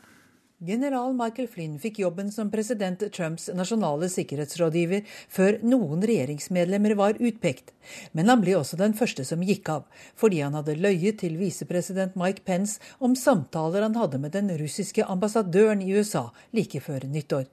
General 0.64 1.12
Michael 1.12 1.50
Flynn 1.52 1.74
fikk 1.84 1.98
jobben 2.00 2.30
som 2.32 2.48
president 2.52 3.02
Trumps 3.14 3.50
nasjonale 3.52 4.08
sikkerhetsrådgiver 4.10 5.04
før 5.28 5.58
noen 5.68 6.06
regjeringsmedlemmer 6.08 6.96
var 6.96 7.20
utpekt, 7.20 7.74
men 8.16 8.32
han 8.32 8.40
ble 8.40 8.56
også 8.56 8.80
den 8.80 8.96
første 8.96 9.26
som 9.28 9.44
gikk 9.44 9.68
av, 9.74 9.84
fordi 10.16 10.40
han 10.46 10.56
hadde 10.56 10.78
løyet 10.80 11.20
til 11.26 11.36
visepresident 11.42 12.16
Mike 12.16 12.48
Pence 12.48 12.80
om 13.04 13.20
samtaler 13.20 13.84
han 13.84 14.00
hadde 14.00 14.22
med 14.24 14.32
den 14.38 14.54
russiske 14.56 15.04
ambassadøren 15.04 15.84
i 15.84 15.92
USA 15.92 16.30
like 16.56 16.80
før 16.80 17.04
nyttår. 17.12 17.52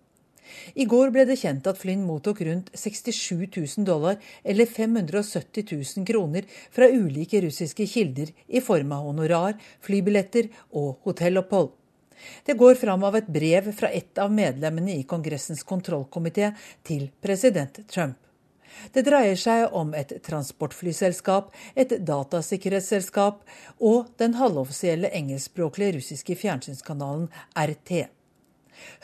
I 0.74 0.86
går 0.88 1.12
ble 1.14 1.26
det 1.28 1.38
kjent 1.40 1.66
at 1.70 1.78
Flynn 1.80 2.06
mottok 2.06 2.40
rundt 2.46 2.70
67 2.74 3.46
000 3.56 3.86
dollar, 3.86 4.18
eller 4.44 4.66
570 4.66 5.66
000 5.70 6.06
kroner, 6.08 6.48
fra 6.70 6.88
ulike 6.88 7.40
russiske 7.44 7.86
kilder 7.86 8.32
i 8.48 8.60
form 8.64 8.92
av 8.96 9.06
honorar, 9.10 9.54
flybilletter 9.84 10.50
og 10.70 10.98
hotellopphold. 11.06 11.72
Det 12.46 12.54
går 12.54 12.74
fram 12.78 13.04
av 13.04 13.16
et 13.18 13.26
brev 13.26 13.72
fra 13.74 13.90
et 13.90 14.18
av 14.22 14.32
medlemmene 14.32 14.94
i 14.94 15.06
Kongressens 15.08 15.64
kontrollkomité 15.66 16.52
til 16.86 17.08
president 17.22 17.82
Trump. 17.90 18.18
Det 18.94 19.04
dreier 19.04 19.36
seg 19.36 19.74
om 19.76 19.92
et 19.94 20.14
transportflyselskap, 20.24 21.50
et 21.76 21.92
datasikkerhetsselskap 22.06 23.42
og 23.78 24.14
den 24.22 24.38
halvoffisielle 24.38 25.12
engelskspråklige 25.12 25.98
russiske 25.98 26.38
fjernsynskanalen 26.40 27.28
RT. 27.52 28.06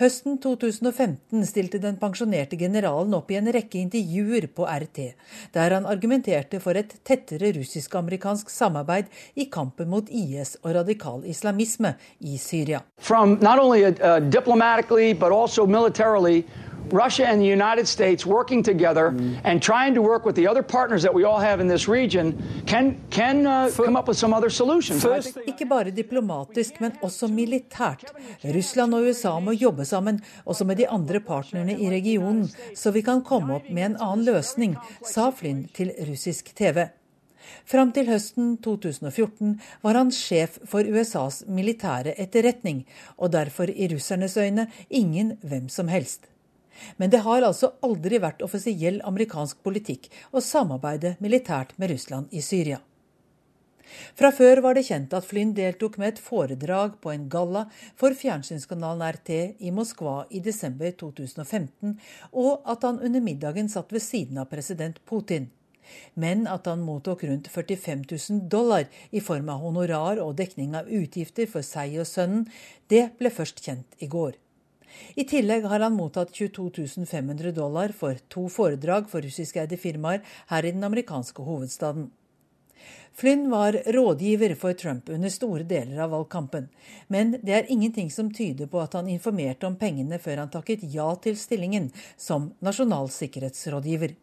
Høsten 0.00 0.38
2015 0.42 1.44
stilte 1.48 1.80
den 1.82 1.98
pensjonerte 2.00 2.58
generalen 2.60 3.14
opp 3.16 3.30
i 3.32 3.38
en 3.40 3.50
rekke 3.54 3.80
intervjuer 3.80 4.48
på 4.54 4.66
RT, 4.68 5.00
der 5.54 5.76
han 5.76 5.88
argumenterte 5.88 6.60
for 6.62 6.78
et 6.78 6.94
tettere 7.06 7.52
russisk-amerikansk 7.56 8.50
samarbeid 8.52 9.10
i 9.34 9.48
kampen 9.52 9.90
mot 9.90 10.10
IS 10.10 10.56
og 10.62 10.74
radikal 10.78 11.24
islamisme 11.28 11.94
i 12.20 12.38
Syria. 12.38 12.82
From 12.98 13.38
not 13.42 13.58
only 13.58 13.84
uh, 13.88 14.18
Russia 16.92 17.26
and 17.26 17.40
the 17.40 17.46
United 17.46 17.86
States 17.88 18.26
working 18.26 18.62
together 18.62 19.10
mm. 19.10 19.40
and 19.44 19.62
trying 19.62 19.94
to 19.94 20.02
work 20.02 20.24
with 20.24 20.36
the 20.36 20.46
other 20.46 20.62
partners 20.62 21.02
that 21.02 21.14
we 21.14 21.24
all 21.24 21.38
have 21.38 21.60
in 21.60 21.68
this 21.68 21.88
region 21.88 22.34
can, 22.66 22.96
can 23.10 23.46
uh, 23.46 23.70
come 23.76 23.96
up 23.96 24.08
with 24.08 24.18
some 24.18 24.32
other 24.32 24.50
solutions. 24.50 25.04
Ikke 25.46 25.66
bare 25.68 25.90
diplomatisk, 25.90 26.80
men 26.80 26.92
også 27.02 27.28
militært. 27.28 28.12
Russland 28.44 28.94
og 28.94 29.08
USA 29.08 29.38
må 29.40 29.52
jobbe 29.52 29.84
sammen, 29.84 30.20
også 30.44 30.64
med 30.64 30.76
de 30.76 30.88
andre 30.88 31.20
partnerne 31.20 31.78
i 31.78 31.90
regionen, 31.90 32.48
så 32.74 32.90
vi 32.90 33.00
kan 33.00 33.22
komme 33.22 33.54
opp 33.54 33.70
med 33.70 33.84
en 33.90 33.98
annen 34.00 34.24
løsning, 34.24 34.76
sa 35.04 35.30
Flynn 35.30 35.66
til 35.74 35.92
russisk 36.08 36.54
TV. 36.56 36.88
Fram 37.68 37.92
til 37.92 38.08
høsten 38.08 38.56
2014 38.64 39.58
var 39.84 39.98
han 39.98 40.12
sjef 40.14 40.58
for 40.68 40.84
USAs 40.84 41.42
militære 41.48 42.14
etterretning, 42.20 42.84
og 43.16 43.32
derfor 43.34 43.68
i 43.68 43.88
russernes 43.92 44.36
øyne 44.36 44.68
ingen 44.90 45.36
hvem 45.42 45.68
som 45.68 45.88
helst. 45.92 46.28
Men 46.96 47.10
det 47.14 47.24
har 47.26 47.46
altså 47.46 47.72
aldri 47.86 48.20
vært 48.22 48.44
offisiell 48.46 49.00
amerikansk 49.08 49.62
politikk 49.64 50.10
å 50.32 50.44
samarbeide 50.44 51.16
militært 51.24 51.74
med 51.78 51.92
Russland 51.94 52.30
i 52.30 52.44
Syria. 52.44 52.80
Fra 54.18 54.30
før 54.34 54.60
var 54.64 54.76
det 54.76 54.86
kjent 54.88 55.14
at 55.16 55.26
Flynn 55.26 55.54
deltok 55.56 55.98
med 56.00 56.14
et 56.14 56.22
foredrag 56.22 56.96
på 57.02 57.12
en 57.12 57.28
galla 57.32 57.64
for 57.98 58.16
fjernsynskanalen 58.16 59.04
RT 59.16 59.30
i 59.64 59.72
Moskva 59.74 60.26
i 60.30 60.42
desember 60.44 60.92
2015, 61.02 61.94
og 62.32 62.68
at 62.68 62.84
han 62.86 63.00
under 63.04 63.24
middagen 63.24 63.70
satt 63.72 63.94
ved 63.94 64.04
siden 64.04 64.42
av 64.42 64.50
president 64.52 65.00
Putin. 65.08 65.48
Men 66.20 66.44
at 66.52 66.66
han 66.68 66.84
mottok 66.84 67.24
rundt 67.24 67.48
45 67.48 68.04
000 68.10 68.42
dollar 68.52 68.84
i 69.10 69.22
form 69.24 69.48
av 69.48 69.62
honorar 69.64 70.20
og 70.20 70.36
dekning 70.36 70.76
av 70.76 70.90
utgifter 70.92 71.48
for 71.48 71.64
seg 71.64 71.96
og 72.02 72.10
sønnen, 72.10 72.44
det 72.92 73.06
ble 73.16 73.32
først 73.32 73.64
kjent 73.64 73.96
i 74.04 74.10
går. 74.12 74.36
I 75.14 75.24
tillegg 75.28 75.66
har 75.70 75.80
han 75.80 75.96
mottatt 75.96 76.32
22 76.34 77.06
500 77.06 77.52
dollar 77.52 77.92
for 77.96 78.18
to 78.28 78.48
foredrag 78.52 79.10
for 79.10 79.24
russiskeide 79.24 79.76
firmaer 79.80 80.22
her 80.52 80.64
i 80.64 80.72
den 80.72 80.84
amerikanske 80.84 81.42
hovedstaden. 81.42 82.10
Flynn 83.18 83.48
var 83.50 83.72
rådgiver 83.72 84.54
for 84.54 84.72
Trump 84.78 85.08
under 85.08 85.28
store 85.28 85.64
deler 85.66 86.04
av 86.04 86.12
valgkampen, 86.14 86.68
men 87.08 87.32
det 87.42 87.54
er 87.56 87.72
ingenting 87.72 88.12
som 88.14 88.28
tyder 88.30 88.70
på 88.70 88.78
at 88.78 88.94
han 88.94 89.08
informerte 89.10 89.66
om 89.66 89.74
pengene 89.80 90.20
før 90.22 90.44
han 90.44 90.52
takket 90.54 90.84
ja 90.92 91.08
til 91.24 91.34
stillingen 91.36 91.90
som 92.16 92.52
nasjonal 92.62 93.10
sikkerhetsrådgiver. 93.10 94.14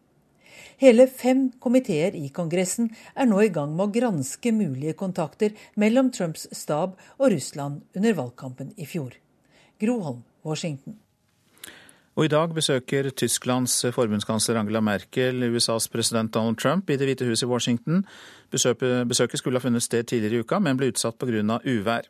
Hele 0.80 1.06
fem 1.08 1.50
komiteer 1.60 2.16
i 2.16 2.30
Kongressen 2.32 2.88
er 3.14 3.28
nå 3.28 3.42
i 3.44 3.52
gang 3.52 3.76
med 3.76 3.84
å 3.86 3.92
granske 3.92 4.52
mulige 4.52 4.96
kontakter 4.96 5.52
mellom 5.76 6.08
Trumps 6.12 6.48
stab 6.56 6.96
og 7.18 7.30
Russland 7.32 7.84
under 7.96 8.16
valgkampen 8.16 8.72
i 8.76 8.88
fjor. 8.88 9.12
Groholm 9.80 10.24
Washington. 10.46 10.96
Og 12.16 12.24
I 12.24 12.30
dag 12.32 12.52
besøker 12.56 13.10
Tysklands 13.12 13.74
forbundskansler 13.92 14.56
Angela 14.56 14.80
Merkel 14.80 15.50
USAs 15.52 15.90
president 15.92 16.32
Donald 16.32 16.56
Trump 16.56 16.88
i 16.88 16.96
Det 16.96 17.04
hvite 17.10 17.26
hus 17.28 17.42
i 17.44 17.48
Washington. 17.50 18.06
Besøket 18.50 19.36
skulle 19.36 19.60
ha 19.60 19.64
funnet 19.64 19.84
sted 19.84 20.06
tidligere 20.08 20.40
i 20.40 20.46
uka, 20.46 20.58
men 20.58 20.80
ble 20.80 20.88
utsatt 20.94 21.18
pga. 21.20 21.60
uvær. 21.60 22.08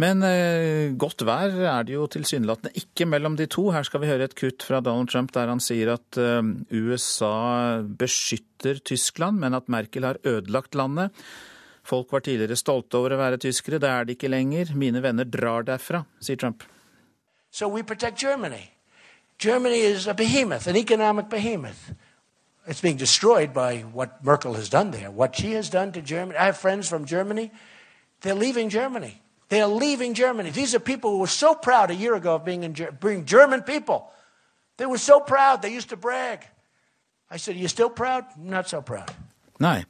Men 0.00 0.20
eh, 0.24 0.92
godt 1.00 1.24
vær 1.24 1.56
er 1.56 1.88
det 1.88 1.96
jo 1.96 2.04
tilsynelatende 2.12 2.76
ikke 2.76 3.08
mellom 3.08 3.36
de 3.36 3.48
to. 3.48 3.70
Her 3.72 3.88
skal 3.88 4.02
vi 4.02 4.10
høre 4.10 4.28
et 4.28 4.36
kutt 4.36 4.64
fra 4.64 4.82
Donald 4.84 5.08
Trump 5.12 5.32
der 5.32 5.48
han 5.48 5.64
sier 5.64 5.94
at 5.96 6.20
eh, 6.20 6.52
USA 6.76 7.80
beskytter 7.80 8.84
Tyskland, 8.84 9.40
men 9.40 9.56
at 9.56 9.72
Merkel 9.72 10.08
har 10.08 10.20
ødelagt 10.24 10.76
landet. 10.76 11.16
Folk 11.86 12.12
var 12.12 12.24
tidligere 12.26 12.58
stolte 12.58 12.98
over 12.98 13.14
å 13.14 13.20
være 13.20 13.40
tyskere, 13.40 13.80
det 13.80 13.88
er 13.88 14.04
de 14.04 14.16
ikke 14.16 14.32
lenger. 14.32 14.74
Mine 14.76 15.00
venner 15.04 15.24
drar 15.24 15.64
derfra, 15.64 16.04
sier 16.20 16.40
Trump. 16.40 16.66
So 17.56 17.68
we 17.68 17.82
protect 17.82 18.18
Germany. 18.18 18.70
Germany 19.38 19.80
is 19.80 20.06
a 20.06 20.12
behemoth, 20.12 20.66
an 20.66 20.76
economic 20.76 21.30
behemoth. 21.30 21.94
It's 22.66 22.82
being 22.82 22.98
destroyed 22.98 23.54
by 23.54 23.78
what 23.78 24.22
Merkel 24.22 24.52
has 24.52 24.68
done 24.68 24.90
there, 24.90 25.10
what 25.10 25.36
she 25.36 25.52
has 25.52 25.70
done 25.70 25.90
to 25.92 26.02
Germany. 26.02 26.38
I 26.38 26.44
have 26.44 26.58
friends 26.58 26.86
from 26.86 27.06
Germany. 27.06 27.50
They're 28.20 28.34
leaving 28.34 28.68
Germany. 28.68 29.22
They 29.48 29.62
are 29.62 29.70
leaving 29.70 30.12
Germany. 30.12 30.50
These 30.50 30.74
are 30.74 30.78
people 30.78 31.12
who 31.12 31.18
were 31.20 31.26
so 31.26 31.54
proud 31.54 31.90
a 31.90 31.94
year 31.94 32.14
ago 32.14 32.34
of 32.34 32.44
being, 32.44 32.62
in, 32.62 32.76
being 33.00 33.24
German 33.24 33.62
people. 33.62 34.12
They 34.76 34.84
were 34.84 34.98
so 34.98 35.18
proud. 35.18 35.62
They 35.62 35.72
used 35.72 35.88
to 35.88 35.96
brag. 35.96 36.44
I 37.30 37.38
said, 37.38 37.56
Are 37.56 37.58
you 37.58 37.68
still 37.68 37.88
proud? 37.88 38.26
Not 38.36 38.68
so 38.68 38.82
proud. 38.82 39.10
Nei, 39.62 39.86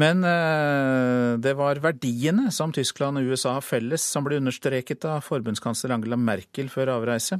men 0.00 0.24
eh, 0.24 1.34
det 1.44 1.52
var 1.58 1.82
verdiene 1.84 2.48
som 2.54 2.72
Tyskland 2.72 3.20
og 3.20 3.28
USA 3.28 3.58
har 3.58 3.66
felles, 3.66 4.04
som 4.08 4.24
ble 4.24 4.38
understreket 4.40 5.04
av 5.04 5.20
forbundskansler 5.26 5.92
Angela 5.92 6.16
Merkel 6.16 6.70
før 6.72 6.94
avreise. 6.94 7.36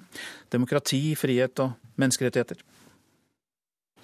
Demokrati, 0.53 1.15
frihet 1.17 1.65
og 1.65 1.73
menneskerettigheter. 1.97 2.61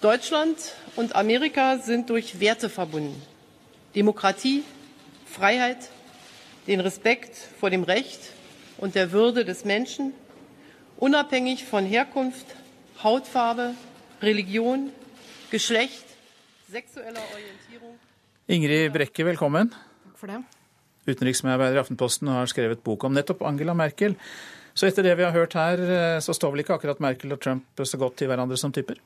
Deutschland 0.01 0.57
und 0.95 1.15
Amerika 1.15 1.77
sind 1.77 2.09
durch 2.09 2.39
Werte 2.39 2.69
verbunden. 2.69 3.21
Demokratie, 3.93 4.63
Freiheit, 5.25 5.89
den 6.67 6.79
Respekt 6.79 7.35
vor 7.59 7.69
dem 7.69 7.83
Recht 7.83 8.19
und 8.77 8.95
der 8.95 9.11
Würde 9.11 9.45
des 9.45 9.65
Menschen, 9.65 10.13
unabhängig 10.97 11.65
von 11.65 11.85
Herkunft, 11.85 12.45
Hautfarbe, 13.03 13.75
Religion, 14.21 14.91
Geschlecht, 15.51 16.08
Ingrid 18.45 18.91
Brekke, 18.93 19.23
velkommen. 19.25 19.71
Takk 20.05 20.17
for 20.21 20.29
det. 20.29 20.37
Utenriksmedarbeider 21.09 21.79
i 21.79 21.81
Aftenposten 21.81 22.29
har 22.29 22.49
skrevet 22.51 22.83
bok 22.85 23.07
om 23.07 23.15
nettopp 23.17 23.41
Angela 23.49 23.73
Merkel. 23.73 24.13
Så 24.77 24.85
etter 24.85 25.07
det 25.07 25.15
vi 25.17 25.25
har 25.25 25.33
hørt 25.33 25.55
her, 25.57 25.81
eh, 25.81 26.19
så 26.21 26.35
står 26.35 26.53
vel 26.53 26.61
ikke 26.61 26.75
akkurat 26.77 27.01
Merkel 27.01 27.33
og 27.33 27.41
Trump 27.41 27.81
så 27.81 27.97
godt 27.97 28.19
til 28.21 28.29
hverandre 28.29 28.57
som 28.57 28.73
typer? 28.75 29.01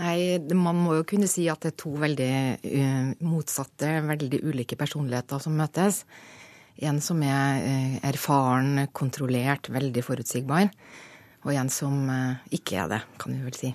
Nei, 0.00 0.36
man 0.52 0.82
må 0.84 0.98
jo 0.98 1.06
kunne 1.08 1.30
si 1.32 1.46
at 1.48 1.64
det 1.64 1.72
er 1.72 1.78
to 1.80 1.94
veldig 1.98 2.28
uh, 2.60 3.08
motsatte, 3.26 3.88
veldig 4.06 4.42
ulike 4.44 4.76
personligheter 4.78 5.40
som 5.42 5.56
møtes. 5.58 6.04
En 6.84 7.00
som 7.02 7.24
er 7.24 7.64
uh, 7.64 7.96
erfaren, 8.12 8.84
kontrollert, 8.92 9.72
veldig 9.72 10.04
forutsigbar. 10.06 10.68
Og 11.42 11.56
en 11.56 11.72
som 11.72 12.04
ikke 12.52 12.84
er 12.84 12.92
det, 12.92 13.02
kan 13.18 13.32
vi 13.32 13.48
vel 13.48 13.56
si. 13.56 13.74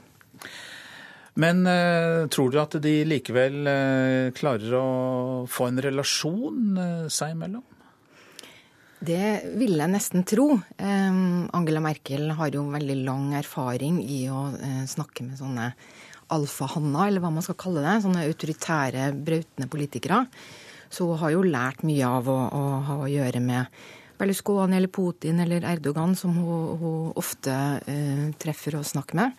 Men 1.42 1.66
eh, 1.68 2.26
tror 2.32 2.52
du 2.52 2.60
at 2.62 2.78
de 2.84 2.94
likevel 3.08 3.68
eh, 3.68 4.34
klarer 4.36 4.76
å 4.80 4.90
få 5.52 5.68
en 5.68 5.82
relasjon 5.84 6.78
eh, 6.80 7.08
seg 7.12 7.36
imellom? 7.36 7.64
Det 9.06 9.58
vil 9.60 9.76
jeg 9.78 9.92
nesten 9.92 10.24
tro. 10.26 10.48
Angela 10.80 11.82
Merkel 11.84 12.32
har 12.40 12.56
jo 12.56 12.64
veldig 12.72 12.96
lang 13.04 13.36
erfaring 13.38 14.00
i 14.02 14.24
å 14.34 14.48
snakke 14.90 15.28
med 15.28 15.38
sånne 15.38 15.68
alfahanna, 16.34 17.04
eller 17.06 17.22
hva 17.22 17.30
man 17.36 17.46
skal 17.46 17.60
kalle 17.60 17.84
det. 17.84 18.00
Sånne 18.02 18.24
autoritære, 18.26 19.12
brautende 19.28 19.70
politikere. 19.70 20.24
Så 20.90 21.12
hun 21.12 21.22
har 21.22 21.36
jo 21.36 21.44
lært 21.46 21.84
mye 21.86 22.08
av 22.08 22.32
å, 22.32 22.40
å 22.50 22.64
ha 22.88 22.98
å 23.04 23.12
gjøre 23.12 23.44
med 23.46 23.86
Berlusconi 24.18 24.78
eller 24.78 24.88
Putin 24.88 25.42
eller 25.44 25.66
Erdogan, 25.68 26.16
som 26.16 26.36
hun, 26.40 26.68
hun 26.80 27.14
ofte 27.20 27.56
uh, 27.84 28.28
treffer 28.42 28.80
og 28.80 28.88
snakker 28.88 29.20
med. 29.20 29.36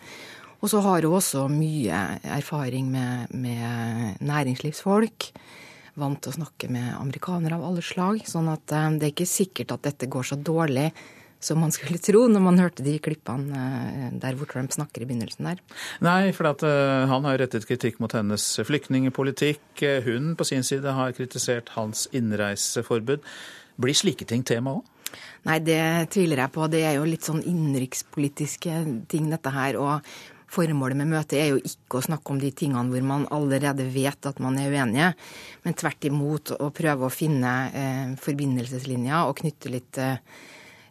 Og 0.61 0.71
så 0.71 0.81
har 0.85 1.05
hun 1.05 1.17
også 1.19 1.45
mye 1.51 2.01
erfaring 2.37 2.89
med, 2.91 3.33
med 3.37 4.23
næringslivsfolk. 4.25 5.29
Vant 5.97 6.19
til 6.21 6.33
å 6.33 6.37
snakke 6.39 6.69
med 6.69 6.91
amerikanere 6.97 7.57
av 7.57 7.67
alle 7.69 7.83
slag. 7.85 8.23
Sånn 8.29 8.49
at 8.53 8.73
eh, 8.73 8.89
det 8.97 9.07
er 9.07 9.13
ikke 9.15 9.29
sikkert 9.29 9.73
at 9.73 9.87
dette 9.89 10.09
går 10.09 10.27
så 10.29 10.37
dårlig 10.37 10.91
som 11.39 11.59
man 11.61 11.73
skulle 11.73 12.01
tro 12.01 12.23
når 12.29 12.41
man 12.41 12.57
hørte 12.57 12.85
de 12.85 12.95
klippene 13.01 13.61
eh, 13.61 14.03
der 14.21 14.37
hvor 14.37 14.49
Trump 14.49 14.73
snakker 14.73 15.03
i 15.03 15.09
begynnelsen 15.09 15.49
der. 15.49 15.61
Nei, 16.05 16.33
for 16.37 16.49
at, 16.49 16.65
uh, 16.65 17.05
han 17.09 17.25
har 17.29 17.41
rettet 17.41 17.65
kritikk 17.69 18.01
mot 18.01 18.13
hennes 18.13 18.45
flyktningepolitikk. 18.65 19.85
Hun 20.05 20.35
på 20.37 20.49
sin 20.49 20.65
side 20.65 20.93
har 20.97 21.17
kritisert 21.17 21.73
hans 21.77 22.05
innreiseforbud. 22.17 23.25
Blir 23.77 23.97
slike 23.97 24.25
ting 24.29 24.45
tema 24.45 24.79
òg? 24.79 24.85
Nei, 25.47 25.59
det 25.63 25.81
tviler 26.13 26.41
jeg 26.43 26.53
på. 26.53 26.65
Det 26.69 26.81
er 26.83 26.97
jo 26.97 27.05
litt 27.07 27.25
sånn 27.25 27.45
innenrikspolitiske 27.45 28.81
ting, 29.09 29.29
dette 29.31 29.53
her. 29.53 29.77
Og 29.79 30.09
Formålet 30.47 30.99
med 30.99 31.11
møtet 31.11 31.39
er 31.41 31.49
jo 31.51 31.59
ikke 31.59 31.99
å 31.99 32.05
snakke 32.05 32.31
om 32.31 32.37
de 32.39 32.53
tingene 32.55 32.87
hvor 32.91 33.03
man 33.03 33.25
allerede 33.35 33.87
vet 33.91 34.29
at 34.29 34.37
man 34.43 34.59
er 34.61 34.71
uenige, 34.71 35.09
men 35.65 35.75
tvert 35.75 36.07
imot 36.07 36.53
å 36.55 36.69
prøve 36.75 37.07
å 37.07 37.13
finne 37.13 37.55
eh, 37.75 38.13
forbindelseslinjer 38.23 39.27
og 39.27 39.41
knytte 39.41 39.73
litt 39.73 39.99
eh, 39.99 40.21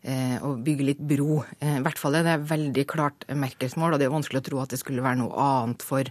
Eh, 0.07 0.37
og 0.47 0.61
bygge 0.63 0.85
litt 0.87 1.01
bro. 1.03 1.41
Eh, 1.59 1.81
I 1.81 1.83
hvert 1.83 1.99
fall 1.99 2.15
er 2.15 2.27
det 2.27 2.37
veldig 2.47 2.85
klart 2.87 3.25
Merkels 3.35 3.75
mål, 3.75 3.97
og 3.97 3.99
det 3.99 4.07
er 4.07 4.15
vanskelig 4.15 4.39
å 4.39 4.47
tro 4.49 4.61
at 4.63 4.71
det 4.71 4.79
skulle 4.79 5.03
være 5.03 5.19
noe 5.19 5.35
annet 5.43 5.83
for 5.83 6.07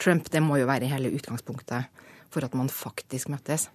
Trump. 0.00 0.28
Det 0.28 0.42
må 0.44 0.58
jo 0.60 0.68
være 0.68 0.90
hele 0.90 1.12
utgangspunktet 1.16 1.88
for 2.30 2.44
at 2.44 2.56
man 2.58 2.68
faktisk 2.68 3.30
møttes. 3.32 3.70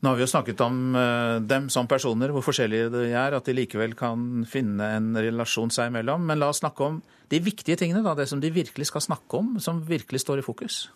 Nå 0.00 0.08
har 0.08 0.16
vi 0.16 0.24
jo 0.24 0.30
snakket 0.32 0.60
om 0.64 0.94
eh, 0.96 1.38
dem 1.44 1.66
som 1.72 1.88
personer, 1.88 2.32
hvor 2.32 2.44
forskjellige 2.46 2.88
de 2.94 3.02
er, 3.12 3.34
at 3.36 3.44
de 3.44 3.52
likevel 3.52 3.92
kan 3.98 4.46
finne 4.48 4.86
en 4.96 5.10
relasjon 5.12 5.72
seg 5.74 5.90
imellom. 5.90 6.22
Men 6.24 6.40
la 6.40 6.48
oss 6.48 6.62
snakke 6.62 6.86
om 6.86 7.00
de 7.28 7.40
viktige 7.44 7.76
tingene, 7.76 8.00
da, 8.06 8.14
det 8.16 8.24
som 8.30 8.40
de 8.40 8.48
virkelig 8.54 8.88
skal 8.88 9.04
snakke 9.04 9.42
om, 9.42 9.58
som 9.60 9.82
virkelig 9.84 10.22
står 10.22 10.40
i 10.40 10.44
fokus. 10.46 10.86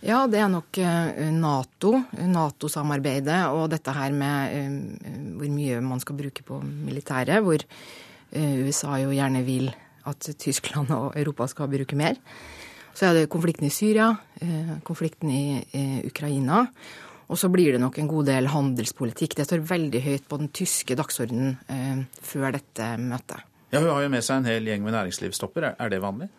Ja, 0.00 0.22
det 0.30 0.40
er 0.40 0.48
nok 0.48 0.80
eh, 0.80 1.28
Nato, 1.36 1.92
Nato-samarbeidet 2.16 3.42
og 3.52 3.66
dette 3.74 3.92
her 3.92 4.16
med 4.16 4.54
eh, 4.56 5.18
hvor 5.36 5.52
mye 5.52 5.82
man 5.84 6.00
skal 6.00 6.16
bruke 6.16 6.46
på 6.46 6.62
militæret, 6.64 7.44
hvor 7.44 7.60
USA 8.28 8.98
jo 9.00 9.12
gjerne 9.12 9.40
vil 9.44 9.70
at 10.08 10.26
Tyskland 10.40 10.90
og 10.92 11.14
Europa 11.16 11.46
skal 11.48 11.68
bruke 11.72 11.96
mer. 11.96 12.16
Så 12.96 13.08
er 13.08 13.14
det 13.16 13.30
konflikten 13.32 13.64
i 13.64 13.72
Syria, 13.72 14.10
konflikten 14.84 15.30
i 15.32 16.02
Ukraina. 16.04 16.66
Og 17.28 17.36
så 17.36 17.50
blir 17.52 17.74
det 17.74 17.80
nok 17.82 17.98
en 18.00 18.08
god 18.08 18.28
del 18.30 18.48
handelspolitikk. 18.48 19.36
Det 19.36 19.44
står 19.48 19.66
veldig 19.68 20.00
høyt 20.04 20.28
på 20.30 20.38
den 20.40 20.48
tyske 20.56 20.96
dagsordenen 20.96 22.06
før 22.24 22.54
dette 22.56 22.92
møtet. 23.02 23.44
Ja, 23.68 23.82
Hun 23.82 23.90
har 23.92 24.02
jo 24.06 24.12
med 24.12 24.24
seg 24.24 24.40
en 24.40 24.48
hel 24.48 24.64
gjeng 24.70 24.84
med 24.86 24.96
næringslivstopper. 24.96 25.74
Er 25.76 25.92
det 25.92 26.00
vanlig? 26.00 26.30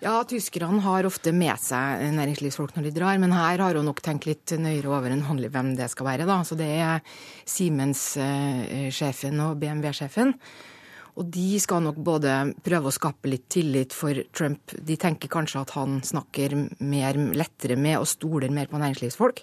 Ja, 0.00 0.14
tyskerne 0.24 0.80
har 0.80 1.04
ofte 1.04 1.32
med 1.36 1.58
seg 1.60 2.06
næringslivsfolk 2.16 2.76
når 2.76 2.86
de 2.86 2.92
drar, 2.96 3.18
men 3.20 3.34
her 3.36 3.60
har 3.60 3.76
hun 3.76 3.84
nok 3.90 4.00
tenkt 4.00 4.24
litt 4.28 4.54
nøyere 4.56 4.88
over 4.88 5.12
enn 5.12 5.26
vanlig 5.26 5.50
hvem 5.52 5.74
det 5.76 5.90
skal 5.92 6.08
være. 6.08 6.28
da. 6.30 6.38
Så 6.46 6.56
det 6.56 6.70
er 6.78 7.02
Siemens-sjefen 7.44 9.42
og 9.44 9.58
BMW-sjefen. 9.60 10.32
Og 11.20 11.26
de 11.28 11.58
skal 11.60 11.82
nok 11.84 11.98
både 12.00 12.54
prøve 12.64 12.88
å 12.88 12.94
skape 12.94 13.28
litt 13.28 13.48
tillit 13.52 13.92
for 13.92 14.16
Trump. 14.32 14.72
De 14.72 14.96
tenker 14.96 15.28
kanskje 15.28 15.60
at 15.66 15.74
han 15.76 15.98
snakker 16.06 16.54
mer 16.86 17.18
lettere 17.36 17.76
med 17.76 17.98
og 17.98 18.08
stoler 18.08 18.54
mer 18.54 18.70
på 18.70 18.80
næringslivsfolk. 18.80 19.42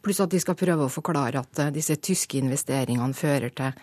Pluss 0.00 0.20
at 0.24 0.32
de 0.32 0.40
skal 0.40 0.56
prøve 0.56 0.86
å 0.86 0.92
forklare 0.92 1.42
at 1.42 1.60
eh, 1.60 1.72
disse 1.74 1.96
tyske 2.00 2.38
investeringene 2.40 3.16
fører 3.16 3.52
til 3.56 3.74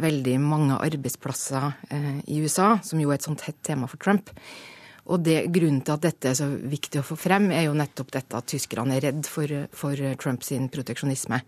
veldig 0.00 0.36
mange 0.40 0.78
arbeidsplasser 0.80 1.72
eh, 1.92 2.20
i 2.32 2.40
USA, 2.40 2.76
som 2.84 3.00
jo 3.02 3.10
er 3.10 3.18
et 3.18 3.26
sånt 3.26 3.44
hett 3.48 3.58
tema 3.66 3.88
for 3.90 4.00
Trump. 4.00 4.32
Og 5.10 5.20
det, 5.26 5.42
Grunnen 5.52 5.82
til 5.84 5.96
at 5.96 6.04
dette 6.06 6.30
er 6.30 6.38
så 6.38 6.46
viktig 6.46 7.00
å 7.00 7.06
få 7.06 7.16
frem, 7.18 7.50
er 7.52 7.66
jo 7.66 7.74
nettopp 7.76 8.12
dette 8.14 8.38
at 8.38 8.48
tyskerne 8.52 8.96
er 8.96 9.08
redd 9.08 9.26
for, 9.28 9.50
for 9.74 9.98
Trumps 10.20 10.52
proteksjonisme. 10.72 11.40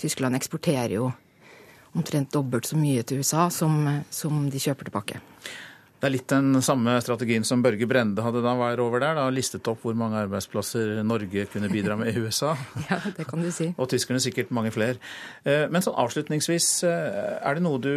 Tyskland 0.00 0.38
eksporterer 0.38 0.96
jo 0.96 1.10
omtrent 1.94 2.32
dobbelt 2.34 2.66
så 2.66 2.78
mye 2.78 3.04
til 3.06 3.22
USA 3.22 3.46
som, 3.54 3.84
som 4.10 4.48
de 4.50 4.62
kjøper 4.62 4.90
tilbake. 4.90 5.20
Det 6.04 6.10
er 6.10 6.12
litt 6.18 6.28
den 6.28 6.60
samme 6.60 6.98
strategien 7.00 7.46
som 7.48 7.62
Børge 7.64 7.86
Brende 7.88 8.20
hadde 8.20 8.42
da 8.44 8.50
var 8.58 8.76
over 8.84 9.00
der. 9.00 9.14
Da 9.16 9.22
listet 9.32 9.64
opp 9.72 9.86
hvor 9.86 9.94
mange 9.96 10.18
arbeidsplasser 10.20 10.98
Norge 11.00 11.46
kunne 11.48 11.70
bidra 11.72 11.94
med 11.96 12.10
i 12.10 12.20
USA. 12.20 12.50
ja, 12.90 12.98
det 13.16 13.24
kan 13.24 13.40
du 13.40 13.48
si. 13.48 13.70
Og 13.80 13.88
tyskerne 13.88 14.20
sikkert 14.20 14.50
mange 14.52 14.68
flere. 14.74 14.98
Eh, 15.48 15.62
men 15.72 15.80
sånn 15.80 15.96
avslutningsvis, 16.02 16.66
eh, 16.84 17.38
er 17.40 17.56
det 17.56 17.64
noe 17.64 17.80
du 17.80 17.94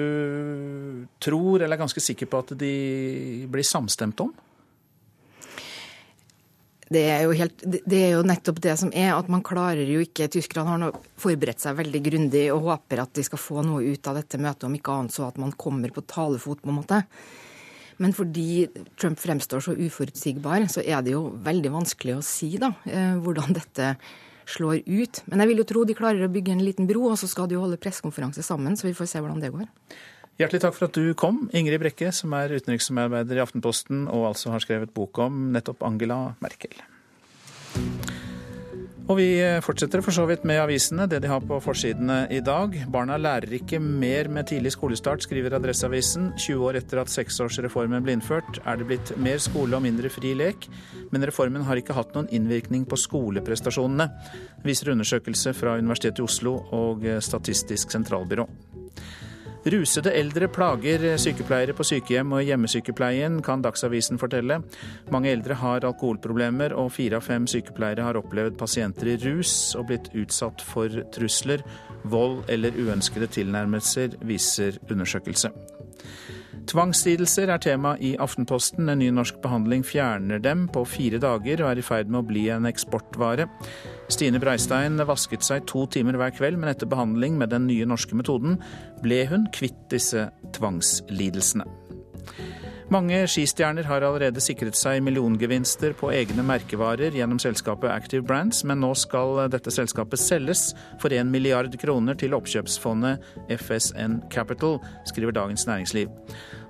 tror 1.20 1.58
eller 1.58 1.76
er 1.76 1.82
ganske 1.82 2.00
sikker 2.06 2.30
på 2.32 2.40
at 2.46 2.54
de 2.62 2.70
blir 3.52 3.68
samstemt 3.68 4.24
om? 4.24 4.32
Det 6.88 7.02
er, 7.12 7.26
helt, 7.42 7.66
det 7.68 8.00
er, 8.06 8.14
jo 8.14 8.22
nettopp 8.24 8.62
det 8.64 8.78
som 8.80 8.94
er, 8.96 9.18
at 9.18 9.28
man 9.28 9.44
klarer 9.44 9.84
jo 9.84 10.00
ikke 10.06 10.30
Tyskerne 10.32 10.72
har 10.72 10.80
nå 10.80 10.94
forberedt 11.20 11.60
seg 11.60 11.76
veldig 11.82 12.02
grundig 12.06 12.46
og 12.54 12.70
håper 12.70 13.04
at 13.04 13.12
de 13.20 13.28
skal 13.28 13.44
få 13.50 13.68
noe 13.68 13.84
ut 13.84 14.08
av 14.08 14.22
dette 14.22 14.40
møtet, 14.40 14.64
om 14.70 14.80
ikke 14.80 14.96
annet 14.96 15.18
så 15.18 15.28
at 15.28 15.44
man 15.44 15.52
kommer 15.60 15.92
på 15.92 16.06
talefot, 16.08 16.64
på 16.64 16.72
en 16.72 16.80
måte. 16.80 17.02
Men 17.98 18.14
fordi 18.14 18.68
Trump 19.00 19.20
fremstår 19.20 19.64
så 19.64 19.76
uforutsigbar, 19.78 20.68
så 20.70 20.84
er 20.86 21.02
det 21.06 21.16
jo 21.16 21.30
veldig 21.44 21.74
vanskelig 21.74 22.18
å 22.18 22.26
si 22.26 22.52
da, 22.62 22.74
eh, 22.86 23.16
hvordan 23.18 23.58
dette 23.58 23.96
slår 24.48 24.84
ut. 24.86 25.24
Men 25.28 25.44
jeg 25.44 25.52
vil 25.52 25.64
jo 25.64 25.68
tro 25.68 25.86
de 25.86 25.98
klarer 25.98 26.28
å 26.28 26.32
bygge 26.32 26.54
en 26.54 26.64
liten 26.64 26.88
bro, 26.88 27.10
og 27.12 27.18
så 27.20 27.28
skal 27.28 27.50
de 27.50 27.58
jo 27.58 27.64
holde 27.66 27.80
pressekonferanse 27.82 28.46
sammen, 28.46 28.78
så 28.78 28.88
vi 28.88 28.96
får 28.96 29.12
se 29.12 29.24
hvordan 29.24 29.42
det 29.44 29.52
går. 29.52 29.68
Hjertelig 30.38 30.62
takk 30.62 30.76
for 30.78 30.86
at 30.86 30.94
du 30.94 31.16
kom, 31.18 31.48
Ingrid 31.58 31.82
Brekke, 31.82 32.12
som 32.14 32.36
er 32.38 32.54
utenriksmedarbeider 32.54 33.40
i 33.40 33.42
Aftenposten 33.42 34.06
og 34.06 34.30
altså 34.30 34.54
har 34.54 34.62
skrevet 34.62 34.94
bok 34.94 35.18
om 35.26 35.48
nettopp 35.56 35.82
Angela 35.88 36.36
Merkel. 36.46 36.78
Og 39.08 39.16
vi 39.22 39.28
fortsetter 39.64 40.02
for 40.04 40.12
så 40.12 40.26
vidt 40.28 40.44
med 40.44 40.60
avisene, 40.60 41.06
det 41.08 41.22
de 41.24 41.30
har 41.32 41.44
på 41.48 41.62
forsidene 41.64 42.26
i 42.34 42.42
dag. 42.44 42.74
Barna 42.92 43.16
lærer 43.16 43.54
ikke 43.56 43.80
mer 43.80 44.28
med 44.28 44.50
tidlig 44.50 44.74
skolestart, 44.76 45.24
skriver 45.24 45.56
Adresseavisen. 45.56 46.34
20 46.36 46.66
år 46.68 46.80
etter 46.82 47.00
at 47.00 47.14
seksårsreformen 47.14 48.04
ble 48.04 48.18
innført, 48.18 48.60
er 48.68 48.76
det 48.76 48.90
blitt 48.90 49.14
mer 49.16 49.40
skole 49.40 49.80
og 49.80 49.86
mindre 49.86 50.12
fri 50.12 50.34
lek. 50.36 50.68
Men 51.14 51.24
reformen 51.24 51.64
har 51.70 51.80
ikke 51.80 51.96
hatt 51.96 52.12
noen 52.18 52.28
innvirkning 52.36 52.84
på 52.84 53.00
skoleprestasjonene, 53.00 54.10
viser 54.68 54.92
undersøkelse 54.92 55.56
fra 55.56 55.78
Universitetet 55.80 56.20
i 56.20 56.28
Oslo 56.28 56.58
og 56.76 57.08
Statistisk 57.24 57.96
sentralbyrå. 57.96 58.44
Rusede 59.68 60.14
eldre 60.16 60.48
plager 60.48 61.02
sykepleiere 61.20 61.74
på 61.76 61.84
sykehjem 61.84 62.32
og 62.38 62.46
hjemmesykepleien, 62.48 63.42
kan 63.44 63.64
Dagsavisen 63.66 64.20
fortelle. 64.22 64.62
Mange 65.12 65.34
eldre 65.34 65.58
har 65.60 65.84
alkoholproblemer, 65.84 66.72
og 66.78 66.94
fire 66.96 67.20
av 67.20 67.26
fem 67.28 67.50
sykepleiere 67.52 68.06
har 68.06 68.20
opplevd 68.20 68.56
pasienter 68.62 69.12
i 69.12 69.18
rus 69.26 69.74
og 69.76 69.90
blitt 69.90 70.08
utsatt 70.16 70.64
for 70.64 71.02
trusler, 71.12 71.66
vold 72.08 72.46
eller 72.54 72.80
uønskede 72.80 73.28
tilnærmelser, 73.36 74.16
viser 74.30 74.80
undersøkelse. 74.88 75.52
Tvangslidelser 76.68 77.48
er 77.48 77.62
tema 77.64 77.94
i 78.04 78.10
Aftenposten. 78.20 78.90
En 78.92 79.00
ny 79.00 79.08
norsk 79.16 79.38
behandling 79.44 79.86
fjerner 79.88 80.42
dem 80.44 80.66
på 80.74 80.82
fire 80.90 81.20
dager 81.24 81.64
og 81.64 81.70
er 81.70 81.80
i 81.80 81.86
ferd 81.86 82.12
med 82.12 82.20
å 82.20 82.28
bli 82.28 82.44
en 82.52 82.68
eksportvare. 82.68 83.46
Stine 84.12 84.42
Breistein 84.44 85.00
vasket 85.08 85.48
seg 85.48 85.64
to 85.72 85.86
timer 85.94 86.20
hver 86.20 86.36
kveld, 86.36 86.60
men 86.60 86.74
etter 86.74 86.90
behandling 86.92 87.40
med 87.40 87.54
den 87.56 87.70
nye 87.70 87.88
norske 87.88 88.20
metoden 88.20 88.60
ble 89.04 89.24
hun 89.32 89.48
kvitt 89.56 89.80
disse 89.94 90.28
tvangslidelsene. 90.58 91.64
Mange 92.88 93.18
skistjerner 93.28 93.84
har 93.84 94.04
allerede 94.08 94.40
sikret 94.40 94.78
seg 94.80 95.02
milliongevinster 95.04 95.92
på 96.00 96.08
egne 96.16 96.46
merkevarer 96.48 97.12
gjennom 97.12 97.40
selskapet 97.44 97.92
Active 97.92 98.24
Brands, 98.24 98.62
men 98.64 98.80
nå 98.80 98.94
skal 98.96 99.42
dette 99.52 99.74
selskapet 99.76 100.22
selges 100.22 100.70
for 101.02 101.12
1 101.12 101.28
milliard 101.28 101.76
kroner 101.82 102.16
til 102.16 102.38
oppkjøpsfondet 102.38 103.28
FSN 103.52 104.22
Capital, 104.32 104.80
skriver 105.12 105.36
Dagens 105.36 105.68
Næringsliv. 105.68 106.16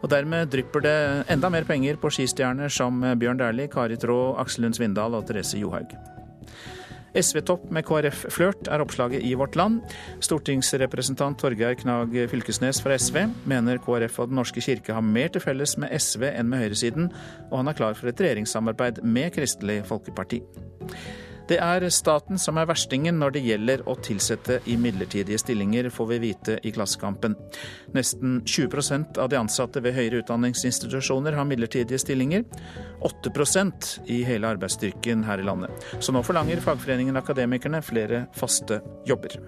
Og 0.02 0.10
dermed 0.10 0.50
drypper 0.50 0.88
det 0.88 0.98
enda 1.30 1.54
mer 1.54 1.70
penger 1.70 2.02
på 2.02 2.10
skistjerner 2.10 2.74
som 2.74 2.98
Bjørn 3.22 3.38
Dæhlie, 3.38 3.70
Kari 3.70 4.02
Traa, 4.02 4.40
Aksel 4.42 4.66
Lund 4.66 4.82
Svindal 4.82 5.14
og 5.14 5.30
Therese 5.30 5.62
Johaug. 5.62 5.94
SV-topp 7.18 7.68
med 7.74 7.86
KrF-flørt 7.88 8.70
er 8.72 8.84
oppslaget 8.84 9.26
i 9.26 9.34
Vårt 9.38 9.58
Land. 9.60 9.82
Stortingsrepresentant 10.24 11.40
Torgeir 11.42 11.78
Knag 11.80 12.16
Fylkesnes 12.32 12.82
fra 12.84 12.98
SV 12.98 13.24
mener 13.50 13.82
KrF 13.84 14.22
og 14.24 14.32
Den 14.32 14.40
norske 14.42 14.64
kirke 14.64 14.96
har 14.96 15.06
mer 15.06 15.32
til 15.34 15.44
felles 15.44 15.78
med 15.82 15.94
SV 15.98 16.30
enn 16.32 16.50
med 16.52 16.66
høyresiden, 16.66 17.12
og 17.52 17.62
han 17.62 17.72
er 17.72 17.78
klar 17.78 17.98
for 17.98 18.12
et 18.12 18.22
regjeringssamarbeid 18.22 19.04
med 19.06 19.34
Kristelig 19.36 19.82
Folkeparti. 19.90 20.44
Det 21.48 21.58
er 21.64 21.86
staten 21.94 22.40
som 22.42 22.58
er 22.60 22.68
verstingen 22.68 23.20
når 23.22 23.38
det 23.38 23.44
gjelder 23.46 23.84
å 23.88 23.96
tilsette 24.04 24.60
i 24.68 24.76
midlertidige 24.80 25.40
stillinger, 25.40 25.88
får 25.94 26.10
vi 26.12 26.20
vite 26.26 26.58
i 26.68 26.74
Klassekampen. 26.76 27.38
Nesten 27.96 28.42
20% 28.44 29.20
av 29.24 29.32
de 29.32 29.40
ansatte 29.40 29.84
ved 29.84 29.96
høyere 29.96 30.22
utdanningsinstitusjoner 30.24 31.38
har 31.38 31.48
midlertidige 31.48 32.02
stillinger. 32.04 32.44
8% 33.08 33.94
i 34.12 34.24
hele 34.28 34.52
arbeidsstyrken 34.58 35.24
her 35.28 35.40
i 35.40 35.48
landet. 35.48 35.88
Så 36.00 36.16
nå 36.16 36.24
forlanger 36.26 36.64
fagforeningen 36.64 37.18
Akademikerne 37.18 37.84
flere 37.86 38.26
faste 38.36 38.82
jobber. 39.08 39.40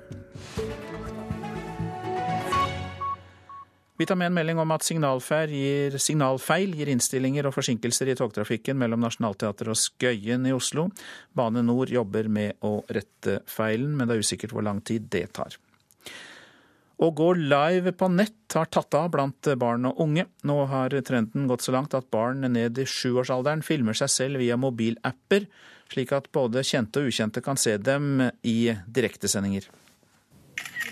Vi 4.00 4.06
tar 4.06 4.16
med 4.16 4.30
en 4.30 4.34
melding 4.38 4.60
om 4.64 4.72
at 4.72 4.86
signalfeil 4.88 5.52
gir, 5.52 5.96
signalfeil 6.00 6.72
gir 6.72 6.88
innstillinger 6.88 7.50
og 7.50 7.52
forsinkelser 7.58 8.08
i 8.08 8.14
togtrafikken 8.16 8.78
mellom 8.80 9.02
Nationaltheatret 9.04 9.74
og 9.74 9.76
Skøyen 9.76 10.46
i 10.48 10.54
Oslo. 10.56 10.86
Bane 11.36 11.60
Nor 11.68 11.92
jobber 11.92 12.30
med 12.32 12.64
å 12.64 12.78
rette 12.88 13.42
feilen, 13.52 13.98
men 14.00 14.08
det 14.08 14.16
er 14.16 14.24
usikkert 14.24 14.54
hvor 14.56 14.64
lang 14.64 14.80
tid 14.88 15.10
det 15.12 15.26
tar. 15.36 15.58
Å 17.00 17.10
gå 17.16 17.28
live 17.42 17.92
på 18.00 18.08
nett 18.12 18.56
har 18.56 18.70
tatt 18.72 18.96
av 18.96 19.10
blant 19.12 19.50
barn 19.60 19.90
og 19.92 20.00
unge. 20.06 20.30
Nå 20.48 20.56
har 20.72 20.96
trenden 21.04 21.52
gått 21.52 21.68
så 21.68 21.76
langt 21.76 21.98
at 22.00 22.08
barn 22.08 22.48
ned 22.56 22.80
i 22.80 22.88
sjuårsalderen 22.88 23.66
filmer 23.68 24.00
seg 24.00 24.14
selv 24.16 24.40
via 24.40 24.56
mobilapper, 24.56 25.50
slik 25.92 26.16
at 26.16 26.32
både 26.32 26.64
kjente 26.64 27.04
og 27.04 27.12
ukjente 27.12 27.44
kan 27.44 27.60
se 27.60 27.76
dem 27.76 28.30
i 28.48 28.58
direktesendinger. 28.88 29.68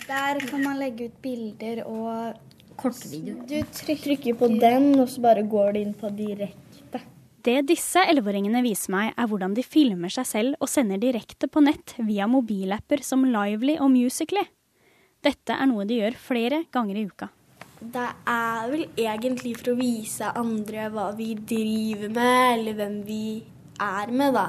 Der 0.07 0.43
kan 0.47 0.63
man 0.63 0.79
legge 0.79 1.07
ut 1.07 1.17
bilder 1.23 1.85
og 1.87 2.46
kortvideo. 2.79 3.39
Du 3.47 3.57
trykker 3.73 4.37
på 4.37 4.49
den, 4.59 4.93
og 5.01 5.09
så 5.11 5.23
bare 5.23 5.45
går 5.47 5.75
det 5.75 5.85
inn 5.85 5.95
på 5.97 6.11
direkte. 6.15 7.01
Det 7.47 7.61
disse 7.69 8.01
elleveåringene 8.09 8.59
viser 8.65 8.91
meg, 8.91 9.13
er 9.15 9.27
hvordan 9.29 9.53
de 9.55 9.63
filmer 9.63 10.11
seg 10.11 10.27
selv 10.27 10.63
og 10.63 10.67
sender 10.67 10.99
direkte 10.99 11.47
på 11.47 11.63
nett 11.63 11.93
via 12.03 12.27
mobilapper 12.27 13.03
som 13.05 13.23
Lively 13.23 13.77
og 13.79 13.93
Musically. 13.93 14.43
Dette 15.23 15.55
er 15.55 15.69
noe 15.69 15.85
de 15.87 16.01
gjør 16.01 16.17
flere 16.19 16.63
ganger 16.73 16.99
i 16.99 17.05
uka. 17.07 17.29
Det 17.77 18.07
er 18.27 18.69
vel 18.71 18.87
egentlig 18.97 19.53
for 19.59 19.71
å 19.71 19.77
vise 19.77 20.31
andre 20.39 20.87
hva 20.93 21.11
vi 21.17 21.35
driver 21.37 22.09
med, 22.09 22.41
eller 22.57 22.77
hvem 22.79 22.97
vi 23.05 23.23
er 23.79 24.11
med, 24.11 24.33
da. 24.33 24.47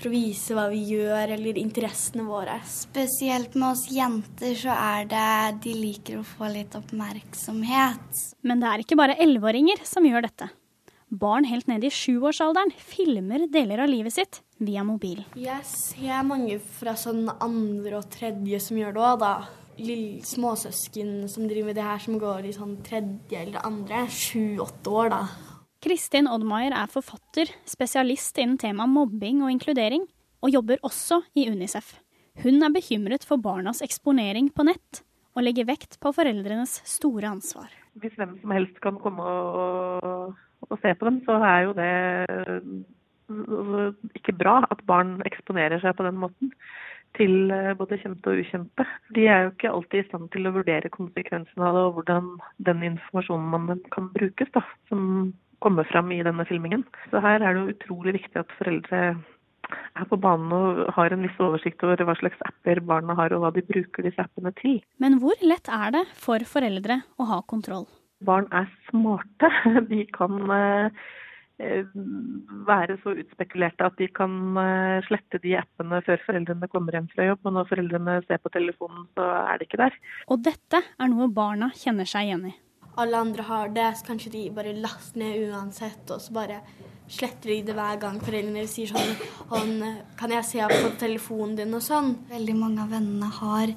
For 0.00 0.08
å 0.08 0.14
vise 0.14 0.54
hva 0.56 0.62
vi 0.72 0.78
gjør, 0.94 1.34
eller 1.34 1.58
interessene 1.60 2.24
våre. 2.24 2.54
Spesielt 2.64 3.52
med 3.52 3.74
oss 3.74 3.82
jenter 3.92 4.54
så 4.56 4.72
er 4.72 5.10
det 5.10 5.60
de 5.66 5.74
liker 5.76 6.22
å 6.22 6.24
få 6.24 6.48
litt 6.48 6.72
oppmerksomhet. 6.78 8.22
Men 8.40 8.64
det 8.64 8.70
er 8.70 8.84
ikke 8.84 8.96
bare 8.96 9.18
elleveåringer 9.20 9.84
som 9.84 10.08
gjør 10.08 10.24
dette. 10.24 10.48
Barn 11.10 11.44
helt 11.44 11.68
ned 11.68 11.84
i 11.84 11.92
sjuårsalderen 11.92 12.72
filmer 12.80 13.44
deler 13.52 13.84
av 13.84 13.92
livet 13.92 14.14
sitt 14.16 14.40
via 14.56 14.86
mobil. 14.88 15.20
Jeg 15.36 15.68
ser 15.68 16.24
mange 16.24 16.56
fra 16.80 16.96
sånn 16.96 17.26
andre 17.36 17.98
og 17.98 18.08
tredje 18.14 18.62
som 18.62 18.80
gjør 18.80 18.96
det 18.96 19.04
òg, 19.04 19.24
da 19.26 19.34
lille 19.80 20.24
småsøsken 20.26 21.28
som 21.30 21.46
driver 21.48 21.70
med 21.70 21.78
det 21.78 21.86
her, 21.86 22.00
som 22.02 22.18
går 22.20 22.48
i 22.48 22.56
sånn 22.56 22.76
tredje 22.86 23.40
eller 23.40 23.64
andre, 23.66 24.04
sju-åtte 24.12 24.92
år, 24.92 25.12
da. 25.14 25.22
Kristin 25.80 26.26
Oddmaier 26.28 26.74
er 26.76 26.90
forfatter, 26.92 27.48
spesialist 27.64 28.36
innen 28.36 28.58
temaet 28.60 28.92
mobbing 28.92 29.38
og 29.40 29.48
inkludering, 29.48 30.02
og 30.44 30.52
jobber 30.52 30.82
også 30.84 31.22
i 31.40 31.46
Unicef. 31.48 31.94
Hun 32.42 32.60
er 32.60 32.74
bekymret 32.74 33.24
for 33.24 33.40
barnas 33.40 33.80
eksponering 33.84 34.50
på 34.52 34.66
nett, 34.68 35.00
og 35.32 35.46
legger 35.46 35.70
vekt 35.70 35.96
på 36.02 36.12
foreldrenes 36.12 36.82
store 36.84 37.32
ansvar. 37.32 37.72
Hvis 37.96 38.12
hvem 38.20 38.36
som 38.42 38.52
helst 38.52 38.76
kan 38.84 39.00
komme 39.00 39.24
og, 39.24 40.36
og 40.68 40.76
se 40.84 40.92
på 41.00 41.08
dem, 41.08 41.22
så 41.24 41.40
er 41.48 41.64
jo 41.64 41.74
det 41.80 41.92
ikke 44.20 44.36
bra 44.36 44.60
at 44.68 44.84
barn 44.84 45.16
eksponerer 45.24 45.80
seg 45.80 45.96
på 45.96 46.04
den 46.04 46.20
måten 46.20 46.52
til 47.16 47.50
eh, 47.54 47.72
både 47.78 47.98
kjente 48.02 48.28
og 48.28 48.38
ukjente. 48.42 48.84
De 49.16 49.24
er 49.26 49.46
jo 49.46 49.52
ikke 49.54 49.72
alltid 49.72 50.04
i 50.04 50.08
stand 50.10 50.28
til 50.34 50.44
å 50.46 50.56
vurdere 50.60 50.92
konsekvensene 50.92 51.64
av 51.66 51.76
det, 51.78 51.84
og 51.88 51.94
hvordan 51.96 52.34
den 52.68 52.90
informasjonen 52.92 53.54
man 53.54 53.86
kan 53.94 54.12
brukes, 54.12 54.50
da, 54.52 54.62
som 54.90 55.32
kommer 55.64 55.86
fram 55.88 56.10
i 56.12 56.22
denne 56.26 56.46
filmingen. 56.48 56.84
Så 57.12 57.22
her 57.22 57.40
er 57.40 57.54
det 57.54 57.60
jo 57.60 57.74
utrolig 57.74 58.16
viktig 58.20 58.42
at 58.42 58.58
foreldre 58.58 59.02
er 59.70 60.08
på 60.10 60.18
banen 60.20 60.52
og 60.54 60.82
har 60.96 61.14
en 61.14 61.24
viss 61.24 61.38
oversikt 61.42 61.82
over 61.86 62.02
hva 62.06 62.16
slags 62.18 62.40
apper 62.48 62.82
barna 62.86 63.14
har, 63.18 63.34
og 63.34 63.44
hva 63.44 63.52
de 63.54 63.64
bruker 63.66 64.06
disse 64.06 64.22
appene 64.22 64.52
til. 64.60 64.80
Men 65.02 65.20
hvor 65.22 65.38
lett 65.44 65.70
er 65.70 65.94
det 65.94 66.04
for 66.18 66.44
foreldre 66.48 67.02
å 67.20 67.28
ha 67.30 67.40
kontroll? 67.50 67.86
Barn 68.26 68.48
er 68.52 68.68
smarte. 68.90 69.48
De 69.90 70.02
kan 70.12 70.34
eh, 70.52 71.06
være 72.68 72.98
så 73.02 73.14
utspekulerte 73.20 73.86
at 73.86 73.96
de 74.00 74.08
kan 74.12 74.32
eh, 74.60 75.06
slette 75.08 75.40
de 75.42 75.54
appene 75.60 76.00
før 76.04 76.20
foreldrene 76.26 76.68
kommer 76.72 76.96
hjem 76.96 77.08
fra 77.14 77.30
jobb. 77.30 77.40
Og 77.44 77.56
når 77.56 77.70
foreldrene 77.70 78.18
ser 78.26 78.42
på 78.42 78.52
telefonen, 78.52 79.06
så 79.16 79.28
er 79.46 79.60
det 79.60 79.68
ikke 79.68 79.82
der. 79.86 79.96
Og 80.28 80.42
dette 80.44 80.82
er 80.84 81.12
noe 81.12 81.30
barna 81.32 81.70
kjenner 81.76 82.08
seg 82.08 82.28
igjen 82.28 82.50
i. 82.52 82.54
Alle 82.98 83.20
andre 83.22 83.44
har 83.46 83.70
det, 83.74 83.86
så 83.96 84.06
kanskje 84.10 84.32
de 84.34 84.42
bare 84.54 84.74
laster 84.74 85.20
ned 85.22 85.50
uansett, 85.50 86.02
og 86.10 86.20
så 86.20 86.34
bare 86.34 86.58
sletter 87.10 87.52
de 87.52 87.60
det 87.68 87.76
hver 87.78 88.00
gang 88.02 88.18
foreldrene 88.22 88.66
sier 88.70 88.90
sånn 88.90 89.80
Kan 90.18 90.34
jeg 90.34 90.46
se 90.46 90.66
på 90.70 90.90
telefonen 91.00 91.56
din 91.58 91.74
og 91.74 91.82
sånn? 91.82 92.12
Veldig 92.30 92.56
mange 92.58 92.84
av 92.84 92.92
vennene 92.94 93.30
har 93.40 93.72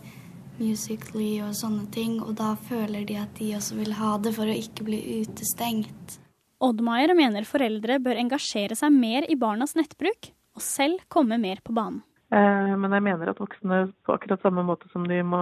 Musically 0.59 1.39
og 1.41 1.55
sånne 1.57 1.88
ting, 1.93 2.20
og 2.22 2.36
da 2.38 2.53
føler 2.70 3.07
de 3.09 3.18
at 3.22 3.32
de 3.39 3.53
også 3.57 3.78
vil 3.80 3.95
ha 3.97 4.16
det 4.22 4.36
for 4.36 4.49
å 4.49 4.57
ikke 4.57 4.86
bli 4.86 4.99
utestengt. 5.24 6.20
Oddmeier 6.64 7.16
mener 7.18 7.47
foreldre 7.47 7.97
bør 8.03 8.22
engasjere 8.22 8.78
seg 8.78 8.93
mer 8.93 9.26
i 9.28 9.38
barnas 9.39 9.74
nettbruk, 9.76 10.30
og 10.53 10.61
selv 10.64 11.01
komme 11.11 11.39
mer 11.41 11.59
på 11.66 11.74
banen. 11.76 12.03
Eh, 12.34 12.76
men 12.78 12.93
jeg 12.93 13.05
mener 13.05 13.30
at 13.30 13.41
voksne 13.41 13.88
på 14.05 14.14
akkurat 14.16 14.41
samme 14.45 14.64
måte 14.66 14.89
som 14.93 15.05
de 15.09 15.20
må 15.26 15.41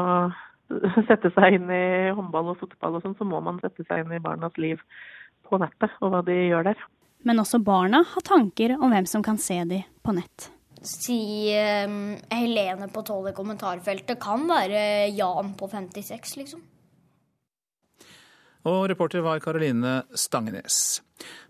sette 1.09 1.31
seg 1.35 1.57
inn 1.57 1.69
i 1.71 1.83
håndball 2.15 2.53
og 2.53 2.61
fotball 2.61 2.97
og 2.97 3.05
sånn, 3.05 3.17
så 3.19 3.27
må 3.27 3.41
man 3.43 3.59
sette 3.63 3.85
seg 3.87 4.03
inn 4.03 4.15
i 4.15 4.23
barnas 4.23 4.57
liv 4.61 4.81
på 5.47 5.59
nettet 5.61 5.93
og 6.01 6.13
hva 6.13 6.23
de 6.25 6.37
gjør 6.37 6.71
der. 6.71 6.81
Men 7.27 7.43
også 7.43 7.61
barna 7.61 8.01
har 8.07 8.25
tanker 8.25 8.73
om 8.79 8.89
hvem 8.93 9.07
som 9.09 9.23
kan 9.25 9.37
se 9.41 9.59
de 9.69 9.83
på 10.01 10.15
nett. 10.17 10.49
Si 10.81 11.53
um, 11.85 12.15
Helene 12.33 12.87
på 12.89 13.03
tolv 13.05 13.29
i 13.29 13.35
kommentarfeltet 13.37 14.17
kan 14.21 14.47
være 14.49 15.11
Jan 15.13 15.53
på 15.59 15.69
56, 15.69 16.37
liksom. 16.39 16.63
Og 18.65 18.89
reporter 18.89 19.21
var 19.25 19.41
Karoline 19.41 20.01
Stangenes. 20.17 21.01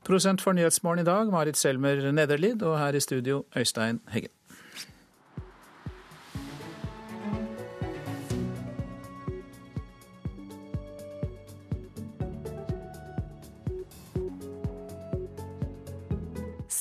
Prosent 0.08 0.44
for 0.44 0.56
Nyhetsmorgen 0.56 1.04
i 1.04 1.08
dag, 1.08 1.32
Marit 1.32 1.60
Selmer 1.60 2.12
Nederlid, 2.12 2.64
og 2.64 2.78
her 2.80 2.96
i 2.96 3.04
studio 3.04 3.44
Øystein 3.56 4.00
Heggen. 4.12 4.32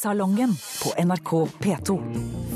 Salongen 0.01 0.55
på 0.83 1.05
NRK 1.05 1.31
P2. 1.61 1.95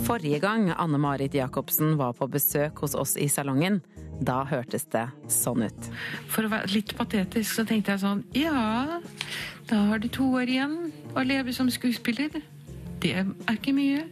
Forrige 0.06 0.38
gang 0.40 0.70
Anne 0.78 0.96
Marit 0.98 1.34
Jacobsen 1.34 1.98
var 2.00 2.14
på 2.16 2.24
besøk 2.32 2.78
hos 2.80 2.94
oss 2.96 3.18
i 3.20 3.26
salongen, 3.28 3.82
da 4.16 4.38
hørtes 4.48 4.86
det 4.94 5.02
sånn 5.28 5.66
ut. 5.66 5.90
For 6.32 6.48
å 6.48 6.52
være 6.54 6.72
litt 6.72 6.94
patetisk 6.96 7.58
så 7.58 7.66
tenkte 7.68 7.92
jeg 7.92 8.00
sånn 8.00 8.22
Ja, 8.32 8.96
da 9.68 9.82
har 9.90 10.00
du 10.00 10.08
to 10.08 10.30
år 10.40 10.54
igjen 10.54 10.78
å 11.12 11.26
leve 11.28 11.52
som 11.52 11.68
skuespiller. 11.68 12.32
Det 13.04 13.12
er 13.12 13.28
ikke 13.52 13.76
mye. 13.76 14.06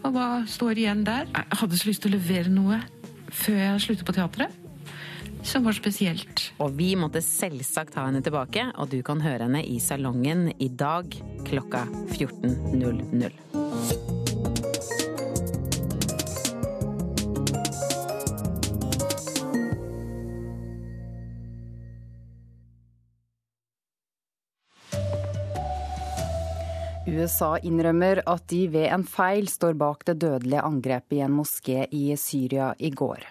Og 0.00 0.16
hva 0.16 0.30
står 0.48 0.80
igjen 0.80 1.04
der? 1.04 1.28
Jeg 1.28 1.60
hadde 1.66 1.82
så 1.82 1.92
lyst 1.92 2.06
til 2.06 2.14
å 2.14 2.16
levere 2.16 2.56
noe 2.56 2.80
før 3.28 3.66
jeg 3.66 3.84
slutter 3.84 4.08
på 4.08 4.16
teatret. 4.16 4.61
Som 5.42 5.64
var 5.64 5.72
spesielt. 5.76 6.52
Og 6.62 6.76
vi 6.78 6.92
måtte 6.96 7.22
selvsagt 7.24 7.96
ha 7.98 8.06
henne 8.06 8.22
tilbake, 8.24 8.68
og 8.78 8.92
du 8.94 9.02
kan 9.04 9.20
høre 9.24 9.48
henne 9.48 9.64
i 9.66 9.78
salongen 9.82 10.48
i 10.62 10.70
dag 10.70 11.12
klokka 11.48 11.84
14.00. 12.14 14.12
USA 27.12 27.56
innrømmer 27.60 28.22
at 28.30 28.46
de 28.48 28.64
ved 28.72 28.88
en 28.94 29.04
feil 29.04 29.50
står 29.50 29.74
bak 29.76 30.06
det 30.08 30.20
dødelige 30.22 30.62
angrepet 30.64 31.18
i 31.18 31.22
en 31.26 31.34
moské 31.34 31.84
i 31.90 32.06
Syria 32.16 32.72
i 32.78 32.92
går. 32.94 33.26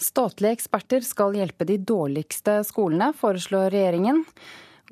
Statlige 0.00 0.58
eksperter 0.58 1.04
skal 1.06 1.36
hjelpe 1.38 1.66
de 1.68 1.78
dårligste 1.78 2.60
skolene, 2.66 3.12
foreslår 3.16 3.70
regjeringen. 3.74 4.22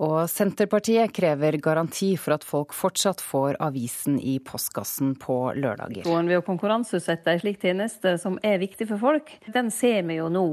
Og 0.01 0.25
Senterpartiet 0.31 1.13
krever 1.13 1.59
garanti 1.61 2.15
for 2.17 2.39
at 2.39 2.47
folk 2.49 2.73
fortsatt 2.73 3.21
får 3.21 3.59
avisen 3.61 4.17
i 4.19 4.39
postkassen 4.41 5.13
på 5.21 5.37
lørdager. 5.59 6.09
Ved 6.09 6.39
å 6.39 6.45
konkurranseutsette 6.47 7.35
en 7.35 7.43
slik 7.43 7.61
tjeneste 7.61 8.17
som 8.23 8.39
er 8.43 8.63
viktig 8.63 8.89
for 8.89 9.03
folk, 9.03 9.35
den 9.53 9.69
ser 9.75 10.01
vi 10.09 10.17
jo 10.17 10.31
nå. 10.33 10.47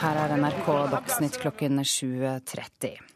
Her 0.00 0.16
er 0.16 0.36
NRK 0.40 0.68
Dagsnytt 0.92 1.40
klokken 1.40 1.80
7.30. 1.84 3.09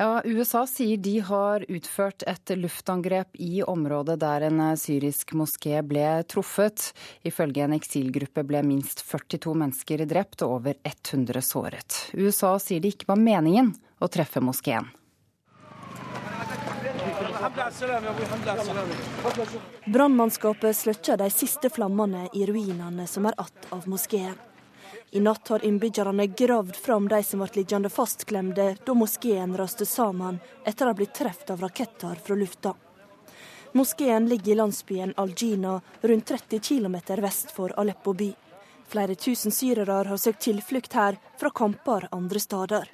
Ja, 0.00 0.22
USA 0.24 0.66
sier 0.66 0.96
de 0.96 1.16
har 1.26 1.64
utført 1.68 2.22
et 2.30 2.52
luftangrep 2.54 3.34
i 3.34 3.64
området 3.66 4.14
der 4.22 4.44
en 4.46 4.60
syrisk 4.78 5.32
moské 5.34 5.80
ble 5.82 6.22
truffet. 6.30 6.92
Ifølge 7.26 7.64
en 7.66 7.74
eksilgruppe 7.74 8.44
ble 8.46 8.62
minst 8.62 9.02
42 9.02 9.56
mennesker 9.58 10.04
drept 10.06 10.44
og 10.46 10.60
over 10.60 10.78
100 10.86 11.42
såret. 11.42 11.98
USA 12.14 12.54
sier 12.62 12.84
det 12.84 12.94
ikke 12.94 13.10
var 13.10 13.18
meningen 13.18 13.74
å 13.98 14.06
treffe 14.06 14.38
moskeen. 14.38 14.86
Brannmannskapet 19.90 20.78
sløkker 20.78 21.18
de 21.18 21.32
siste 21.34 21.74
flammene 21.74 22.28
i 22.38 22.46
ruinene 22.46 23.10
som 23.10 23.26
er 23.26 23.34
att 23.36 23.66
av 23.74 23.88
moskeen. 23.90 24.38
I 25.10 25.20
natt 25.20 25.48
har 25.48 25.64
innbyggerne 25.64 26.26
gravd 26.26 26.76
fram 26.76 27.08
de 27.08 27.22
som 27.22 27.40
ble 27.40 27.48
liggende 27.54 27.88
fastklemte 27.88 28.66
da 28.84 28.94
moskeen 28.94 29.56
raste 29.56 29.86
sammen 29.88 30.40
etter 30.68 30.84
å 30.84 30.92
ha 30.92 30.98
blitt 30.98 31.14
truffet 31.16 31.54
av 31.54 31.64
raketter 31.64 32.20
fra 32.24 32.36
lufta. 32.36 32.74
Moskeen 33.72 34.28
ligger 34.28 34.52
i 34.52 34.58
landsbyen 34.60 35.14
Al-Jina, 35.16 35.80
rundt 36.00 36.28
30 36.28 36.60
km 36.60 36.96
vest 37.24 37.50
for 37.56 37.72
Aleppo 37.80 38.12
by. 38.12 38.28
Flere 38.88 39.14
tusen 39.14 39.52
syrere 39.52 40.04
har 40.08 40.16
søkt 40.16 40.44
tilflukt 40.44 40.92
her 40.92 41.16
fra 41.40 41.50
kamper 41.50 42.08
andre 42.12 42.40
steder. 42.40 42.88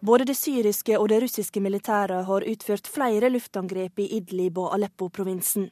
Både 0.00 0.24
det 0.24 0.36
syriske 0.36 0.96
og 0.98 1.08
det 1.08 1.22
russiske 1.24 1.60
militæret 1.60 2.24
har 2.24 2.44
utført 2.52 2.88
flere 2.88 3.28
luftangrep 3.32 3.98
i 3.98 4.12
Idlib 4.16 4.58
og 4.58 4.74
Aleppo-provinsen. 4.76 5.70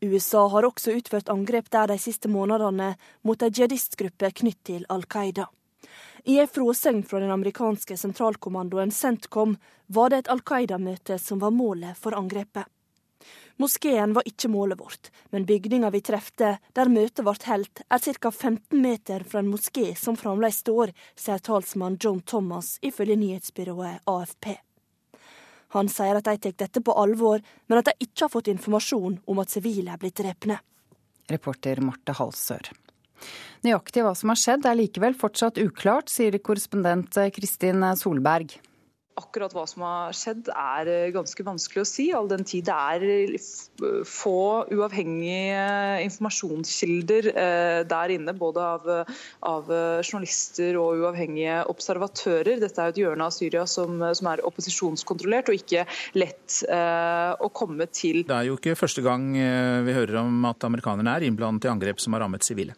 USA 0.00 0.46
har 0.48 0.66
også 0.68 0.94
utført 0.98 1.28
angrep 1.32 1.70
der 1.70 1.90
de 1.90 1.98
siste 1.98 2.28
månedene 2.28 2.94
mot 3.22 3.42
ei 3.42 3.50
jihadistgruppe 3.50 4.30
knytt 4.40 4.62
til 4.70 4.86
Al 4.88 5.04
Qaida. 5.04 5.48
I 6.24 6.40
ei 6.42 6.48
fråsegn 6.50 7.04
fra 7.08 7.20
den 7.22 7.30
amerikanske 7.30 7.96
sentralkommandoen 7.96 8.90
CENTCOM 8.92 9.56
var 9.86 10.10
det 10.10 10.24
et 10.24 10.32
Al 10.34 10.42
Qaida-møte 10.44 11.18
som 11.22 11.40
var 11.40 11.54
målet 11.54 11.96
for 11.96 12.16
angrepet. 12.18 12.66
Moskeen 13.58 14.12
var 14.14 14.26
ikke 14.28 14.48
målet 14.48 14.78
vårt, 14.78 15.10
men 15.30 15.46
bygninga 15.46 15.90
vi 15.90 16.00
trefte 16.06 16.52
der 16.78 16.92
møtet 16.92 17.24
ble 17.26 17.34
holdt, 17.48 17.82
er 17.90 18.04
ca. 18.04 18.30
15 18.30 18.78
meter 18.82 19.24
fra 19.26 19.42
en 19.42 19.50
moské 19.50 19.96
som 19.98 20.20
fremdeles 20.20 20.60
står, 20.62 20.94
sier 21.18 21.42
talsmann 21.42 21.98
John 21.98 22.20
Thomas 22.20 22.76
ifølge 22.82 23.18
nyhetsbyrået 23.18 24.06
AFP. 24.06 24.67
Han 25.76 25.90
sier 25.92 26.18
at 26.18 26.28
de 26.28 26.36
tar 26.40 26.56
dette 26.64 26.82
på 26.84 26.94
alvor, 26.96 27.42
men 27.68 27.80
at 27.80 27.90
de 27.90 28.06
ikke 28.06 28.26
har 28.26 28.32
fått 28.32 28.50
informasjon 28.52 29.18
om 29.28 29.42
at 29.42 29.52
sivile 29.52 29.92
er 29.92 30.00
blitt 30.00 30.16
drepne. 30.20 30.60
Reporter 31.28 31.82
Marte 31.84 32.14
Halsør. 32.16 32.70
Nøyaktig 33.66 34.04
hva 34.06 34.14
som 34.16 34.30
har 34.32 34.38
skjedd 34.38 34.68
er 34.70 34.78
likevel 34.78 35.16
fortsatt 35.18 35.58
uklart, 35.60 36.08
sier 36.12 36.38
korrespondent 36.38 37.18
Kristin 37.34 37.84
Solberg 37.98 38.54
akkurat 39.18 39.54
hva 39.54 39.64
som 39.68 39.84
har 39.86 40.16
skjedd 40.16 40.48
er 40.52 40.90
eh, 40.92 41.10
ganske 41.14 41.44
vanskelig 41.44 41.82
å 41.82 41.88
si, 41.88 42.08
all 42.14 42.30
den 42.30 42.46
tid 42.48 42.68
det 42.68 42.76
er 42.76 43.04
eh, 43.08 44.04
få 44.06 44.40
uavhengige 44.74 45.62
informasjonskilder 46.06 47.30
eh, 47.32 47.80
der 47.88 48.14
inne. 48.14 48.34
Både 48.38 48.62
av, 48.62 48.88
av 49.48 49.70
journalister 50.04 50.76
og 50.78 51.02
uavhengige 51.02 51.60
observatører. 51.72 52.60
Dette 52.62 52.82
er 52.82 52.92
et 52.92 53.00
hjørne 53.02 53.28
av 53.28 53.34
Syria 53.34 53.64
som, 53.68 54.02
som 54.14 54.30
er 54.30 54.44
opposisjonskontrollert 54.46 55.50
og 55.50 55.58
ikke 55.58 55.86
lett 56.18 56.60
eh, 56.68 57.32
å 57.34 57.50
komme 57.50 57.88
til. 57.90 58.22
Det 58.28 58.36
er 58.36 58.50
jo 58.50 58.58
ikke 58.58 58.78
første 58.78 59.04
gang 59.04 59.30
vi 59.34 59.94
hører 59.96 60.20
om 60.22 60.44
at 60.48 60.64
amerikanerne 60.68 61.18
er 61.18 61.28
innblandet 61.28 61.66
i 61.66 61.72
angrep 61.72 62.02
som 62.02 62.14
har 62.14 62.24
rammet 62.26 62.46
sivile. 62.46 62.76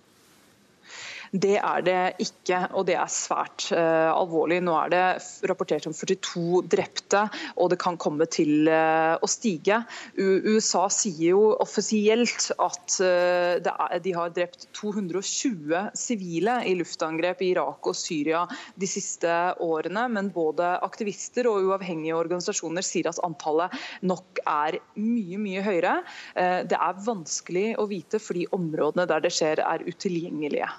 Det 1.31 1.61
er 1.63 1.83
det 1.87 1.99
ikke, 2.25 2.59
og 2.75 2.89
det 2.89 2.97
er 2.99 3.11
svært 3.13 3.69
uh, 3.71 4.11
alvorlig. 4.11 4.59
Nå 4.67 4.73
er 4.75 4.91
det 4.91 5.03
rapportert 5.47 5.87
om 5.87 5.95
42 5.95 6.65
drepte, 6.67 7.23
og 7.55 7.71
det 7.71 7.79
kan 7.83 7.99
komme 8.03 8.27
til 8.27 8.67
uh, 8.67 9.15
å 9.15 9.29
stige. 9.31 9.79
U 10.19 10.57
USA 10.57 10.89
sier 10.91 11.37
jo 11.37 11.45
offisielt 11.63 12.51
at 12.59 12.99
uh, 12.99 13.63
er, 13.63 14.01
de 14.03 14.17
har 14.17 14.35
drept 14.35 14.67
220 14.81 15.95
sivile 15.95 16.59
i 16.67 16.75
luftangrep 16.81 17.47
i 17.47 17.53
Irak 17.55 17.87
og 17.87 17.95
Syria 17.95 18.43
de 18.75 18.91
siste 18.91 19.31
årene, 19.63 20.09
men 20.11 20.35
både 20.35 20.75
aktivister 20.83 21.47
og 21.47 21.71
uavhengige 21.71 22.19
organisasjoner 22.19 22.83
sier 22.83 23.13
at 23.13 23.23
antallet 23.23 23.79
nok 24.03 24.43
er 24.43 24.81
mye, 24.99 25.39
mye 25.39 25.63
høyere. 25.63 25.97
Det 26.35 26.77
er 26.77 27.03
vanskelig 27.07 27.69
å 27.79 27.87
vite 27.91 28.19
fordi 28.23 28.49
områdene 28.57 29.07
der 29.11 29.23
det 29.23 29.35
skjer 29.37 29.63
er 29.63 29.87
utilgjengelige. 29.87 30.71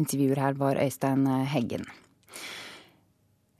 Intervjuer 0.00 0.40
her 0.40 0.56
var 0.60 0.80
Øystein 0.80 1.26
Heggen. 1.52 1.84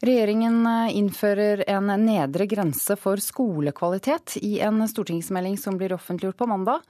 Regjeringen 0.02 0.64
innfører 0.90 1.60
en 1.70 1.86
nedre 2.02 2.48
grense 2.50 2.96
for 2.98 3.20
skolekvalitet 3.22 4.34
i 4.42 4.56
en 4.66 4.82
stortingsmelding 4.90 5.54
som 5.62 5.76
blir 5.78 5.94
offentliggjort 5.94 6.40
på 6.40 6.48
mandag. 6.50 6.80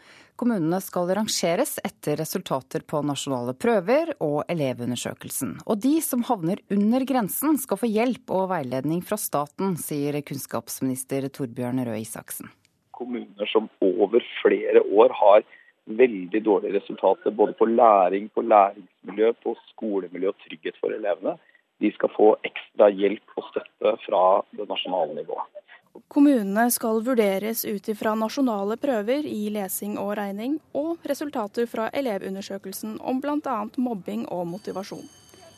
Kommunene 0.41 0.79
skal 0.81 1.13
rangeres 1.19 1.75
etter 1.85 2.17
resultater 2.23 2.81
på 2.89 3.03
nasjonale 3.05 3.53
prøver 3.53 4.15
og 4.25 4.49
Elevundersøkelsen. 4.49 5.59
Og 5.69 5.83
de 5.85 5.99
som 6.01 6.25
havner 6.25 6.65
under 6.73 7.05
grensen 7.05 7.61
skal 7.61 7.83
få 7.83 7.93
hjelp 7.93 8.33
og 8.33 8.49
veiledning 8.55 9.05
fra 9.05 9.21
staten, 9.21 9.77
sier 9.77 10.17
kunnskapsminister 10.25 11.29
Torbjørn 11.29 11.85
Røe 11.85 12.01
Isaksen. 12.01 12.49
Kommuner 12.97 13.53
som 13.53 13.69
over 13.85 14.25
flere 14.41 14.81
år 14.89 15.13
har 15.21 15.45
veldig 15.87 16.43
dårlige 16.45 16.79
resultater 16.79 17.31
både 17.31 17.53
på 17.59 17.67
læring, 17.67 18.29
på 18.29 18.43
læringsmiljø, 18.43 19.33
på 19.43 19.57
skolemiljø 19.73 20.29
og 20.29 20.39
trygghet 20.45 20.79
for 20.81 20.95
elevene. 20.95 21.39
De 21.83 21.91
skal 21.93 22.13
få 22.17 22.29
ekstra 22.47 22.91
hjelp 22.95 23.37
og 23.37 23.49
støtte 23.51 23.97
fra 24.07 24.23
det 24.57 24.69
nasjonale 24.69 25.17
nivået. 25.19 25.63
Kommunene 26.09 26.71
skal 26.73 27.03
vurderes 27.05 27.65
ut 27.69 27.89
ifra 27.89 28.15
nasjonale 28.17 28.79
prøver 28.81 29.27
i 29.29 29.51
lesing 29.53 29.99
og 30.01 30.15
regning, 30.17 30.57
og 30.73 31.03
resultater 31.09 31.67
fra 31.69 31.91
elevundersøkelsen 31.93 32.97
om 33.01 33.21
bl.a. 33.21 33.59
mobbing 33.77 34.25
og 34.33 34.47
motivasjon. 34.55 35.05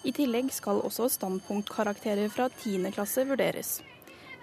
I 0.05 0.13
tillegg 0.13 0.51
skal 0.53 0.83
også 0.85 1.09
standpunktkarakterer 1.13 2.29
fra 2.33 2.49
10. 2.51 2.91
klasse 2.97 3.25
vurderes. 3.29 3.79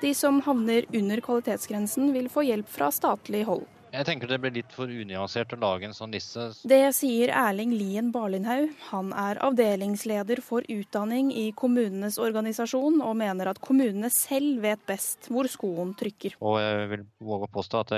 De 0.02 0.14
som 0.18 0.40
havner 0.42 0.88
under 0.98 1.22
kvalitetsgrensen 1.22 2.14
vil 2.16 2.32
få 2.34 2.48
hjelp 2.48 2.70
fra 2.72 2.90
statlig 2.92 3.44
hold. 3.46 3.68
Jeg 3.92 4.08
tenker 4.08 4.30
det 4.32 4.38
blir 4.40 4.54
litt 4.56 4.72
for 4.72 4.88
unyansert 4.88 5.52
å 5.52 5.60
lage 5.60 5.84
en 5.84 5.96
sånn 5.96 6.14
liste. 6.16 6.48
Det 6.68 6.80
sier 6.96 7.34
Erling 7.36 7.74
Lien 7.76 8.12
Barlindhaug. 8.16 8.70
Han 8.88 9.12
er 9.12 9.42
avdelingsleder 9.44 10.40
for 10.46 10.64
utdanning 10.72 11.34
i 11.36 11.50
kommunenes 11.58 12.16
organisasjon, 12.22 13.02
og 13.04 13.18
mener 13.20 13.52
at 13.52 13.60
kommunene 13.64 14.08
selv 14.14 14.64
vet 14.64 14.86
best 14.88 15.28
hvor 15.28 15.50
skoen 15.52 15.92
trykker. 16.00 16.38
Og 16.40 16.62
jeg 16.64 16.88
vil 16.94 17.06
våge 17.20 17.50
å 17.50 17.54
påstå 17.60 17.84
at 17.84 17.94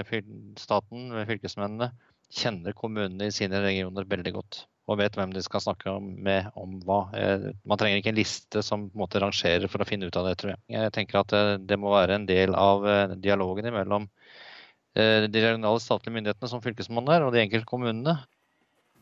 staten, 0.62 1.14
fylkesmennene, 1.30 1.92
kjenner 2.34 2.74
kommunene 2.74 3.30
i 3.30 3.36
sine 3.36 3.62
regioner 3.62 4.10
veldig 4.10 4.34
godt. 4.34 4.64
Og 4.90 4.98
vet 5.00 5.16
hvem 5.16 5.32
de 5.32 5.40
skal 5.46 5.62
snakke 5.64 5.94
med 6.02 6.50
om 6.60 6.80
hva. 6.84 7.06
Eh, 7.16 7.52
man 7.70 7.80
trenger 7.80 8.02
ikke 8.02 8.12
en 8.12 8.18
liste 8.18 8.64
som 8.66 8.90
på 8.90 8.98
en 8.98 9.04
måte 9.06 9.22
rangerer 9.22 9.70
for 9.72 9.86
å 9.86 9.88
finne 9.88 10.10
ut 10.10 10.18
av 10.20 10.26
det, 10.28 10.34
tror 10.42 10.56
jeg. 10.56 10.60
Jeg 10.74 10.92
tenker 10.98 11.22
at 11.22 11.32
det, 11.32 11.44
det 11.70 11.78
må 11.80 11.94
være 11.94 12.18
en 12.18 12.28
del 12.28 12.58
av 12.58 12.84
eh, 12.90 13.14
dialogen 13.22 13.70
imellom 13.70 14.10
Eh, 14.10 14.23
de 14.94 15.42
regionale 15.42 15.82
statlige 15.82 16.14
myndighetene 16.14 16.50
som 16.52 16.62
fylkesmannen 16.62 17.16
er, 17.16 17.26
og 17.26 17.34
de 17.34 17.42
enkelte 17.42 17.70
kommunene. 17.70 18.20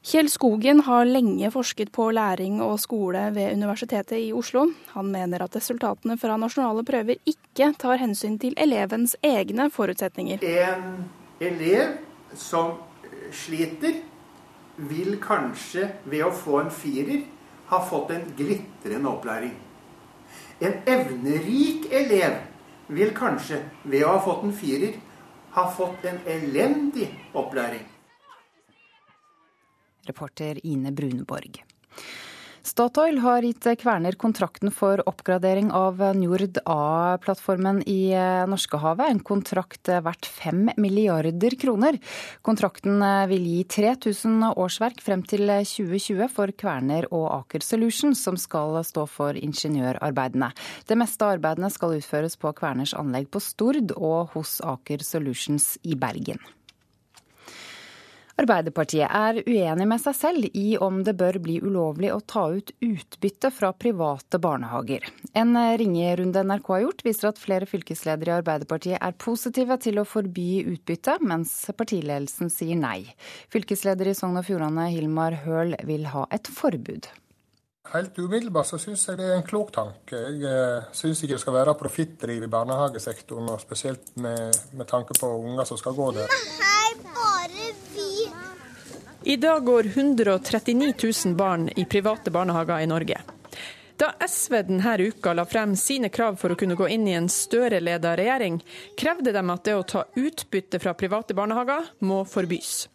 Kjell 0.01 0.31
Skogen 0.33 0.79
har 0.87 1.05
lenge 1.05 1.51
forsket 1.53 1.91
på 1.93 2.07
læring 2.15 2.55
og 2.65 2.79
skole 2.81 3.27
ved 3.35 3.53
Universitetet 3.53 4.17
i 4.17 4.31
Oslo. 4.33 4.63
Han 4.95 5.11
mener 5.13 5.43
at 5.45 5.55
resultatene 5.59 6.15
fra 6.17 6.39
nasjonale 6.41 6.81
prøver 6.87 7.19
ikke 7.29 7.67
tar 7.77 8.01
hensyn 8.01 8.39
til 8.41 8.55
elevens 8.57 9.13
egne 9.21 9.67
forutsetninger. 9.69 10.41
En 10.41 11.03
elev 11.37 11.99
som 12.33 12.79
sliter, 13.31 14.01
vil 14.81 15.19
kanskje 15.21 15.91
ved 16.09 16.23
å 16.25 16.31
få 16.33 16.63
en 16.63 16.71
firer 16.73 17.21
ha 17.69 17.79
fått 17.85 18.15
en 18.15 18.23
glitrende 18.37 19.09
opplæring. 19.11 19.53
En 20.61 20.79
evnerik 20.89 21.85
elev 21.93 22.39
vil 22.89 23.13
kanskje 23.13 23.61
ved 23.83 24.01
å 24.07 24.15
ha 24.15 24.23
fått 24.23 24.47
en 24.47 24.55
firer 24.55 24.97
har 25.51 25.71
fått 25.71 26.05
en 26.05 26.19
elendig 26.25 27.29
opplæring. 27.33 27.87
Reporter 30.07 30.65
Ine 30.65 30.91
Bruneborg. 30.91 31.63
Statoil 32.61 33.17
har 33.23 33.41
gitt 33.41 33.65
Kverner 33.81 34.13
kontrakten 34.21 34.69
for 34.69 35.01
oppgradering 35.09 35.71
av 35.73 35.97
Njord 36.13 36.59
A-plattformen 36.69 37.81
i 37.89 38.13
Norskehavet. 38.49 39.09
En 39.09 39.21
kontrakt 39.25 39.89
verdt 39.89 40.29
fem 40.29 40.69
milliarder 40.77 41.57
kroner. 41.57 41.97
Kontrakten 42.45 43.01
vil 43.33 43.49
gi 43.49 43.63
3000 43.65 44.51
årsverk 44.53 45.01
frem 45.01 45.25
til 45.25 45.49
2020 45.49 46.29
for 46.29 46.53
Kverner 46.53 47.09
og 47.09 47.27
Aker 47.39 47.65
Solutions, 47.65 48.21
som 48.21 48.37
skal 48.37 48.77
stå 48.85 49.07
for 49.09 49.33
ingeniørarbeidene. 49.33 50.53
Det 50.85 51.01
meste 51.01 51.25
av 51.25 51.39
arbeidene 51.39 51.73
skal 51.73 51.97
utføres 51.97 52.37
på 52.37 52.53
Kverners 52.61 52.93
anlegg 52.93 53.31
på 53.33 53.41
Stord 53.41 53.97
og 53.97 54.37
hos 54.37 54.59
Aker 54.61 55.01
Solutions 55.01 55.79
i 55.81 55.97
Bergen. 55.97 56.37
Arbeiderpartiet 58.41 59.05
er 59.05 59.37
uenig 59.45 59.85
med 59.85 60.01
seg 60.01 60.15
selv 60.17 60.47
i 60.57 60.73
om 60.81 61.01
det 61.05 61.13
bør 61.19 61.37
bli 61.43 61.59
ulovlig 61.61 62.09
å 62.09 62.21
ta 62.25 62.47
ut 62.49 62.71
utbytte 62.81 63.51
fra 63.53 63.69
private 63.77 64.39
barnehager. 64.41 65.05
En 65.37 65.53
ringerunde 65.77 66.41
NRK 66.47 66.71
har 66.73 66.83
gjort, 66.87 67.05
viser 67.05 67.29
at 67.29 67.41
flere 67.41 67.69
fylkesledere 67.69 68.33
i 68.33 68.37
Arbeiderpartiet 68.39 68.97
er 68.97 69.17
positive 69.21 69.77
til 69.83 70.01
å 70.01 70.07
forby 70.09 70.63
utbytte, 70.73 71.19
mens 71.21 71.53
partiledelsen 71.77 72.49
sier 72.49 72.79
nei. 72.81 73.03
Fylkesleder 73.53 74.09
i 74.09 74.17
Sogn 74.17 74.41
og 74.41 74.47
Fjordane, 74.49 74.89
Hilmar 74.89 75.37
Høl, 75.45 75.77
vil 75.85 76.09
ha 76.09 76.25
et 76.33 76.49
forbud. 76.49 77.11
Helt 77.91 78.17
umiddelbart 78.17 78.69
så 78.69 78.77
syns 78.79 79.03
jeg 79.09 79.19
det 79.19 79.27
er 79.27 79.37
en 79.37 79.45
klok 79.45 79.73
tanke. 79.75 80.15
Jeg 80.15 80.45
eh, 80.47 80.91
syns 80.95 81.21
ikke 81.21 81.35
det 81.35 81.43
skal 81.43 81.57
være 81.59 81.77
profittdriv 81.77 82.45
i 82.45 82.51
barnehagesektoren, 82.51 83.49
og 83.51 83.61
spesielt 83.61 84.13
med, 84.21 84.61
med 84.73 84.89
tanke 84.89 85.17
på 85.17 85.29
unger 85.41 85.67
som 85.67 85.79
skal 85.81 85.97
gå 85.97 86.11
der. 86.15 86.31
Hei, 86.61 86.93
bare 87.11 87.60
i 89.23 89.35
dag 89.35 89.65
går 89.65 89.85
139 89.85 90.93
000 91.25 91.35
barn 91.35 91.69
i 91.75 91.85
private 91.85 92.31
barnehager 92.31 92.79
i 92.79 92.87
Norge. 92.87 93.21
Da 93.97 94.13
SV 94.27 94.63
denne 94.65 94.95
uka 94.97 95.33
la 95.33 95.45
frem 95.45 95.75
sine 95.77 96.09
krav 96.09 96.39
for 96.41 96.53
å 96.53 96.57
kunne 96.57 96.73
gå 96.75 96.87
inn 96.89 97.05
i 97.05 97.13
en 97.13 97.29
Støre-leda 97.29 98.15
regjering, 98.17 98.57
krevde 98.97 99.33
de 99.35 99.43
at 99.53 99.67
det 99.67 99.75
å 99.77 99.83
ta 99.85 100.07
utbytte 100.17 100.79
fra 100.81 100.95
private 100.97 101.37
barnehager 101.37 101.91
må 102.01 102.23
forbys. 102.25 102.87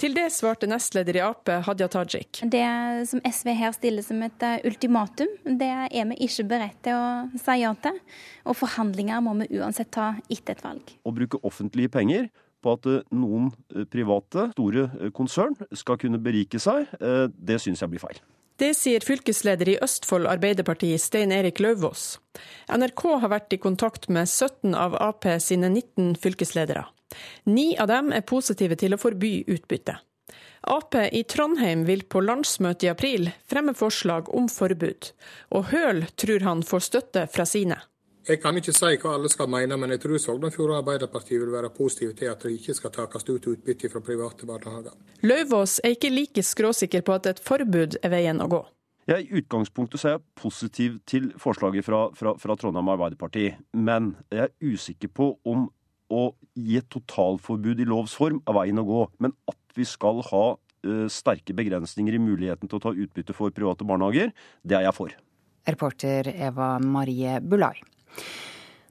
Til 0.00 0.14
det 0.16 0.30
svarte 0.32 0.68
nestleder 0.70 1.18
i 1.18 1.22
Ap, 1.26 1.50
Hadia 1.66 1.90
Tajik. 1.92 2.40
Det 2.40 2.64
som 3.10 3.20
SV 3.20 3.52
her 3.58 3.74
stiller 3.76 4.06
som 4.06 4.22
et 4.24 4.46
eh, 4.46 4.64
ultimatum, 4.64 5.28
det 5.44 5.68
er 5.90 6.08
vi 6.12 6.18
ikke 6.28 6.46
beredt 6.54 6.80
til 6.86 6.96
å 6.96 7.42
si 7.42 7.58
ja 7.60 7.74
til. 7.84 7.98
Og 8.46 8.56
forhandlinger 8.56 9.20
må 9.26 9.34
vi 9.42 9.50
uansett 9.58 9.90
ta 9.92 10.14
etter 10.30 10.56
et 10.56 10.64
valg. 10.64 10.96
Å 11.04 11.12
bruke 11.12 11.42
offentlige 11.44 11.92
penger 11.98 12.30
på 12.66 12.74
at 12.76 12.88
eh, 12.90 13.02
noen 13.14 13.50
eh, 13.74 13.86
private, 13.90 14.50
store 14.56 15.10
konsern 15.16 15.54
skal 15.74 16.00
kunne 16.02 16.20
berike 16.22 16.58
seg, 16.62 16.88
det 17.36 17.60
syns 17.62 17.82
jeg 17.82 17.92
blir 17.92 18.02
feil. 18.02 18.18
Det 18.56 18.70
sier 18.76 19.04
fylkesleder 19.04 19.68
i 19.68 19.76
Østfold 19.84 20.28
Arbeiderparti 20.30 20.94
Stein 21.00 21.32
Erik 21.34 21.60
Lauvås. 21.60 22.16
NRK 22.72 23.02
har 23.20 23.32
vært 23.34 23.52
i 23.52 23.60
kontakt 23.60 24.08
med 24.08 24.24
17 24.30 24.72
av 24.72 24.96
Ap 24.96 25.28
sine 25.44 25.68
19 25.68 26.16
fylkesledere. 26.22 26.86
Ni 27.44 27.74
av 27.76 27.90
dem 27.92 28.14
er 28.16 28.24
positive 28.26 28.78
til 28.80 28.96
å 28.96 29.00
forby 29.00 29.42
utbytte. 29.44 29.98
Ap 30.66 30.96
i 30.98 31.22
Trondheim 31.28 31.84
vil 31.86 32.06
på 32.10 32.22
landsmøtet 32.24 32.88
i 32.88 32.90
april 32.90 33.28
fremme 33.46 33.76
forslag 33.76 34.32
om 34.34 34.48
forbud, 34.50 35.12
og 35.54 35.68
Høl 35.70 36.06
tror 36.18 36.48
han 36.48 36.64
får 36.66 36.88
støtte 36.88 37.26
fra 37.30 37.46
sine. 37.46 37.78
Jeg 38.26 38.40
kan 38.42 38.56
ikke 38.58 38.72
si 38.74 38.96
hva 38.98 39.12
alle 39.14 39.28
skal 39.30 39.46
mene, 39.46 39.76
men 39.78 39.92
jeg 39.94 40.00
tror 40.02 40.18
Sogndal 40.18 40.72
Arbeiderparti 40.80 41.36
vil 41.38 41.52
være 41.52 41.68
positive 41.70 42.14
til 42.18 42.32
at 42.32 42.42
det 42.42 42.56
ikke 42.56 42.74
skal 42.74 42.90
takes 42.96 43.28
ut 43.28 43.46
utbytte 43.52 43.90
fra 43.92 44.02
private 44.02 44.48
barnehager. 44.48 44.96
Løvås 45.22 45.78
er 45.84 45.94
ikke 45.94 46.10
like 46.10 46.42
skråsikker 46.42 47.04
på 47.06 47.14
at 47.20 47.28
et 47.30 47.42
forbud 47.46 48.00
er 48.02 48.10
veien 48.10 48.42
å 48.42 48.48
gå. 48.50 48.60
Ja, 49.06 49.20
I 49.22 49.30
utgangspunktet 49.38 50.02
så 50.02 50.08
er 50.08 50.16
jeg 50.16 50.26
positiv 50.42 50.98
til 51.06 51.30
forslaget 51.38 51.86
fra, 51.86 52.08
fra, 52.18 52.34
fra 52.42 52.58
Trondheim 52.58 52.90
Arbeiderparti, 52.96 53.52
men 53.78 54.16
jeg 54.34 54.48
er 54.48 54.74
usikker 54.74 55.14
på 55.14 55.30
om 55.46 55.68
å 56.10 56.26
gi 56.58 56.80
et 56.82 56.90
totalforbud 56.90 57.78
i 57.78 57.86
lovs 57.86 58.18
form 58.18 58.42
er 58.42 58.58
veien 58.58 58.82
å 58.82 58.88
gå. 58.90 59.04
Men 59.22 59.38
at 59.46 59.78
vi 59.78 59.86
skal 59.86 60.26
ha 60.32 60.46
uh, 60.58 61.06
sterke 61.06 61.54
begrensninger 61.54 62.18
i 62.18 62.26
muligheten 62.26 62.66
til 62.66 62.80
å 62.80 62.88
ta 62.88 62.98
utbytte 63.06 63.38
for 63.38 63.54
private 63.54 63.86
barnehager, 63.86 64.34
det 64.66 64.80
er 64.80 64.88
jeg 64.90 64.98
for. 64.98 65.14
Reporter 65.70 66.34
Eva 66.34 66.76
Marie 66.82 67.38
Bulai. 67.38 67.76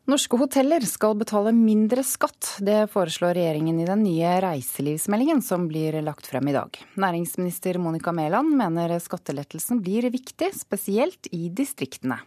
Norske 0.05 0.37
hoteller 0.37 0.83
skal 0.85 1.15
betale 1.17 1.49
mindre 1.55 2.03
skatt. 2.05 2.59
Det 2.61 2.83
foreslår 2.93 3.33
regjeringen 3.33 3.79
i 3.81 3.87
den 3.87 4.03
nye 4.05 4.35
reiselivsmeldingen 4.43 5.41
som 5.41 5.65
blir 5.65 5.97
lagt 6.05 6.29
frem 6.29 6.51
i 6.51 6.53
dag. 6.53 6.77
Næringsminister 7.01 7.79
Monica 7.81 8.13
Mæland 8.13 8.53
mener 8.53 8.93
skattelettelsen 9.01 9.81
blir 9.81 10.05
viktig, 10.13 10.51
spesielt 10.53 11.31
i 11.33 11.49
distriktene. 11.49 12.19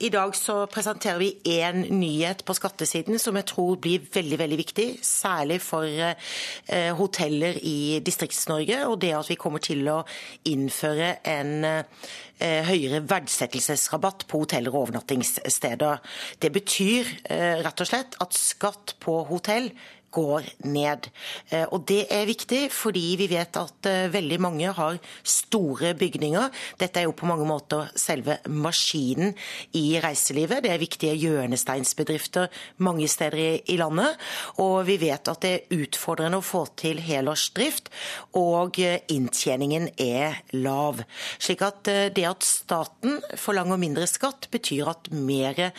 I 0.00 0.08
dag 0.08 0.32
så 0.36 0.54
presenterer 0.72 1.18
vi 1.20 1.58
én 1.60 1.82
nyhet 1.92 2.40
på 2.48 2.54
skattesiden 2.56 3.18
som 3.20 3.36
jeg 3.36 3.44
tror 3.50 3.76
blir 3.84 4.06
veldig 4.14 4.38
veldig 4.40 4.56
viktig, 4.56 4.86
særlig 5.04 5.58
for 5.60 5.84
eh, 5.84 6.92
hoteller 6.96 7.58
i 7.68 8.00
Distrikts-Norge, 8.06 8.78
og 8.88 8.96
det 9.04 9.12
at 9.18 9.28
vi 9.28 9.36
kommer 9.36 9.60
til 9.60 9.84
å 9.92 9.98
innføre 10.48 11.10
en 11.28 11.52
eh, 11.68 12.64
høyere 12.70 13.02
verdsettelsesrabatt 13.12 14.24
på 14.30 14.40
hoteller 14.46 14.72
og 14.72 14.86
overnattingssteder. 14.86 16.00
Det 16.40 16.52
betyr 16.54 17.12
eh, 17.28 17.60
rett 17.60 17.84
og 17.84 17.92
slett 17.92 18.16
at 18.24 18.40
skatt 18.40 18.96
på 19.04 19.20
hotell 19.28 19.68
går 20.12 20.46
ned. 20.66 21.08
Eh, 21.50 21.66
og 21.70 21.84
det 21.88 22.04
er 22.12 22.28
viktig 22.28 22.62
fordi 22.74 23.14
vi 23.20 23.28
vet 23.30 23.56
at 23.58 23.88
eh, 23.88 24.10
veldig 24.12 24.38
mange 24.42 24.72
har 24.74 24.98
store 25.22 25.94
bygninger. 25.98 26.50
Dette 26.80 27.00
er 27.00 27.08
jo 27.08 27.16
på 27.16 27.28
mange 27.30 27.46
måter 27.48 27.90
selve 27.98 28.38
maskinen 28.50 29.34
i 29.78 30.00
reiselivet. 30.02 30.64
Det 30.64 30.72
er 30.74 30.82
viktige 30.82 31.16
hjørnesteinsbedrifter 31.20 32.50
mange 32.84 33.08
steder 33.10 33.60
i 33.70 33.78
landet. 33.80 34.18
Og 34.62 34.82
vi 34.88 34.98
vet 35.02 35.30
at 35.30 35.42
det 35.44 35.52
er 35.54 35.80
utfordrende 35.84 36.40
å 36.40 36.44
få 36.44 36.64
til 36.80 37.00
helårsdrift, 37.04 37.90
og 38.38 38.80
eh, 38.82 39.00
inntjeningen 39.12 39.90
er 40.00 40.40
lav. 40.56 41.02
Slik 41.38 41.62
at 41.64 41.88
det 42.14 42.26
at 42.26 42.44
staten 42.46 43.20
forlanger 43.38 43.80
mindre 43.80 44.06
skatt, 44.10 44.48
betyr 44.52 44.90
at 44.90 45.10
mer 45.14 45.70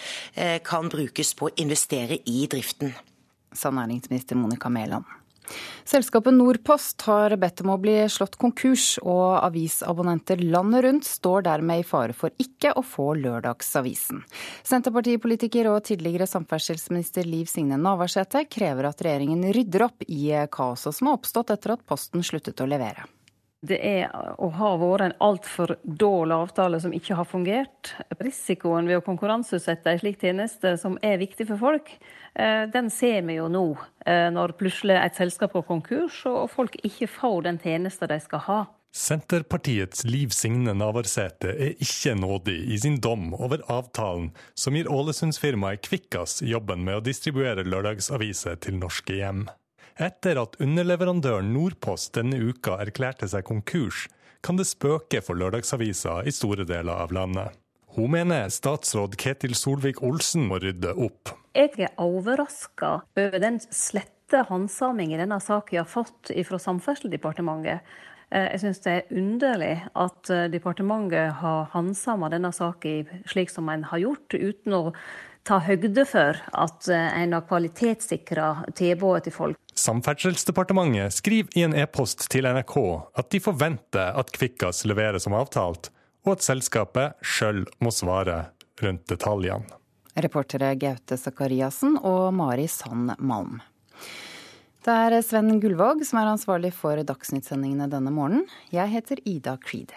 kan 0.65 0.89
brukes 0.91 1.34
på 1.38 1.49
å 1.49 1.53
investere 1.61 2.19
i 2.29 2.45
driften 2.51 2.93
sa 3.54 3.72
næringsminister 3.74 4.39
Monica 4.39 4.70
Mæland. 4.70 5.08
Selskapet 5.84 6.34
Norpost 6.34 7.02
har 7.08 7.34
bedt 7.41 7.64
om 7.64 7.74
å 7.74 7.78
bli 7.82 7.95
slått 8.12 8.38
konkurs, 8.39 8.95
og 9.02 9.41
avisabonnenter 9.41 10.43
landet 10.45 10.86
rundt 10.86 11.08
står 11.08 11.45
dermed 11.49 11.82
i 11.82 11.88
fare 11.88 12.16
for 12.16 12.32
ikke 12.41 12.74
å 12.78 12.84
få 12.86 13.12
lørdagsavisen. 13.20 14.22
Senterpartipolitiker 14.68 15.72
og 15.74 15.82
tidligere 15.89 16.30
samferdselsminister 16.30 17.28
Liv 17.28 17.49
Signe 17.52 17.80
Navarsete 17.82 18.45
krever 18.52 18.91
at 18.91 19.04
regjeringen 19.04 19.49
rydder 19.52 19.89
opp 19.89 20.06
i 20.08 20.30
kaoset 20.52 20.95
som 20.95 21.12
har 21.12 21.20
oppstått 21.20 21.56
etter 21.58 21.76
at 21.76 21.84
Posten 21.89 22.24
sluttet 22.24 22.62
å 22.62 22.70
levere. 22.70 23.10
Det 23.62 23.78
er 23.78 24.07
og 24.41 24.55
har 24.57 24.80
vært 24.82 25.03
en 25.05 25.14
altfor 25.22 25.76
dårlig 25.86 26.34
avtale 26.34 26.80
som 26.82 26.93
ikke 26.97 27.14
har 27.20 27.28
fungert. 27.30 27.91
Risikoen 28.18 28.89
ved 28.89 28.97
å 28.97 29.05
konkurranseutsette 29.05 29.91
en 29.91 30.01
slik 30.01 30.18
tjeneste 30.24 30.74
som 30.82 30.97
er 31.05 31.22
viktig 31.22 31.45
for 31.51 31.62
folk, 31.62 31.91
eh, 32.34 32.66
den 32.74 32.89
ser 32.89 33.22
vi 33.28 33.38
jo 33.38 33.45
nå. 33.53 33.78
Eh, 34.05 34.32
når 34.34 34.57
plutselig 34.57 34.97
et 34.97 35.16
selskap 35.16 35.53
går 35.53 35.68
konkurs 35.70 36.24
og 36.26 36.49
folk 36.49 36.80
ikke 36.82 37.07
får 37.07 37.41
den 37.43 37.62
tjenesten 37.62 38.09
de 38.09 38.20
skal 38.20 38.45
ha. 38.49 38.59
Senterpartiets 38.91 40.03
Liv 40.03 40.34
Signe 40.36 40.74
Navarsete 40.76 41.53
er 41.53 41.78
ikke 41.80 42.12
nådig 42.18 42.57
i 42.74 42.80
sin 42.82 42.97
dom 42.99 43.30
over 43.38 43.62
avtalen 43.72 44.34
som 44.57 44.76
gir 44.76 44.89
Ålesundsfirmaet 44.91 45.86
Kvikkas 45.86 46.41
jobben 46.43 46.84
med 46.84 46.97
å 46.97 47.05
distribuere 47.05 47.64
lørdagsaviser 47.64 48.59
til 48.66 48.82
norske 48.82 49.22
hjem. 49.22 49.45
Etter 50.02 50.39
at 50.41 50.56
underleverandøren 50.58 51.52
Nordpost 51.54 52.16
denne 52.16 52.39
uka 52.41 52.80
erklærte 52.82 53.28
seg 53.30 53.45
konkurs, 53.45 54.08
kan 54.41 54.58
det 54.58 54.66
spøke 54.66 55.22
for 55.22 55.38
lørdagsaviser 55.38 56.26
i 56.26 56.34
store 56.34 56.66
deler 56.66 57.04
av 57.04 57.14
landet. 57.14 57.54
Hun 57.93 58.10
mener 58.16 58.49
statsråd 58.49 59.14
Ketil 59.22 59.54
Solvik-Olsen 59.54 60.47
må 60.49 60.58
rydde 60.64 60.95
opp. 60.95 61.36
Jeg 61.54 61.76
er 61.78 61.93
overraska 62.02 62.95
over 63.14 63.38
den 63.43 63.62
slette 63.62 64.41
handsamingen 64.49 65.22
denne 65.22 65.38
saken 65.43 65.84
har 65.84 65.91
fått 65.91 66.34
fra 66.47 66.62
Samferdselsdepartementet. 66.66 67.86
Eh, 68.32 68.47
jeg 68.56 68.64
syns 68.64 68.82
det 68.82 68.93
er 68.95 69.18
underlig 69.22 69.74
at 69.91 70.34
eh, 70.34 70.47
departementet 70.49 71.36
har 71.43 71.68
handsama 71.76 72.32
denne 72.34 72.49
saken 72.56 73.22
slik 73.30 73.54
som 73.54 73.70
en 73.70 73.86
har 73.91 74.02
gjort, 74.02 74.34
uten 74.34 74.78
å 74.80 74.86
ta 75.47 75.58
høgde 75.66 76.06
for 76.10 76.38
at 76.38 76.88
eh, 76.89 77.22
en 77.22 77.36
har 77.36 77.45
kvalitetssikra 77.49 78.47
tilbudet 78.78 79.28
til 79.28 79.36
folk. 79.36 79.61
Samferdselsdepartementet 79.74 81.13
skriver 81.13 81.57
i 81.57 81.63
en 81.63 81.74
e-post 81.76 82.28
til 82.32 82.45
NRK 82.45 82.76
at 83.17 83.30
de 83.32 83.39
forventer 83.39 84.17
at 84.19 84.32
Kvikkas 84.36 84.84
leverer 84.86 85.19
som 85.24 85.36
avtalt, 85.38 85.89
og 86.28 86.36
at 86.36 86.45
selskapet 86.45 87.17
sjøl 87.24 87.63
må 87.82 87.93
svare 87.95 88.51
rundt 88.82 89.07
detaljene. 89.09 89.80
Reportere 90.11 90.74
Gaute 90.76 91.15
Sakariassen 91.17 91.95
og 91.97 92.34
Mari 92.36 92.67
Sand 92.67 93.15
Malm. 93.17 93.61
Det 94.84 94.91
er 94.91 95.22
Sven 95.24 95.59
Gullvåg 95.61 96.03
som 96.05 96.19
er 96.19 96.34
ansvarlig 96.34 96.74
for 96.76 96.99
dagsnyttsendingene 97.05 97.88
denne 97.89 98.11
morgenen. 98.11 98.47
Jeg 98.74 98.91
heter 98.91 99.22
Ida 99.30 99.55
Creed. 99.61 99.93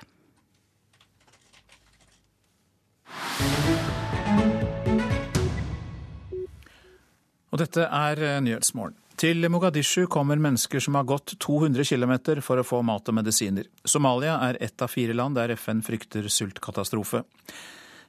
Og 7.50 7.62
dette 7.62 7.86
er 7.86 8.40
Nyhetsmorgen. 8.42 8.98
Til 9.16 9.46
Mogadishu 9.46 10.08
kommer 10.10 10.40
mennesker 10.42 10.82
som 10.82 10.96
har 10.98 11.06
gått 11.06 11.36
200 11.38 11.84
km 11.86 12.42
for 12.42 12.58
å 12.58 12.66
få 12.66 12.80
mat 12.82 13.08
og 13.08 13.14
medisiner. 13.14 13.68
Somalia 13.86 14.40
er 14.48 14.58
ett 14.60 14.82
av 14.82 14.90
fire 14.90 15.14
land 15.14 15.38
der 15.38 15.54
FN 15.54 15.84
frykter 15.86 16.26
sultkatastrofe. 16.26 17.22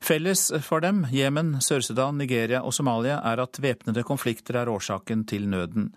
Felles 0.01 0.47
for 0.65 0.81
dem, 0.81 1.05
Jemen, 1.13 1.59
Sør-Sudan, 1.61 2.17
Nigeria 2.17 2.63
og 2.65 2.73
Somalia, 2.73 3.19
er 3.21 3.41
at 3.41 3.61
væpnede 3.61 4.03
konflikter 4.05 4.57
er 4.59 4.69
årsaken 4.69 5.23
til 5.29 5.47
nøden. 5.49 5.91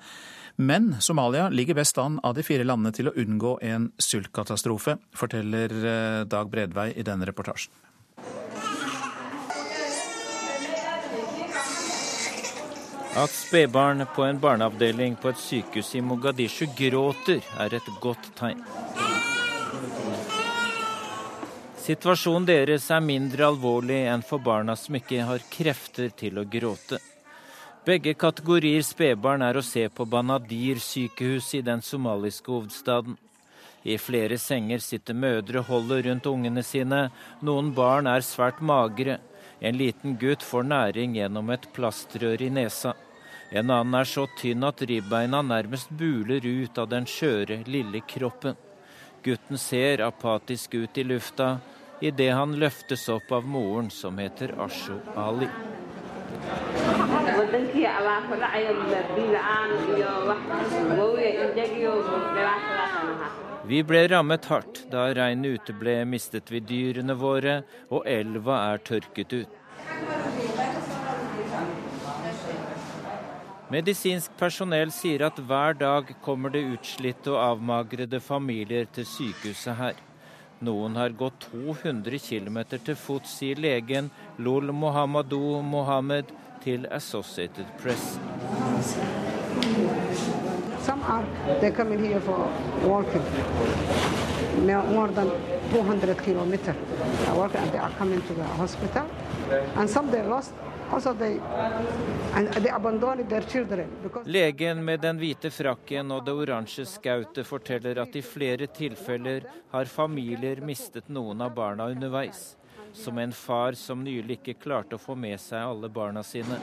Men 0.60 0.94
Somalia 1.00 1.48
ligger 1.48 1.78
best 1.78 1.98
an 2.02 2.20
av 2.24 2.36
de 2.36 2.44
fire 2.44 2.66
landene 2.68 2.92
til 2.92 3.08
å 3.08 3.16
unngå 3.16 3.58
en 3.64 3.90
sultkatastrofe, 3.96 4.98
forteller 5.16 5.72
eh, 5.72 6.24
Dag 6.28 6.50
Bredvei 6.52 6.90
i 6.98 7.04
denne 7.06 7.28
reportasjen. 7.28 7.72
At 13.18 13.30
spedbarn 13.30 14.06
på 14.14 14.22
en 14.22 14.38
barneavdeling 14.38 15.16
på 15.18 15.32
et 15.32 15.38
sykehus 15.42 15.88
i 15.98 16.00
Mogadishu 16.06 16.68
gråter, 16.78 17.40
er 17.58 17.72
et 17.74 17.88
godt 17.98 18.28
tegn. 18.38 18.60
Situasjonen 21.82 22.46
deres 22.46 22.86
er 22.94 23.02
mindre 23.02 23.48
alvorlig 23.48 24.04
enn 24.12 24.22
for 24.22 24.38
barna 24.44 24.76
som 24.78 25.00
ikke 25.00 25.24
har 25.26 25.42
krefter 25.50 26.12
til 26.14 26.38
å 26.38 26.44
gråte. 26.46 27.00
Begge 27.88 28.14
kategorier 28.14 28.86
spedbarn 28.86 29.42
er 29.42 29.58
å 29.58 29.64
se 29.66 29.88
på 29.88 30.06
Banadir 30.06 30.78
sykehus 30.78 31.50
i 31.58 31.62
den 31.66 31.82
somaliske 31.82 32.52
hovedstaden. 32.54 33.18
I 33.82 33.98
flere 33.98 34.38
senger 34.38 34.84
sitter 34.84 35.18
mødre 35.18 35.64
holder 35.66 36.06
rundt 36.06 36.30
ungene 36.30 36.62
sine. 36.62 37.08
Noen 37.42 37.74
barn 37.74 38.06
er 38.06 38.22
svært 38.22 38.62
magre. 38.62 39.18
En 39.58 39.74
liten 39.74 40.14
gutt 40.20 40.46
får 40.46 40.70
næring 40.70 41.18
gjennom 41.18 41.50
et 41.50 41.66
plastrør 41.74 42.46
i 42.46 42.52
nesa. 42.52 42.94
En 43.50 43.70
annen 43.70 43.94
er 43.96 44.04
så 44.04 44.26
tynn 44.36 44.64
at 44.68 44.82
ribbeina 44.84 45.40
nærmest 45.42 45.88
buler 45.96 46.44
ut 46.44 46.78
av 46.78 46.90
den 46.92 47.06
skjøre, 47.08 47.62
lille 47.64 48.02
kroppen. 48.04 48.58
Gutten 49.24 49.58
ser 49.58 50.02
apatisk 50.04 50.74
ut 50.74 50.98
i 50.98 51.04
lufta 51.04 51.56
idet 52.00 52.34
han 52.34 52.52
løftes 52.60 53.08
opp 53.08 53.32
av 53.32 53.48
moren, 53.48 53.90
som 53.90 54.18
heter 54.20 54.52
Asho 54.60 55.00
Ali. 55.16 55.48
Vi 63.68 63.82
ble 63.82 64.02
rammet 64.08 64.44
hardt. 64.52 64.84
Da 64.92 65.08
regnet 65.16 65.58
uteble, 65.58 65.96
mistet 66.04 66.52
vi 66.52 66.60
dyrene 66.60 67.16
våre, 67.16 67.62
og 67.90 68.04
elva 68.06 68.60
er 68.70 68.84
tørket 68.92 69.40
ut. 69.40 69.58
Medisinsk 73.68 74.32
personell 74.40 74.88
sier 74.96 75.20
at 75.26 75.36
hver 75.44 75.74
dag 75.76 76.08
kommer 76.24 76.48
det 76.54 76.62
utslitte 76.72 77.34
og 77.34 77.42
avmagrede 77.42 78.16
familier 78.24 78.86
til 78.96 79.04
sykehuset 79.04 79.76
her. 79.76 79.98
Noen 80.64 80.96
har 80.96 81.12
gått 81.12 81.50
200 81.50 82.16
km 82.16 82.56
til 82.72 82.96
fots, 82.96 83.34
sier 83.36 83.60
legen 83.60 84.08
Lol 84.40 84.72
Mohamadou 84.72 85.60
Mohammed 85.60 86.32
til 86.64 86.88
Associated 86.88 87.68
Press. 87.82 88.16
Some 90.88 91.04
are 91.04 91.60
they 91.60 91.70
coming 91.70 92.00
here 92.00 92.20
for 92.24 92.48
walking. 92.88 93.26
More 94.64 95.12
than 95.12 95.28
200 95.74 96.16
kilometers. 96.24 96.76
They 97.20 97.36
walk 97.36 97.54
and 97.54 97.70
they 97.70 97.78
are 97.78 97.92
coming 97.98 98.22
to 98.22 98.32
the 98.32 98.44
hospital. 98.44 99.04
And 99.76 99.90
some. 99.90 100.08
Legen 104.24 104.84
med 104.84 105.00
den 105.00 105.18
hvite 105.20 105.50
frakken 105.50 106.12
og 106.14 106.24
det 106.24 106.36
oransje 106.42 106.86
skautet 106.88 107.46
forteller 107.46 108.00
at 108.02 108.16
i 108.16 108.22
flere 108.24 108.66
tilfeller 108.66 109.46
har 109.72 109.90
familier 109.92 110.62
mistet 110.64 111.08
noen 111.12 111.44
av 111.44 111.54
barna 111.54 111.90
underveis. 111.92 112.56
Som 112.92 113.18
en 113.18 113.32
far 113.32 113.76
som 113.76 114.04
nylig 114.04 114.40
ikke 114.40 114.60
klarte 114.64 114.96
å 114.96 115.02
få 115.02 115.14
med 115.14 115.40
seg 115.40 115.60
alle 115.60 115.92
barna 115.92 116.24
sine. 116.24 116.56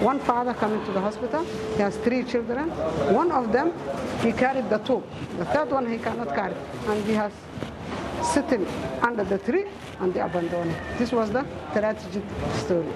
one 0.00 0.18
father 0.18 0.54
coming 0.54 0.84
to 0.84 0.92
the 0.92 1.00
hospital. 1.00 1.44
He 1.76 1.82
has 1.82 1.96
three 1.98 2.24
children. 2.24 2.70
One 3.14 3.30
of 3.32 3.52
them 3.52 3.72
he 4.22 4.32
carried 4.32 4.68
the 4.70 4.78
two. 4.78 5.02
The 5.38 5.44
third 5.46 5.70
one 5.70 5.86
he 5.86 5.98
cannot 5.98 6.34
carry, 6.34 6.54
and 6.88 7.04
he 7.04 7.14
has 7.14 7.32
sitting 8.22 8.66
under 9.02 9.24
the 9.24 9.38
tree 9.38 9.64
and 10.00 10.14
they 10.14 10.20
abandoned. 10.20 10.74
This 10.98 11.12
was 11.12 11.30
the 11.30 11.44
tragic 11.72 12.24
story. 12.58 12.86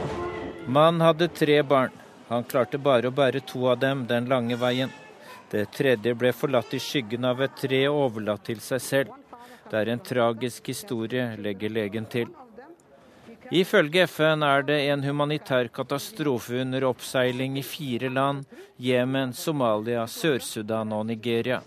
Man 0.67 1.01
hadde 1.01 1.29
tre 1.29 1.63
barn. 1.63 1.91
Han 2.29 2.45
klarte 2.45 2.79
bare 2.79 3.09
å 3.09 3.15
bære 3.15 3.41
to 3.47 3.67
av 3.69 3.79
dem 3.79 4.07
den 4.07 4.29
lange 4.29 4.57
veien. 4.57 4.93
Det 5.51 5.67
tredje 5.77 6.15
ble 6.15 6.33
forlatt 6.33 6.73
i 6.75 6.81
skyggen 6.81 7.25
av 7.29 7.43
et 7.45 7.57
tre 7.61 7.83
og 7.89 8.01
overlatt 8.07 8.47
til 8.49 8.63
seg 8.65 8.81
selv. 8.81 9.13
Det 9.71 9.77
er 9.81 9.93
en 9.93 10.01
tragisk 10.01 10.67
historie, 10.73 11.35
legger 11.37 11.71
legen 11.71 12.09
til. 12.11 12.33
Ifølge 13.53 14.07
FN 14.09 14.43
er 14.43 14.65
det 14.65 14.79
en 14.89 15.03
humanitær 15.05 15.69
katastrofe 15.69 16.63
under 16.63 16.87
oppseiling 16.89 17.59
i 17.61 17.63
fire 17.63 18.09
land 18.09 18.47
Jemen, 18.81 19.35
Somalia, 19.37 20.07
Sør-Sudan 20.09 20.93
og 20.97 21.07
Nigeria. 21.07 21.61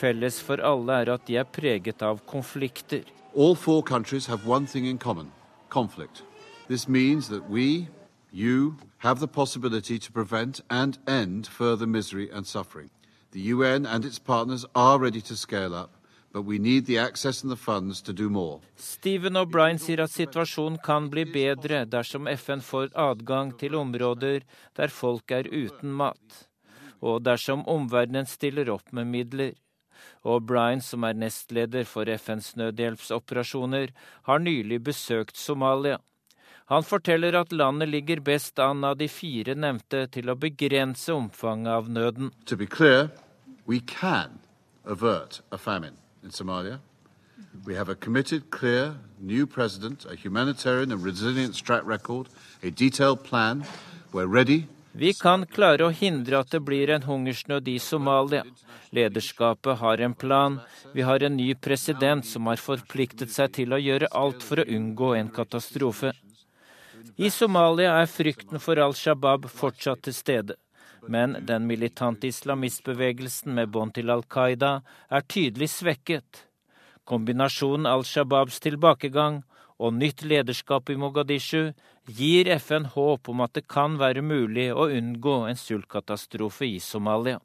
Felles 0.00 0.40
for 0.40 0.62
alle 0.64 1.02
er 1.02 1.12
at 1.12 1.26
de 1.28 1.36
er 1.36 1.44
preget 1.44 2.02
av 2.02 2.22
konflikter. 2.26 3.04
All 3.36 3.54
four 3.54 3.82
countries 3.82 4.26
have 4.26 4.46
one 4.46 4.66
thing 4.66 4.86
in 4.86 4.98
common 4.98 5.30
conflict. 5.68 6.22
This 6.68 6.88
means 6.88 7.28
that 7.28 7.50
we, 7.50 7.88
you, 8.32 8.76
have 8.98 9.20
the 9.20 9.28
possibility 9.28 9.98
to 9.98 10.12
prevent 10.12 10.60
and 10.70 10.98
end 11.06 11.46
further 11.46 11.86
misery 11.86 12.30
and 12.32 12.46
suffering. 12.46 12.90
The 13.32 13.40
UN 13.54 13.86
and 13.86 14.04
its 14.04 14.18
partners 14.18 14.64
are 14.74 14.98
ready 14.98 15.20
to 15.20 15.36
scale 15.36 15.74
up, 15.74 15.90
but 16.32 16.42
we 16.42 16.58
need 16.58 16.86
the 16.86 16.98
access 16.98 17.42
and 17.42 17.52
the 17.52 17.56
funds 17.56 18.00
to 18.02 18.12
do 18.12 18.30
more. 18.30 18.60
Stephen 18.76 19.36
O'Brien 19.36 19.78
sier 19.78 20.00
at 20.02 20.10
situasjonen 20.10 20.78
kan 20.82 21.10
bli 21.10 21.24
bedre 21.24 21.84
dersom 21.84 22.26
FN 22.26 22.64
får 22.64 22.90
adgang 22.94 23.52
til 23.58 23.74
områder 23.74 24.46
der 24.76 24.88
folk 24.88 25.30
er 25.30 25.46
uten 25.50 25.92
mat, 25.92 26.46
og 27.00 27.24
dersom 27.24 27.66
omverdenen 27.68 28.26
stiller 28.26 28.70
opp 28.70 28.92
med 28.92 29.06
midler. 29.06 29.52
O'Brien, 30.24 30.80
som 30.80 31.04
er 31.04 31.16
nestleder 31.16 31.86
for 31.88 32.04
FNs 32.04 32.54
nødhjelpsoperasjoner, 32.60 33.92
har 34.28 34.38
nylig 34.38 34.82
besøkt 34.84 35.36
Somalia. 35.36 35.98
Han 36.70 36.84
forteller 36.84 37.34
at 37.40 37.52
landet 37.52 37.88
ligger 37.88 38.20
best 38.20 38.58
an 38.58 38.84
av 38.84 38.98
de 39.00 39.08
fire 39.08 39.56
nevnte 39.58 40.04
til 40.14 40.30
å 40.30 40.36
begrense 40.38 41.10
omfanget 41.12 41.72
av 41.72 41.88
nøden. 41.90 42.30
Clear, 42.70 43.10
Somalia. 46.30 46.78
We 47.64 47.74
have 47.74 47.88
a 47.88 47.94
committed, 47.94 48.50
clear, 48.50 48.94
new 49.18 49.46
president, 49.46 50.04
a 50.04 50.14
humanitarian 50.14 50.92
and 50.92 51.02
resilience 51.02 51.60
track 51.60 51.82
record, 51.84 52.28
a 52.62 52.70
detailed 52.70 53.24
plan. 53.24 53.64
We're 54.12 54.26
ready 54.26 54.68
Vi 54.92 55.12
kan 55.14 55.46
klare 55.46 55.86
å 55.86 55.94
hindre 55.94 56.40
at 56.42 56.50
det 56.50 56.60
blir 56.66 56.90
en 56.90 57.04
hungersnød 57.06 57.68
i 57.70 57.78
Somalia. 57.78 58.42
Lederskapet 58.90 59.78
har 59.78 60.00
en 60.02 60.14
plan. 60.14 60.58
Vi 60.92 61.02
har 61.06 61.22
en 61.22 61.36
ny 61.36 61.54
president 61.54 62.26
som 62.26 62.46
har 62.50 62.58
forpliktet 62.58 63.30
seg 63.30 63.52
til 63.54 63.72
å 63.72 63.78
gjøre 63.78 64.10
alt 64.10 64.42
for 64.42 64.58
å 64.58 64.66
unngå 64.66 65.14
en 65.14 65.30
katastrofe. 65.30 66.10
I 67.16 67.30
Somalia 67.30 67.94
er 68.00 68.10
frykten 68.10 68.58
for 68.58 68.82
Al 68.82 68.96
Shabaab 68.98 69.46
fortsatt 69.46 70.02
til 70.08 70.16
stede. 70.16 70.58
Men 71.08 71.38
den 71.46 71.66
militante 71.70 72.26
islamistbevegelsen 72.28 73.54
med 73.54 73.70
bånd 73.70 73.94
til 73.94 74.10
Al 74.10 74.26
Qaida 74.26 74.80
er 75.08 75.22
tydelig 75.22 75.70
svekket. 75.70 76.48
Kombinasjonen 77.06 77.86
Al 77.86 78.02
Shabaabs 78.04 78.58
tilbakegang 78.60 79.40
og 79.80 79.96
nytt 79.96 80.24
lederskap 80.28 80.92
i 80.92 80.98
Mogadishu 81.00 81.70
gir 82.20 82.50
FN 82.58 82.90
håp 82.94 83.30
om 83.32 83.40
at 83.46 83.56
det 83.56 83.64
kan 83.70 83.96
være 84.00 84.22
mulig 84.22 84.68
å 84.74 84.90
unngå 84.92 85.36
en 85.48 85.60
sultkatastrofe 85.60 86.68
i 86.68 86.80
Somalia. 86.84 87.40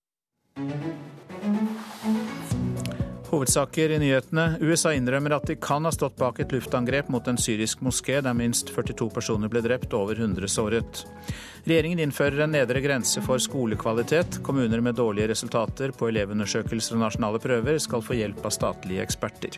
Hovedsaker 3.30 3.90
i 3.90 3.98
nyhetene. 4.00 4.46
USA 4.62 4.92
innrømmer 4.94 5.34
at 5.36 5.48
de 5.50 5.56
kan 5.60 5.86
ha 5.88 5.92
stått 5.94 6.18
bak 6.20 6.40
et 6.40 6.52
luftangrep 6.54 7.10
mot 7.12 7.26
en 7.28 7.40
syrisk 7.42 7.82
moské 7.86 8.20
der 8.22 8.38
minst 8.38 8.70
42 8.76 9.10
personer 9.16 9.52
ble 9.52 9.64
drept 9.66 9.94
og 9.94 10.06
over 10.06 10.22
100 10.22 10.52
såret. 10.52 11.02
Regjeringen 11.66 12.04
innfører 12.06 12.44
en 12.46 12.54
nedre 12.54 12.84
grense 12.84 13.24
for 13.26 13.42
skolekvalitet. 13.42 14.38
Kommuner 14.46 14.84
med 14.86 15.00
dårlige 15.00 15.32
resultater 15.34 15.96
på 15.98 16.12
elevundersøkelser 16.12 17.00
og 17.00 17.02
nasjonale 17.08 17.42
prøver 17.42 17.82
skal 17.82 18.06
få 18.06 18.20
hjelp 18.20 18.46
av 18.46 18.54
statlige 18.54 19.02
eksperter. 19.02 19.58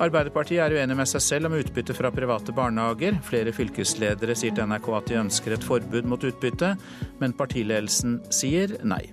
Arbeiderpartiet 0.00 0.62
er 0.64 0.78
uenig 0.78 0.96
med 0.96 1.10
seg 1.10 1.24
selv 1.26 1.50
om 1.50 1.58
utbytte 1.58 1.96
fra 1.98 2.08
private 2.14 2.56
barnehager. 2.56 3.20
Flere 3.28 3.52
fylkesledere 3.52 4.36
sier 4.38 4.56
til 4.56 4.70
NRK 4.70 4.92
at 4.96 5.12
de 5.12 5.22
ønsker 5.26 5.58
et 5.58 5.68
forbud 5.68 6.08
mot 6.08 6.24
utbytte, 6.24 6.76
men 7.20 7.36
partiledelsen 7.36 8.22
sier 8.32 8.78
nei. 8.86 9.04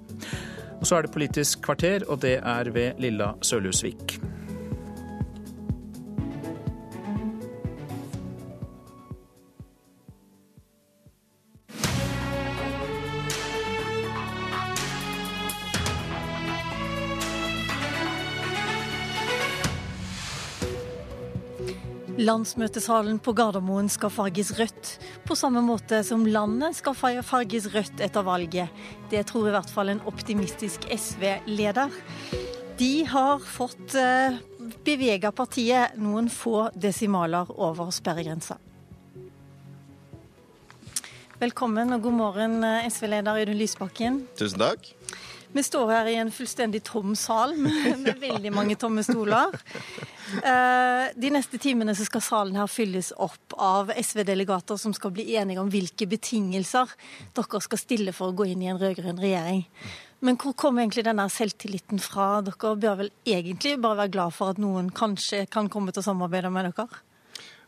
Og 0.86 0.90
så 0.90 0.95
er 0.95 1.02
det 1.02 1.12
Politisk 1.12 1.62
kvarter, 1.66 2.03
og 2.07 2.22
det 2.22 2.36
er 2.44 2.70
ved 2.70 2.91
Lilla 3.02 3.32
Sørlusvik. 3.41 4.20
Landsmøtesalen 22.16 23.18
på 23.20 23.34
Gardermoen 23.36 23.90
skal 23.92 24.12
farges 24.14 24.54
rødt, 24.56 24.92
på 25.28 25.36
samme 25.36 25.60
måte 25.66 25.98
som 26.08 26.22
landet 26.24 26.78
skal 26.78 26.96
farges 26.96 27.68
rødt 27.74 28.00
etter 28.00 28.24
valget. 28.24 28.72
Det 29.12 29.26
tror 29.28 29.50
i 29.50 29.56
hvert 29.56 29.72
fall 29.74 29.92
en 29.92 30.00
optimistisk 30.08 30.88
SV-leder. 30.96 31.92
De 32.80 32.94
har 33.12 33.44
fått 33.44 33.98
eh, 34.00 34.40
bevega 34.88 35.34
partiet 35.36 36.00
noen 36.00 36.32
få 36.32 36.70
desimaler 36.72 37.52
over 37.52 37.92
sperregrensa. 37.92 38.62
Velkommen 41.44 41.92
og 41.98 42.08
god 42.08 42.20
morgen, 42.22 42.62
eh, 42.64 42.88
SV-leder 42.88 43.36
Audun 43.36 43.60
Lysbakken. 43.60 44.24
Tusen 44.40 44.64
takk. 44.64 44.94
Vi 45.56 45.64
står 45.64 45.91
her 45.91 46.07
i 46.11 46.15
en 46.19 46.32
fullstendig 46.36 46.82
tom 46.84 47.14
sal 47.15 47.53
med, 47.56 47.99
med 48.02 48.18
veldig 48.19 48.52
mange 48.52 48.76
tomme 48.76 49.03
stoler. 49.07 49.53
Eh, 50.36 51.03
de 51.15 51.30
neste 51.32 51.56
timene 51.61 51.94
så 51.95 52.03
skal 52.03 52.23
salen 52.26 52.57
her 52.60 52.68
fylles 52.68 53.14
opp 53.23 53.56
av 53.56 53.94
SV-delegater 53.95 54.76
som 54.82 54.91
skal 54.98 55.14
bli 55.15 55.30
enige 55.40 55.64
om 55.64 55.72
hvilke 55.72 56.10
betingelser 56.11 56.91
dere 57.38 57.61
skal 57.64 57.80
stille 57.80 58.11
for 58.18 58.34
å 58.34 58.36
gå 58.36 58.49
inn 58.52 58.65
i 58.65 58.69
en 58.73 58.82
rød-grønn 58.82 59.22
regjering. 59.22 59.64
Men 60.26 60.36
hvor 60.41 60.57
kommer 60.60 60.84
egentlig 60.84 61.06
denne 61.07 61.30
selvtilliten 61.32 62.03
fra? 62.03 62.41
Dere 62.44 62.76
bør 62.76 62.99
vel 63.06 63.14
egentlig 63.23 63.77
bare 63.80 64.02
være 64.03 64.15
glad 64.18 64.36
for 64.36 64.52
at 64.52 64.60
noen 64.60 64.91
kanskje 64.91 65.45
kan 65.48 65.72
komme 65.72 65.95
til 65.95 66.03
å 66.03 66.10
samarbeide 66.10 66.52
med 66.52 66.73
dere? 66.73 66.90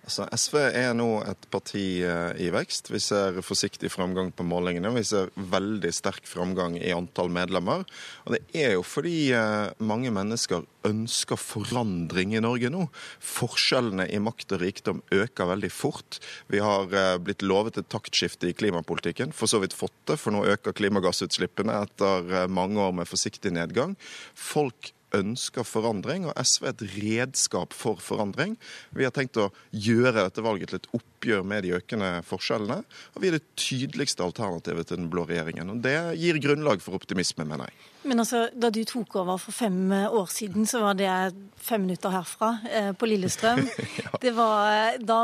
Altså, 0.08 0.24
SV 0.32 0.56
er 0.72 0.94
nå 0.96 1.08
et 1.28 1.50
parti 1.52 2.00
eh, 2.00 2.38
i 2.40 2.48
vekst. 2.56 2.88
Vi 2.94 3.02
ser 3.04 3.42
forsiktig 3.44 3.90
framgang 3.92 4.30
på 4.32 4.46
målingene. 4.48 4.94
Vi 4.96 5.04
ser 5.04 5.34
veldig 5.36 5.92
sterk 5.92 6.24
framgang 6.30 6.78
i 6.80 6.94
antall 6.96 7.28
medlemmer. 7.36 7.84
Og 8.24 8.38
det 8.38 8.40
er 8.56 8.78
jo 8.78 8.86
fordi 8.88 9.34
eh, 9.36 9.74
mange 9.84 10.14
mennesker 10.16 10.64
ønsker 10.88 11.36
forandring 11.36 12.38
i 12.38 12.44
Norge 12.46 12.72
nå. 12.72 12.86
Forskjellene 13.20 14.08
i 14.08 14.22
makt 14.24 14.56
og 14.56 14.64
rikdom 14.64 15.04
øker 15.12 15.52
veldig 15.52 15.74
fort. 15.76 16.22
Vi 16.48 16.64
har 16.64 16.88
eh, 16.88 17.18
blitt 17.20 17.44
lovet 17.44 17.82
et 17.82 17.92
taktskifte 17.92 18.48
i 18.48 18.56
klimapolitikken, 18.56 19.36
for 19.36 19.52
så 19.52 19.60
vidt 19.60 19.76
fått 19.76 19.98
det, 20.08 20.22
for 20.24 20.32
nå 20.32 20.46
øker 20.48 20.78
klimagassutslippene 20.78 21.82
etter 21.84 22.48
mange 22.48 22.80
år 22.80 22.96
med 22.96 23.12
forsiktig 23.12 23.52
nedgang. 23.60 24.00
Folk 24.40 24.94
ønsker 25.20 25.68
forandring, 25.68 26.28
og 26.28 26.38
SV 26.38 26.68
er 26.68 26.76
et 26.76 26.86
redskap 26.98 27.76
for 27.76 28.02
forandring. 28.04 28.56
Vi 28.96 29.08
har 29.08 29.14
tenkt 29.16 29.40
å 29.42 29.52
gjøre 29.72 30.24
dette 30.24 30.46
valget 30.46 30.74
til 30.74 30.82
et 30.82 30.90
oppgjør 31.18 31.44
med 31.44 31.66
de 31.66 31.74
økende 31.78 32.22
forskjellene. 32.28 32.84
Og 33.16 33.22
vi 33.22 33.32
er 33.32 33.38
det 33.38 33.56
tydeligste 33.58 34.24
alternativet 34.24 34.88
til 34.88 35.02
den 35.02 35.10
blå 35.10 35.26
regjeringen. 35.26 35.74
Og 35.74 35.82
det 35.82 35.98
gir 36.22 36.38
grunnlag 36.44 36.82
for 36.84 36.98
optimisme, 36.98 37.46
mener 37.46 37.68
jeg. 37.68 37.78
Men 38.08 38.22
altså, 38.22 38.48
Da 38.54 38.70
du 38.70 38.84
tok 38.88 39.16
over 39.20 39.38
for 39.42 39.52
fem 39.52 39.92
år 39.92 40.30
siden, 40.32 40.66
så 40.70 40.80
var 40.80 40.94
det 40.96 41.10
fem 41.58 41.82
minutter 41.82 42.14
herfra, 42.14 42.60
eh, 42.72 42.92
på 42.94 43.10
Lillestrøm. 43.10 43.66
ja. 44.04 44.14
det, 44.22 44.32
var, 44.38 44.98
da, 45.02 45.20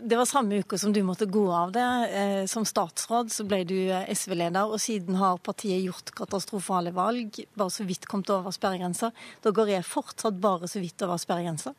det, 0.00 0.16
var, 0.16 0.24
samme 0.30 0.62
uke 0.62 0.78
som 0.78 0.94
du 0.94 1.02
måtte 1.02 1.26
gå 1.26 1.44
av 1.52 1.74
det. 1.74 1.88
Eh, 2.14 2.44
som 2.46 2.64
statsråd 2.64 3.32
så 3.34 3.44
ble 3.44 3.64
du 3.68 3.76
eh, 3.90 4.08
SV-leder, 4.14 4.70
og 4.70 4.80
siden 4.80 5.18
har 5.20 5.42
partiet 5.42 5.82
gjort 5.82 6.14
katastrofale 6.16 6.94
valg. 6.94 7.42
Bare 7.58 7.74
så 7.74 7.84
vidt 7.88 8.08
kommet 8.08 8.30
over 8.32 8.54
sperregrensa. 8.54 9.12
Da 9.42 9.52
går 9.52 9.74
jeg 9.74 9.88
fortsatt 9.88 10.40
bare 10.40 10.70
så 10.70 10.80
vidt 10.80 11.02
over 11.04 11.20
sperregrensa. 11.20 11.74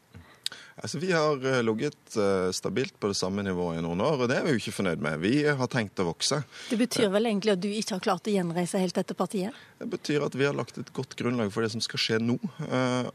Altså, 0.76 0.98
Vi 0.98 1.12
har 1.12 1.46
eh, 1.46 1.64
ligget 1.64 2.18
uh, 2.18 2.52
stabilt 2.52 3.00
på 3.00 3.08
det 3.08 3.18
samme 3.18 3.44
nivået 3.46 3.78
i 3.80 3.84
noen 3.86 4.02
år, 4.02 4.24
og 4.24 4.30
det 4.32 4.40
er 4.40 4.48
vi 4.48 4.56
jo 4.56 4.62
ikke 4.62 4.76
fornøyd 4.80 5.04
med. 5.06 5.20
Vi 5.22 5.34
har 5.46 5.70
tenkt 5.72 6.02
å 6.02 6.08
vokse. 6.08 6.42
Det 6.72 6.80
betyr 6.80 7.12
vel 7.14 7.30
egentlig 7.30 7.54
at 7.54 7.62
du 7.62 7.70
ikke 7.70 7.98
har 7.98 8.04
klart 8.08 8.30
å 8.30 8.34
gjenreise 8.34 8.82
helt 8.82 8.98
dette 8.98 9.18
partiet? 9.18 9.54
Det 9.80 9.90
betyr 9.92 10.26
at 10.26 10.38
vi 10.40 10.48
har 10.48 10.58
lagt 10.58 10.80
et 10.82 10.94
godt 10.96 11.16
grunnlag 11.20 11.52
for 11.54 11.66
det 11.66 11.74
som 11.74 11.84
skal 11.84 12.02
skje 12.02 12.20
nå. 12.24 12.38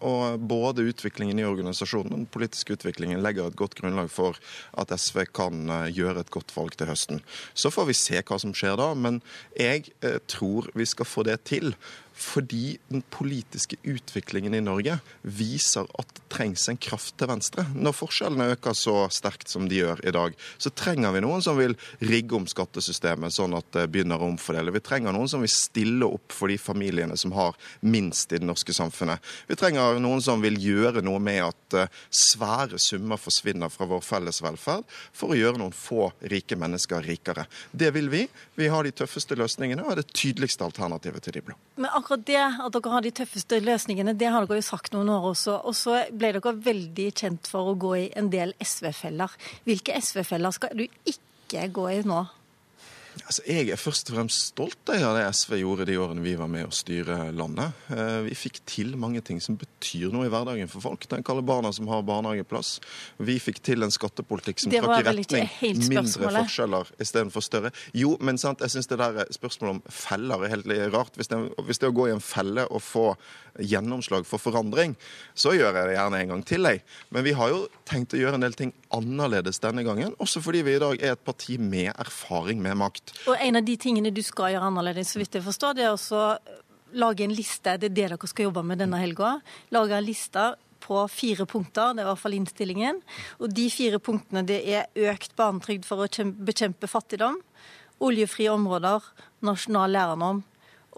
Og 0.05 0.43
både 0.51 0.85
utviklingen 0.91 1.39
i 1.41 1.47
organisasjonen 1.49 2.13
og 2.13 2.19
den 2.19 2.27
politiske 2.29 2.77
utviklingen 2.77 3.23
legger 3.25 3.49
et 3.49 3.57
godt 3.57 3.79
grunnlag 3.79 4.11
for 4.13 4.37
at 4.77 4.93
SV 4.93 5.25
kan 5.33 5.71
gjøre 5.89 6.27
et 6.27 6.35
godt 6.35 6.53
valg 6.53 6.77
til 6.77 6.91
høsten. 6.91 7.23
Så 7.57 7.73
får 7.73 7.89
vi 7.89 7.97
se 7.97 8.21
hva 8.21 8.37
som 8.43 8.53
skjer 8.53 8.77
da, 8.77 8.91
men 8.93 9.23
jeg 9.57 9.89
tror 10.29 10.69
vi 10.77 10.87
skal 10.89 11.09
få 11.09 11.25
det 11.25 11.41
til 11.49 11.73
fordi 12.19 12.79
den 12.89 13.03
politiske 13.15 13.77
utviklingen 13.87 14.55
i 14.55 14.63
Norge 14.65 14.99
viser 15.23 15.87
at 16.01 16.11
det 16.17 16.25
trengs 16.33 16.67
en 16.69 16.79
kraft 16.81 17.15
til 17.19 17.31
venstre. 17.31 17.65
Når 17.79 17.95
forskjellene 17.95 18.51
øker 18.57 18.75
så 18.77 18.97
sterkt 19.15 19.49
som 19.53 19.69
de 19.71 19.79
gjør 19.79 20.03
i 20.07 20.13
dag, 20.15 20.35
så 20.59 20.73
trenger 20.75 21.15
vi 21.15 21.23
noen 21.23 21.45
som 21.45 21.59
vil 21.61 21.77
rigge 22.03 22.35
om 22.37 22.49
skattesystemet 22.51 23.35
sånn 23.35 23.55
at 23.59 23.71
det 23.77 23.87
begynner 23.93 24.19
å 24.19 24.33
omfordele. 24.33 24.75
Vi 24.75 24.83
trenger 24.85 25.15
noen 25.15 25.31
som 25.31 25.45
vil 25.45 25.53
stille 25.53 26.09
opp 26.09 26.35
for 26.35 26.51
de 26.51 26.59
familiene 26.59 27.17
som 27.21 27.33
har 27.39 27.55
minst 27.87 28.35
i 28.35 28.41
det 28.43 28.49
norske 28.49 28.75
samfunnet. 28.75 29.23
Vi 29.47 29.57
trenger 29.59 30.01
noen 30.03 30.23
som 30.25 30.43
vil 30.43 30.59
gjøre 30.61 31.05
noe 31.07 31.23
med 31.23 31.41
at 31.47 31.79
eh, 31.79 31.95
svære 32.11 32.81
summer 32.83 33.21
forsvinner 33.21 33.71
fra 33.73 33.87
vår 33.89 34.03
felles 34.05 34.43
velferd, 34.43 34.87
for 35.15 35.33
å 35.33 35.39
gjøre 35.39 35.63
noen 35.63 35.75
få 35.77 36.11
rike 36.33 36.59
mennesker 36.59 37.07
rikere. 37.07 37.47
Det 37.71 37.93
vil 37.95 38.11
vi. 38.13 38.27
Vi 38.59 38.69
har 38.73 38.85
de 38.85 38.95
tøffeste 38.95 39.39
løsningene 39.39 39.87
og 39.87 39.95
er 39.95 40.03
det 40.03 40.11
tydeligste 40.13 40.67
alternativet 40.67 41.25
til 41.25 41.39
de 41.39 41.47
blå. 41.47 41.57
Men 41.79 41.93
akkurat 41.95 42.08
det 42.17 42.41
at 42.41 42.73
dere 42.73 42.93
har 42.95 43.05
de 43.05 43.13
tøffeste 43.13 43.61
løsningene, 43.61 44.17
det 44.17 44.31
har 44.33 44.47
dere 44.47 44.63
jo 44.63 44.65
sagt 44.65 44.95
noen 44.95 45.11
år 45.13 45.31
også. 45.35 45.59
Og 45.69 45.77
så 45.77 46.01
ble 46.11 46.33
dere 46.39 46.55
veldig 46.65 47.11
kjent 47.13 47.51
for 47.51 47.69
å 47.69 47.77
gå 47.79 47.95
i 47.99 48.09
en 48.17 48.31
del 48.33 48.55
SV-feller. 48.65 49.37
Hvilke 49.69 49.99
SV-feller 50.01 50.57
skal 50.57 50.77
du 50.79 50.87
ikke 50.87 51.69
gå 51.75 51.89
i 51.93 52.03
nå? 52.09 52.25
Altså, 53.27 53.43
jeg 53.49 53.71
er 53.73 53.81
først 53.81 54.11
og 54.11 54.19
fremst 54.19 54.51
stolt 54.53 54.91
av 54.93 55.17
det 55.17 55.25
SV 55.35 55.57
gjorde 55.61 55.87
de 55.89 55.97
årene 56.01 56.23
vi 56.25 56.35
var 56.39 56.51
med 56.51 56.69
å 56.69 56.75
styre 56.75 57.31
landet. 57.37 57.77
Eh, 57.93 58.21
vi 58.29 58.37
fikk 58.39 58.61
til 58.69 58.95
mange 59.01 59.23
ting 59.25 59.41
som 59.43 59.57
betyr 59.59 60.13
noe 60.15 60.29
i 60.29 60.33
hverdagen 60.33 60.71
for 60.71 60.85
folk. 60.85 61.07
Den 61.11 61.25
kaller 61.27 61.47
barna 61.47 61.73
som 61.75 61.89
har 61.91 62.05
barnehageplass. 62.07 62.77
Vi 63.19 63.39
fikk 63.43 63.63
til 63.67 63.87
en 63.87 63.95
skattepolitikk 63.95 64.63
som 64.63 64.75
trakk 64.75 65.01
i 65.01 65.09
retning 65.09 65.51
mindre 65.89 66.33
forskjeller 66.39 66.93
istedenfor 67.01 67.45
større. 67.45 67.73
Jo, 67.97 68.15
men 68.25 68.41
sant, 68.41 68.63
jeg 68.65 68.77
syns 68.77 68.91
det 68.91 69.01
der 69.01 69.33
spørsmålet 69.35 69.77
om 69.79 69.83
feller 69.93 70.47
er 70.47 70.57
helt 70.57 70.73
rart. 70.95 71.19
Hvis 71.19 71.33
det, 71.33 71.41
hvis 71.67 71.83
det 71.83 71.91
å 71.91 71.97
gå 71.97 72.09
i 72.09 72.15
en 72.17 72.25
felle 72.25 72.69
og 72.69 72.85
få 72.85 73.09
gjennomslag 73.59 74.27
for 74.29 74.43
forandring, 74.43 74.95
så 75.35 75.55
gjør 75.57 75.75
jeg 75.75 75.91
det 75.91 75.97
gjerne 75.97 76.21
en 76.23 76.33
gang 76.35 76.45
til, 76.47 76.69
jeg. 76.69 76.83
Men 77.15 77.27
vi 77.27 77.35
har 77.39 77.53
jo 77.53 77.65
tenkt 77.89 78.15
å 78.15 78.21
gjøre 78.21 78.39
en 78.39 78.47
del 78.47 78.57
ting 78.59 78.73
annerledes 78.95 79.61
denne 79.65 79.85
gangen, 79.87 80.15
også 80.23 80.43
fordi 80.45 80.63
vi 80.67 80.77
i 80.77 80.83
dag 80.83 81.03
er 81.03 81.17
et 81.17 81.25
parti 81.25 81.59
med 81.61 81.91
erfaring 81.95 82.63
med 82.63 82.79
makt. 82.79 83.15
Og 83.27 83.37
en 83.37 83.61
av 83.61 83.67
de 83.67 83.77
tingene 83.81 84.15
du 84.15 84.23
skal 84.27 84.55
gjøre 84.55 84.71
annerledes, 84.71 85.13
så 85.13 85.23
vidt 85.23 85.39
jeg 85.39 85.47
forstår, 85.47 85.79
det 85.79 85.87
er 85.87 85.93
også 85.95 86.23
lage 86.99 87.25
en 87.25 87.35
liste. 87.35 87.77
Det 87.77 87.91
er 87.91 87.95
det 87.95 88.09
dere 88.09 88.31
skal 88.31 88.49
jobbe 88.49 88.65
med 88.65 88.81
denne 88.81 89.01
helga. 89.01 89.39
Lage 89.75 89.97
en 89.97 90.07
liste 90.07 90.47
på 90.85 91.01
fire 91.11 91.45
punkter, 91.49 91.93
det 91.93 92.03
er 92.03 92.07
i 92.07 92.11
hvert 92.13 92.23
fall 92.23 92.37
innstillingen. 92.37 93.01
Og 93.43 93.51
de 93.53 93.67
fire 93.73 93.99
punktene 94.01 94.45
det 94.47 94.63
er 94.65 95.11
økt 95.11 95.35
barnetrygd 95.37 95.89
for 95.89 96.05
å 96.05 96.29
bekjempe 96.47 96.89
fattigdom, 96.91 97.41
oljefrie 98.05 98.53
områder, 98.55 99.03
nasjonal 99.45 99.93
lærernorm 99.93 100.45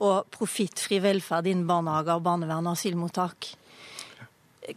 og 0.00 0.30
profittfri 0.32 1.00
velferd 1.02 1.48
innen 1.50 1.66
barnehager, 1.68 2.22
barnevern 2.24 2.68
og 2.70 2.78
asylmottak. 2.78 3.54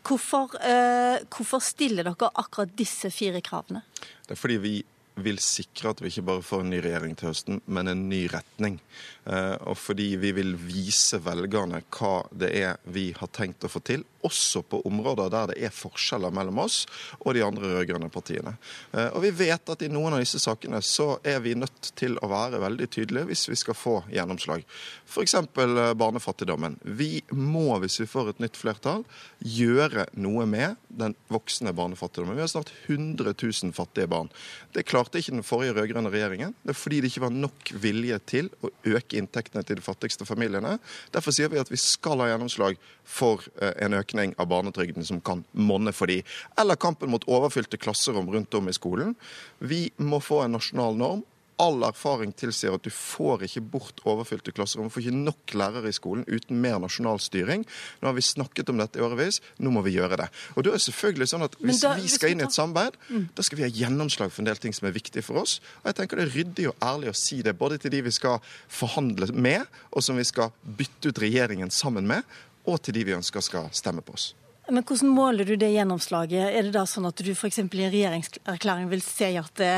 Hvorfor, 0.01 0.55
eh, 0.63 1.21
hvorfor 1.29 1.61
stiller 1.61 2.07
dere 2.07 2.31
akkurat 2.33 2.71
disse 2.75 3.11
fire 3.11 3.41
kravene? 3.41 3.83
Det 4.25 4.31
er 4.31 4.39
fordi 4.39 4.57
vi 4.57 4.75
vil 5.15 5.37
sikre 5.37 5.91
at 5.93 6.01
vi 6.01 6.09
ikke 6.09 6.25
bare 6.25 6.45
får 6.45 6.63
en 6.63 6.71
ny 6.73 6.79
regjering 6.81 7.15
til 7.17 7.29
høsten, 7.29 7.61
men 7.65 7.91
en 7.91 8.07
ny 8.09 8.23
retning. 8.31 8.79
Eh, 9.25 9.57
og 9.69 9.77
fordi 9.77 10.15
vi 10.21 10.31
vil 10.31 10.55
vise 10.57 11.19
velgerne 11.21 11.83
hva 11.93 12.15
det 12.31 12.49
er 12.63 12.79
vi 12.85 13.11
har 13.17 13.29
tenkt 13.35 13.67
å 13.67 13.71
få 13.71 13.83
til, 13.85 14.05
også 14.23 14.63
på 14.69 14.81
områder 14.87 15.31
der 15.33 15.51
det 15.51 15.59
er 15.67 15.73
forskjeller 15.75 16.33
mellom 16.33 16.61
oss 16.63 16.83
og 17.19 17.33
de 17.35 17.43
andre 17.45 17.71
rød-grønne 17.75 18.09
partiene. 18.13 18.55
Eh, 18.93 19.09
og 19.11 19.23
vi 19.25 19.33
vet 19.43 19.69
at 19.69 19.83
i 19.83 19.91
noen 19.91 20.15
av 20.15 20.23
disse 20.23 20.41
sakene 20.41 20.79
så 20.85 21.17
er 21.27 21.41
vi 21.43 21.55
nødt 21.59 21.91
til 21.99 22.17
å 22.23 22.29
være 22.31 22.61
veldig 22.63 22.87
tydelige 22.93 23.29
hvis 23.29 23.47
vi 23.51 23.59
skal 23.59 23.77
få 23.77 23.95
gjennomslag. 24.13 24.63
F.eks. 25.09 25.35
Eh, 25.35 25.83
barnefattigdommen. 25.99 26.79
Vi 26.83 27.23
må, 27.35 27.67
hvis 27.83 27.99
vi 28.01 28.09
får 28.09 28.33
et 28.33 28.43
nytt 28.43 28.59
flertall, 28.59 29.03
gjøre 29.43 30.07
noe 30.15 30.47
med 30.49 30.79
den 30.93 31.17
voksne 31.33 31.73
barnefattigdommen. 31.75 32.37
Vi 32.37 32.45
har 32.45 32.51
snart 32.51 32.71
100 32.87 33.35
000 33.35 33.75
fattige 33.75 34.09
barn. 34.11 34.31
Det 34.73 34.85
klarte 34.87 35.19
ikke 35.19 35.35
den 35.35 35.45
forrige 35.45 35.75
rød-grønne 35.77 36.11
regjeringen. 36.13 36.55
Det 36.63 36.75
er 36.75 36.79
fordi 36.79 37.01
det 37.03 37.11
ikke 37.11 37.27
var 37.27 37.35
nok 37.35 37.73
vilje 37.83 38.19
til 38.29 38.51
å 38.63 38.71
øke 38.93 39.19
inntektene 39.19 39.65
til 39.67 39.79
de 39.79 39.85
fattigste 39.85 40.27
familiene. 40.27 40.77
Derfor 41.13 41.35
sier 41.35 41.51
vi 41.51 41.61
at 41.61 41.71
vi 41.71 41.81
skal 41.81 42.21
ha 42.23 42.29
gjennomslag 42.31 42.79
for 43.03 43.43
eh, 43.59 43.73
en 43.83 43.97
økning 43.97 44.12
av 44.37 44.47
barnetrygden 44.47 45.05
som 45.05 45.21
kan 45.21 45.43
monne 45.51 45.93
for 45.95 46.11
de. 46.11 46.21
Eller 46.59 46.79
kampen 46.79 47.11
mot 47.13 47.27
overfylte 47.27 47.77
klasserom 47.77 48.29
rundt 48.33 48.53
om 48.53 48.69
i 48.69 48.75
skolen. 48.75 49.15
Vi 49.59 49.87
må 49.97 50.21
få 50.23 50.43
en 50.43 50.57
nasjonal 50.57 50.97
norm 50.99 51.23
all 51.61 51.83
erfaring 51.85 52.33
tilsier 52.35 52.73
at 52.75 52.85
du 52.85 52.91
får 52.93 53.45
ikke 53.47 53.63
bort 53.75 54.01
overfylte 54.09 54.53
klasserom. 54.55 54.89
Du 54.89 54.93
får 54.93 55.05
ikke 55.05 55.23
nok 55.23 55.55
lærere 55.57 55.91
i 55.91 55.95
skolen 55.95 56.25
uten 56.27 56.59
mer 56.63 56.79
nasjonal 56.81 57.21
styring. 57.23 57.65
Nå 58.01 58.09
har 58.09 58.17
vi 58.17 58.25
snakket 58.25 58.71
om 58.73 58.81
dette 58.81 58.99
i 58.99 59.05
årevis, 59.05 59.39
nå 59.63 59.73
må 59.73 59.83
vi 59.85 59.95
gjøre 59.97 60.19
det. 60.23 60.29
Og 60.55 60.63
da 60.63 60.73
er 60.73 60.79
det 60.79 60.85
selvfølgelig 60.87 61.29
sånn 61.33 61.47
at 61.47 61.57
Hvis 61.61 61.83
da, 61.83 61.93
vi 61.99 62.11
skal 62.11 62.33
inn 62.33 62.43
i 62.43 62.47
et 62.47 62.55
samarbeid, 62.55 62.97
mm. 63.09 63.27
da 63.37 63.45
skal 63.45 63.59
vi 63.59 63.67
ha 63.67 63.71
gjennomslag 63.81 64.33
for 64.33 64.43
en 64.43 64.49
del 64.51 64.61
ting 64.63 64.75
som 64.75 64.89
er 64.89 64.95
viktige 64.95 65.25
for 65.25 65.43
oss. 65.43 65.59
Og 65.83 65.91
jeg 65.91 65.99
tenker 65.99 66.19
det 66.19 66.27
er 66.27 66.33
ryddig 66.37 66.69
og 66.71 66.87
ærlig 66.89 67.13
å 67.13 67.17
si 67.17 67.41
det, 67.45 67.55
både 67.59 67.79
til 67.81 67.93
de 67.93 68.03
vi 68.07 68.15
skal 68.15 68.41
forhandle 68.71 69.29
med, 69.33 69.69
og 69.93 70.05
som 70.05 70.19
vi 70.19 70.27
skal 70.27 70.53
bytte 70.63 71.13
ut 71.13 71.23
regjeringen 71.23 71.71
sammen 71.73 72.09
med, 72.09 72.25
og 72.65 72.81
til 72.81 72.97
de 72.97 73.05
vi 73.07 73.15
ønsker 73.17 73.43
skal 73.43 73.69
stemme 73.75 74.03
på 74.05 74.15
oss. 74.17 74.31
Men 74.69 74.85
Hvordan 74.87 75.11
måler 75.11 75.45
du 75.45 75.57
det 75.59 75.73
gjennomslaget? 75.73 76.53
Er 76.55 76.63
det 76.63 76.75
da 76.77 76.85
sånn 76.87 77.09
at 77.09 77.19
du 77.19 77.33
f.eks. 77.33 77.59
i 77.59 77.63
en 77.65 77.71
regjeringserklæring 77.71 78.87
vil 78.91 79.03
se 79.03 79.33
at 79.39 79.51
det 79.59 79.73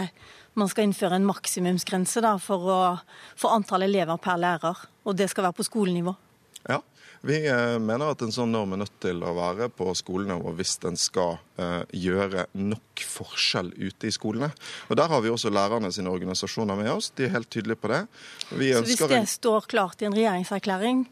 man 0.56 0.70
skal 0.72 0.88
innføre 0.88 1.18
en 1.20 1.28
maksimumsgrense 1.28 2.22
da, 2.24 2.36
for, 2.40 2.70
å, 2.72 2.82
for 3.36 3.56
antall 3.56 3.88
elever 3.88 4.20
per 4.22 4.40
lærer. 4.40 4.86
Og 5.04 5.18
det 5.18 5.28
skal 5.32 5.50
være 5.50 5.58
på 5.58 5.66
skolenivå. 5.68 6.14
Ja, 6.70 6.80
vi 7.26 7.42
eh, 7.50 7.76
mener 7.82 8.14
at 8.14 8.24
en 8.24 8.34
sånn 8.34 8.54
norm 8.54 8.76
er 8.76 8.84
nødt 8.86 8.96
til 9.04 9.20
å 9.26 9.34
være 9.36 9.68
på 9.74 9.90
skolenivå 9.98 10.54
hvis 10.58 10.78
den 10.84 10.98
skal 11.00 11.40
uh, 11.60 11.82
gjøre 11.90 12.48
nok 12.58 13.04
forskjell 13.10 13.74
ute 13.76 14.10
i 14.10 14.14
skolene. 14.16 14.52
Og 14.90 15.00
Der 15.00 15.12
har 15.12 15.26
vi 15.26 15.34
også 15.34 15.52
lærerne 15.54 15.92
sine 15.94 16.14
organisasjoner 16.14 16.80
med 16.80 16.94
oss. 16.94 17.12
De 17.18 17.28
er 17.28 17.36
helt 17.36 17.52
tydelige 17.52 17.82
på 17.82 17.92
det. 17.92 18.06
Vi 18.54 18.72
så 18.74 18.86
hvis 18.86 19.04
det 19.12 19.24
står 19.34 19.68
klart 19.72 20.02
i 20.02 20.10
en 20.10 20.16
regjeringserklæring, 20.16 21.06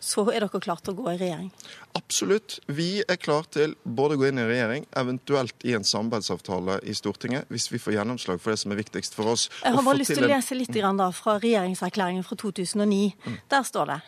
så 0.00 0.24
er 0.32 0.40
dere 0.40 0.60
klart 0.64 0.82
til 0.86 0.94
å 0.94 0.98
gå 1.02 1.08
i 1.12 1.18
regjering? 1.20 1.50
Absolutt. 1.98 2.58
Vi 2.66 3.02
er 3.04 3.18
klare 3.20 3.48
til 3.52 3.74
både 3.84 4.16
å 4.16 4.20
gå 4.22 4.30
inn 4.30 4.40
i 4.40 4.46
regjering, 4.48 4.86
eventuelt 4.96 5.66
i 5.68 5.74
en 5.76 5.84
samarbeidsavtale 5.86 6.78
i 6.88 6.94
Stortinget, 6.96 7.50
hvis 7.52 7.68
vi 7.72 7.80
får 7.82 7.98
gjennomslag 7.98 8.40
for 8.40 8.54
det 8.54 8.62
som 8.62 8.72
er 8.72 8.80
viktigst 8.80 9.16
for 9.18 9.34
oss. 9.34 9.48
Jeg 9.60 9.76
har 9.76 9.84
bare 9.84 10.00
lyst 10.00 10.16
til 10.16 10.24
å 10.24 10.32
lese 10.32 10.56
litt 10.56 10.72
da, 10.72 11.10
fra 11.12 11.36
regjeringserklæringen 11.42 12.24
fra 12.24 12.38
2009. 12.40 13.12
Mm. 13.26 13.36
Der 13.52 13.68
står 13.68 13.94
det 13.94 14.00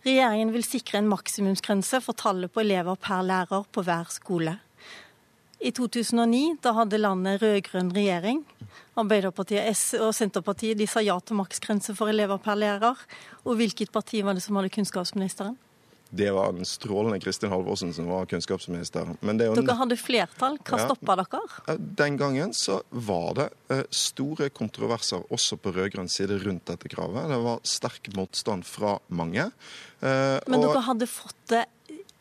Regjeringen 0.00 0.48
vil 0.54 0.64
sikre 0.64 0.96
en 1.02 1.10
maksimumsgrense 1.10 1.98
for 2.00 2.16
tallet 2.16 2.52
på 2.52 2.62
elever 2.62 2.96
per 2.96 3.20
lærer 3.26 3.66
på 3.68 3.82
hver 3.84 4.08
skole. 4.08 4.54
I 5.60 5.72
2009 5.76 6.56
da 6.64 6.72
hadde 6.72 7.00
landet 7.00 7.42
rød-grønn 7.42 7.90
regjering. 7.92 8.44
Arbeiderpartiet 9.00 9.66
S 9.74 9.90
og 10.00 10.14
Senterpartiet 10.16 10.78
de 10.80 10.86
sa 10.88 11.02
ja 11.04 11.18
til 11.20 11.36
maksgrense 11.36 11.92
for 11.96 12.08
elever 12.12 12.40
per 12.40 12.56
lærer. 12.56 13.02
Og 13.44 13.58
hvilket 13.60 13.92
parti 13.92 14.22
var 14.24 14.36
det 14.36 14.44
som 14.44 14.56
hadde 14.56 14.72
kunnskapsministeren? 14.72 15.58
Det 16.10 16.30
var 16.34 16.52
den 16.56 16.66
strålende 16.66 17.20
Kristin 17.22 17.52
Halvorsen 17.52 17.92
som 17.94 18.08
var 18.10 18.24
kunnskapsminister. 18.26 19.12
dere 19.22 19.76
hadde 19.78 19.98
flertall. 20.00 20.56
Hva 20.66 20.80
ja. 20.80 20.86
stoppa 20.88 21.14
dere? 21.20 21.76
Den 21.78 22.16
gangen 22.18 22.54
så 22.56 22.80
var 22.90 23.36
det 23.38 23.46
eh, 23.70 23.84
store 23.94 24.48
kontroverser 24.50 25.22
også 25.30 25.60
på 25.60 25.74
rød-grønn 25.76 26.10
side 26.10 26.40
rundt 26.42 26.66
dette 26.72 26.90
kravet. 26.90 27.28
Det 27.30 27.38
var 27.44 27.60
sterk 27.62 28.10
motstand 28.16 28.66
fra 28.66 28.96
mange. 29.06 29.50
Men 30.00 30.40
Men 30.50 30.64
dere 30.66 30.82
hadde 30.88 31.06
fått 31.06 31.38
det 31.52 31.66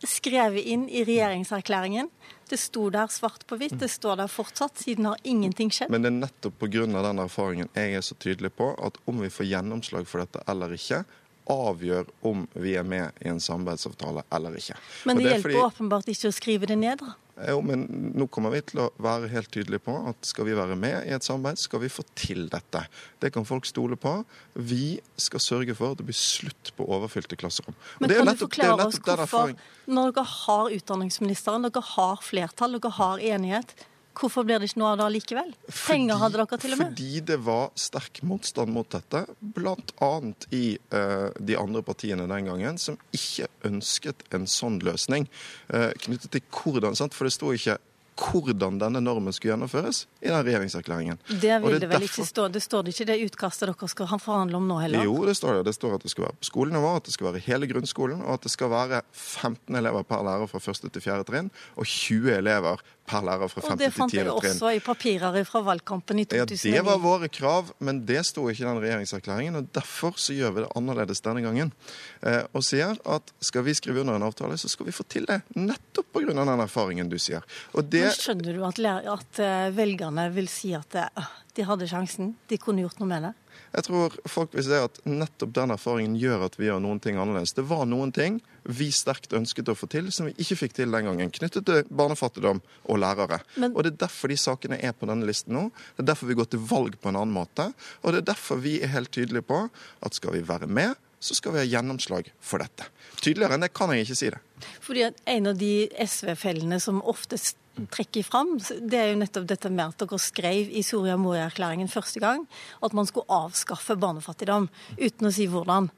skrevet 0.06 0.64
inn 0.70 0.86
i 0.88 1.02
regjeringserklæringen. 1.07 2.11
Det 2.49 2.57
sto 2.57 2.88
der 2.89 3.07
svart 3.13 3.45
på 3.47 3.59
hvitt. 3.61 3.77
Det 3.80 3.91
står 3.91 4.23
der 4.23 4.31
fortsatt. 4.31 4.77
Siden 4.81 5.05
har 5.05 5.17
ingenting 5.23 5.69
skjedd. 5.73 5.91
Men 5.93 6.05
det 6.05 6.09
er 6.09 6.17
nettopp 6.17 6.59
pga. 6.59 6.85
den 6.89 7.21
erfaringen 7.21 7.69
jeg 7.73 7.93
er 7.93 8.01
så 8.05 8.15
tydelig 8.15 8.51
på 8.57 8.71
at 8.73 8.97
om 9.05 9.21
vi 9.21 9.30
får 9.30 9.45
gjennomslag 9.45 10.07
for 10.07 10.23
dette 10.23 10.41
eller 10.49 10.73
ikke, 10.73 11.03
avgjør 11.49 12.09
om 12.26 12.45
vi 12.53 12.76
er 12.80 12.85
med 12.88 13.23
i 13.23 13.30
en 13.31 13.41
samarbeidsavtale 13.43 14.23
eller 14.35 14.59
ikke. 14.59 14.77
Men 15.09 15.17
det, 15.17 15.23
det 15.23 15.34
hjelper 15.34 15.49
fordi... 15.49 15.65
åpenbart 15.65 16.13
ikke 16.13 16.31
å 16.31 16.35
skrive 16.35 16.69
det 16.69 16.77
ned, 16.80 17.01
da? 17.01 17.15
Jo, 17.47 17.61
men 17.63 17.85
nå 18.19 18.26
kommer 18.27 18.51
vi 18.51 18.59
til 18.67 18.81
å 18.84 18.89
være 18.99 19.30
helt 19.31 19.47
tydelige 19.53 19.85
på 19.85 19.93
at 20.09 20.27
skal 20.27 20.47
vi 20.49 20.55
være 20.57 20.76
med 20.80 21.07
i 21.07 21.13
et 21.15 21.23
samarbeid, 21.23 21.61
skal 21.61 21.80
vi 21.85 21.91
få 21.91 22.03
til 22.19 22.49
dette. 22.51 22.81
Det 23.23 23.31
kan 23.31 23.47
folk 23.47 23.67
stole 23.69 23.95
på. 23.99 24.17
Vi 24.59 24.97
skal 25.19 25.43
sørge 25.43 25.76
for 25.77 25.95
at 25.95 26.01
det 26.01 26.09
blir 26.09 26.19
slutt 26.19 26.73
på 26.76 26.88
overfylte 26.91 27.39
klasserom. 27.39 27.77
Men 28.01 28.11
kan 28.11 28.27
nettopp, 28.27 28.51
du 28.51 28.57
forklare 28.57 28.89
oss 28.89 28.99
hvorfor, 29.05 29.55
når 29.88 30.11
dere 30.17 30.34
har 30.34 30.76
utdanningsministeren, 30.80 31.69
dere 31.69 31.85
har 31.93 32.19
flertall, 32.26 32.76
dere 32.76 32.93
har 32.99 33.23
enighet, 33.31 33.71
Hvorfor 34.20 34.44
blir 34.48 34.60
det 34.60 34.70
ikke 34.70 34.82
noe 34.82 34.94
av 34.94 35.02
det 35.02 35.10
likevel? 35.16 35.52
Penger 35.72 36.20
hadde 36.20 36.41
dere 36.41 36.60
til 36.60 36.76
og 36.76 36.82
med. 36.82 36.91
Fordi 36.91 37.22
det 37.30 37.38
var 37.46 37.70
sterk 37.80 38.22
motstand 38.28 38.74
mot 38.76 38.90
dette, 38.91 39.24
bl.a. 39.40 40.12
i 40.56 40.64
uh, 40.94 41.30
de 41.40 41.60
andre 41.60 41.84
partiene 41.88 42.28
den 42.28 42.50
gangen, 42.50 42.80
som 42.82 43.00
ikke 43.16 43.48
ønsket 43.70 44.26
en 44.36 44.50
sånn 44.50 44.82
løsning. 44.84 45.30
Uh, 45.72 45.91
knyttet 46.04 46.36
til 46.36 46.44
hvordan, 46.52 47.00
sant? 47.00 47.16
For 47.16 47.30
det 47.30 47.38
sto 47.38 47.54
ikke 47.56 47.80
hvordan 48.20 48.80
denne 48.80 49.02
normen 49.04 49.34
skulle 49.34 49.54
gjennomføres 49.54 50.04
i 50.20 50.28
den 50.28 50.44
regjeringserklæringen. 50.44 51.20
Det 51.30 51.60
vil 51.64 51.76
det, 51.76 51.82
det 51.86 51.90
vel 51.90 52.04
derfor... 52.04 52.06
ikke 52.10 52.28
stå. 52.28 52.48
Det 52.52 52.62
står 52.64 52.84
det 52.84 52.94
ikke 52.96 53.08
det 53.10 53.18
utkastet 53.30 53.70
dere 53.70 53.90
skal 53.91 54.12
forhandle 54.20 54.60
om 54.60 54.68
nå 54.70 54.80
heller? 54.84 55.06
Jo, 55.08 55.16
det 55.28 55.38
står 55.40 55.60
det. 55.60 55.70
Det 55.70 55.76
står 55.78 55.96
at 55.98 56.06
det 56.06 56.14
skal 56.14 56.28
være 56.28 56.40
på 56.40 56.50
skolenivå, 56.50 56.94
at 57.00 57.08
det 57.08 57.16
skal 57.16 57.30
være 57.30 57.44
hele 57.48 57.70
grunnskolen, 57.72 58.24
og 58.26 58.38
at 58.38 58.48
det 58.48 58.54
skal 58.54 58.72
være 58.74 59.02
15 59.14 59.80
elever 59.80 60.08
per 60.08 60.26
lærer 60.28 60.52
fra 60.52 60.64
første 60.64 60.91
til 60.91 61.06
fjerde 61.06 61.28
trinn, 61.30 61.52
og 61.76 61.88
20 61.88 62.34
elever 62.36 62.84
per 63.10 63.26
lærer 63.26 63.52
fra 63.52 63.64
5. 63.65 63.69
til 63.69 63.73
10. 63.73 63.80
trinn. 63.80 63.80
Og 63.80 63.81
det 63.81 63.95
fant 63.95 64.15
jeg 64.15 64.30
også 64.34 64.72
i 64.76 64.81
papirer 64.84 65.40
fra 65.48 65.61
valgkampen 65.65 66.22
i 66.22 66.26
2009. 66.30 66.72
Ja, 66.72 66.80
Det 66.80 66.86
var 66.88 67.02
våre 67.03 67.30
krav, 67.31 67.73
men 67.80 68.03
det 68.07 68.23
sto 68.30 68.45
ikke 68.52 68.64
i 68.64 68.68
den 68.68 68.81
regjeringserklæringen. 68.84 69.60
og 69.60 69.72
Derfor 69.76 70.18
så 70.22 70.36
gjør 70.38 70.56
vi 70.56 70.64
det 70.65 70.69
annerledes 70.77 71.23
denne 71.26 71.44
gangen. 71.45 71.73
Eh, 72.22 72.44
og 72.53 72.65
sier 72.65 72.99
at 73.06 73.34
skal 73.41 73.65
vi 73.68 73.76
skrive 73.77 74.03
under 74.03 74.19
en 74.19 74.27
avtale, 74.27 74.57
så 74.57 74.72
skal 74.72 74.90
vi 74.90 74.95
få 74.95 75.06
til 75.10 75.27
det. 75.30 75.41
Nettopp 75.56 76.14
pga. 76.14 76.34
den 76.34 76.65
erfaringen 76.65 77.10
du 77.10 77.18
sier. 77.18 77.45
Og 77.73 77.86
det... 77.86 78.06
Men 78.07 78.18
skjønner 78.18 78.57
du 78.57 78.65
at, 78.68 78.80
at 79.19 79.44
eh, 79.44 79.69
velgerne 79.76 80.30
vil 80.36 80.49
si 80.52 80.73
at 80.77 80.95
uh, 80.95 81.30
de 81.56 81.65
hadde 81.68 81.90
sjansen? 81.90 82.36
De 82.49 82.57
kunne 82.61 82.86
gjort 82.86 82.99
noe 83.02 83.10
med 83.10 83.30
det? 83.30 83.36
Jeg 83.74 83.86
tror 83.86 84.16
folk 84.30 84.56
vil 84.58 84.66
se 84.66 84.80
at 84.82 85.00
nettopp 85.06 85.52
den 85.56 85.74
erfaringen 85.76 86.16
gjør 86.20 86.48
at 86.48 86.56
vi 86.60 86.70
gjør 86.70 86.82
noen 86.84 87.02
ting 87.04 87.20
annerledes. 87.22 87.54
Det 87.58 87.66
var 87.70 87.86
noen 87.90 88.14
ting 88.16 88.40
vi 88.64 88.90
sterkt 88.94 89.34
ønsket 89.38 89.70
å 89.72 89.76
få 89.78 89.90
til, 89.91 90.10
som 90.14 90.30
vi 90.30 90.34
ikke 90.41 90.58
fikk 90.64 90.78
til 90.80 90.96
den 90.96 91.10
gangen. 91.10 91.34
Knyttet 91.34 91.68
til 91.68 91.84
barnefattigdom 91.90 92.62
og 92.62 93.02
lærere. 93.02 93.41
Men... 93.58 93.76
Og 93.76 93.86
Det 93.86 93.94
er 93.94 94.02
derfor 94.08 94.34
de 94.34 94.40
sakene 94.40 94.80
er 94.82 94.96
på 94.98 95.10
denne 95.10 95.28
listen 95.30 95.56
nå. 95.56 95.68
Det 95.98 96.06
er 96.06 96.12
derfor 96.14 96.32
vi 96.32 96.40
går 96.40 96.50
til 96.54 96.66
valg 96.72 96.98
på 97.02 97.12
en 97.12 97.20
annen 97.22 97.36
måte. 97.36 97.70
Og 98.04 98.14
det 98.14 98.24
er 98.24 98.32
derfor 98.34 98.62
vi 98.64 98.80
er 98.82 98.94
helt 98.96 99.14
tydelige 99.16 99.48
på 99.50 99.64
at 99.70 100.18
skal 100.18 100.36
vi 100.38 100.44
være 100.46 100.70
med, 100.70 100.98
så 101.20 101.36
skal 101.36 101.54
vi 101.54 101.62
ha 101.62 101.68
gjennomslag 101.68 102.30
for 102.40 102.64
dette. 102.64 102.88
Tydeligere 103.20 103.58
enn 103.58 103.66
det 103.66 103.74
kan 103.76 103.91
jeg 103.91 104.08
ikke 104.08 104.20
si 104.20 104.30
det. 104.34 104.40
Fordi 104.84 105.10
En 105.30 105.48
av 105.52 105.58
de 105.60 105.90
SV-fellene 106.00 106.80
som 106.84 107.02
oftest 107.04 107.58
trekker 107.91 108.26
fram, 108.26 108.56
det 108.60 108.99
er 108.99 109.11
jo 109.11 109.19
nettopp 109.22 109.47
dette 109.49 109.72
med 109.73 109.93
at 109.93 110.03
dere 110.03 110.19
skrev 110.22 110.72
i 110.72 110.84
Soria 110.85 111.18
Moria-erklæringen 111.19 111.91
første 111.91 112.22
gang 112.23 112.45
at 112.85 112.95
man 112.97 113.07
skulle 113.10 113.30
avskaffe 113.31 113.97
barnefattigdom, 113.99 114.69
uten 114.99 115.30
å 115.30 115.34
si 115.34 115.47
hvordan. 115.49 115.89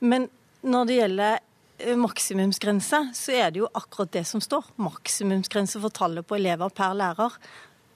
Men 0.00 0.28
når 0.66 0.88
det 0.88 0.98
gjelder 1.00 1.38
eh, 1.38 1.96
maksimumsgrense, 2.00 3.02
så 3.14 3.38
er 3.38 3.54
det 3.54 3.62
jo 3.62 3.70
akkurat 3.72 4.12
det 4.16 4.24
som 4.28 4.42
står. 4.42 4.72
Maksimumsgrense 4.82 5.82
for 5.82 5.94
tallet 5.94 6.26
på 6.26 6.38
elever 6.38 6.72
per 6.74 6.96
lærer. 6.98 7.36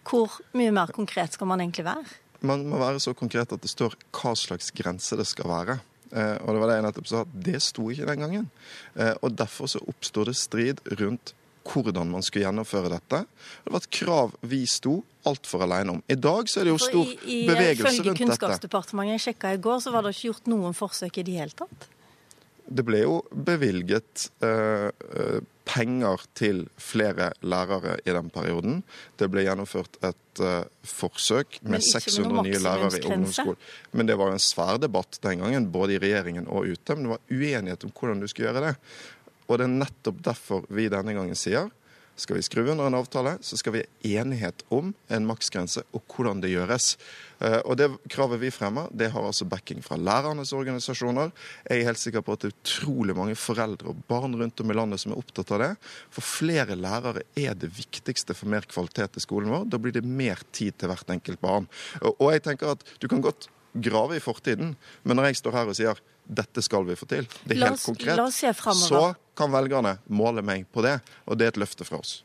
Hvor 0.07 0.41
mye 0.57 0.73
mer 0.75 0.93
konkret 0.97 1.37
skal 1.37 1.51
man 1.51 1.63
egentlig 1.63 1.87
være? 1.89 2.19
Man 2.47 2.65
må 2.71 2.79
være 2.81 3.03
så 3.03 3.13
konkret 3.17 3.53
at 3.53 3.63
det 3.63 3.69
står 3.69 3.99
hva 4.17 4.33
slags 4.39 4.71
grense 4.73 5.19
det 5.19 5.29
skal 5.29 5.51
være. 5.51 5.81
Eh, 6.11 6.37
og 6.43 6.55
det 6.55 6.63
var 6.63 6.71
det 6.71 6.79
jeg 6.79 6.87
nettopp 6.89 7.11
sa, 7.11 7.25
det 7.49 7.61
sto 7.63 7.91
ikke 7.93 8.09
den 8.09 8.25
gangen. 8.25 8.49
Eh, 8.97 9.13
og 9.21 9.37
derfor 9.39 9.71
så 9.71 9.83
oppstår 9.91 10.31
det 10.31 10.39
strid 10.41 10.83
rundt 10.99 11.35
hvordan 11.67 12.11
man 12.11 12.25
skulle 12.25 12.47
gjennomføre 12.47 12.91
dette. 12.93 13.23
Det 13.65 13.73
var 13.75 13.83
et 13.83 13.91
krav 14.01 14.35
vi 14.49 14.63
sto 14.71 15.01
altfor 15.29 15.65
alene 15.67 15.99
om. 15.99 16.03
I 16.09 16.17
dag 16.17 16.49
så 16.49 16.61
er 16.61 16.69
det 16.69 16.75
jo 16.75 16.83
stor 16.83 17.07
i, 17.07 17.17
i, 17.25 17.39
bevegelse 17.49 17.85
rundt 17.85 17.87
dette. 17.87 18.01
Ifølge 18.01 18.19
Kunnskapsdepartementet 18.25 19.19
jeg 19.19 19.25
sjekka 19.29 19.55
i 19.55 19.63
går, 19.63 19.81
så 19.85 19.95
var 19.95 20.07
det 20.07 20.15
ikke 20.17 20.31
gjort 20.31 20.53
noen 20.53 20.77
forsøk 20.77 21.21
i 21.21 21.27
det 21.27 21.39
hele 21.39 21.57
tatt? 21.63 21.89
Det 22.71 22.85
ble 22.87 23.03
jo 23.03 23.17
bevilget 23.35 24.31
eh, 24.47 24.91
eh 24.91 25.41
penger 25.71 26.25
til 26.35 26.65
flere 26.81 27.31
lærere 27.47 27.97
i 28.03 28.15
den 28.15 28.31
perioden. 28.33 28.81
Det 29.19 29.29
ble 29.31 29.45
gjennomført 29.45 30.01
et 30.03 30.43
eh, 30.43 30.65
forsøk 30.83 31.61
med 31.63 31.85
600 31.85 32.43
nye 32.47 32.59
lærere 32.63 32.99
i 32.99 33.05
ungdomsskolen. 33.07 33.61
Men 33.93 34.09
det 34.09 34.17
var 34.19 34.33
jo 34.33 34.39
en 34.39 34.43
svær 34.43 34.81
debatt 34.83 35.21
den 35.23 35.45
gangen, 35.45 35.71
både 35.73 35.95
i 35.95 36.03
regjeringen 36.03 36.49
og 36.49 36.73
ute. 36.73 36.97
Men 36.97 37.07
det 37.07 37.13
var 37.15 37.23
uenighet 37.31 37.87
om 37.87 37.95
hvordan 37.95 38.23
du 38.23 38.27
skulle 38.31 38.51
gjøre 38.51 38.65
det. 38.67 38.75
Og 39.51 39.59
det 39.59 39.67
er 39.67 39.77
nettopp 39.83 40.23
derfor 40.23 40.65
vi 40.71 40.87
denne 40.93 41.17
gangen 41.17 41.39
sier 41.39 41.69
skal 42.21 42.37
vi 42.37 42.43
skrive 42.45 42.73
under 42.75 42.87
en 42.87 42.99
avtale, 42.99 43.39
så 43.41 43.57
skal 43.57 43.73
vi 43.73 43.81
ha 43.81 44.21
enighet 44.21 44.63
om 44.69 44.93
en 45.09 45.27
maksgrense 45.29 45.83
og 45.97 46.03
hvordan 46.13 46.43
det 46.43 46.53
gjøres. 46.53 46.93
Eh, 47.41 47.61
og 47.65 47.79
Det 47.81 47.89
kravet 48.13 48.43
vi 48.43 48.51
fremmer, 48.53 48.91
det 48.93 49.11
har 49.15 49.25
altså 49.25 49.47
backing 49.49 49.81
fra 49.85 49.97
lærernes 49.97 50.53
organisasjoner. 50.53 51.33
Jeg 51.65 51.81
er 51.81 51.89
helt 51.89 52.03
sikker 52.03 52.21
på 52.21 52.37
at 52.37 52.45
det 52.45 52.51
er 52.51 52.59
utrolig 52.59 53.17
mange 53.17 53.37
foreldre 53.41 53.95
og 53.95 54.03
barn 54.11 54.37
rundt 54.37 54.61
om 54.61 54.71
i 54.71 54.77
landet 54.77 55.01
som 55.01 55.15
er 55.15 55.23
opptatt 55.23 55.55
av 55.57 55.63
det. 55.65 55.71
For 56.13 56.27
flere 56.27 56.77
lærere 56.77 57.25
er 57.37 57.57
det 57.57 57.73
viktigste 57.79 58.37
for 58.37 58.53
mer 58.53 58.69
kvalitet 58.69 59.17
i 59.17 59.25
skolen 59.25 59.55
vår. 59.55 59.71
Da 59.73 59.81
blir 59.81 59.97
det 59.97 60.05
mer 60.05 60.45
tid 60.53 60.77
til 60.77 60.93
hvert 60.93 61.17
enkelt 61.17 61.41
barn. 61.41 61.71
Og 62.19 62.35
jeg 62.35 62.45
tenker 62.45 62.75
at 62.75 62.85
du 63.01 63.09
kan 63.09 63.25
godt 63.25 63.49
grave 63.73 64.19
i 64.19 64.23
fortiden, 64.23 64.75
men 65.07 65.17
når 65.17 65.31
jeg 65.31 65.41
står 65.41 65.57
her 65.57 65.71
og 65.71 65.77
sier 65.79 66.01
dette 66.31 66.63
skal 66.63 66.87
vi 66.87 66.97
få 66.99 67.09
til, 67.11 67.29
det 67.45 67.57
er 67.57 67.71
helt 67.73 67.83
konkret, 67.83 68.21
så 68.87 69.05
kan 69.37 69.53
velgerne 69.53 69.97
måle 70.07 70.45
meg 70.47 70.67
på 70.71 70.85
det. 70.87 70.99
Og 71.27 71.39
det 71.39 71.49
er 71.49 71.55
et 71.55 71.63
løfte 71.63 71.87
fra 71.89 72.01
oss. 72.01 72.21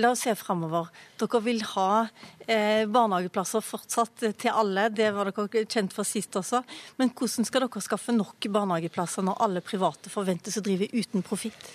La 0.00 0.12
oss 0.12 0.22
se 0.24 0.32
fremover. 0.36 0.88
Dere 1.20 1.40
vil 1.44 1.60
ha 1.74 2.06
eh, 2.46 2.84
barnehageplasser 2.88 3.64
fortsatt 3.64 4.24
til 4.40 4.52
alle, 4.52 4.88
det 4.94 5.10
var 5.12 5.28
dere 5.28 5.64
kjent 5.66 5.92
for 5.92 6.08
sist 6.08 6.36
også. 6.38 6.62
Men 7.00 7.12
hvordan 7.12 7.48
skal 7.48 7.66
dere 7.66 7.84
skaffe 7.84 8.14
nok 8.16 8.48
barnehageplasser 8.52 9.26
når 9.26 9.40
alle 9.44 9.64
private 9.64 10.12
forventes 10.12 10.56
å 10.60 10.64
drive 10.64 10.88
uten 10.92 11.24
profitt? 11.26 11.72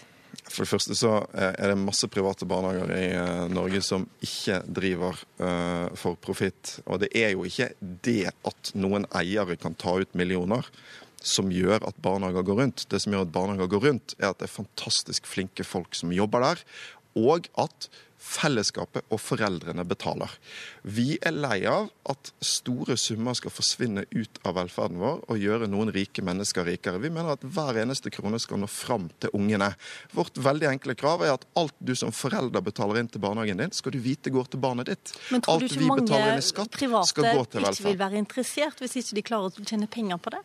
For 0.47 0.63
det 0.63 0.69
første 0.69 0.95
så 0.97 1.13
eh, 1.35 1.53
er 1.53 1.73
det 1.73 1.79
masse 1.81 2.07
private 2.11 2.47
barnehager 2.49 2.93
i 2.95 3.07
eh, 3.11 3.43
Norge 3.51 3.81
som 3.85 4.05
ikke 4.23 4.61
driver 4.65 5.17
uh, 5.41 5.87
for 5.97 6.17
profitt. 6.21 6.77
Og 6.85 7.01
det 7.03 7.11
er 7.17 7.33
jo 7.35 7.45
ikke 7.47 7.71
det 7.81 8.31
at 8.31 8.71
noen 8.77 9.07
eiere 9.17 9.57
kan 9.59 9.75
ta 9.77 9.97
ut 9.99 10.17
millioner 10.17 10.67
som 11.23 11.51
gjør 11.53 11.85
at 11.87 12.01
barnehager 12.03 12.45
går 12.47 12.61
rundt. 12.61 12.87
Det 12.91 13.01
som 13.03 13.13
gjør 13.13 13.27
at 13.27 13.35
barnehager 13.35 13.71
går 13.73 13.85
rundt, 13.89 14.17
er 14.19 14.31
at 14.31 14.41
det 14.41 14.49
er 14.49 14.57
fantastisk 14.57 15.29
flinke 15.29 15.65
folk 15.67 15.97
som 15.97 16.13
jobber 16.15 16.45
der, 16.45 16.65
og 17.17 17.49
at 17.57 17.89
fellesskapet 18.27 19.05
og 19.13 19.19
foreldrene 19.21 19.85
betaler. 19.87 20.31
Vi 20.83 21.17
er 21.25 21.35
lei 21.35 21.59
av 21.69 21.89
at 22.09 22.31
store 22.43 22.97
summer 22.99 23.37
skal 23.37 23.53
forsvinne 23.53 24.03
ut 24.11 24.41
av 24.47 24.57
velferden 24.57 24.99
vår 25.01 25.21
og 25.29 25.41
gjøre 25.41 25.69
noen 25.69 25.91
rike 25.95 26.23
mennesker 26.25 26.67
rikere. 26.67 27.01
Vi 27.03 27.11
mener 27.13 27.35
at 27.35 27.45
hver 27.45 27.77
eneste 27.83 28.11
krone 28.13 28.39
skal 28.41 28.61
nå 28.61 28.69
fram 28.71 29.07
til 29.21 29.33
ungene. 29.37 29.69
Vårt 30.17 30.41
veldig 30.41 30.71
enkle 30.73 30.97
krav 30.99 31.23
er 31.27 31.35
at 31.37 31.47
alt 31.59 31.77
du 31.79 31.93
som 31.97 32.13
forelder 32.15 32.65
betaler 32.65 33.01
inn 33.03 33.11
til 33.11 33.23
barnehagen 33.23 33.61
din, 33.63 33.75
skal 33.75 33.95
du 33.95 34.01
vite 34.01 34.33
går 34.33 34.51
til 34.51 34.63
barnet 34.65 34.91
ditt. 34.91 35.15
Men 35.31 35.45
tror 35.45 35.61
du 35.61 35.69
ikke 35.69 35.87
mange 35.87 36.07
private 36.73 37.63
ikke 37.63 37.89
vil 37.91 38.01
være 38.01 38.21
interessert 38.25 38.81
hvis 38.81 38.99
ikke 39.03 39.21
de 39.21 39.27
klarer 39.31 39.53
å 39.53 39.67
tjene 39.67 39.89
penger 39.91 40.21
på 40.21 40.33
det? 40.35 40.43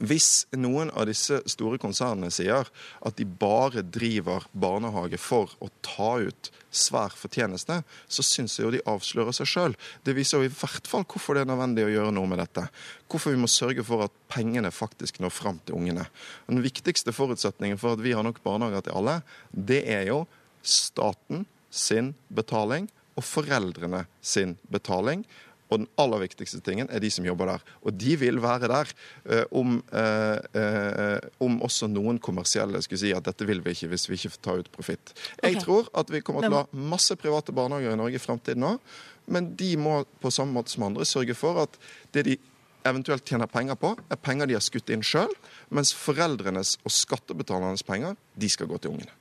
Hvis 0.00 0.46
noen 0.56 0.88
av 0.96 1.10
disse 1.10 1.42
store 1.50 1.76
konsernene 1.80 2.30
sier 2.32 2.68
at 3.04 3.18
de 3.18 3.26
bare 3.28 3.82
driver 3.84 4.46
barnehage 4.56 5.18
for 5.20 5.52
å 5.60 5.68
ta 5.84 6.14
ut 6.24 6.48
svær 6.72 7.12
fortjeneste, 7.12 7.82
så 7.84 8.24
syns 8.24 8.56
jeg 8.56 8.64
jo 8.64 8.72
de 8.72 8.80
avslører 8.88 9.36
seg 9.36 9.50
sjøl. 9.50 9.76
Det 10.06 10.14
viser 10.16 10.40
jo 10.40 10.48
i 10.48 10.54
hvert 10.54 10.88
fall 10.88 11.04
hvorfor 11.04 11.36
det 11.36 11.44
er 11.44 11.50
nødvendig 11.50 11.84
å 11.84 11.92
gjøre 11.92 12.14
noe 12.16 12.30
med 12.30 12.40
dette. 12.40 12.64
Hvorfor 13.12 13.34
vi 13.34 13.42
må 13.42 13.50
sørge 13.50 13.84
for 13.84 14.06
at 14.06 14.16
pengene 14.32 14.72
faktisk 14.72 15.20
når 15.20 15.34
fram 15.36 15.60
til 15.66 15.76
ungene. 15.76 16.06
Den 16.48 16.62
viktigste 16.64 17.12
forutsetningen 17.12 17.80
for 17.80 17.98
at 17.98 18.04
vi 18.04 18.14
har 18.16 18.24
nok 18.24 18.40
barnehager 18.46 18.88
til 18.88 18.96
alle, 19.02 19.18
det 19.52 19.82
er 19.84 20.08
jo 20.08 20.22
staten 20.64 21.44
sin 21.70 22.14
betaling 22.32 22.88
og 23.18 23.26
foreldrene 23.26 24.06
sin 24.24 24.56
betaling. 24.72 25.26
Og 25.70 25.82
den 25.82 25.88
aller 26.02 26.24
viktigste 26.24 26.60
tingen 26.66 26.90
er 26.90 27.02
de 27.02 27.10
som 27.14 27.26
jobber 27.26 27.52
der. 27.52 27.64
Og 27.86 27.94
de 27.94 28.16
vil 28.20 28.40
være 28.42 28.70
der 28.70 28.90
eh, 29.30 29.44
om, 29.56 29.78
eh, 29.94 30.60
eh, 30.60 31.28
om, 31.42 31.60
også 31.66 31.88
noen 31.90 32.18
kommersielle 32.22 32.82
skulle 32.82 33.02
si 33.04 33.14
at 33.14 33.26
dette 33.28 33.46
vil 33.48 33.62
vi 33.64 33.76
ikke 33.76 33.92
hvis 33.92 34.08
vi 34.10 34.18
ikke 34.18 34.34
får 34.34 34.44
ta 34.46 34.58
ut 34.58 34.72
profitt. 34.74 35.14
Jeg 35.42 35.56
okay. 35.56 35.64
tror 35.64 35.90
at 36.02 36.12
vi 36.12 36.22
kommer 36.26 36.46
til 36.46 36.58
å 36.58 36.64
ha 36.64 36.84
masse 36.90 37.16
private 37.20 37.54
barnehager 37.56 37.94
i 37.94 38.00
Norge 38.00 38.18
i 38.18 38.22
fremtiden 38.22 38.66
òg. 38.72 38.94
Men 39.30 39.52
de 39.56 39.74
må 39.78 40.00
på 40.22 40.32
samme 40.34 40.56
måte 40.56 40.72
som 40.72 40.88
andre 40.88 41.06
sørge 41.06 41.36
for 41.38 41.62
at 41.62 41.76
det 42.14 42.26
de 42.26 42.40
eventuelt 42.88 43.26
tjener 43.28 43.46
penger 43.50 43.76
på, 43.78 43.92
er 44.10 44.20
penger 44.20 44.48
de 44.48 44.56
har 44.56 44.64
skutt 44.64 44.90
inn 44.92 45.04
sjøl, 45.04 45.32
mens 45.74 45.94
foreldrenes 45.96 46.76
og 46.84 46.94
skattebetalernes 46.94 47.86
penger 47.86 48.18
de 48.40 48.50
skal 48.50 48.70
gå 48.70 48.78
til 48.80 48.94
ungene. 48.94 49.14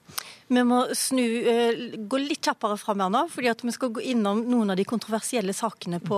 Vi 0.49 0.61
må 0.65 0.79
snu, 0.97 1.21
uh, 1.45 1.81
gå 2.09 2.19
litt 2.23 2.41
kjappere 2.47 2.73
fram 2.81 3.03
her 3.03 3.11
nå, 3.13 3.19
fordi 3.29 3.67
vi 3.67 3.73
skal 3.75 3.91
gå 3.93 4.01
innom 4.15 4.41
noen 4.49 4.73
av 4.73 4.79
de 4.79 4.85
kontroversielle 4.87 5.53
sakene 5.53 5.99
på, 6.01 6.17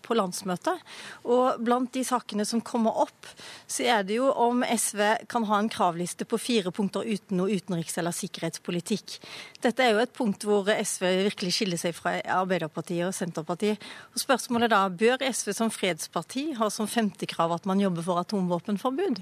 på, 0.00 0.16
landsmøtet. 0.16 0.80
Og 1.28 1.60
Blant 1.60 1.92
de 1.92 2.04
sakene 2.08 2.46
som 2.48 2.62
kommer 2.64 2.96
opp, 3.04 3.28
så 3.68 3.84
er 3.92 4.06
det 4.08 4.16
jo 4.16 4.30
om 4.32 4.64
SV 4.64 5.02
kan 5.28 5.44
ha 5.50 5.60
en 5.60 5.68
kravliste 5.72 6.24
på 6.24 6.40
fire 6.40 6.72
punkter 6.72 7.04
uten 7.04 7.42
noe 7.42 7.52
utenriks- 7.52 7.98
eller 8.00 8.16
sikkerhetspolitikk. 8.16 9.18
Dette 9.60 9.84
er 9.84 9.92
jo 9.92 10.00
et 10.00 10.16
punkt 10.16 10.48
hvor 10.48 10.72
SV 10.72 11.04
virkelig 11.28 11.58
skiller 11.58 11.80
seg 11.80 11.96
fra 11.98 12.16
Arbeiderpartiet 12.38 13.10
og 13.10 13.16
Senterpartiet. 13.16 13.84
Og 14.14 14.24
spørsmålet 14.24 14.72
da, 14.72 14.86
Bør 14.88 15.20
SV 15.28 15.52
som 15.52 15.68
fredsparti 15.72 16.54
ha 16.56 16.70
som 16.72 16.88
femte 16.88 17.28
krav 17.28 17.52
at 17.58 17.68
man 17.68 17.84
jobber 17.84 18.06
for 18.06 18.24
atomvåpenforbud? 18.24 19.20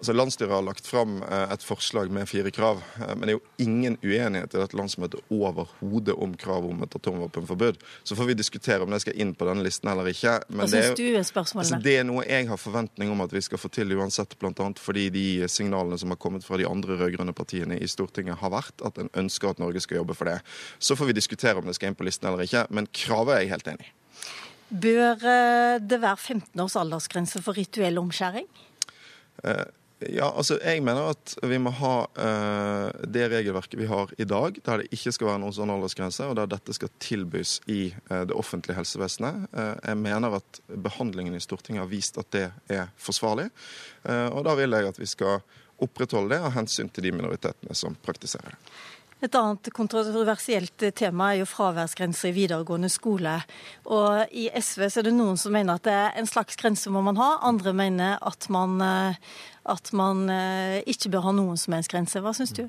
Altså, 0.00 0.14
Landsstyret 0.16 0.54
har 0.54 0.62
lagt 0.64 0.86
fram 0.88 1.18
eh, 1.22 1.50
et 1.52 1.64
forslag 1.64 2.08
med 2.08 2.24
fire 2.28 2.48
krav, 2.50 2.78
eh, 2.96 3.10
men 3.12 3.26
det 3.28 3.34
er 3.34 3.36
jo 3.36 3.64
ingen 3.66 3.98
uenighet 4.00 4.54
i 4.54 4.60
dette 4.62 4.78
landsmøtet 4.78 5.20
overhodet 5.28 6.14
om 6.16 6.32
krav 6.40 6.64
om 6.64 6.78
et 6.86 6.94
atomvåpenforbud. 6.96 7.76
Så 8.08 8.16
får 8.16 8.30
vi 8.30 8.36
diskutere 8.38 8.86
om 8.86 8.94
det 8.94 9.02
skal 9.04 9.18
inn 9.20 9.34
på 9.36 9.44
denne 9.44 9.60
listen 9.66 9.90
eller 9.92 10.08
ikke. 10.08 10.38
Men 10.48 10.70
Hva 10.72 10.80
du 10.96 11.04
er 11.04 11.26
spørsmålene? 11.28 11.66
Altså, 11.66 11.80
det 11.84 11.98
er 12.00 12.06
noe 12.08 12.24
jeg 12.24 12.48
har 12.48 12.60
forventning 12.62 13.12
om 13.12 13.20
at 13.26 13.34
vi 13.36 13.42
skal 13.44 13.60
få 13.60 13.68
til 13.76 13.92
uansett, 13.92 14.32
bl.a. 14.40 14.70
fordi 14.80 15.04
de 15.12 15.26
signalene 15.52 16.00
som 16.00 16.14
har 16.14 16.20
kommet 16.22 16.48
fra 16.48 16.56
de 16.56 16.64
andre 16.68 16.96
rød-grønne 17.02 17.36
partiene 17.36 17.76
i 17.76 17.88
Stortinget 17.90 18.40
har 18.40 18.54
vært 18.56 18.80
at 18.86 19.02
en 19.04 19.12
ønsker 19.20 19.52
at 19.52 19.60
Norge 19.60 19.84
skal 19.84 20.00
jobbe 20.00 20.16
for 20.16 20.32
det. 20.32 20.38
Så 20.80 20.96
får 20.96 21.12
vi 21.12 21.18
diskutere 21.20 21.60
om 21.60 21.68
det 21.68 21.76
skal 21.76 21.92
inn 21.92 21.98
på 22.00 22.08
listen 22.08 22.30
eller 22.30 22.48
ikke, 22.48 22.64
men 22.72 22.88
kravet 22.88 23.36
er 23.36 23.44
jeg 23.44 23.52
helt 23.52 23.70
enig 23.74 23.90
i. 23.90 23.92
Bør 24.70 25.28
eh, 25.28 25.76
det 25.82 26.00
være 26.00 26.16
15 26.16 26.64
års 26.64 26.78
aldersgrense 26.80 27.44
for 27.44 27.60
rituell 27.60 28.00
omskjæring? 28.00 28.48
Eh, 29.44 29.64
ja, 30.08 30.30
altså 30.30 30.56
jeg 30.62 30.80
mener 30.84 31.10
at 31.12 31.34
vi 31.44 31.58
må 31.60 31.72
ha 31.76 31.94
uh, 32.08 33.02
det 33.04 33.26
regelverket 33.32 33.76
vi 33.80 33.88
har 33.90 34.12
i 34.16 34.24
dag, 34.28 34.56
der 34.64 34.82
det 34.82 34.88
ikke 34.96 35.12
skal 35.12 35.28
være 35.28 35.42
noen 35.42 35.56
sånn 35.56 35.72
aldersgrense, 35.74 36.28
og 36.30 36.38
der 36.38 36.48
dette 36.48 36.74
skal 36.76 36.92
tilbys 37.02 37.58
i 37.68 37.90
uh, 38.08 38.22
det 38.28 38.36
offentlige 38.36 38.78
helsevesenet. 38.78 39.50
Uh, 39.52 39.74
jeg 39.76 40.00
mener 40.00 40.38
at 40.40 40.62
behandlingen 40.72 41.36
i 41.36 41.42
Stortinget 41.44 41.84
har 41.84 41.90
vist 41.92 42.20
at 42.20 42.30
det 42.32 42.46
er 42.72 42.88
forsvarlig. 43.00 43.50
og 44.08 44.44
da 44.46 44.54
vil 44.56 44.72
jeg 44.72 44.88
at 44.88 44.98
vi 44.98 45.06
skal 45.06 45.42
opprettholde 45.84 46.34
det 46.34 46.44
av 46.44 46.54
hensyn 46.54 46.88
til 46.88 47.04
de 47.04 47.12
minoritetene 47.12 47.76
som 47.76 47.96
praktiserer 48.04 48.54
det. 48.54 48.72
Et 49.20 49.34
annet 49.36 49.68
kontroversielt 49.76 50.86
tema 50.96 51.30
er 51.30 51.42
jo 51.42 51.48
fraværsgrenser 51.48 52.30
i 52.30 52.36
videregående 52.38 52.88
skole. 52.88 53.34
Og 53.84 54.32
I 54.32 54.48
SV 54.56 54.86
så 54.88 55.02
er 55.02 55.10
det 55.10 55.16
noen 55.16 55.36
som 55.40 55.52
mener 55.52 55.76
at 55.76 55.84
det 55.84 55.96
er 55.96 56.16
en 56.16 56.28
slags 56.30 56.56
grense 56.60 56.92
må 56.92 57.02
man 57.04 57.20
ha. 57.20 57.34
Andre 57.44 57.74
mener 57.76 58.16
at 58.24 58.48
man, 58.48 58.80
at 58.80 59.92
man 59.92 60.24
eh, 60.32 60.80
ikke 60.88 61.12
bør 61.12 61.28
ha 61.28 61.34
noen 61.36 61.60
som 61.60 61.76
helst 61.76 61.92
grense. 61.92 62.22
Hva 62.24 62.32
syns 62.36 62.56
du? 62.56 62.64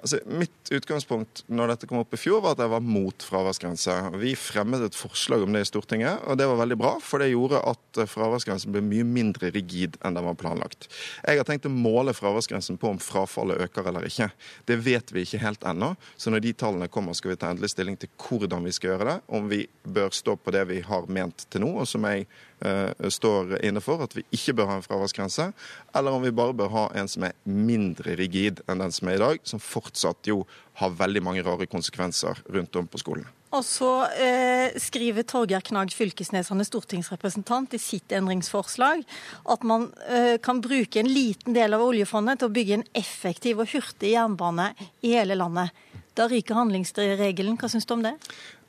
Altså, 0.00 0.20
mitt 0.26 0.70
utgangspunkt 0.72 1.42
når 1.50 1.74
dette 1.74 1.88
kom 1.90 2.00
opp 2.00 2.14
i 2.16 2.20
fjor, 2.20 2.40
var 2.44 2.56
at 2.56 2.62
jeg 2.64 2.72
var 2.72 2.84
mot 2.84 3.26
fraværsgrense. 3.26 3.96
Vi 4.20 4.34
fremmet 4.38 4.84
et 4.86 4.96
forslag 4.96 5.44
om 5.44 5.54
det 5.54 5.64
i 5.64 5.68
Stortinget, 5.68 6.22
og 6.26 6.38
det 6.40 6.48
var 6.48 6.60
veldig 6.62 6.78
bra, 6.80 6.92
for 7.04 7.22
det 7.22 7.30
gjorde 7.32 7.60
at 7.72 8.02
fraværsgrensen 8.10 8.72
ble 8.74 8.82
mye 8.86 9.06
mindre 9.06 9.52
rigid 9.54 9.98
enn 10.04 10.16
den 10.16 10.26
var 10.26 10.38
planlagt. 10.40 10.88
Jeg 11.26 11.40
har 11.40 11.48
tenkt 11.48 11.68
å 11.68 11.74
måle 11.74 12.14
fraværsgrensen 12.16 12.78
på 12.80 12.94
om 12.94 13.00
frafallet 13.02 13.60
øker 13.66 13.90
eller 13.90 14.06
ikke. 14.08 14.30
Det 14.68 14.78
vet 14.84 15.14
vi 15.14 15.26
ikke 15.26 15.42
helt 15.44 15.66
ennå, 15.68 15.92
så 16.16 16.32
når 16.32 16.44
de 16.46 16.56
tallene 16.64 16.90
kommer, 16.92 17.16
skal 17.16 17.34
vi 17.34 17.40
ta 17.40 17.52
endelig 17.52 17.74
stilling 17.74 17.98
til 18.00 18.12
hvordan 18.20 18.66
vi 18.66 18.74
skal 18.76 18.94
gjøre 18.94 19.10
det, 19.10 19.18
om 19.36 19.50
vi 19.50 19.64
bør 19.84 20.14
stå 20.14 20.36
på 20.40 20.54
det 20.54 20.66
vi 20.70 20.80
har 20.86 21.10
ment 21.10 21.46
til 21.50 21.64
nå, 21.64 21.74
og 21.82 21.88
som 21.88 22.06
jeg 22.08 22.28
står 22.60 23.56
inne 23.64 23.80
for, 23.80 24.02
at 24.04 24.12
vi 24.16 24.24
ikke 24.36 24.54
bør 24.58 24.68
ha 24.68 24.78
en 24.78 24.84
fraværsgrense, 24.84 25.50
eller 25.96 26.16
om 26.16 26.24
vi 26.24 26.32
bare 26.34 26.56
bør 26.56 26.72
ha 26.74 26.86
en 27.00 27.08
som 27.08 27.24
er 27.24 27.36
mindre 27.44 28.16
rigid 28.20 28.60
enn 28.68 28.82
den 28.84 28.92
som 28.92 29.08
er 29.08 29.16
i 29.16 29.22
dag, 29.22 29.42
som 29.48 29.62
fortsatt 29.62 30.28
jo 30.28 30.42
har 30.80 30.96
veldig 30.96 31.22
mange 31.24 31.44
rare 31.44 31.68
konsekvenser 31.68 32.40
rundt 32.52 32.76
om 32.76 32.88
på 32.88 33.00
skolene. 33.00 33.28
Og 33.50 33.64
så 33.66 33.90
eh, 34.22 34.76
skriver 34.78 35.26
Torgeir 35.26 35.64
Knag 35.66 35.90
Fylkesnes, 35.94 36.52
han 36.52 36.62
er 36.62 36.68
stortingsrepresentant, 36.68 37.74
i 37.74 37.82
sitt 37.82 38.12
endringsforslag 38.14 39.02
at 39.50 39.66
man 39.66 39.88
eh, 40.06 40.36
kan 40.42 40.62
bruke 40.62 41.02
en 41.02 41.10
liten 41.10 41.56
del 41.56 41.74
av 41.74 41.82
oljefondet 41.82 42.40
til 42.40 42.50
å 42.50 42.54
bygge 42.54 42.78
en 42.78 42.86
effektiv 42.94 43.64
og 43.64 43.72
hurtig 43.72 44.14
jernbane 44.14 44.70
i 45.02 45.16
hele 45.16 45.38
landet. 45.38 45.74
Da 46.14 46.28
ryker 46.30 46.58
handlingsregelen. 46.58 47.58
Hva 47.58 47.70
syns 47.70 47.88
du 47.88 47.96
om 47.96 48.06
det? 48.06 48.14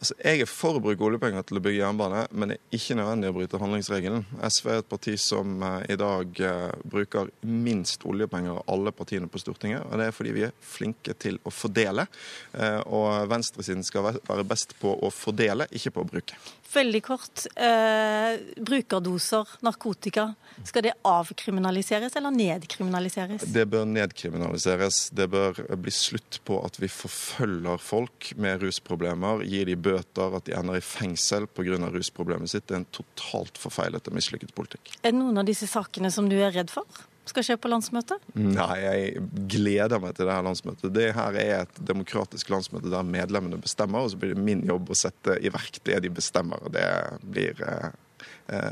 Altså, 0.02 0.16
jeg 0.18 0.42
er 0.42 0.48
for 0.50 0.80
å 0.80 0.82
bruke 0.82 1.04
oljepenger 1.06 1.44
til 1.46 1.60
å 1.60 1.62
bygge 1.62 1.84
jernbane, 1.84 2.24
men 2.34 2.50
det 2.50 2.56
er 2.58 2.78
ikke 2.80 2.96
nødvendig 2.98 3.30
å 3.30 3.34
bryte 3.36 3.60
handlingsregelen. 3.62 4.24
SV 4.50 4.70
er 4.74 4.80
et 4.82 4.88
parti 4.90 5.12
som 5.22 5.62
uh, 5.62 5.76
i 5.86 5.98
dag 6.02 6.40
uh, 6.42 6.72
bruker 6.90 7.30
minst 7.46 8.02
oljepenger 8.10 8.56
av 8.56 8.72
alle 8.74 8.90
partiene 8.98 9.30
på 9.30 9.38
Stortinget. 9.44 9.86
og 9.86 10.02
Det 10.02 10.08
er 10.10 10.16
fordi 10.18 10.34
vi 10.34 10.48
er 10.48 10.56
flinke 10.66 11.14
til 11.22 11.38
å 11.46 11.54
fordele. 11.54 12.08
Uh, 12.56 12.82
og 12.90 13.30
venstresiden 13.30 13.86
skal 13.86 14.10
være 14.18 14.48
best 14.50 14.74
på 14.82 14.96
å 14.98 15.14
fordele, 15.14 15.70
ikke 15.70 15.94
på 15.94 16.02
å 16.02 16.10
bruke. 16.16 16.42
Veldig 16.72 17.02
kort. 17.04 17.42
brukerdoser 18.64 19.50
narkotika, 19.60 20.30
skal 20.64 20.86
det 20.86 20.94
avkriminaliseres 21.04 22.16
eller 22.16 22.32
nedkriminaliseres? 22.32 23.44
Det 23.44 23.66
bør 23.68 23.84
nedkriminaliseres. 23.92 25.02
Det 25.12 25.28
bør 25.34 25.60
bli 25.76 25.92
slutt 25.92 26.40
på 26.48 26.62
at 26.64 26.80
vi 26.80 26.88
forfølger 26.88 27.84
folk 27.84 28.32
med 28.40 28.64
rusproblemer, 28.64 29.44
gir 29.44 29.68
de 29.68 29.76
bøter 29.76 29.91
bøter, 29.92 30.40
at 30.40 30.48
de 30.50 30.58
ender 30.58 30.80
i 30.80 30.84
fengsel 30.86 31.48
pga. 31.52 31.78
rusproblemet 31.92 32.52
sitt. 32.52 32.68
Det 32.68 32.78
er 32.78 32.84
en 32.84 32.92
totalt 32.96 33.62
forfeilet 33.62 34.08
og 34.08 34.18
mislykket 34.18 34.56
politikk. 34.58 34.96
Er 35.02 35.12
det 35.12 35.20
noen 35.20 35.44
av 35.44 35.48
disse 35.48 35.70
sakene 35.70 36.12
som 36.12 36.30
du 36.32 36.40
er 36.40 36.54
redd 36.56 36.74
for? 36.74 36.88
skal 37.32 37.46
skje 37.46 37.58
på 37.62 37.70
landsmøtet? 37.72 38.24
Nei, 38.36 38.78
jeg 38.82 39.26
gleder 39.52 40.02
meg 40.04 40.16
til 40.18 40.28
det 40.28 40.36
her 40.36 40.46
landsmøtet. 40.46 40.94
Det 40.96 41.10
her 41.16 41.38
er 41.40 41.54
et 41.62 41.82
demokratisk 41.88 42.52
landsmøte 42.54 42.92
der 42.92 43.08
medlemmene 43.08 43.60
bestemmer, 43.62 44.06
og 44.06 44.14
så 44.14 44.20
blir 44.22 44.36
det 44.36 44.46
min 44.46 44.64
jobb 44.68 44.92
å 44.92 44.98
sette 44.98 45.38
i 45.40 45.52
verk 45.54 45.82
det 45.88 46.02
de 46.06 46.14
bestemmer. 46.14 46.62
og 46.66 46.74
Det 46.76 46.88
blir 47.22 47.62
eh, 47.68 47.92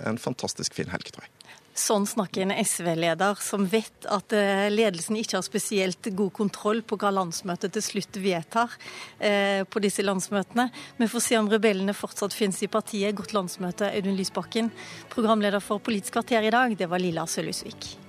en 0.10 0.20
fantastisk 0.22 0.76
fin 0.78 0.90
helg, 0.92 1.12
tror 1.14 1.28
jeg. 1.28 1.36
Sånn 1.78 2.08
snakker 2.10 2.44
en 2.44 2.54
SV-leder 2.54 3.40
som 3.44 3.64
vet 3.70 4.08
at 4.12 4.34
eh, 4.36 4.66
ledelsen 4.74 5.20
ikke 5.20 5.38
har 5.38 5.46
spesielt 5.46 6.10
god 6.18 6.34
kontroll 6.36 6.82
på 6.84 6.98
hva 7.00 7.14
landsmøtet 7.14 7.76
til 7.76 7.86
slutt 7.86 8.20
vedtar 8.20 8.74
eh, 9.20 9.62
på 9.64 9.84
disse 9.84 10.04
landsmøtene. 10.06 10.70
Vi 10.98 11.10
får 11.12 11.26
se 11.28 11.40
om 11.40 11.50
rebellene 11.52 11.96
fortsatt 11.96 12.36
finnes 12.36 12.60
i 12.66 12.72
partiet. 12.72 13.16
Godt 13.16 13.38
landsmøte, 13.38 13.94
Audun 13.94 14.18
Lysbakken. 14.20 14.74
Programleder 15.14 15.64
for 15.64 15.84
Politisk 15.84 16.18
kvarter 16.18 16.50
i 16.50 16.54
dag, 16.54 16.78
det 16.78 16.90
var 16.90 17.02
Lilla 17.02 17.28
Sølhusvik. 17.30 18.09